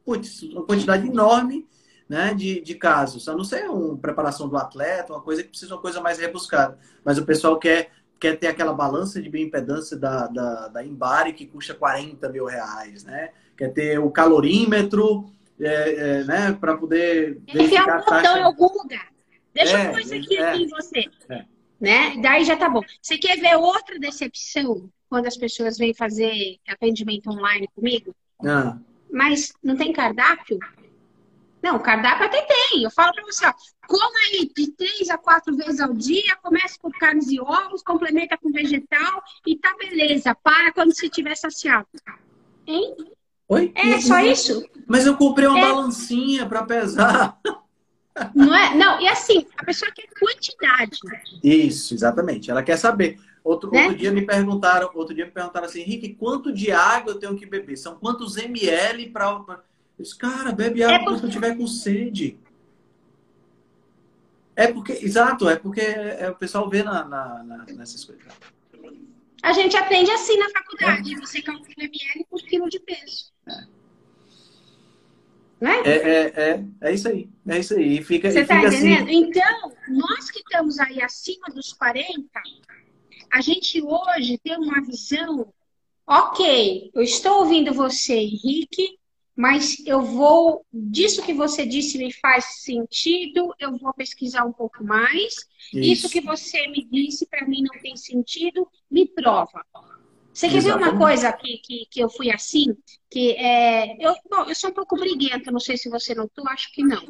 putz, 0.05 0.43
uma 0.43 0.63
quantidade 0.63 1.07
enorme 1.07 1.67
né, 2.07 2.33
de, 2.33 2.61
de 2.61 2.75
casos. 2.75 3.27
A 3.27 3.35
não 3.35 3.43
ser 3.43 3.69
uma 3.69 3.97
preparação 3.97 4.47
do 4.47 4.57
atleta, 4.57 5.13
uma 5.13 5.21
coisa 5.21 5.41
que 5.41 5.49
precisa 5.49 5.73
uma 5.73 5.81
coisa 5.81 6.01
mais 6.01 6.19
rebuscada. 6.19 6.77
Mas 7.03 7.17
o 7.17 7.25
pessoal 7.25 7.57
quer 7.57 7.91
quer 8.19 8.39
ter 8.39 8.47
aquela 8.47 8.71
balança 8.71 9.21
de 9.21 9.29
bioimpedância 9.29 9.97
da, 9.97 10.27
da, 10.27 10.69
da 10.69 11.33
que 11.33 11.45
custa 11.45 11.73
40 11.73 12.29
mil 12.29 12.45
reais, 12.45 13.03
né? 13.03 13.31
Quer 13.57 13.73
ter 13.73 13.99
o 13.99 14.09
calorímetro, 14.09 15.25
é, 15.65 16.19
é, 16.19 16.23
né? 16.23 16.52
Para 16.53 16.77
poder 16.77 17.40
verificar 17.52 18.02
um 18.02 18.06
botão 18.06 18.38
em 18.38 18.44
algum 18.44 18.68
lugar. 18.68 19.07
Deixa 19.53 19.77
é, 19.77 19.85
eu 19.85 19.91
pôr 19.91 20.02
isso 20.02 20.15
aqui, 20.15 20.38
é, 20.38 20.49
aqui 20.49 20.64
em 20.64 20.68
você. 20.68 21.06
É. 21.30 21.45
Né? 21.80 22.18
Daí 22.22 22.44
já 22.44 22.56
tá 22.56 22.69
bom. 22.69 22.81
Você 23.02 23.18
quer 23.18 23.38
ver 23.38 23.56
outra 23.56 23.99
decepção 23.99 24.90
quando 25.10 25.27
as 25.27 25.38
pessoas 25.38 25.77
vêm 25.77 25.94
fazer 25.94 26.57
atendimento 26.68 27.30
online 27.30 27.68
comigo? 27.76 28.15
Ah. 28.44 28.77
Mas 29.11 29.53
não 29.61 29.76
tem 29.76 29.94
cardápio? 29.94 30.60
Não, 31.61 31.80
cardápio 31.80 32.26
até 32.26 32.41
tem. 32.41 32.84
Eu 32.84 32.91
falo 32.91 33.14
para 33.14 33.23
você, 33.23 33.45
ó, 33.45 33.53
coma 33.88 34.19
aí 34.27 34.52
de 34.53 34.72
três 34.72 35.10
a 35.10 35.18
quatro 35.18 35.56
vezes 35.56 35.80
ao 35.80 35.94
dia, 35.94 36.35
comece 36.41 36.77
com 36.77 36.91
carnes 36.91 37.30
e 37.30 37.40
ovos, 37.40 37.81
complementa 37.84 38.38
com 38.38 38.52
vegetal 38.52 39.23
e 39.45 39.57
tá 39.57 39.73
beleza. 39.77 40.35
Para 40.35 40.73
quando 40.73 40.94
você 40.94 41.06
estiver 41.06 41.35
saciado. 41.35 41.88
Hein? 42.68 42.95
Oi? 43.53 43.71
É 43.75 44.01
só 44.01 44.19
isso? 44.19 44.67
Mas 44.88 45.05
eu 45.05 45.15
comprei 45.15 45.47
uma 45.47 45.59
é... 45.59 45.61
balancinha 45.61 46.45
para 46.45 46.63
pesar. 46.63 47.39
Não 48.34 48.55
é? 48.55 48.75
Não, 48.75 49.01
e 49.01 49.07
assim, 49.07 49.45
a 49.57 49.65
pessoa 49.65 49.91
quer 49.91 50.07
quantidade. 50.19 50.99
Isso, 51.43 51.93
exatamente. 51.93 52.51
Ela 52.51 52.63
quer 52.63 52.77
saber. 52.77 53.19
Outro, 53.43 53.71
né? 53.71 53.84
outro 53.84 53.97
dia 53.97 54.11
me 54.11 54.25
perguntaram, 54.25 54.89
outro 54.93 55.13
dia 55.13 55.25
me 55.25 55.31
perguntaram 55.31 55.65
assim, 55.65 55.81
Henrique, 55.81 56.13
quanto 56.13 56.53
de 56.53 56.71
água 56.71 57.11
eu 57.11 57.19
tenho 57.19 57.35
que 57.35 57.45
beber? 57.45 57.75
São 57.75 57.95
quantos 57.95 58.38
ml 58.38 59.09
para 59.09 59.61
disse, 59.99 60.17
cara, 60.17 60.51
bebe 60.51 60.81
é 60.81 60.85
água 60.85 60.95
é 60.95 60.99
porque... 61.03 61.19
quando 61.19 61.31
tiver 61.31 61.57
com 61.57 61.67
sede. 61.67 62.39
É 64.55 64.71
porque, 64.71 64.93
exato, 64.93 65.49
é 65.49 65.55
porque 65.55 65.81
é, 65.81 66.30
o 66.30 66.35
pessoal 66.35 66.69
vê 66.69 66.84
na, 66.84 67.03
na, 67.03 67.43
na, 67.43 67.65
nessas 67.73 68.05
coisas. 68.05 68.23
A 69.43 69.51
gente 69.51 69.75
aprende 69.75 70.09
assim 70.09 70.37
na 70.37 70.49
faculdade. 70.49 71.13
É. 71.13 71.19
Você 71.19 71.41
calcula 71.41 71.73
ml 71.77 72.25
por 72.29 72.41
quilo 72.43 72.69
de 72.69 72.79
peso. 72.79 73.33
É. 73.45 73.73
Né? 75.59 75.81
É, 75.85 75.91
é, 75.91 76.33
é, 76.35 76.65
é 76.81 76.93
isso 76.93 77.09
aí. 77.09 77.29
É 77.47 77.59
isso 77.59 77.73
aí. 77.73 77.97
E 77.97 78.03
fica, 78.03 78.31
Você 78.31 78.39
está 78.39 78.57
entendendo? 78.57 79.03
Assim... 79.03 79.15
Então, 79.15 79.73
nós 79.89 80.31
que 80.31 80.39
estamos 80.39 80.79
aí 80.79 81.01
acima 81.01 81.47
dos 81.53 81.73
40, 81.73 82.23
a 83.31 83.41
gente 83.41 83.81
hoje 83.81 84.37
tem 84.41 84.55
uma 84.57 84.81
visão. 84.81 85.53
Ok, 86.07 86.91
eu 86.93 87.01
estou 87.01 87.39
ouvindo 87.39 87.73
você, 87.73 88.13
Henrique, 88.13 88.97
mas 89.35 89.77
eu 89.85 90.01
vou, 90.01 90.65
disso 90.72 91.23
que 91.23 91.34
você 91.34 91.65
disse 91.65 91.97
me 91.97 92.14
faz 92.14 92.61
sentido, 92.61 93.53
eu 93.60 93.77
vou 93.77 93.93
pesquisar 93.93 94.45
um 94.45 94.53
pouco 94.53 94.84
mais. 94.84 95.34
Isso, 95.73 95.80
Isso 95.81 96.10
que 96.10 96.22
você 96.22 96.68
me 96.68 96.85
disse 96.85 97.26
para 97.26 97.47
mim 97.47 97.64
não 97.64 97.81
tem 97.81 97.97
sentido, 97.97 98.68
me 98.89 99.07
prova. 99.07 99.65
Você 100.31 100.49
quer 100.49 100.61
ver 100.61 100.76
uma 100.76 100.97
coisa 100.97 101.31
que, 101.31 101.57
que, 101.60 101.85
que 101.89 101.99
eu 101.99 102.10
fui 102.10 102.31
assim? 102.31 102.76
Que 103.10 103.34
é. 103.34 103.95
Eu, 104.03 104.15
bom, 104.30 104.45
eu 104.47 104.55
sou 104.55 104.72
um 104.72 104.73
pouco 104.73 104.95
briguenta, 104.95 105.51
não 105.51 105.60
sei 105.60 105.77
se 105.77 105.89
você 105.89 106.15
notou, 106.15 106.47
acho 106.49 106.72
que 106.73 106.84
não. 106.84 107.03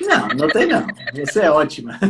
Não, 0.00 0.28
não 0.28 0.48
tem 0.48 0.66
não. 0.66 0.86
Você 1.14 1.40
é 1.40 1.50
ótima. 1.50 1.98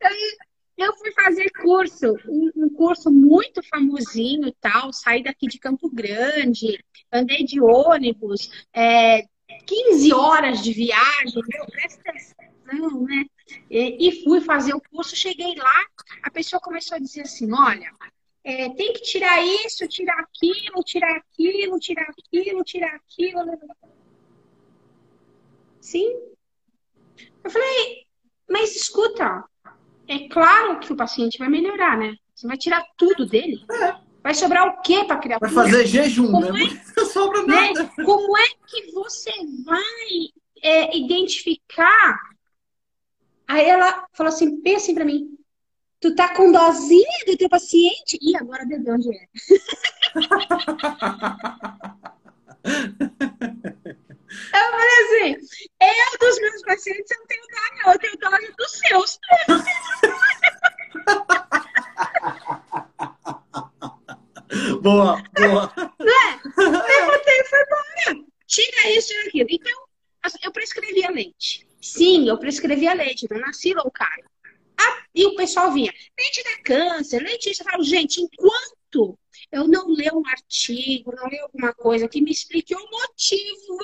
Eu 0.82 0.96
fui 0.96 1.12
fazer 1.12 1.48
curso, 1.50 2.16
um, 2.28 2.68
curso 2.70 3.08
muito 3.08 3.62
famosinho 3.62 4.48
e 4.48 4.54
tal, 4.60 4.92
saí 4.92 5.22
daqui 5.22 5.46
de 5.46 5.58
Campo 5.58 5.88
Grande, 5.88 6.84
andei 7.12 7.44
de 7.44 7.60
ônibus, 7.60 8.50
é, 8.72 9.22
15 9.64 10.12
horas 10.12 10.60
de 10.60 10.72
viagem, 10.72 11.40
meu, 11.46 11.66
presta 11.66 12.00
atenção, 12.00 13.02
né? 13.02 13.24
E, 13.70 14.08
e, 14.08 14.24
fui 14.24 14.40
fazer 14.40 14.74
o 14.74 14.80
curso, 14.80 15.14
cheguei 15.14 15.54
lá, 15.54 15.86
a 16.24 16.30
pessoa 16.30 16.60
começou 16.60 16.96
a 16.96 17.00
dizer 17.00 17.22
assim: 17.22 17.52
olha, 17.52 17.92
é, 18.42 18.68
tem 18.70 18.92
que 18.92 19.02
tirar 19.02 19.40
isso, 19.40 19.86
tirar 19.86 20.18
aquilo, 20.18 20.82
tirar 20.82 21.16
aquilo, 21.16 21.78
tirar 21.78 22.06
aquilo, 22.10 22.64
tirar 22.64 22.94
aquilo. 22.96 23.58
Sim. 25.80 26.08
Eu 27.44 27.50
falei, 27.50 28.06
mas 28.48 28.74
escuta, 28.74 29.44
é 30.08 30.28
claro 30.28 30.80
que 30.80 30.92
o 30.92 30.96
paciente 30.96 31.38
vai 31.38 31.48
melhorar, 31.48 31.96
né? 31.96 32.14
Você 32.34 32.46
vai 32.46 32.56
tirar 32.56 32.82
tudo 32.96 33.26
dele. 33.26 33.64
É. 33.70 33.94
Vai 34.22 34.34
sobrar 34.34 34.68
o 34.68 34.80
quê 34.82 35.04
para 35.04 35.16
criar 35.18 35.38
Vai 35.40 35.50
fazer 35.50 35.86
jejum, 35.86 36.30
Como 36.30 36.52
né? 36.52 36.62
é- 36.64 36.82
Não 36.96 37.06
sobra 37.10 37.42
né? 37.44 37.72
nada. 37.72 37.90
Como 38.04 38.36
é 38.38 38.46
que 38.66 38.92
você 38.92 39.32
vai 39.64 40.28
é, 40.62 40.96
identificar? 40.96 42.18
Aí 43.48 43.68
ela 43.68 44.06
falou 44.12 44.32
assim, 44.32 44.60
pensa 44.62 44.84
assim 44.84 44.94
pra 44.94 45.04
mim, 45.04 45.36
tu 46.00 46.14
tá 46.14 46.34
com 46.34 46.52
dosinha 46.52 47.24
do 47.26 47.36
teu 47.36 47.48
paciente? 47.48 48.18
E 48.20 48.36
agora 48.36 48.64
bebê 48.64 48.92
onde 48.92 49.10
é? 49.14 49.26
Eu 54.54 54.70
falei 54.70 54.96
assim, 55.04 55.36
eu 55.80 56.18
dos 56.18 56.40
meus 56.40 56.62
pacientes 56.62 57.10
eu 57.10 57.18
não 57.18 57.26
tenho 57.26 57.42
dó 57.42 57.58
não, 57.84 57.92
eu 57.92 57.98
tenho 57.98 58.16
dose 58.18 58.54
dos 58.56 58.70
seus. 58.70 59.18
Boa, 64.82 65.22
boa. 65.34 65.72
Levantei 66.58 67.38
e 67.38 67.44
foi 67.44 67.58
embora. 67.62 68.26
Tira 68.46 68.90
isso, 68.90 69.08
tira 69.08 69.28
aquilo. 69.28 69.48
Então, 69.50 69.84
assim, 70.22 70.38
eu 70.42 70.52
prescrevia 70.52 71.10
leite. 71.10 71.66
Sim, 71.80 72.28
eu 72.28 72.38
prescrevia 72.38 72.92
leite, 72.92 73.26
não 73.30 73.40
nasci 73.40 73.72
low 73.72 73.90
carb. 73.90 74.24
Ah, 74.78 75.04
e 75.14 75.24
o 75.26 75.34
pessoal 75.36 75.72
vinha, 75.72 75.90
leite 76.18 76.44
dá 76.44 76.58
câncer, 76.62 77.22
leite 77.22 77.50
isso. 77.50 77.62
Eu 77.62 77.70
falo, 77.70 77.82
gente, 77.82 78.20
enquanto 78.20 79.18
eu 79.50 79.66
não 79.66 79.88
ler 79.88 80.12
um 80.12 80.22
artigo, 80.26 81.14
não 81.14 81.28
ler 81.28 81.40
alguma 81.40 81.72
coisa 81.74 82.06
que 82.08 82.20
me 82.20 82.30
explique 82.30 82.74
o 82.74 82.90
motivo 82.90 83.78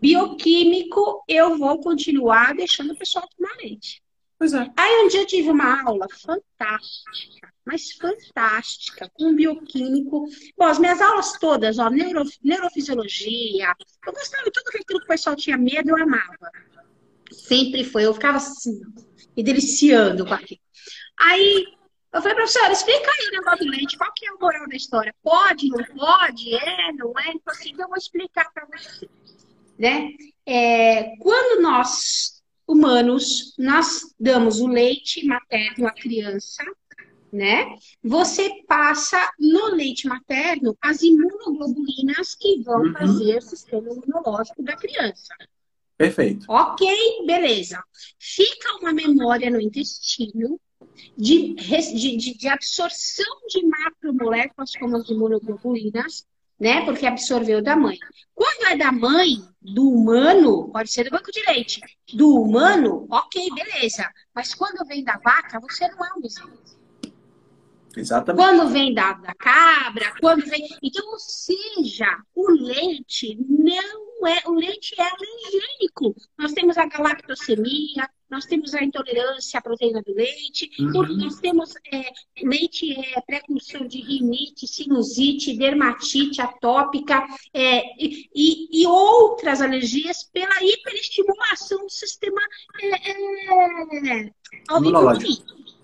bioquímico, 0.00 1.24
eu 1.28 1.56
vou 1.56 1.80
continuar 1.80 2.54
deixando 2.54 2.92
o 2.92 2.98
pessoal 2.98 3.28
tomar 3.36 3.54
leite. 3.56 4.02
Pois 4.38 4.52
é. 4.54 4.70
Aí 4.76 5.04
um 5.04 5.08
dia 5.08 5.22
eu 5.22 5.26
tive 5.26 5.50
uma 5.50 5.82
aula 5.82 6.06
fantástica, 6.10 7.52
mas 7.66 7.90
fantástica, 7.92 9.10
com 9.14 9.30
um 9.30 9.34
bioquímico. 9.34 10.26
Bom, 10.56 10.64
as 10.64 10.78
minhas 10.78 11.00
aulas 11.00 11.32
todas, 11.40 11.78
ó, 11.78 11.90
neuro, 11.90 12.22
neurofisiologia, 12.42 13.74
eu 14.06 14.12
gostava 14.12 14.44
de 14.44 14.52
tudo 14.52 14.68
aquilo 14.68 15.00
que 15.00 15.04
o 15.04 15.08
pessoal 15.08 15.34
tinha 15.34 15.58
medo, 15.58 15.90
eu 15.90 16.00
amava. 16.00 16.52
Sempre 17.32 17.82
foi, 17.82 18.06
eu 18.06 18.14
ficava 18.14 18.36
assim, 18.36 18.80
me 19.36 19.42
deliciando 19.42 20.24
com 20.24 20.34
aquilo. 20.34 20.60
Aí 21.18 21.66
eu 22.12 22.22
falei, 22.22 22.36
professora, 22.36 22.72
explica 22.72 23.10
aí 23.10 23.28
o 23.28 23.32
negócio 23.32 23.64
do 23.66 23.70
leite, 23.70 23.98
qual 23.98 24.12
que 24.14 24.26
é 24.26 24.32
o 24.32 24.38
moral 24.38 24.68
da 24.68 24.76
história? 24.76 25.14
Pode, 25.22 25.68
não 25.68 25.84
pode, 25.84 26.54
é, 26.54 26.92
não 26.92 27.12
é? 27.18 27.30
Então, 27.30 27.52
assim, 27.52 27.74
eu 27.76 27.88
vou 27.88 27.96
explicar 27.96 28.50
para 28.52 28.66
você. 28.66 29.08
Né? 29.78 30.10
É, 30.44 31.16
quando 31.18 31.62
nós 31.62 32.42
humanos, 32.66 33.54
nós 33.58 34.02
damos 34.20 34.60
o 34.60 34.66
leite 34.66 35.24
materno 35.24 35.86
à 35.86 35.90
criança, 35.92 36.62
né? 37.32 37.74
Você 38.02 38.50
passa 38.66 39.18
no 39.38 39.66
leite 39.74 40.06
materno 40.06 40.76
as 40.82 41.02
imunoglobulinas 41.02 42.34
que 42.34 42.62
vão 42.62 42.82
Uhum. 42.82 42.92
fazer 42.92 43.38
o 43.38 43.42
sistema 43.42 43.88
imunológico 43.90 44.62
da 44.62 44.76
criança. 44.76 45.34
Perfeito. 45.96 46.46
Ok, 46.48 46.86
beleza. 47.26 47.82
Fica 48.18 48.76
uma 48.80 48.92
memória 48.92 49.50
no 49.50 49.60
intestino 49.60 50.60
de, 51.16 51.54
de- 51.54 52.34
de 52.38 52.48
absorção 52.48 53.26
de 53.48 53.64
macromoléculas 53.66 54.72
como 54.78 54.96
as 54.96 55.08
imunoglobulinas, 55.08 56.24
né? 56.58 56.84
Porque 56.84 57.06
absorveu 57.06 57.62
da 57.62 57.76
mãe. 57.76 57.98
Quando 58.34 58.66
é 58.68 58.76
da 58.76 58.92
mãe, 58.92 59.36
do 59.60 59.90
humano, 59.90 60.70
pode 60.70 60.90
ser 60.90 61.04
do 61.04 61.10
banco 61.10 61.30
de 61.30 61.42
leite. 61.46 61.80
Do 62.12 62.42
humano, 62.42 63.06
ok, 63.10 63.48
beleza. 63.54 64.08
Mas 64.34 64.54
quando 64.54 64.86
vem 64.86 65.04
da 65.04 65.18
vaca, 65.18 65.60
você 65.60 65.88
não 65.88 66.04
é 66.04 66.08
um 66.16 66.20
bezerro. 66.20 66.58
Exatamente. 67.96 68.44
Quando 68.44 68.68
vem 68.68 68.94
da, 68.94 69.12
da 69.14 69.34
cabra, 69.34 70.14
quando 70.20 70.44
vem. 70.46 70.68
Então, 70.82 71.04
ou 71.10 71.18
seja, 71.18 72.06
o 72.34 72.50
leite 72.50 73.36
não 73.48 74.26
é. 74.26 74.42
O 74.46 74.52
leite 74.52 74.94
é 74.98 75.02
alergênico. 75.02 76.14
Nós 76.38 76.52
temos 76.52 76.78
a 76.78 76.86
galactosemia, 76.86 78.08
nós 78.30 78.44
temos 78.46 78.74
a 78.74 78.82
intolerância 78.84 79.58
à 79.58 79.62
proteína 79.62 80.02
do 80.02 80.12
leite, 80.14 80.70
Uhum. 80.78 80.92
porque 80.92 81.12
nós 81.14 81.40
temos. 81.40 81.74
é, 81.92 82.12
leite 82.42 82.92
é 82.92 83.20
precursor 83.22 83.86
de 83.88 84.00
rinite, 84.00 84.66
sinusite, 84.66 85.56
dermatite 85.56 86.40
atópica 86.40 87.26
é, 87.54 87.82
e, 88.02 88.28
e- 88.34 88.86
outras 88.86 89.60
alergias 89.60 90.24
pela 90.24 90.54
hiperestimulação 90.62 91.84
do 91.84 91.90
sistema 91.90 92.40
é, 92.82 93.10
é. 93.10 94.30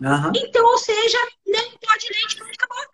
Aham. 0.02 0.32
Então, 0.36 0.64
ou 0.66 0.78
seja, 0.78 1.18
não 1.46 1.70
pode 1.80 2.06
leite, 2.10 2.42
acabou. 2.42 2.84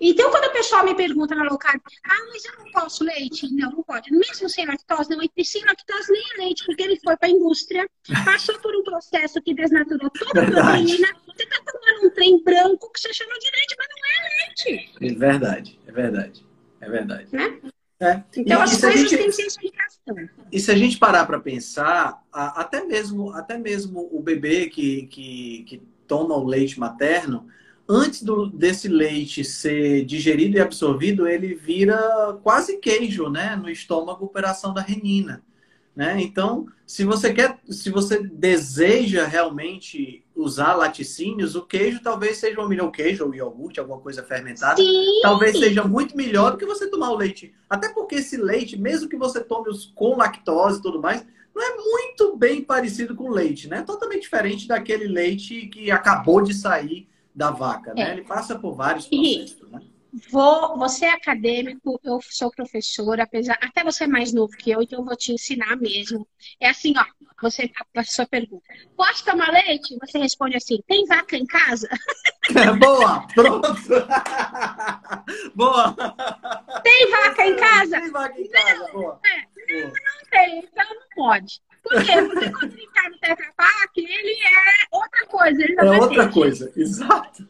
Então, 0.00 0.30
quando 0.30 0.44
o 0.44 0.52
pessoal 0.52 0.84
me 0.84 0.94
pergunta 0.94 1.34
na 1.34 1.42
low 1.44 1.58
carb, 1.58 1.80
ah, 2.04 2.26
mas 2.32 2.44
eu 2.44 2.52
não 2.58 2.70
posso 2.72 3.04
leite? 3.04 3.52
Não, 3.54 3.70
não 3.70 3.82
pode. 3.82 4.10
Mesmo 4.12 4.48
sem 4.48 4.64
lactose, 4.66 5.10
não. 5.10 5.24
E 5.36 5.44
sem 5.44 5.64
lactose 5.64 6.12
nem 6.12 6.22
é 6.34 6.44
leite, 6.44 6.64
porque 6.64 6.82
ele 6.82 6.98
foi 7.02 7.16
para 7.16 7.28
a 7.28 7.30
indústria, 7.32 7.88
passou 8.24 8.58
por 8.60 8.74
um 8.76 8.82
processo 8.84 9.40
que 9.42 9.54
desnaturou 9.54 10.10
toda 10.10 10.42
a 10.42 10.46
proteína. 10.46 11.08
Você 11.26 11.42
está 11.44 11.58
tomando 11.64 12.06
um 12.06 12.10
trem 12.10 12.42
branco 12.42 12.90
que 12.92 13.00
você 13.00 13.12
chama 13.12 13.32
de 13.38 13.50
leite, 13.50 13.76
mas 13.78 13.88
não 13.90 14.08
é 14.10 14.74
leite. 14.76 14.92
É 15.00 15.18
verdade, 15.18 15.80
é 15.86 15.92
verdade. 15.92 16.46
É 16.80 16.88
verdade. 16.88 17.28
Né? 17.32 17.58
É. 18.00 18.22
Então, 18.36 18.60
E- 18.60 18.62
as 18.62 18.80
coisas 18.80 19.00
gente- 19.10 19.16
têm 19.16 19.30
que 19.30 19.42
explicação. 19.42 20.14
E 20.52 20.60
se 20.60 20.70
a 20.70 20.76
gente 20.76 20.96
parar 20.98 21.26
para 21.26 21.40
pensar, 21.40 22.22
até 22.32 22.84
mesmo, 22.84 23.32
até 23.32 23.58
mesmo 23.58 24.08
o 24.12 24.22
bebê 24.22 24.68
que, 24.68 25.06
que, 25.08 25.64
que 25.64 25.82
toma 26.06 26.36
o 26.36 26.44
leite 26.46 26.78
materno, 26.78 27.48
antes 27.88 28.22
do, 28.22 28.46
desse 28.46 28.86
leite 28.86 29.42
ser 29.42 30.04
digerido 30.04 30.58
e 30.58 30.60
absorvido, 30.60 31.26
ele 31.26 31.54
vira 31.54 32.38
quase 32.42 32.76
queijo, 32.76 33.30
né? 33.30 33.56
No 33.56 33.70
estômago 33.70 34.28
por 34.28 34.44
ação 34.44 34.74
da 34.74 34.82
renina. 34.82 35.42
Né? 35.96 36.20
Então, 36.20 36.66
se 36.86 37.04
você 37.04 37.32
quer, 37.34 37.58
se 37.68 37.90
você 37.90 38.22
deseja 38.22 39.26
realmente 39.26 40.24
usar 40.36 40.74
laticínios, 40.74 41.56
o 41.56 41.62
queijo 41.62 42.00
talvez 42.00 42.36
seja 42.36 42.60
o 42.60 42.68
melhor 42.68 42.86
o 42.86 42.92
queijo 42.92 43.24
ou 43.24 43.34
iogurte, 43.34 43.80
alguma 43.80 43.98
coisa 43.98 44.22
fermentada 44.22 44.76
Sim, 44.76 45.20
talvez 45.22 45.58
seja 45.58 45.82
muito 45.82 46.16
melhor 46.16 46.52
do 46.52 46.56
que 46.56 46.64
você 46.64 46.86
tomar 46.86 47.10
o 47.10 47.16
leite. 47.16 47.52
Até 47.68 47.88
porque 47.88 48.14
esse 48.14 48.36
leite, 48.36 48.78
mesmo 48.78 49.08
que 49.08 49.16
você 49.16 49.42
tome 49.42 49.70
os 49.70 49.86
com 49.86 50.16
lactose 50.16 50.78
e 50.78 50.82
tudo 50.82 51.02
mais, 51.02 51.26
não 51.52 51.60
é 51.60 51.76
muito 51.76 52.36
bem 52.36 52.62
parecido 52.62 53.16
com 53.16 53.28
leite, 53.28 53.66
né? 53.66 53.82
Totalmente 53.82 54.22
diferente 54.22 54.68
daquele 54.68 55.08
leite 55.08 55.66
que 55.66 55.90
acabou 55.90 56.40
de 56.40 56.54
sair 56.54 57.08
da 57.38 57.50
vaca, 57.52 57.94
né? 57.94 58.02
É. 58.02 58.12
Ele 58.12 58.22
passa 58.24 58.58
por 58.58 58.74
vários 58.74 59.06
E- 59.10 59.38
processos, 59.38 59.70
né? 59.70 59.80
Vou, 60.30 60.76
você 60.78 61.04
é 61.04 61.10
acadêmico, 61.12 62.00
eu 62.02 62.18
sou 62.22 62.50
professora, 62.50 63.22
apesar, 63.24 63.58
até 63.62 63.84
você 63.84 64.04
é 64.04 64.06
mais 64.06 64.32
novo 64.32 64.56
que 64.56 64.70
eu, 64.70 64.80
então 64.82 65.00
eu 65.00 65.04
vou 65.04 65.14
te 65.14 65.32
ensinar 65.32 65.76
mesmo. 65.76 66.26
É 66.58 66.70
assim, 66.70 66.94
ó, 66.96 67.04
você, 67.40 67.70
a, 67.94 68.00
a 68.00 68.04
sua 68.04 68.26
pergunta. 68.26 68.64
Posso 68.96 69.22
tomar 69.24 69.52
leite? 69.52 69.96
Você 70.00 70.18
responde 70.18 70.56
assim, 70.56 70.78
tem 70.88 71.04
vaca 71.06 71.36
em 71.36 71.44
casa? 71.46 71.88
Boa! 72.80 73.26
Pronto! 73.34 73.68
Boa! 75.54 75.94
Tem 76.82 77.10
vaca 77.10 77.46
em 77.46 77.56
casa? 77.56 78.00
Tem 78.00 78.10
vaca 78.10 78.40
em 78.40 78.48
casa, 78.48 78.92
boa. 78.92 79.20
É, 79.24 79.72
Boa. 79.72 79.92
não 79.92 80.30
tem, 80.30 80.58
então 80.60 80.86
não 80.94 81.02
pode. 81.14 81.60
Por 81.82 82.04
quê? 82.04 82.12
Porque 82.22 82.50
quando 82.50 82.72
ele 82.72 82.88
tá 82.92 83.08
no 83.08 83.18
Tetra 83.18 83.52
Pak, 83.56 83.92
ele 83.96 84.32
é 84.32 84.96
outra 84.96 85.26
coisa. 85.56 85.96
É 85.96 86.00
outra 86.00 86.28
coisa, 86.30 86.72
exato. 86.76 87.46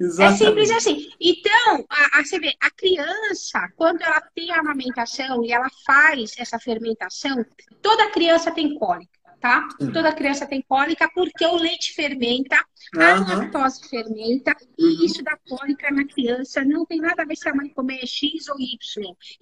É 0.00 0.04
Exatamente. 0.04 0.38
simples 0.38 0.70
assim. 0.70 1.08
Então, 1.20 1.84
a, 1.90 2.20
a, 2.20 2.24
você 2.24 2.38
vê, 2.38 2.54
a 2.60 2.70
criança, 2.70 3.68
quando 3.76 4.00
ela 4.02 4.20
tem 4.34 4.50
a 4.52 4.60
amamentação 4.60 5.44
e 5.44 5.52
ela 5.52 5.68
faz 5.84 6.34
essa 6.38 6.58
fermentação, 6.58 7.44
toda 7.82 8.10
criança 8.10 8.52
tem 8.52 8.78
cólica, 8.78 9.18
tá? 9.40 9.66
Sim. 9.80 9.90
Toda 9.90 10.12
criança 10.12 10.46
tem 10.46 10.62
cólica 10.62 11.10
porque 11.12 11.44
o 11.44 11.56
leite 11.56 11.94
fermenta, 11.94 12.64
a 12.96 13.12
Aham. 13.12 13.38
lactose 13.38 13.88
fermenta, 13.88 14.56
Uhum. 14.78 14.86
e 15.02 15.06
isso 15.06 15.20
dá 15.24 15.36
cólica 15.48 15.90
na 15.90 16.06
criança. 16.06 16.64
Não 16.64 16.86
tem 16.86 17.00
nada 17.00 17.22
a 17.22 17.26
ver 17.26 17.36
se 17.36 17.48
a 17.48 17.54
mãe 17.54 17.68
comer 17.68 18.06
X 18.06 18.48
ou 18.48 18.60
Y. 18.60 18.78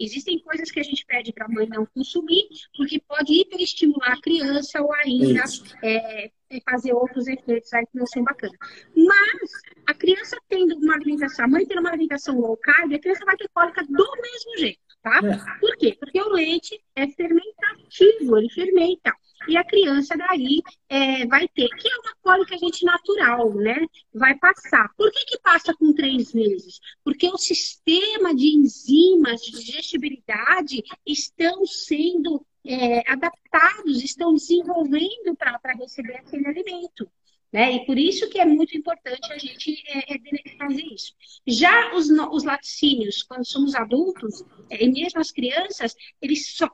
Existem 0.01 0.39
coisas 0.41 0.71
que 0.71 0.81
a 0.81 0.83
gente 0.83 1.05
pede 1.05 1.35
para 1.35 1.45
a 1.45 1.51
mãe 1.51 1.69
não 1.69 1.85
consumir, 1.85 2.45
porque 2.75 2.99
pode 3.07 3.31
hiperestimular 3.35 4.13
a 4.13 4.21
criança 4.23 4.81
ou 4.81 4.91
ainda 4.95 5.45
é, 5.83 6.31
é 6.51 6.61
fazer 6.69 6.93
outros 6.93 7.27
efeitos 7.27 7.73
aí 7.73 7.85
que 7.87 7.99
não 7.99 8.07
são 8.07 8.23
bacanas. 8.23 8.57
Mas 8.95 9.51
a 9.87 9.95
criança 9.95 10.37
tendo 10.49 10.77
uma 10.77 10.95
alimentação, 10.95 11.45
a 11.45 11.49
mãe 11.49 11.67
tendo 11.67 11.81
uma 11.81 11.91
alimentação 11.91 12.39
low 12.39 12.57
carb, 12.57 12.93
a 12.93 12.99
criança 12.99 13.25
vai 13.25 13.37
ter 13.37 13.49
cólica 13.53 13.85
do 13.85 14.07
mesmo 14.23 14.59
jeito, 14.59 14.81
tá? 15.03 15.21
É. 15.25 15.61
Por 15.61 15.77
quê? 15.77 15.97
Porque 15.99 16.21
o 16.21 16.29
leite 16.31 16.81
é 16.95 17.09
fermentativo, 17.09 18.39
ele 18.39 18.51
fermenta. 18.51 19.13
e 19.49 19.57
a 19.57 19.65
criança 19.65 20.17
daí 20.17 20.61
é, 20.89 21.27
vai 21.27 21.47
ter, 21.49 21.69
que 21.69 21.89
é 21.89 21.97
uma 21.99 22.15
cólica, 22.23 22.57
gente, 22.59 22.85
natural, 22.85 23.55
né? 23.55 23.87
Vai 24.15 24.37
passar. 24.39 24.89
Por 24.97 25.11
que 25.11 25.25
que 25.25 25.39
passa 25.41 25.75
com 25.75 25.93
três 25.95 26.33
meses? 26.33 26.81
Porque 27.05 27.29
o 27.29 27.39
sistema 27.39 28.35
de 28.35 28.57
enzimas 28.57 29.41
de 29.43 29.53
digestibilidade 29.53 30.83
estão 31.07 31.65
sendo 31.67 32.45
é, 32.69 33.11
adaptados, 33.11 34.03
estão 34.03 34.35
desenvolvendo 34.35 35.37
para 35.37 35.75
receber 35.75 36.17
aquele 36.17 36.47
alimento. 36.47 37.09
Né? 37.53 37.73
E 37.77 37.87
por 37.87 37.97
isso 37.97 38.29
que 38.29 38.39
é 38.39 38.45
muito 38.45 38.77
importante 38.77 39.33
a 39.33 39.39
gente 39.39 39.83
é, 39.89 40.15
é, 40.15 40.57
fazer 40.59 40.83
isso. 40.83 41.15
Já 41.47 41.95
os, 41.95 42.09
os 42.11 42.45
laticínios, 42.45 43.23
quando 43.23 43.47
somos 43.47 43.75
adultos, 43.75 44.45
é, 44.69 44.85
e 44.85 44.91
mesmo 44.91 45.21
as 45.21 45.31
crianças, 45.31 45.95
eles 46.21 46.57
só 46.57 46.69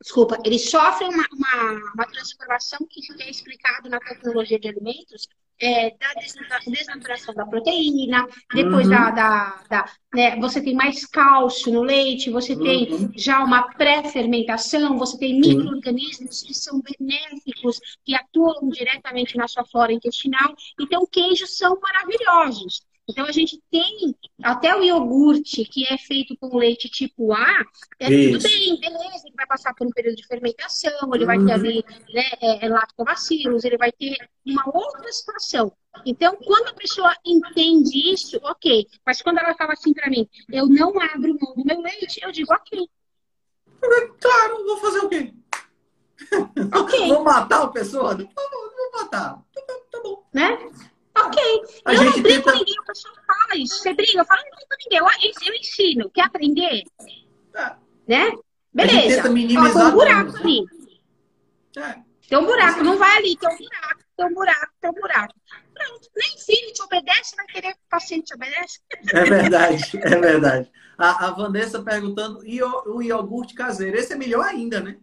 desculpa, 0.00 0.38
eles 0.44 0.70
sofrem 0.70 1.08
uma, 1.08 1.26
uma, 1.32 1.92
uma 1.94 2.06
transformação 2.06 2.78
que 2.90 3.00
é 3.22 3.30
explicado 3.30 3.88
na 3.88 3.98
tecnologia 3.98 4.58
de 4.58 4.68
alimentos, 4.68 5.28
é, 5.60 5.90
da 5.90 6.12
desnaturação 6.66 7.34
da 7.34 7.46
proteína, 7.46 8.26
depois 8.52 8.86
uhum. 8.86 8.92
da, 8.92 9.10
da, 9.10 9.62
da 9.68 9.92
né, 10.14 10.36
você 10.36 10.60
tem 10.60 10.74
mais 10.74 11.06
cálcio 11.06 11.72
no 11.72 11.82
leite, 11.82 12.30
você 12.30 12.56
tem 12.56 12.92
uhum. 12.92 13.12
já 13.16 13.42
uma 13.42 13.72
pré-fermentação, 13.74 14.98
você 14.98 15.18
tem 15.18 15.40
micro-organismos 15.40 16.42
que 16.42 16.54
são 16.54 16.80
benéficos, 16.80 17.80
que 18.04 18.14
atuam 18.14 18.68
diretamente 18.68 19.36
na 19.36 19.48
sua 19.48 19.64
flora 19.64 19.92
intestinal. 19.92 20.54
Então, 20.80 21.06
queijos 21.06 21.56
são 21.56 21.78
maravilhosos. 21.80 22.82
Então, 23.08 23.26
a 23.26 23.32
gente 23.32 23.62
tem 23.70 24.14
até 24.42 24.74
o 24.74 24.82
iogurte, 24.82 25.64
que 25.64 25.86
é 25.86 25.98
feito 25.98 26.36
com 26.38 26.56
leite 26.56 26.88
tipo 26.88 27.32
A, 27.32 27.62
é 28.00 28.10
Isso. 28.10 28.38
tudo 28.38 28.42
bem, 28.42 28.80
beleza, 28.80 29.26
ele 29.26 29.36
vai 29.36 29.46
passar 29.46 29.74
por 29.74 29.86
um 29.86 29.90
período 29.90 30.16
de 30.16 30.26
fermentação, 30.26 31.14
ele 31.14 31.26
vai 31.26 31.36
ter 31.36 31.44
uhum. 31.44 31.52
ali 31.52 31.84
né, 32.12 32.24
é, 32.40 32.64
é, 32.64 32.68
lactobacilos, 32.68 33.64
ele 33.64 33.76
vai 33.76 33.92
ter 33.92 34.16
uma 34.46 34.64
outra 34.66 35.12
situação. 35.12 35.72
Então, 36.06 36.36
quando 36.36 36.68
a 36.68 36.74
pessoa 36.74 37.14
entende 37.24 38.12
isso, 38.12 38.38
ok. 38.42 38.86
Mas 39.04 39.20
quando 39.20 39.38
ela 39.38 39.54
fala 39.54 39.74
assim 39.74 39.92
para 39.92 40.08
mim, 40.08 40.28
eu 40.50 40.66
não 40.66 40.98
abro 41.00 41.36
mão 41.40 41.54
do 41.54 41.64
meu 41.64 41.80
leite, 41.80 42.20
eu 42.22 42.32
digo, 42.32 42.52
ok. 42.52 42.88
Claro, 44.18 44.64
vou 44.64 44.78
fazer 44.78 44.98
o 45.00 45.08
quê? 45.10 45.34
Ok. 46.74 47.08
vou 47.08 47.22
matar 47.22 47.62
a 47.64 47.68
pessoa? 47.68 48.14
Não 48.14 48.26
vou 48.26 49.02
matar. 49.02 49.42
Tá, 49.54 49.62
tá 49.90 50.00
bom. 50.02 50.24
Né? 50.32 50.58
Ok. 51.16 51.42
A 51.84 51.94
eu 51.94 52.04
não 52.04 52.12
brigo 52.12 52.28
tenta... 52.28 52.52
com 52.52 52.58
ninguém, 52.58 52.80
o 52.80 52.84
pessoal 52.84 53.14
fala 53.26 53.56
isso. 53.56 53.78
Você 53.78 53.94
briga, 53.94 54.18
eu 54.18 54.24
falo, 54.24 54.40
não 54.42 54.50
brigo 54.50 54.68
com 54.68 54.76
ninguém. 54.84 54.98
Eu, 54.98 55.48
eu 55.48 55.54
ensino. 55.54 56.10
Quer 56.10 56.22
aprender? 56.22 56.82
É. 57.54 57.76
Né? 58.08 58.32
Beleza. 58.72 59.20
Ó, 59.20 59.32
tem 59.32 59.58
um 59.58 59.90
buraco 59.92 60.32
né? 60.32 60.40
ali. 60.40 60.64
É. 61.76 62.04
Tem 62.28 62.38
um 62.38 62.46
buraco, 62.46 62.82
não 62.82 62.98
vai 62.98 63.18
ali, 63.18 63.36
tem 63.36 63.48
um 63.48 63.56
buraco, 63.56 64.04
tem 64.16 64.26
um 64.26 64.34
buraco, 64.34 64.72
tem 64.80 64.90
um 64.90 64.94
buraco. 64.94 65.34
Pronto, 65.74 66.10
nem 66.16 66.38
filho 66.38 66.72
te 66.72 66.82
obedece, 66.82 67.36
vai 67.36 67.46
querer 67.46 67.72
que 67.74 67.80
o 67.80 67.90
paciente 67.90 68.26
te 68.26 68.34
obedece. 68.34 68.80
É 69.12 69.24
verdade, 69.24 69.90
é 70.02 70.16
verdade. 70.16 70.72
A, 70.96 71.26
a 71.26 71.30
Vanessa 71.32 71.82
perguntando, 71.82 72.46
e 72.46 72.62
o, 72.62 72.96
o 72.96 73.02
iogurte 73.02 73.54
caseiro? 73.54 73.96
Esse 73.96 74.14
é 74.14 74.16
melhor 74.16 74.44
ainda, 74.46 74.80
né? 74.80 74.96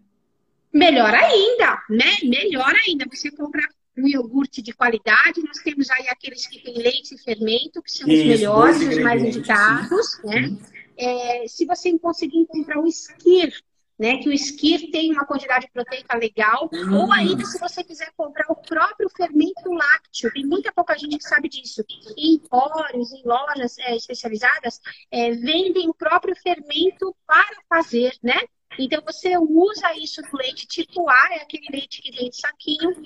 Melhor 0.74 1.14
ainda, 1.14 1.84
né? 1.90 2.18
Melhor 2.24 2.74
ainda. 2.88 3.06
Você 3.12 3.30
comprar 3.32 3.68
um 3.97 4.07
iogurte 4.07 4.61
de 4.61 4.73
qualidade. 4.73 5.41
Nós 5.45 5.57
temos 5.57 5.89
aí 5.89 6.07
aqueles 6.09 6.45
que 6.47 6.59
têm 6.61 6.77
leite 6.77 7.15
e 7.15 7.18
fermento, 7.18 7.81
que 7.81 7.91
são 7.91 8.07
Isso, 8.07 8.22
os 8.22 8.27
melhores, 8.27 8.81
os 8.81 8.97
mais 8.99 9.23
indicados. 9.23 10.19
Né? 10.23 10.57
É, 10.97 11.47
se 11.47 11.65
você 11.65 11.97
conseguir 11.99 12.38
encontrar 12.38 12.80
o 12.80 12.88
esquir, 12.88 13.53
né, 14.01 14.18
que 14.18 14.30
o 14.30 14.34
esquir 14.34 14.89
tem 14.89 15.11
uma 15.11 15.27
quantidade 15.27 15.69
proteica 15.72 16.18
legal, 16.18 16.68
uhum. 16.73 17.03
ou 17.03 17.11
ainda 17.11 17.45
se 17.45 17.59
você 17.59 17.84
quiser 17.84 18.11
comprar 18.18 18.47
o 18.49 18.55
próprio 18.55 19.07
fermento 19.15 19.72
lácteo, 19.72 20.31
tem 20.34 20.43
muita 20.43 20.72
pouca 20.72 20.97
gente 20.97 21.19
que 21.19 21.23
sabe 21.23 21.47
disso. 21.47 21.84
Em 22.18 22.35
empórios, 22.35 23.11
em 23.13 23.22
lojas 23.23 23.77
é, 23.77 23.95
especializadas, 23.95 24.80
é, 25.11 25.31
vendem 25.31 25.88
o 25.88 25.93
próprio 25.93 26.35
fermento 26.35 27.15
para 27.27 27.61
fazer, 27.69 28.11
né? 28.23 28.41
Então 28.80 29.03
você 29.05 29.38
usa 29.38 29.95
isso 29.97 30.22
no 30.22 30.38
leite 30.39 30.65
tipo 30.65 31.07
A, 31.07 31.30
é 31.34 31.43
aquele 31.43 31.68
leite 31.72 32.01
que 32.01 32.11
vem 32.11 32.30
de 32.30 32.38
saquinho, 32.38 33.03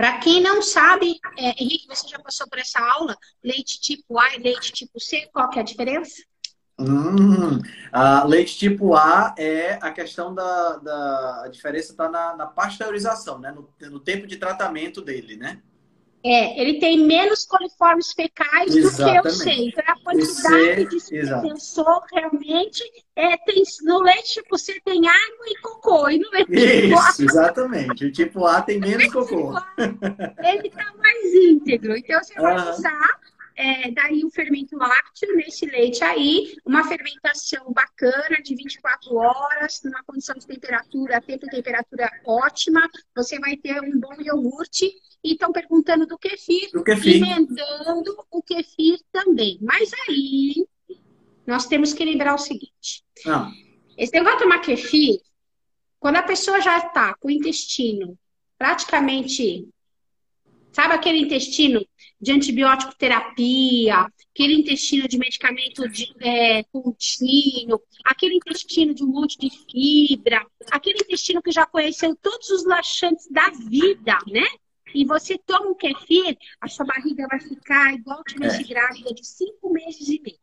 para 0.00 0.16
quem 0.16 0.40
não 0.40 0.62
sabe, 0.62 1.20
é, 1.36 1.62
Henrique, 1.62 1.86
você 1.86 2.08
já 2.08 2.18
passou 2.18 2.48
por 2.48 2.58
essa 2.58 2.80
aula? 2.80 3.14
Leite 3.44 3.78
tipo 3.78 4.18
A 4.18 4.34
e 4.34 4.38
leite 4.38 4.72
tipo 4.72 4.98
C, 4.98 5.28
qual 5.30 5.50
que 5.50 5.58
é 5.58 5.60
a 5.60 5.64
diferença? 5.64 6.22
Hum, 6.78 7.60
a 7.92 8.24
leite 8.24 8.56
tipo 8.56 8.94
A 8.94 9.34
é 9.36 9.74
a 9.74 9.90
questão 9.90 10.34
da, 10.34 10.78
da 10.78 11.42
a 11.44 11.48
diferença 11.48 11.92
está 11.92 12.08
na, 12.08 12.34
na, 12.34 12.46
pasteurização, 12.46 13.38
né? 13.38 13.52
No, 13.52 13.70
no, 13.90 14.00
tempo 14.00 14.26
de 14.26 14.38
tratamento 14.38 15.02
dele, 15.02 15.36
né? 15.36 15.60
É, 16.22 16.60
ele 16.60 16.78
tem 16.78 16.98
menos 16.98 17.46
coliformes 17.46 18.12
fecais 18.12 18.74
Exatamente. 18.76 19.16
do 19.16 19.22
que 19.22 19.28
eu 19.28 19.32
sei. 19.32 19.68
Então, 19.68 19.84
a 19.86 20.00
quantidade 20.00 20.84
de 20.90 21.00
suspensor 21.00 22.04
realmente 22.12 22.82
é, 23.16 23.38
tem, 23.38 23.62
no 23.84 24.02
leite 24.02 24.34
tipo 24.34 24.58
C 24.58 24.78
tem 24.84 25.08
água 25.08 25.46
e 25.46 25.60
cocô. 25.62 26.10
E 26.10 26.18
no 26.18 26.30
leite 26.30 26.52
tipo 26.52 27.08
Isso, 27.08 27.24
exatamente. 27.24 28.04
O 28.04 28.12
tipo 28.12 28.44
A 28.44 28.60
tem 28.60 28.78
menos 28.78 29.10
cocô. 29.10 29.54
Ele 29.78 30.68
está 30.68 30.92
mais 30.98 31.34
íntegro. 31.34 31.96
Então, 31.96 32.22
você 32.22 32.34
vai 32.34 32.70
usar 32.70 33.20
é, 33.60 33.90
daí 33.90 34.24
o 34.24 34.30
fermento 34.30 34.74
lácteo 34.74 35.36
nesse 35.36 35.66
leite 35.66 36.02
aí, 36.02 36.56
uma 36.64 36.82
fermentação 36.82 37.70
bacana 37.72 38.38
de 38.42 38.54
24 38.54 39.14
horas, 39.14 39.82
numa 39.84 40.02
condição 40.02 40.34
de 40.34 40.46
temperatura, 40.46 41.20
tempo 41.20 41.44
e 41.44 41.50
temperatura 41.50 42.10
ótima, 42.24 42.88
você 43.14 43.38
vai 43.38 43.58
ter 43.58 43.78
um 43.82 44.00
bom 44.00 44.14
iogurte. 44.18 44.90
E 45.22 45.32
estão 45.32 45.52
perguntando 45.52 46.06
do 46.06 46.16
kefir, 46.16 46.70
do 46.72 46.82
kefir, 46.82 47.16
emendando 47.16 48.24
o 48.30 48.42
kefir 48.42 48.98
também. 49.12 49.58
Mas 49.60 49.90
aí 50.08 50.66
nós 51.46 51.66
temos 51.66 51.92
que 51.92 52.02
lembrar 52.02 52.34
o 52.34 52.38
seguinte: 52.38 53.04
ah. 53.26 53.50
esse 53.98 54.14
negócio 54.14 54.38
de 54.38 54.44
tomar 54.44 54.60
kefir, 54.60 55.20
quando 55.98 56.16
a 56.16 56.22
pessoa 56.22 56.58
já 56.62 56.78
está 56.78 57.14
com 57.20 57.28
o 57.28 57.30
intestino 57.30 58.18
praticamente, 58.56 59.68
sabe 60.72 60.94
aquele 60.94 61.18
intestino 61.18 61.84
de 62.20 62.32
antibiótico 62.32 62.94
terapia, 62.98 64.06
aquele 64.34 64.54
intestino 64.54 65.08
de 65.08 65.18
medicamento 65.18 65.88
de, 65.88 66.12
é, 66.20 66.62
contínuo, 66.64 67.80
aquele 68.04 68.36
intestino 68.36 68.94
de 68.94 69.02
um 69.02 69.08
monte 69.08 69.38
de 69.38 69.50
fibra, 69.50 70.44
aquele 70.70 70.98
intestino 70.98 71.42
que 71.42 71.50
já 71.50 71.66
conheceu 71.66 72.14
todos 72.16 72.50
os 72.50 72.64
laxantes 72.66 73.26
da 73.30 73.50
vida, 73.50 74.18
né? 74.28 74.44
E 74.94 75.04
você 75.04 75.38
toma 75.38 75.70
um 75.70 75.74
kefir, 75.74 76.36
a 76.60 76.68
sua 76.68 76.84
barriga 76.84 77.26
vai 77.30 77.40
ficar 77.40 77.94
igual 77.94 78.22
tivesse 78.24 78.62
é. 78.62 78.66
grávida 78.66 79.14
de 79.14 79.24
cinco 79.24 79.72
meses 79.72 80.08
e 80.08 80.20
meio. 80.20 80.38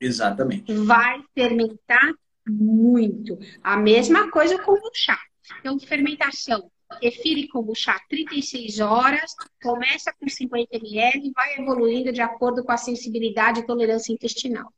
Exatamente. 0.00 0.72
Vai 0.72 1.22
fermentar 1.34 2.14
muito. 2.48 3.38
A 3.62 3.76
mesma 3.76 4.30
coisa 4.30 4.58
com 4.62 4.72
o 4.72 4.90
chá. 4.94 5.18
Então, 5.58 5.78
fermentação 5.78 6.70
Kefir 6.98 7.48
kombucha 7.48 7.94
36 8.08 8.80
horas, 8.80 9.34
começa 9.62 10.12
com 10.18 10.28
50 10.28 10.76
ml 10.76 11.28
e 11.28 11.32
vai 11.32 11.58
evoluindo 11.58 12.12
de 12.12 12.20
acordo 12.20 12.64
com 12.64 12.72
a 12.72 12.76
sensibilidade 12.76 13.60
e 13.60 13.66
tolerância 13.66 14.12
intestinal. 14.12 14.72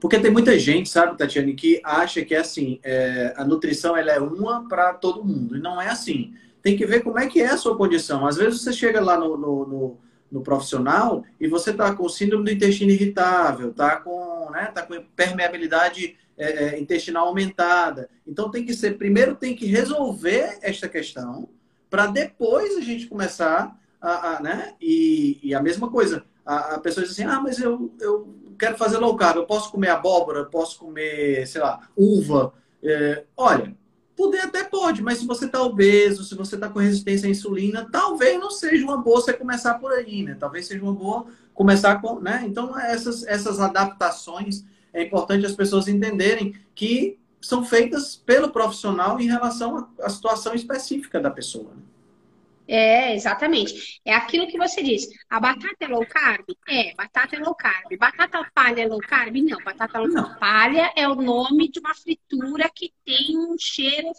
Porque 0.00 0.18
tem 0.18 0.30
muita 0.30 0.58
gente, 0.58 0.88
sabe, 0.88 1.16
Tatiane, 1.16 1.54
que 1.54 1.80
acha 1.82 2.22
que 2.24 2.34
é 2.34 2.38
assim, 2.38 2.78
é, 2.82 3.32
a 3.36 3.44
nutrição 3.44 3.96
ela 3.96 4.12
é 4.12 4.20
uma 4.20 4.68
para 4.68 4.92
todo 4.92 5.24
mundo. 5.24 5.56
E 5.56 5.60
não 5.60 5.80
é 5.80 5.88
assim. 5.88 6.34
Tem 6.62 6.76
que 6.76 6.84
ver 6.84 7.02
como 7.02 7.18
é 7.18 7.26
que 7.26 7.40
é 7.40 7.46
a 7.46 7.56
sua 7.56 7.76
condição. 7.76 8.26
Às 8.26 8.36
vezes 8.36 8.60
você 8.60 8.72
chega 8.72 9.00
lá 9.00 9.18
no, 9.18 9.36
no, 9.36 9.66
no, 9.66 9.98
no 10.30 10.42
profissional 10.42 11.24
e 11.40 11.48
você 11.48 11.70
está 11.70 11.94
com 11.94 12.08
síndrome 12.08 12.44
do 12.44 12.50
intestino 12.50 12.90
irritável, 12.90 13.70
está 13.70 13.96
com, 13.96 14.50
né, 14.50 14.66
tá 14.66 14.82
com 14.82 15.02
permeabilidade 15.16 16.16
é, 16.36 16.64
é, 16.64 16.80
intestinal 16.80 17.28
aumentada. 17.28 18.10
Então 18.26 18.50
tem 18.50 18.64
que 18.64 18.74
ser, 18.74 18.98
primeiro 18.98 19.34
tem 19.34 19.54
que 19.54 19.66
resolver 19.66 20.58
esta 20.60 20.88
questão 20.88 21.48
para 21.94 22.08
depois 22.08 22.76
a 22.76 22.80
gente 22.80 23.06
começar 23.06 23.78
a, 24.00 24.30
a 24.30 24.42
né? 24.42 24.74
E, 24.80 25.38
e, 25.40 25.54
a 25.54 25.62
mesma 25.62 25.88
coisa, 25.88 26.24
a, 26.44 26.74
a, 26.74 26.80
pessoa 26.80 27.06
diz 27.06 27.12
assim, 27.12 27.22
ah, 27.22 27.40
mas 27.40 27.60
eu, 27.60 27.94
eu 28.00 28.34
quero 28.58 28.76
fazer 28.76 28.98
low 28.98 29.14
carb, 29.14 29.36
eu 29.36 29.46
posso 29.46 29.70
comer 29.70 29.90
abóbora, 29.90 30.44
posso 30.44 30.76
comer, 30.76 31.46
sei 31.46 31.60
lá, 31.60 31.88
uva. 31.96 32.52
É, 32.82 33.22
olha, 33.36 33.76
poder 34.16 34.40
até 34.40 34.64
pode, 34.64 35.02
mas 35.02 35.18
se 35.18 35.24
você 35.24 35.44
está 35.44 35.62
obeso, 35.62 36.24
se 36.24 36.34
você 36.34 36.56
está 36.56 36.68
com 36.68 36.80
resistência 36.80 37.28
à 37.28 37.30
insulina, 37.30 37.88
talvez 37.88 38.40
não 38.40 38.50
seja 38.50 38.82
uma 38.84 38.96
boa 38.96 39.20
você 39.20 39.32
começar 39.32 39.74
por 39.74 39.92
aí, 39.92 40.24
né? 40.24 40.36
Talvez 40.36 40.66
seja 40.66 40.82
uma 40.82 40.92
boa 40.92 41.26
começar 41.54 42.00
com, 42.02 42.18
né? 42.18 42.42
Então 42.44 42.76
essas, 42.76 43.24
essas 43.24 43.60
adaptações 43.60 44.64
é 44.92 45.04
importante 45.04 45.46
as 45.46 45.54
pessoas 45.54 45.86
entenderem 45.86 46.56
que 46.74 47.20
são 47.46 47.64
feitas 47.64 48.16
pelo 48.16 48.50
profissional 48.50 49.20
em 49.20 49.26
relação 49.26 49.88
à 50.00 50.08
situação 50.08 50.54
específica 50.54 51.20
da 51.20 51.30
pessoa. 51.30 51.72
Né? 51.74 51.82
É, 52.66 53.14
exatamente. 53.14 54.00
É 54.04 54.14
aquilo 54.14 54.46
que 54.46 54.56
você 54.56 54.82
disse. 54.82 55.14
A 55.28 55.38
batata 55.38 55.76
é 55.80 55.86
low 55.86 56.06
carb? 56.06 56.44
É, 56.68 56.94
batata 56.94 57.36
é 57.36 57.38
low 57.38 57.54
carb. 57.54 57.96
Batata 57.98 58.50
palha 58.54 58.82
é 58.82 58.86
low 58.86 59.00
carb? 59.00 59.36
Não, 59.36 59.58
batata 59.62 60.00
não. 60.00 60.34
palha 60.38 60.90
é 60.96 61.06
o 61.06 61.14
nome 61.14 61.70
de 61.70 61.78
uma 61.78 61.94
fritura 61.94 62.70
que 62.74 62.92
tem 63.04 63.36
um 63.36 63.54
cheiro 63.58 64.10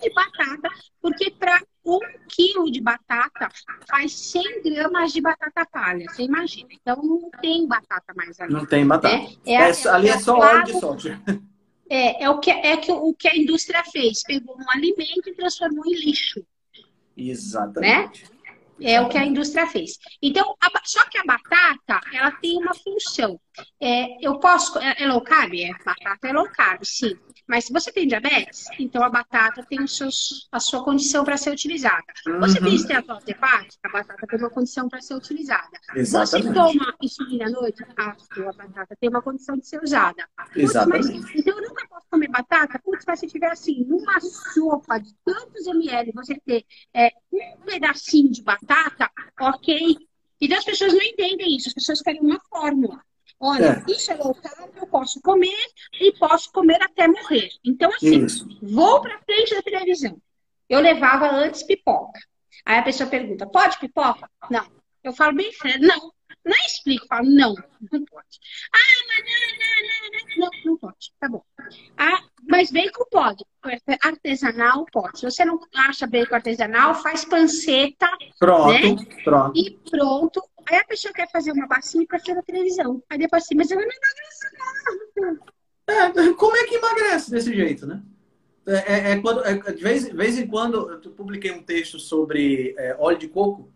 de 0.00 0.12
batata, 0.12 0.68
porque 1.00 1.30
para 1.30 1.62
um 1.84 2.00
quilo 2.28 2.70
de 2.70 2.80
batata 2.80 3.48
faz 3.88 4.12
100 4.12 4.62
gramas 4.64 5.12
de 5.12 5.20
batata 5.20 5.64
palha, 5.70 6.06
você 6.10 6.24
imagina. 6.24 6.68
Então 6.72 7.00
não 7.02 7.30
tem 7.40 7.66
batata 7.68 8.12
mais 8.14 8.40
ali. 8.40 8.52
Não 8.52 8.66
tem 8.66 8.84
batata. 8.84 9.16
Né? 9.16 9.28
É, 9.46 9.54
é, 9.54 9.88
ali 9.88 10.08
é, 10.08 10.18
só 10.18 10.38
óleo 10.38 10.64
de 10.64 10.80
soja. 10.80 11.20
É, 11.88 12.24
é 12.24 12.30
o 12.30 12.38
que, 12.38 12.50
é 12.50 12.76
que, 12.76 12.90
o 12.90 13.14
que 13.14 13.28
a 13.28 13.36
indústria 13.36 13.82
fez. 13.84 14.22
Pegou 14.22 14.56
um 14.56 14.70
alimento 14.70 15.28
e 15.28 15.34
transformou 15.34 15.86
em 15.86 15.94
lixo. 15.94 16.44
Exatamente. 17.16 18.24
Né? 18.24 18.35
É 18.80 19.00
o 19.00 19.08
que 19.08 19.18
a 19.18 19.24
indústria 19.24 19.66
fez. 19.66 19.98
Então, 20.20 20.54
a, 20.60 20.70
só 20.84 21.04
que 21.08 21.18
a 21.18 21.24
batata, 21.24 22.00
ela 22.12 22.30
tem 22.30 22.58
uma 22.58 22.74
função. 22.74 23.40
É, 23.80 24.26
eu 24.26 24.38
posso. 24.38 24.78
É, 24.78 25.02
é 25.02 25.06
low 25.06 25.20
carb? 25.22 25.54
É, 25.54 25.70
batata 25.84 26.28
é 26.28 26.32
low 26.32 26.48
carb, 26.50 26.84
sim. 26.84 27.16
Mas 27.48 27.64
se 27.66 27.72
você 27.72 27.92
tem 27.92 28.08
diabetes, 28.08 28.64
então 28.78 29.02
a 29.04 29.08
batata 29.08 29.64
tem 29.68 29.80
os 29.80 29.96
seus, 29.96 30.48
a 30.50 30.58
sua 30.58 30.82
condição 30.84 31.24
para 31.24 31.36
ser 31.36 31.50
utilizada. 31.50 32.04
Uhum. 32.26 32.40
Você 32.40 32.60
tem 32.60 32.74
esteatose 32.74 33.30
hepática, 33.30 33.88
a 33.88 33.92
batata 33.92 34.26
tem 34.26 34.38
uma 34.38 34.50
condição 34.50 34.88
para 34.88 35.00
ser 35.00 35.14
utilizada. 35.14 35.78
Exatamente. 35.94 36.48
Você 36.48 36.54
toma 36.54 36.94
insulina 37.00 37.46
à 37.46 37.50
noite, 37.50 37.84
a 37.96 38.16
sua 38.34 38.52
batata 38.52 38.96
tem 39.00 39.08
uma 39.08 39.22
condição 39.22 39.56
de 39.56 39.66
ser 39.66 39.80
usada. 39.82 40.28
Exatamente. 40.56 41.20
Mas, 41.20 41.34
então 41.36 41.56
eu 41.56 41.68
nunca 41.68 41.86
posso 41.88 42.06
comer 42.10 42.28
batata, 42.28 42.80
putz, 42.80 43.04
mas 43.06 43.20
se 43.20 43.28
tiver 43.28 43.50
assim, 43.50 43.84
numa 43.84 44.20
sopa 44.20 44.98
de 44.98 45.14
tantos 45.24 45.66
ml, 45.66 46.12
você 46.12 46.40
ter 46.44 46.64
é, 46.92 47.12
um 47.32 47.60
pedacinho 47.64 48.30
de 48.32 48.42
batata, 48.42 48.65
ok. 49.40 49.96
Então 50.40 50.58
as 50.58 50.64
pessoas 50.64 50.92
não 50.92 51.02
entendem 51.02 51.56
isso, 51.56 51.68
as 51.68 51.74
pessoas 51.74 52.00
querem 52.02 52.20
uma 52.20 52.40
fórmula. 52.50 53.00
Olha, 53.38 53.84
é. 53.86 53.92
isso 53.92 54.10
é 54.10 54.14
low 54.14 54.34
carb, 54.34 54.70
eu 54.76 54.86
posso 54.86 55.20
comer 55.20 55.66
e 56.00 56.12
posso 56.12 56.50
comer 56.52 56.82
até 56.82 57.06
morrer. 57.06 57.50
Então, 57.64 57.90
assim, 57.92 58.24
isso. 58.24 58.48
vou 58.62 59.02
para 59.02 59.20
frente 59.20 59.54
da 59.54 59.62
televisão. 59.62 60.16
Eu 60.68 60.80
levava 60.80 61.30
antes 61.30 61.62
pipoca. 61.62 62.18
Aí 62.64 62.78
a 62.78 62.82
pessoa 62.82 63.08
pergunta, 63.08 63.46
pode 63.46 63.78
pipoca? 63.78 64.28
Não. 64.50 64.66
Eu 65.04 65.12
falo 65.12 65.36
bem 65.36 65.52
sério, 65.52 65.86
não. 65.86 66.12
Não 66.46 66.56
explico, 66.64 67.04
falo, 67.08 67.28
não, 67.28 67.56
não 67.90 68.04
pode. 68.04 68.38
Ah, 68.72 68.78
mas 69.08 69.24
não, 69.26 69.58
não, 69.58 70.38
não, 70.38 70.50
não, 70.50 70.50
não 70.64 70.76
pode, 70.78 71.12
tá 71.18 71.28
bom. 71.28 71.42
Ah, 71.98 72.22
mas 72.48 72.70
bacon 72.70 73.04
pode. 73.10 73.44
Artesanal 74.00 74.86
pode. 74.92 75.18
Se 75.18 75.24
você 75.24 75.44
não 75.44 75.58
acha 75.74 76.06
bacon 76.06 76.36
artesanal, 76.36 76.94
faz 76.94 77.24
panceta. 77.24 78.06
Pronto, 78.38 78.70
né? 78.70 79.22
pronto. 79.24 79.58
E 79.58 79.72
pronto. 79.90 80.40
Aí 80.70 80.78
a 80.78 80.84
pessoa 80.84 81.12
quer 81.12 81.28
fazer 81.32 81.50
uma 81.50 81.66
bacia 81.66 82.06
para 82.06 82.20
fazer 82.20 82.38
a 82.38 82.42
televisão. 82.42 83.02
Aí 83.10 83.18
depois 83.18 83.42
assim, 83.42 83.56
mas 83.56 83.68
eu 83.68 83.78
não 83.78 83.82
emagreço, 83.82 84.46
não. 85.16 85.38
É, 85.88 86.32
como 86.34 86.56
é 86.56 86.64
que 86.64 86.76
emagrece 86.76 87.28
desse 87.28 87.52
jeito, 87.52 87.86
né? 87.86 88.00
É, 88.68 88.92
é, 88.92 89.10
é 89.12 89.20
quando, 89.20 89.44
é, 89.44 89.54
de 89.72 89.82
vez, 89.82 90.08
vez 90.08 90.38
em 90.38 90.46
quando, 90.46 90.90
eu 90.90 91.10
publiquei 91.10 91.50
um 91.50 91.62
texto 91.62 91.98
sobre 91.98 92.72
é, 92.78 92.96
óleo 92.98 93.18
de 93.18 93.28
coco, 93.28 93.72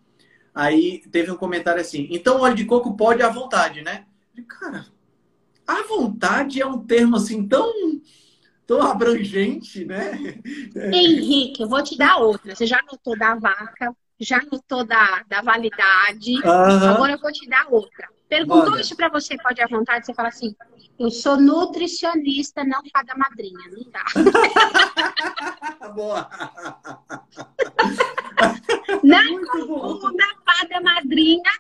aí 0.55 1.03
teve 1.11 1.31
um 1.31 1.37
comentário 1.37 1.81
assim, 1.81 2.09
então 2.11 2.41
óleo 2.41 2.55
de 2.55 2.65
coco 2.65 2.97
pode 2.97 3.23
à 3.23 3.29
vontade, 3.29 3.83
né? 3.83 4.07
Cara, 4.49 4.87
à 5.67 5.83
vontade 5.83 6.61
é 6.61 6.67
um 6.67 6.79
termo 6.79 7.17
assim 7.17 7.47
tão, 7.47 7.73
tão 8.67 8.83
abrangente, 8.83 9.85
né? 9.85 10.13
Henrique, 10.93 11.63
eu 11.63 11.69
vou 11.69 11.83
te 11.83 11.97
dar 11.97 12.19
outra. 12.19 12.55
Você 12.55 12.67
já 12.67 12.81
notou 12.91 13.17
da 13.17 13.35
vaca, 13.35 13.95
já 14.21 14.41
notou 14.53 14.85
da, 14.85 15.23
da 15.27 15.41
validade. 15.41 16.35
Uhum. 16.45 16.91
Agora 16.91 17.13
eu 17.13 17.19
vou 17.19 17.33
te 17.33 17.49
dar 17.49 17.67
outra. 17.71 18.09
Perguntou 18.29 18.79
isso 18.79 18.95
para 18.95 19.09
você, 19.09 19.37
pode 19.39 19.61
à 19.61 19.67
vontade, 19.67 20.07
você 20.07 20.15
fala 20.15 20.29
assim: 20.29 20.55
eu 21.01 21.11
sou 21.11 21.41
nutricionista, 21.41 22.63
não 22.63 22.81
fada 22.93 23.15
madrinha, 23.17 23.59
não 23.73 23.91
dá. 23.91 24.05
Boa! 25.95 26.31
não 29.03 29.47
confunda 29.47 30.25
fada 30.45 30.81
madrinha. 30.83 31.51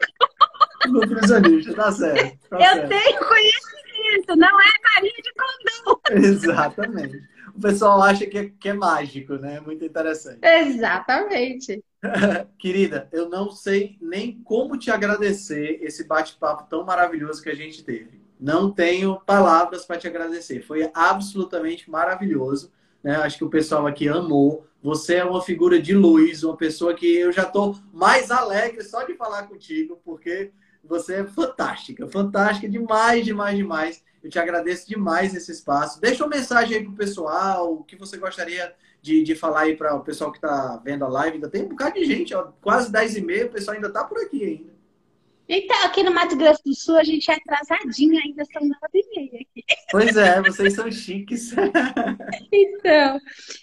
Nutricionista, 0.89 1.74
tá 1.74 1.91
certo. 1.91 2.39
Tá 2.51 2.57
eu 2.57 2.74
certo. 2.74 2.89
tenho 2.89 3.19
conhecimento, 3.28 4.37
não 4.37 4.61
é 4.61 4.95
Maria 4.95 5.12
de 5.23 5.32
condão. 5.35 6.01
Exatamente. 6.11 7.28
O 7.55 7.60
pessoal 7.60 8.02
acha 8.02 8.27
que 8.27 8.39
é, 8.39 8.51
que 8.59 8.68
é 8.68 8.72
mágico, 8.72 9.35
né? 9.35 9.60
Muito 9.60 9.85
interessante. 9.85 10.39
Exatamente. 10.43 11.82
Querida, 12.59 13.09
eu 13.12 13.28
não 13.28 13.51
sei 13.51 13.97
nem 14.01 14.40
como 14.43 14.78
te 14.78 14.90
agradecer 14.90 15.78
esse 15.82 16.05
bate-papo 16.05 16.68
tão 16.68 16.85
maravilhoso 16.85 17.43
que 17.43 17.51
a 17.51 17.55
gente 17.55 17.85
teve. 17.85 18.20
Não 18.39 18.70
tenho 18.70 19.20
palavras 19.20 19.85
para 19.85 19.98
te 19.98 20.06
agradecer. 20.06 20.62
Foi 20.62 20.90
absolutamente 20.94 21.90
maravilhoso. 21.90 22.72
Né? 23.02 23.16
Acho 23.16 23.39
que 23.39 23.44
o 23.44 23.51
pessoal 23.51 23.86
aqui 23.86 24.09
amou. 24.09 24.66
Você 24.82 25.16
é 25.16 25.24
uma 25.24 25.43
figura 25.43 25.81
de 25.81 25.94
luz, 25.94 26.43
uma 26.43 26.56
pessoa 26.56 26.94
que 26.94 27.06
eu 27.06 27.31
já 27.31 27.43
estou 27.43 27.77
mais 27.93 28.31
alegre 28.31 28.82
só 28.82 29.02
de 29.05 29.14
falar 29.14 29.43
contigo, 29.43 30.01
porque 30.02 30.52
você 30.85 31.16
é 31.16 31.24
fantástica, 31.24 32.07
fantástica 32.09 32.69
demais, 32.69 33.24
demais, 33.24 33.57
demais. 33.57 34.05
Eu 34.23 34.31
te 34.31 34.39
agradeço 34.39 34.86
demais 34.89 35.35
esse 35.35 35.51
espaço. 35.51 36.01
Deixa 36.01 36.24
uma 36.24 36.36
mensagem 36.36 36.77
aí 36.77 36.85
pro 36.85 36.93
pessoal, 36.93 37.73
o 37.73 37.85
que 37.85 37.97
você 37.97 38.19
gostaria 38.19 38.74
de, 39.01 39.23
de 39.23 39.35
falar 39.35 39.62
aí 39.62 39.77
para 39.77 39.94
o 39.94 40.05
pessoal 40.05 40.31
que 40.31 40.39
está 40.39 40.77
vendo 40.85 41.05
a 41.05 41.09
live. 41.09 41.36
Ainda 41.36 41.48
tem 41.48 41.65
um 41.65 41.69
bocado 41.69 41.94
de 41.94 42.05
gente, 42.05 42.35
ó, 42.35 42.48
quase 42.61 42.93
10 42.93 43.16
e 43.16 43.20
meia, 43.23 43.47
o 43.47 43.51
pessoal 43.51 43.74
ainda 43.74 43.89
está 43.89 44.05
por 44.05 44.19
aqui 44.19 44.44
ainda. 44.44 44.81
Então, 45.52 45.85
aqui 45.85 46.05
no 46.05 46.12
Mato 46.12 46.36
Grosso 46.36 46.62
do 46.65 46.73
Sul, 46.73 46.97
a 46.97 47.02
gente 47.02 47.28
é 47.28 47.35
atrasadinho, 47.35 48.20
ainda 48.23 48.44
são 48.44 48.62
9 48.62 48.77
e 48.94 49.16
meia 49.16 49.40
aqui. 49.40 49.65
Pois 49.90 50.16
é, 50.16 50.40
vocês 50.43 50.74
são 50.74 50.90
chiques. 50.93 51.52
então, 52.52 53.19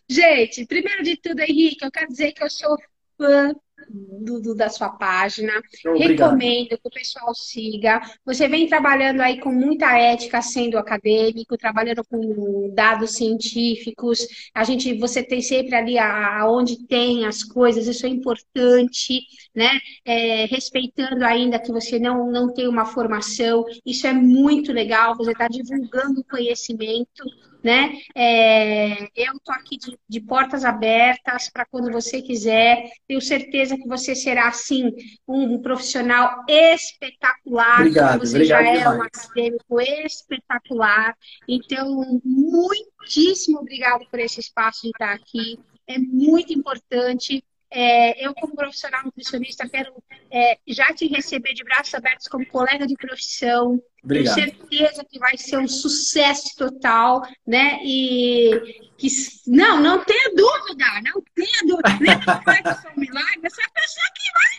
gente, 0.09 0.65
primeiro 0.65 1.01
de 1.01 1.15
tudo, 1.15 1.39
Henrique, 1.39 1.85
eu 1.85 1.91
quero 1.91 2.09
dizer 2.09 2.33
que 2.33 2.43
eu 2.43 2.49
sou 2.49 2.77
fã 3.17 3.55
do, 3.89 4.41
do, 4.41 4.55
da 4.55 4.69
sua 4.69 4.89
página. 4.89 5.53
Obrigado. 5.85 6.31
Recomendo 6.31 6.69
que 6.69 6.79
o 6.87 6.91
pessoal 6.91 7.33
siga. 7.33 8.01
Você 8.25 8.47
vem 8.47 8.67
trabalhando 8.67 9.21
aí 9.21 9.39
com 9.39 9.51
muita 9.51 9.97
ética, 9.97 10.41
sendo 10.41 10.77
acadêmico, 10.77 11.57
trabalhando 11.57 12.03
com 12.05 12.71
dados 12.73 13.15
científicos. 13.15 14.27
A 14.53 14.63
gente, 14.63 14.93
você 14.97 15.23
tem 15.23 15.41
sempre 15.41 15.75
ali 15.75 15.97
aonde 15.97 16.85
tem 16.87 17.25
as 17.25 17.43
coisas, 17.43 17.87
isso 17.87 18.05
é 18.05 18.09
importante, 18.09 19.21
né? 19.55 19.79
É, 20.05 20.45
respeitando 20.45 21.23
ainda 21.23 21.59
que 21.59 21.71
você 21.71 21.99
não, 21.99 22.31
não 22.31 22.53
tem 22.53 22.67
uma 22.67 22.85
formação, 22.85 23.65
isso 23.85 24.07
é 24.07 24.13
muito 24.13 24.71
legal. 24.71 25.15
Você 25.15 25.31
está 25.31 25.47
divulgando 25.47 26.23
conhecimento 26.23 27.23
né? 27.63 27.97
É, 28.15 29.03
eu 29.15 29.33
estou 29.35 29.53
aqui 29.53 29.77
de, 29.77 29.97
de, 30.07 30.21
portas 30.21 30.63
abertas 30.63 31.49
para 31.49 31.65
quando 31.65 31.91
você 31.91 32.21
quiser. 32.21 32.89
Tenho 33.07 33.21
certeza 33.21 33.75
que 33.75 33.87
você 33.87 34.15
será, 34.15 34.47
assim, 34.47 34.91
um, 35.27 35.59
profissional 35.61 36.43
espetacular. 36.47 37.81
Obrigado, 37.81 38.19
você 38.19 38.35
obrigado 38.35 38.63
já 38.63 38.71
demais. 38.71 38.85
é 38.85 38.89
um 38.89 39.01
acadêmico 39.01 39.81
espetacular. 39.81 41.17
Então, 41.47 42.21
muitíssimo 42.23 43.59
obrigado 43.59 44.05
por 44.09 44.19
esse 44.19 44.39
espaço 44.39 44.83
de 44.83 44.89
estar 44.89 45.13
aqui. 45.13 45.59
É 45.87 45.97
muito 45.97 46.53
importante. 46.53 47.43
É, 47.69 48.25
eu, 48.25 48.33
como 48.33 48.55
profissional 48.55 49.03
nutricionista, 49.03 49.67
quero 49.67 49.93
é, 50.31 50.57
já 50.67 50.93
te 50.93 51.07
receber 51.07 51.53
de 51.53 51.63
braços 51.63 51.93
abertos 51.93 52.27
como 52.27 52.45
colega 52.45 52.87
de 52.87 52.95
profissão. 52.95 53.81
Obrigado. 54.03 54.35
Tenho 54.35 54.47
certeza 54.47 55.03
que 55.03 55.19
vai 55.19 55.37
ser 55.37 55.57
um 55.57 55.67
sucesso 55.67 56.55
total, 56.55 57.21
né? 57.45 57.79
E 57.83 58.89
que 58.97 59.07
não, 59.47 59.81
não 59.81 60.03
tenha 60.03 60.33
dúvida, 60.33 60.85
não 61.03 61.21
tenha 61.35 61.61
dúvida. 61.67 61.97
Nem 61.99 62.19
que 62.19 62.25
vai 62.45 62.75
ser 62.75 62.87
um 62.89 62.99
milagre, 62.99 63.41
essa 63.43 63.69
pessoa 63.73 64.05
que 64.15 64.31
vai. 64.33 64.57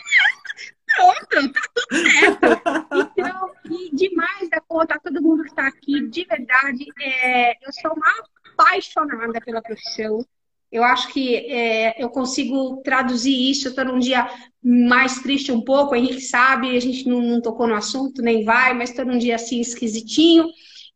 Pronto, 0.97 1.53
tá 1.53 1.61
tudo 1.75 2.11
certo. 2.11 3.13
Então, 3.17 3.55
e 3.71 3.95
demais 3.95 4.49
da 4.51 4.61
conta, 4.61 4.99
todo 5.03 5.23
mundo 5.23 5.45
que 5.45 5.51
está 5.51 5.67
aqui, 5.67 6.09
de 6.09 6.25
verdade, 6.25 6.87
é, 7.01 7.53
eu 7.67 7.73
sou 7.73 7.93
uma 7.95 8.13
apaixonada 8.53 9.41
pela 9.41 9.63
profissão. 9.63 10.25
Eu 10.71 10.85
acho 10.85 11.09
que 11.13 11.37
é, 11.37 12.03
eu 12.03 12.11
consigo 12.11 12.83
traduzir 12.83 13.51
isso. 13.51 13.69
Eu 13.69 13.71
estou 13.71 13.85
num 13.85 13.99
dia 13.99 14.29
mais 14.63 15.21
triste 15.23 15.51
um 15.51 15.63
pouco, 15.63 15.93
o 15.93 15.97
Henrique 15.97 16.21
sabe, 16.21 16.77
a 16.77 16.81
gente 16.81 17.09
não, 17.09 17.23
não 17.23 17.41
tocou 17.41 17.67
no 17.67 17.75
assunto, 17.75 18.21
nem 18.21 18.45
vai, 18.45 18.75
mas 18.75 18.91
estou 18.91 19.05
num 19.05 19.19
dia 19.19 19.37
assim 19.37 19.61
esquisitinho. 19.61 20.47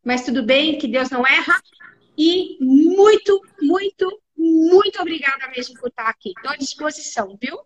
Mas 0.03 0.23
tudo 0.25 0.43
bem, 0.43 0.77
que 0.77 0.87
Deus 0.87 1.09
não 1.09 1.25
erra. 1.25 1.59
E 2.17 2.57
muito, 2.61 3.41
muito, 3.61 4.21
muito 4.37 5.01
obrigada 5.01 5.47
mesmo 5.55 5.79
por 5.79 5.89
estar 5.89 6.07
aqui. 6.07 6.33
Estou 6.35 6.51
à 6.51 6.55
disposição, 6.55 7.37
viu? 7.41 7.57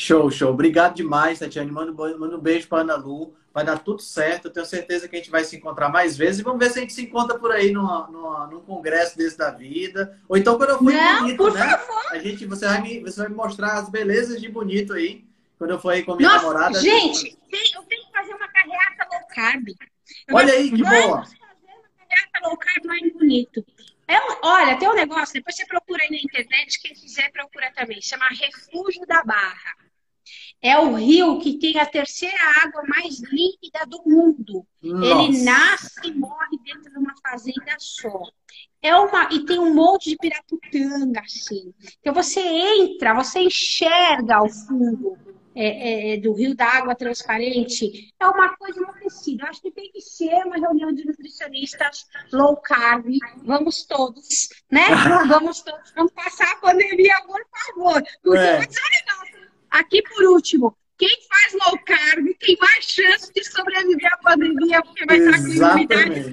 Show, 0.00 0.30
show. 0.30 0.50
Obrigado 0.52 0.94
demais, 0.94 1.40
Tatiane. 1.40 1.72
Manda, 1.72 1.92
manda 1.92 2.36
um 2.36 2.40
beijo 2.40 2.68
para 2.68 2.82
Ana 2.82 2.94
Lu. 2.94 3.34
Vai 3.52 3.64
dar 3.64 3.80
tudo 3.80 4.00
certo. 4.00 4.44
Eu 4.44 4.52
tenho 4.52 4.64
certeza 4.64 5.08
que 5.08 5.16
a 5.16 5.18
gente 5.18 5.28
vai 5.28 5.42
se 5.42 5.56
encontrar 5.56 5.88
mais 5.88 6.16
vezes. 6.16 6.38
E 6.38 6.44
vamos 6.44 6.60
ver 6.60 6.70
se 6.70 6.78
a 6.78 6.82
gente 6.82 6.92
se 6.92 7.02
encontra 7.02 7.36
por 7.36 7.50
aí 7.50 7.72
numa, 7.72 8.06
numa, 8.06 8.46
num 8.46 8.60
congresso 8.60 9.18
desse 9.18 9.36
da 9.36 9.50
vida. 9.50 10.16
Ou 10.28 10.36
então 10.36 10.56
quando 10.56 10.70
eu 10.70 10.78
for 10.78 10.92
Não, 10.92 11.22
Bonito, 11.22 11.36
por 11.36 11.52
né? 11.52 11.76
Favor. 11.76 12.12
A 12.12 12.18
gente, 12.20 12.46
você, 12.46 12.64
vai 12.64 12.80
me, 12.80 13.00
você 13.00 13.18
vai 13.18 13.28
me 13.28 13.34
mostrar 13.34 13.72
as 13.72 13.88
belezas 13.88 14.40
de 14.40 14.48
Bonito 14.48 14.92
aí. 14.92 15.24
Quando 15.58 15.72
eu 15.72 15.80
for 15.80 15.90
aí 15.90 16.04
com 16.04 16.12
a 16.12 16.16
minha 16.16 16.28
Nossa, 16.28 16.42
namorada. 16.42 16.80
Gente, 16.80 17.36
eu 17.74 17.82
tenho 17.82 18.06
que 18.06 18.12
fazer 18.12 18.34
uma 18.34 18.46
carreata 18.46 19.08
low 19.12 19.26
carb. 19.34 19.68
Eu 20.28 20.36
Olha 20.36 20.52
aí, 20.52 20.70
que 20.70 20.76
boa. 20.76 20.92
fazer 20.92 21.06
uma 21.08 22.06
carreata 22.08 22.48
low 22.48 22.56
carb 22.56 22.84
mais 22.84 23.12
bonito. 23.14 23.66
É, 24.06 24.16
olha, 24.42 24.78
tem 24.78 24.88
um 24.88 24.94
negócio, 24.94 25.34
depois 25.34 25.56
você 25.56 25.66
procura 25.66 26.04
aí 26.04 26.10
na 26.10 26.18
internet, 26.18 26.80
quem 26.80 26.94
quiser 26.94 27.32
procura 27.32 27.70
também, 27.74 28.00
chama 28.00 28.26
Refúgio 28.28 29.04
da 29.06 29.24
Barra. 29.24 29.87
É 30.60 30.78
o 30.78 30.94
rio 30.94 31.38
que 31.38 31.58
tem 31.58 31.78
a 31.78 31.86
terceira 31.86 32.36
água 32.62 32.82
mais 32.86 33.20
límpida 33.20 33.86
do 33.86 34.02
mundo. 34.04 34.66
Nossa. 34.82 35.06
Ele 35.06 35.44
nasce 35.44 36.00
e 36.04 36.12
morre 36.12 36.58
dentro 36.64 36.90
de 36.90 36.98
uma 36.98 37.14
fazenda 37.22 37.76
só. 37.78 38.22
É 38.82 38.94
uma 38.94 39.28
e 39.32 39.44
tem 39.44 39.58
um 39.58 39.74
monte 39.74 40.10
de 40.10 40.16
piratutanga 40.16 41.20
assim. 41.20 41.72
Então 42.00 42.14
você 42.14 42.40
entra, 42.40 43.14
você 43.14 43.40
enxerga 43.40 44.42
o 44.42 44.48
fundo 44.48 45.16
é, 45.54 46.14
é, 46.14 46.16
do 46.18 46.32
rio 46.32 46.54
da 46.54 46.66
água 46.66 46.94
transparente. 46.94 48.12
É 48.20 48.26
uma 48.26 48.56
coisa 48.56 48.78
enlouquecida. 48.78 49.48
Acho 49.48 49.60
que 49.60 49.72
tem 49.72 49.90
que 49.90 50.00
ser 50.00 50.32
uma 50.46 50.56
reunião 50.56 50.92
de 50.92 51.04
nutricionistas 51.04 52.06
low 52.32 52.56
carb. 52.56 53.06
Vamos 53.44 53.84
todos, 53.84 54.48
né? 54.70 54.86
Vamos 55.28 55.60
todos, 55.62 55.92
vamos 55.96 56.12
passar 56.12 56.52
a 56.52 56.56
pandemia, 56.56 57.14
por 57.26 57.40
favor. 57.50 58.02
Porque 58.22 58.38
É. 58.38 58.56
um 58.56 58.60
negócio. 58.60 59.37
Aqui 59.70 60.02
por 60.02 60.24
último, 60.24 60.76
quem 60.96 61.16
faz 61.28 61.52
low 61.54 61.78
carb 61.84 62.26
tem 62.40 62.56
mais 62.60 62.84
chance 62.84 63.32
de 63.32 63.44
sobreviver 63.44 64.12
à 64.12 64.18
pandemia, 64.18 64.82
porque 64.82 65.06
vai 65.06 65.18
estar 65.18 65.38
com 65.38 65.48
imunidade 65.48 66.30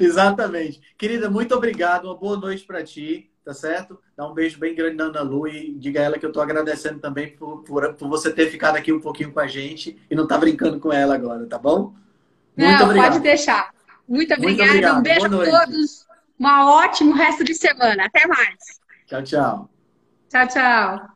Exatamente. 0.00 0.80
Querida, 0.98 1.30
muito 1.30 1.54
obrigado. 1.54 2.04
Uma 2.04 2.16
boa 2.16 2.36
noite 2.36 2.64
para 2.64 2.84
ti, 2.84 3.30
tá 3.44 3.54
certo? 3.54 3.98
Dá 4.16 4.28
um 4.28 4.34
beijo 4.34 4.58
bem 4.58 4.74
grande 4.74 4.96
na 4.96 5.04
Ana 5.04 5.22
Lu 5.22 5.48
e 5.48 5.74
diga 5.78 6.00
a 6.00 6.04
ela 6.04 6.18
que 6.18 6.26
eu 6.26 6.32
tô 6.32 6.40
agradecendo 6.40 6.98
também 6.98 7.34
por, 7.36 7.62
por, 7.62 7.94
por 7.94 8.08
você 8.08 8.30
ter 8.30 8.50
ficado 8.50 8.76
aqui 8.76 8.92
um 8.92 9.00
pouquinho 9.00 9.32
com 9.32 9.40
a 9.40 9.46
gente 9.46 9.98
e 10.10 10.14
não 10.14 10.26
tá 10.26 10.36
brincando 10.36 10.78
com 10.78 10.92
ela 10.92 11.14
agora, 11.14 11.46
tá 11.46 11.58
bom? 11.58 11.94
Muito 12.56 12.70
Não, 12.70 12.84
obrigado. 12.84 13.12
pode 13.12 13.22
deixar. 13.22 13.70
Muito 14.08 14.34
obrigada. 14.34 14.70
obrigado. 14.70 14.98
Um 14.98 15.02
beijo 15.02 15.20
Boa 15.20 15.26
a 15.28 15.30
noite. 15.30 15.50
todos. 15.50 16.06
Um 16.38 16.46
ótimo 16.46 17.14
resto 17.14 17.44
de 17.44 17.54
semana. 17.54 18.04
Até 18.04 18.26
mais. 18.26 18.56
Tchau, 19.06 19.22
tchau. 19.22 19.70
Tchau, 20.28 20.48
tchau. 20.48 21.15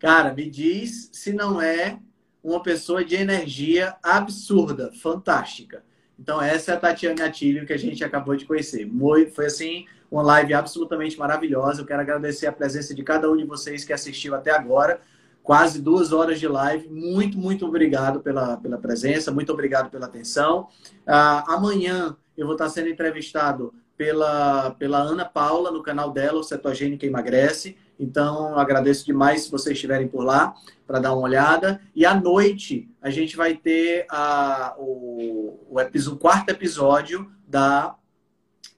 Cara, 0.00 0.32
me 0.32 0.48
diz 0.48 1.10
se 1.12 1.32
não 1.32 1.60
é 1.60 2.00
uma 2.42 2.62
pessoa 2.62 3.04
de 3.04 3.14
energia 3.14 3.94
absurda, 4.02 4.90
fantástica. 4.94 5.84
Então, 6.18 6.40
essa 6.40 6.72
é 6.72 6.74
a 6.74 6.80
Tatiana 6.80 7.26
Atílio 7.26 7.66
que 7.66 7.72
a 7.72 7.78
gente 7.78 8.02
acabou 8.02 8.34
de 8.34 8.46
conhecer. 8.46 8.90
Foi 9.34 9.46
assim, 9.46 9.84
uma 10.10 10.22
live 10.22 10.54
absolutamente 10.54 11.18
maravilhosa. 11.18 11.82
Eu 11.82 11.86
quero 11.86 12.00
agradecer 12.00 12.46
a 12.46 12.52
presença 12.52 12.94
de 12.94 13.02
cada 13.02 13.30
um 13.30 13.36
de 13.36 13.44
vocês 13.44 13.84
que 13.84 13.92
assistiu 13.92 14.34
até 14.34 14.50
agora. 14.50 15.00
Quase 15.42 15.80
duas 15.80 16.12
horas 16.12 16.40
de 16.40 16.48
live. 16.48 16.88
Muito, 16.88 17.38
muito 17.38 17.66
obrigado 17.66 18.20
pela, 18.20 18.56
pela 18.56 18.78
presença, 18.78 19.30
muito 19.30 19.52
obrigado 19.52 19.90
pela 19.90 20.06
atenção. 20.06 20.68
Ah, 21.06 21.44
amanhã 21.54 22.16
eu 22.36 22.46
vou 22.46 22.54
estar 22.54 22.68
sendo 22.70 22.88
entrevistado 22.88 23.72
pela, 23.96 24.70
pela 24.72 24.98
Ana 24.98 25.26
Paula 25.26 25.70
no 25.70 25.82
canal 25.82 26.10
dela, 26.10 26.40
o 26.40 26.42
Cetogênica 26.42 27.04
Emagrece. 27.04 27.76
Então, 28.02 28.58
agradeço 28.58 29.04
demais 29.04 29.42
se 29.42 29.50
vocês 29.50 29.74
estiverem 29.74 30.08
por 30.08 30.24
lá 30.24 30.54
para 30.86 30.98
dar 30.98 31.12
uma 31.12 31.22
olhada. 31.22 31.80
E 31.94 32.06
à 32.06 32.14
noite 32.18 32.90
a 33.02 33.10
gente 33.10 33.36
vai 33.36 33.54
ter 33.54 34.06
a, 34.08 34.74
o, 34.78 35.58
o, 35.70 35.78
episo- 35.78 36.14
o 36.14 36.18
quarto 36.18 36.48
episódio 36.48 37.30
da, 37.46 37.94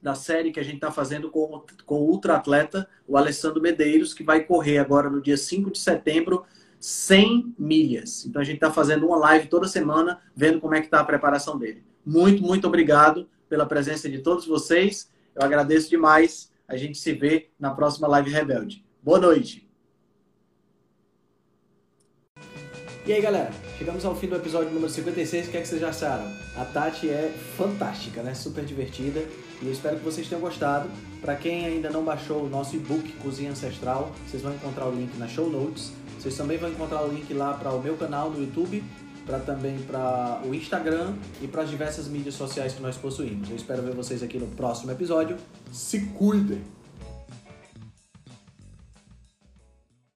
da 0.01 0.13
série 0.13 0.51
que 0.51 0.59
a 0.59 0.63
gente 0.63 0.75
está 0.75 0.91
fazendo 0.91 1.29
com, 1.31 1.63
com 1.85 1.95
o 2.01 2.09
ultra-atleta, 2.09 2.85
o 3.07 3.17
Alessandro 3.17 3.61
Medeiros, 3.61 4.13
que 4.13 4.23
vai 4.23 4.41
correr 4.43 4.77
agora 4.77 5.09
no 5.09 5.21
dia 5.21 5.37
5 5.37 5.71
de 5.71 5.79
setembro, 5.79 6.43
100 6.77 7.55
milhas. 7.57 8.25
Então 8.25 8.41
a 8.41 8.45
gente 8.45 8.55
está 8.55 8.71
fazendo 8.71 9.07
uma 9.07 9.15
live 9.17 9.47
toda 9.47 9.69
semana, 9.69 10.19
vendo 10.35 10.59
como 10.59 10.75
é 10.75 10.81
que 10.81 10.87
está 10.87 10.99
a 10.99 11.05
preparação 11.05 11.57
dele. 11.57 11.81
Muito, 12.05 12.43
muito 12.43 12.67
obrigado 12.67 13.29
pela 13.47 13.65
presença 13.65 14.09
de 14.09 14.19
todos 14.19 14.45
vocês. 14.45 15.09
Eu 15.33 15.43
agradeço 15.43 15.89
demais. 15.89 16.51
A 16.67 16.75
gente 16.75 16.97
se 16.97 17.13
vê 17.13 17.49
na 17.57 17.71
próxima 17.71 18.05
live 18.09 18.29
Rebelde. 18.29 18.83
Boa 19.03 19.19
noite. 19.19 19.69
E 23.05 23.11
aí, 23.11 23.21
galera? 23.21 23.51
Chegamos 23.77 24.05
ao 24.05 24.15
fim 24.15 24.27
do 24.27 24.37
episódio 24.37 24.69
número 24.69 24.89
56. 24.89 25.47
O 25.47 25.51
que 25.51 25.57
é 25.57 25.61
que 25.61 25.67
vocês 25.67 25.83
acharam? 25.83 26.25
A 26.55 26.63
Tati 26.63 27.09
é 27.09 27.29
fantástica, 27.57 28.23
né? 28.23 28.33
Super 28.33 28.63
divertida. 28.63 29.19
E 29.61 29.65
eu 29.65 29.73
espero 29.73 29.97
que 29.97 30.05
vocês 30.05 30.29
tenham 30.29 30.39
gostado. 30.39 30.89
Para 31.19 31.35
quem 31.35 31.65
ainda 31.65 31.89
não 31.89 32.05
baixou 32.05 32.45
o 32.45 32.49
nosso 32.49 32.77
e-book 32.77 33.11
Cozinha 33.21 33.51
Ancestral, 33.51 34.09
vocês 34.25 34.41
vão 34.41 34.55
encontrar 34.55 34.87
o 34.87 34.95
link 34.95 35.17
na 35.17 35.27
show 35.27 35.49
notes. 35.49 35.91
Vocês 36.17 36.37
também 36.37 36.57
vão 36.57 36.69
encontrar 36.69 37.03
o 37.03 37.09
link 37.09 37.33
lá 37.33 37.55
para 37.55 37.73
o 37.73 37.81
meu 37.81 37.97
canal 37.97 38.29
no 38.29 38.39
YouTube, 38.39 38.81
para 39.25 39.39
também 39.39 39.79
para 39.79 40.41
o 40.45 40.55
Instagram 40.55 41.13
e 41.41 41.47
para 41.47 41.63
as 41.63 41.69
diversas 41.69 42.07
mídias 42.07 42.35
sociais 42.35 42.71
que 42.71 42.81
nós 42.81 42.95
possuímos. 42.95 43.49
Eu 43.49 43.57
espero 43.57 43.81
ver 43.81 43.93
vocês 43.93 44.23
aqui 44.23 44.39
no 44.39 44.47
próximo 44.47 44.93
episódio. 44.93 45.35
Se 45.73 45.99
cuidem! 46.05 46.82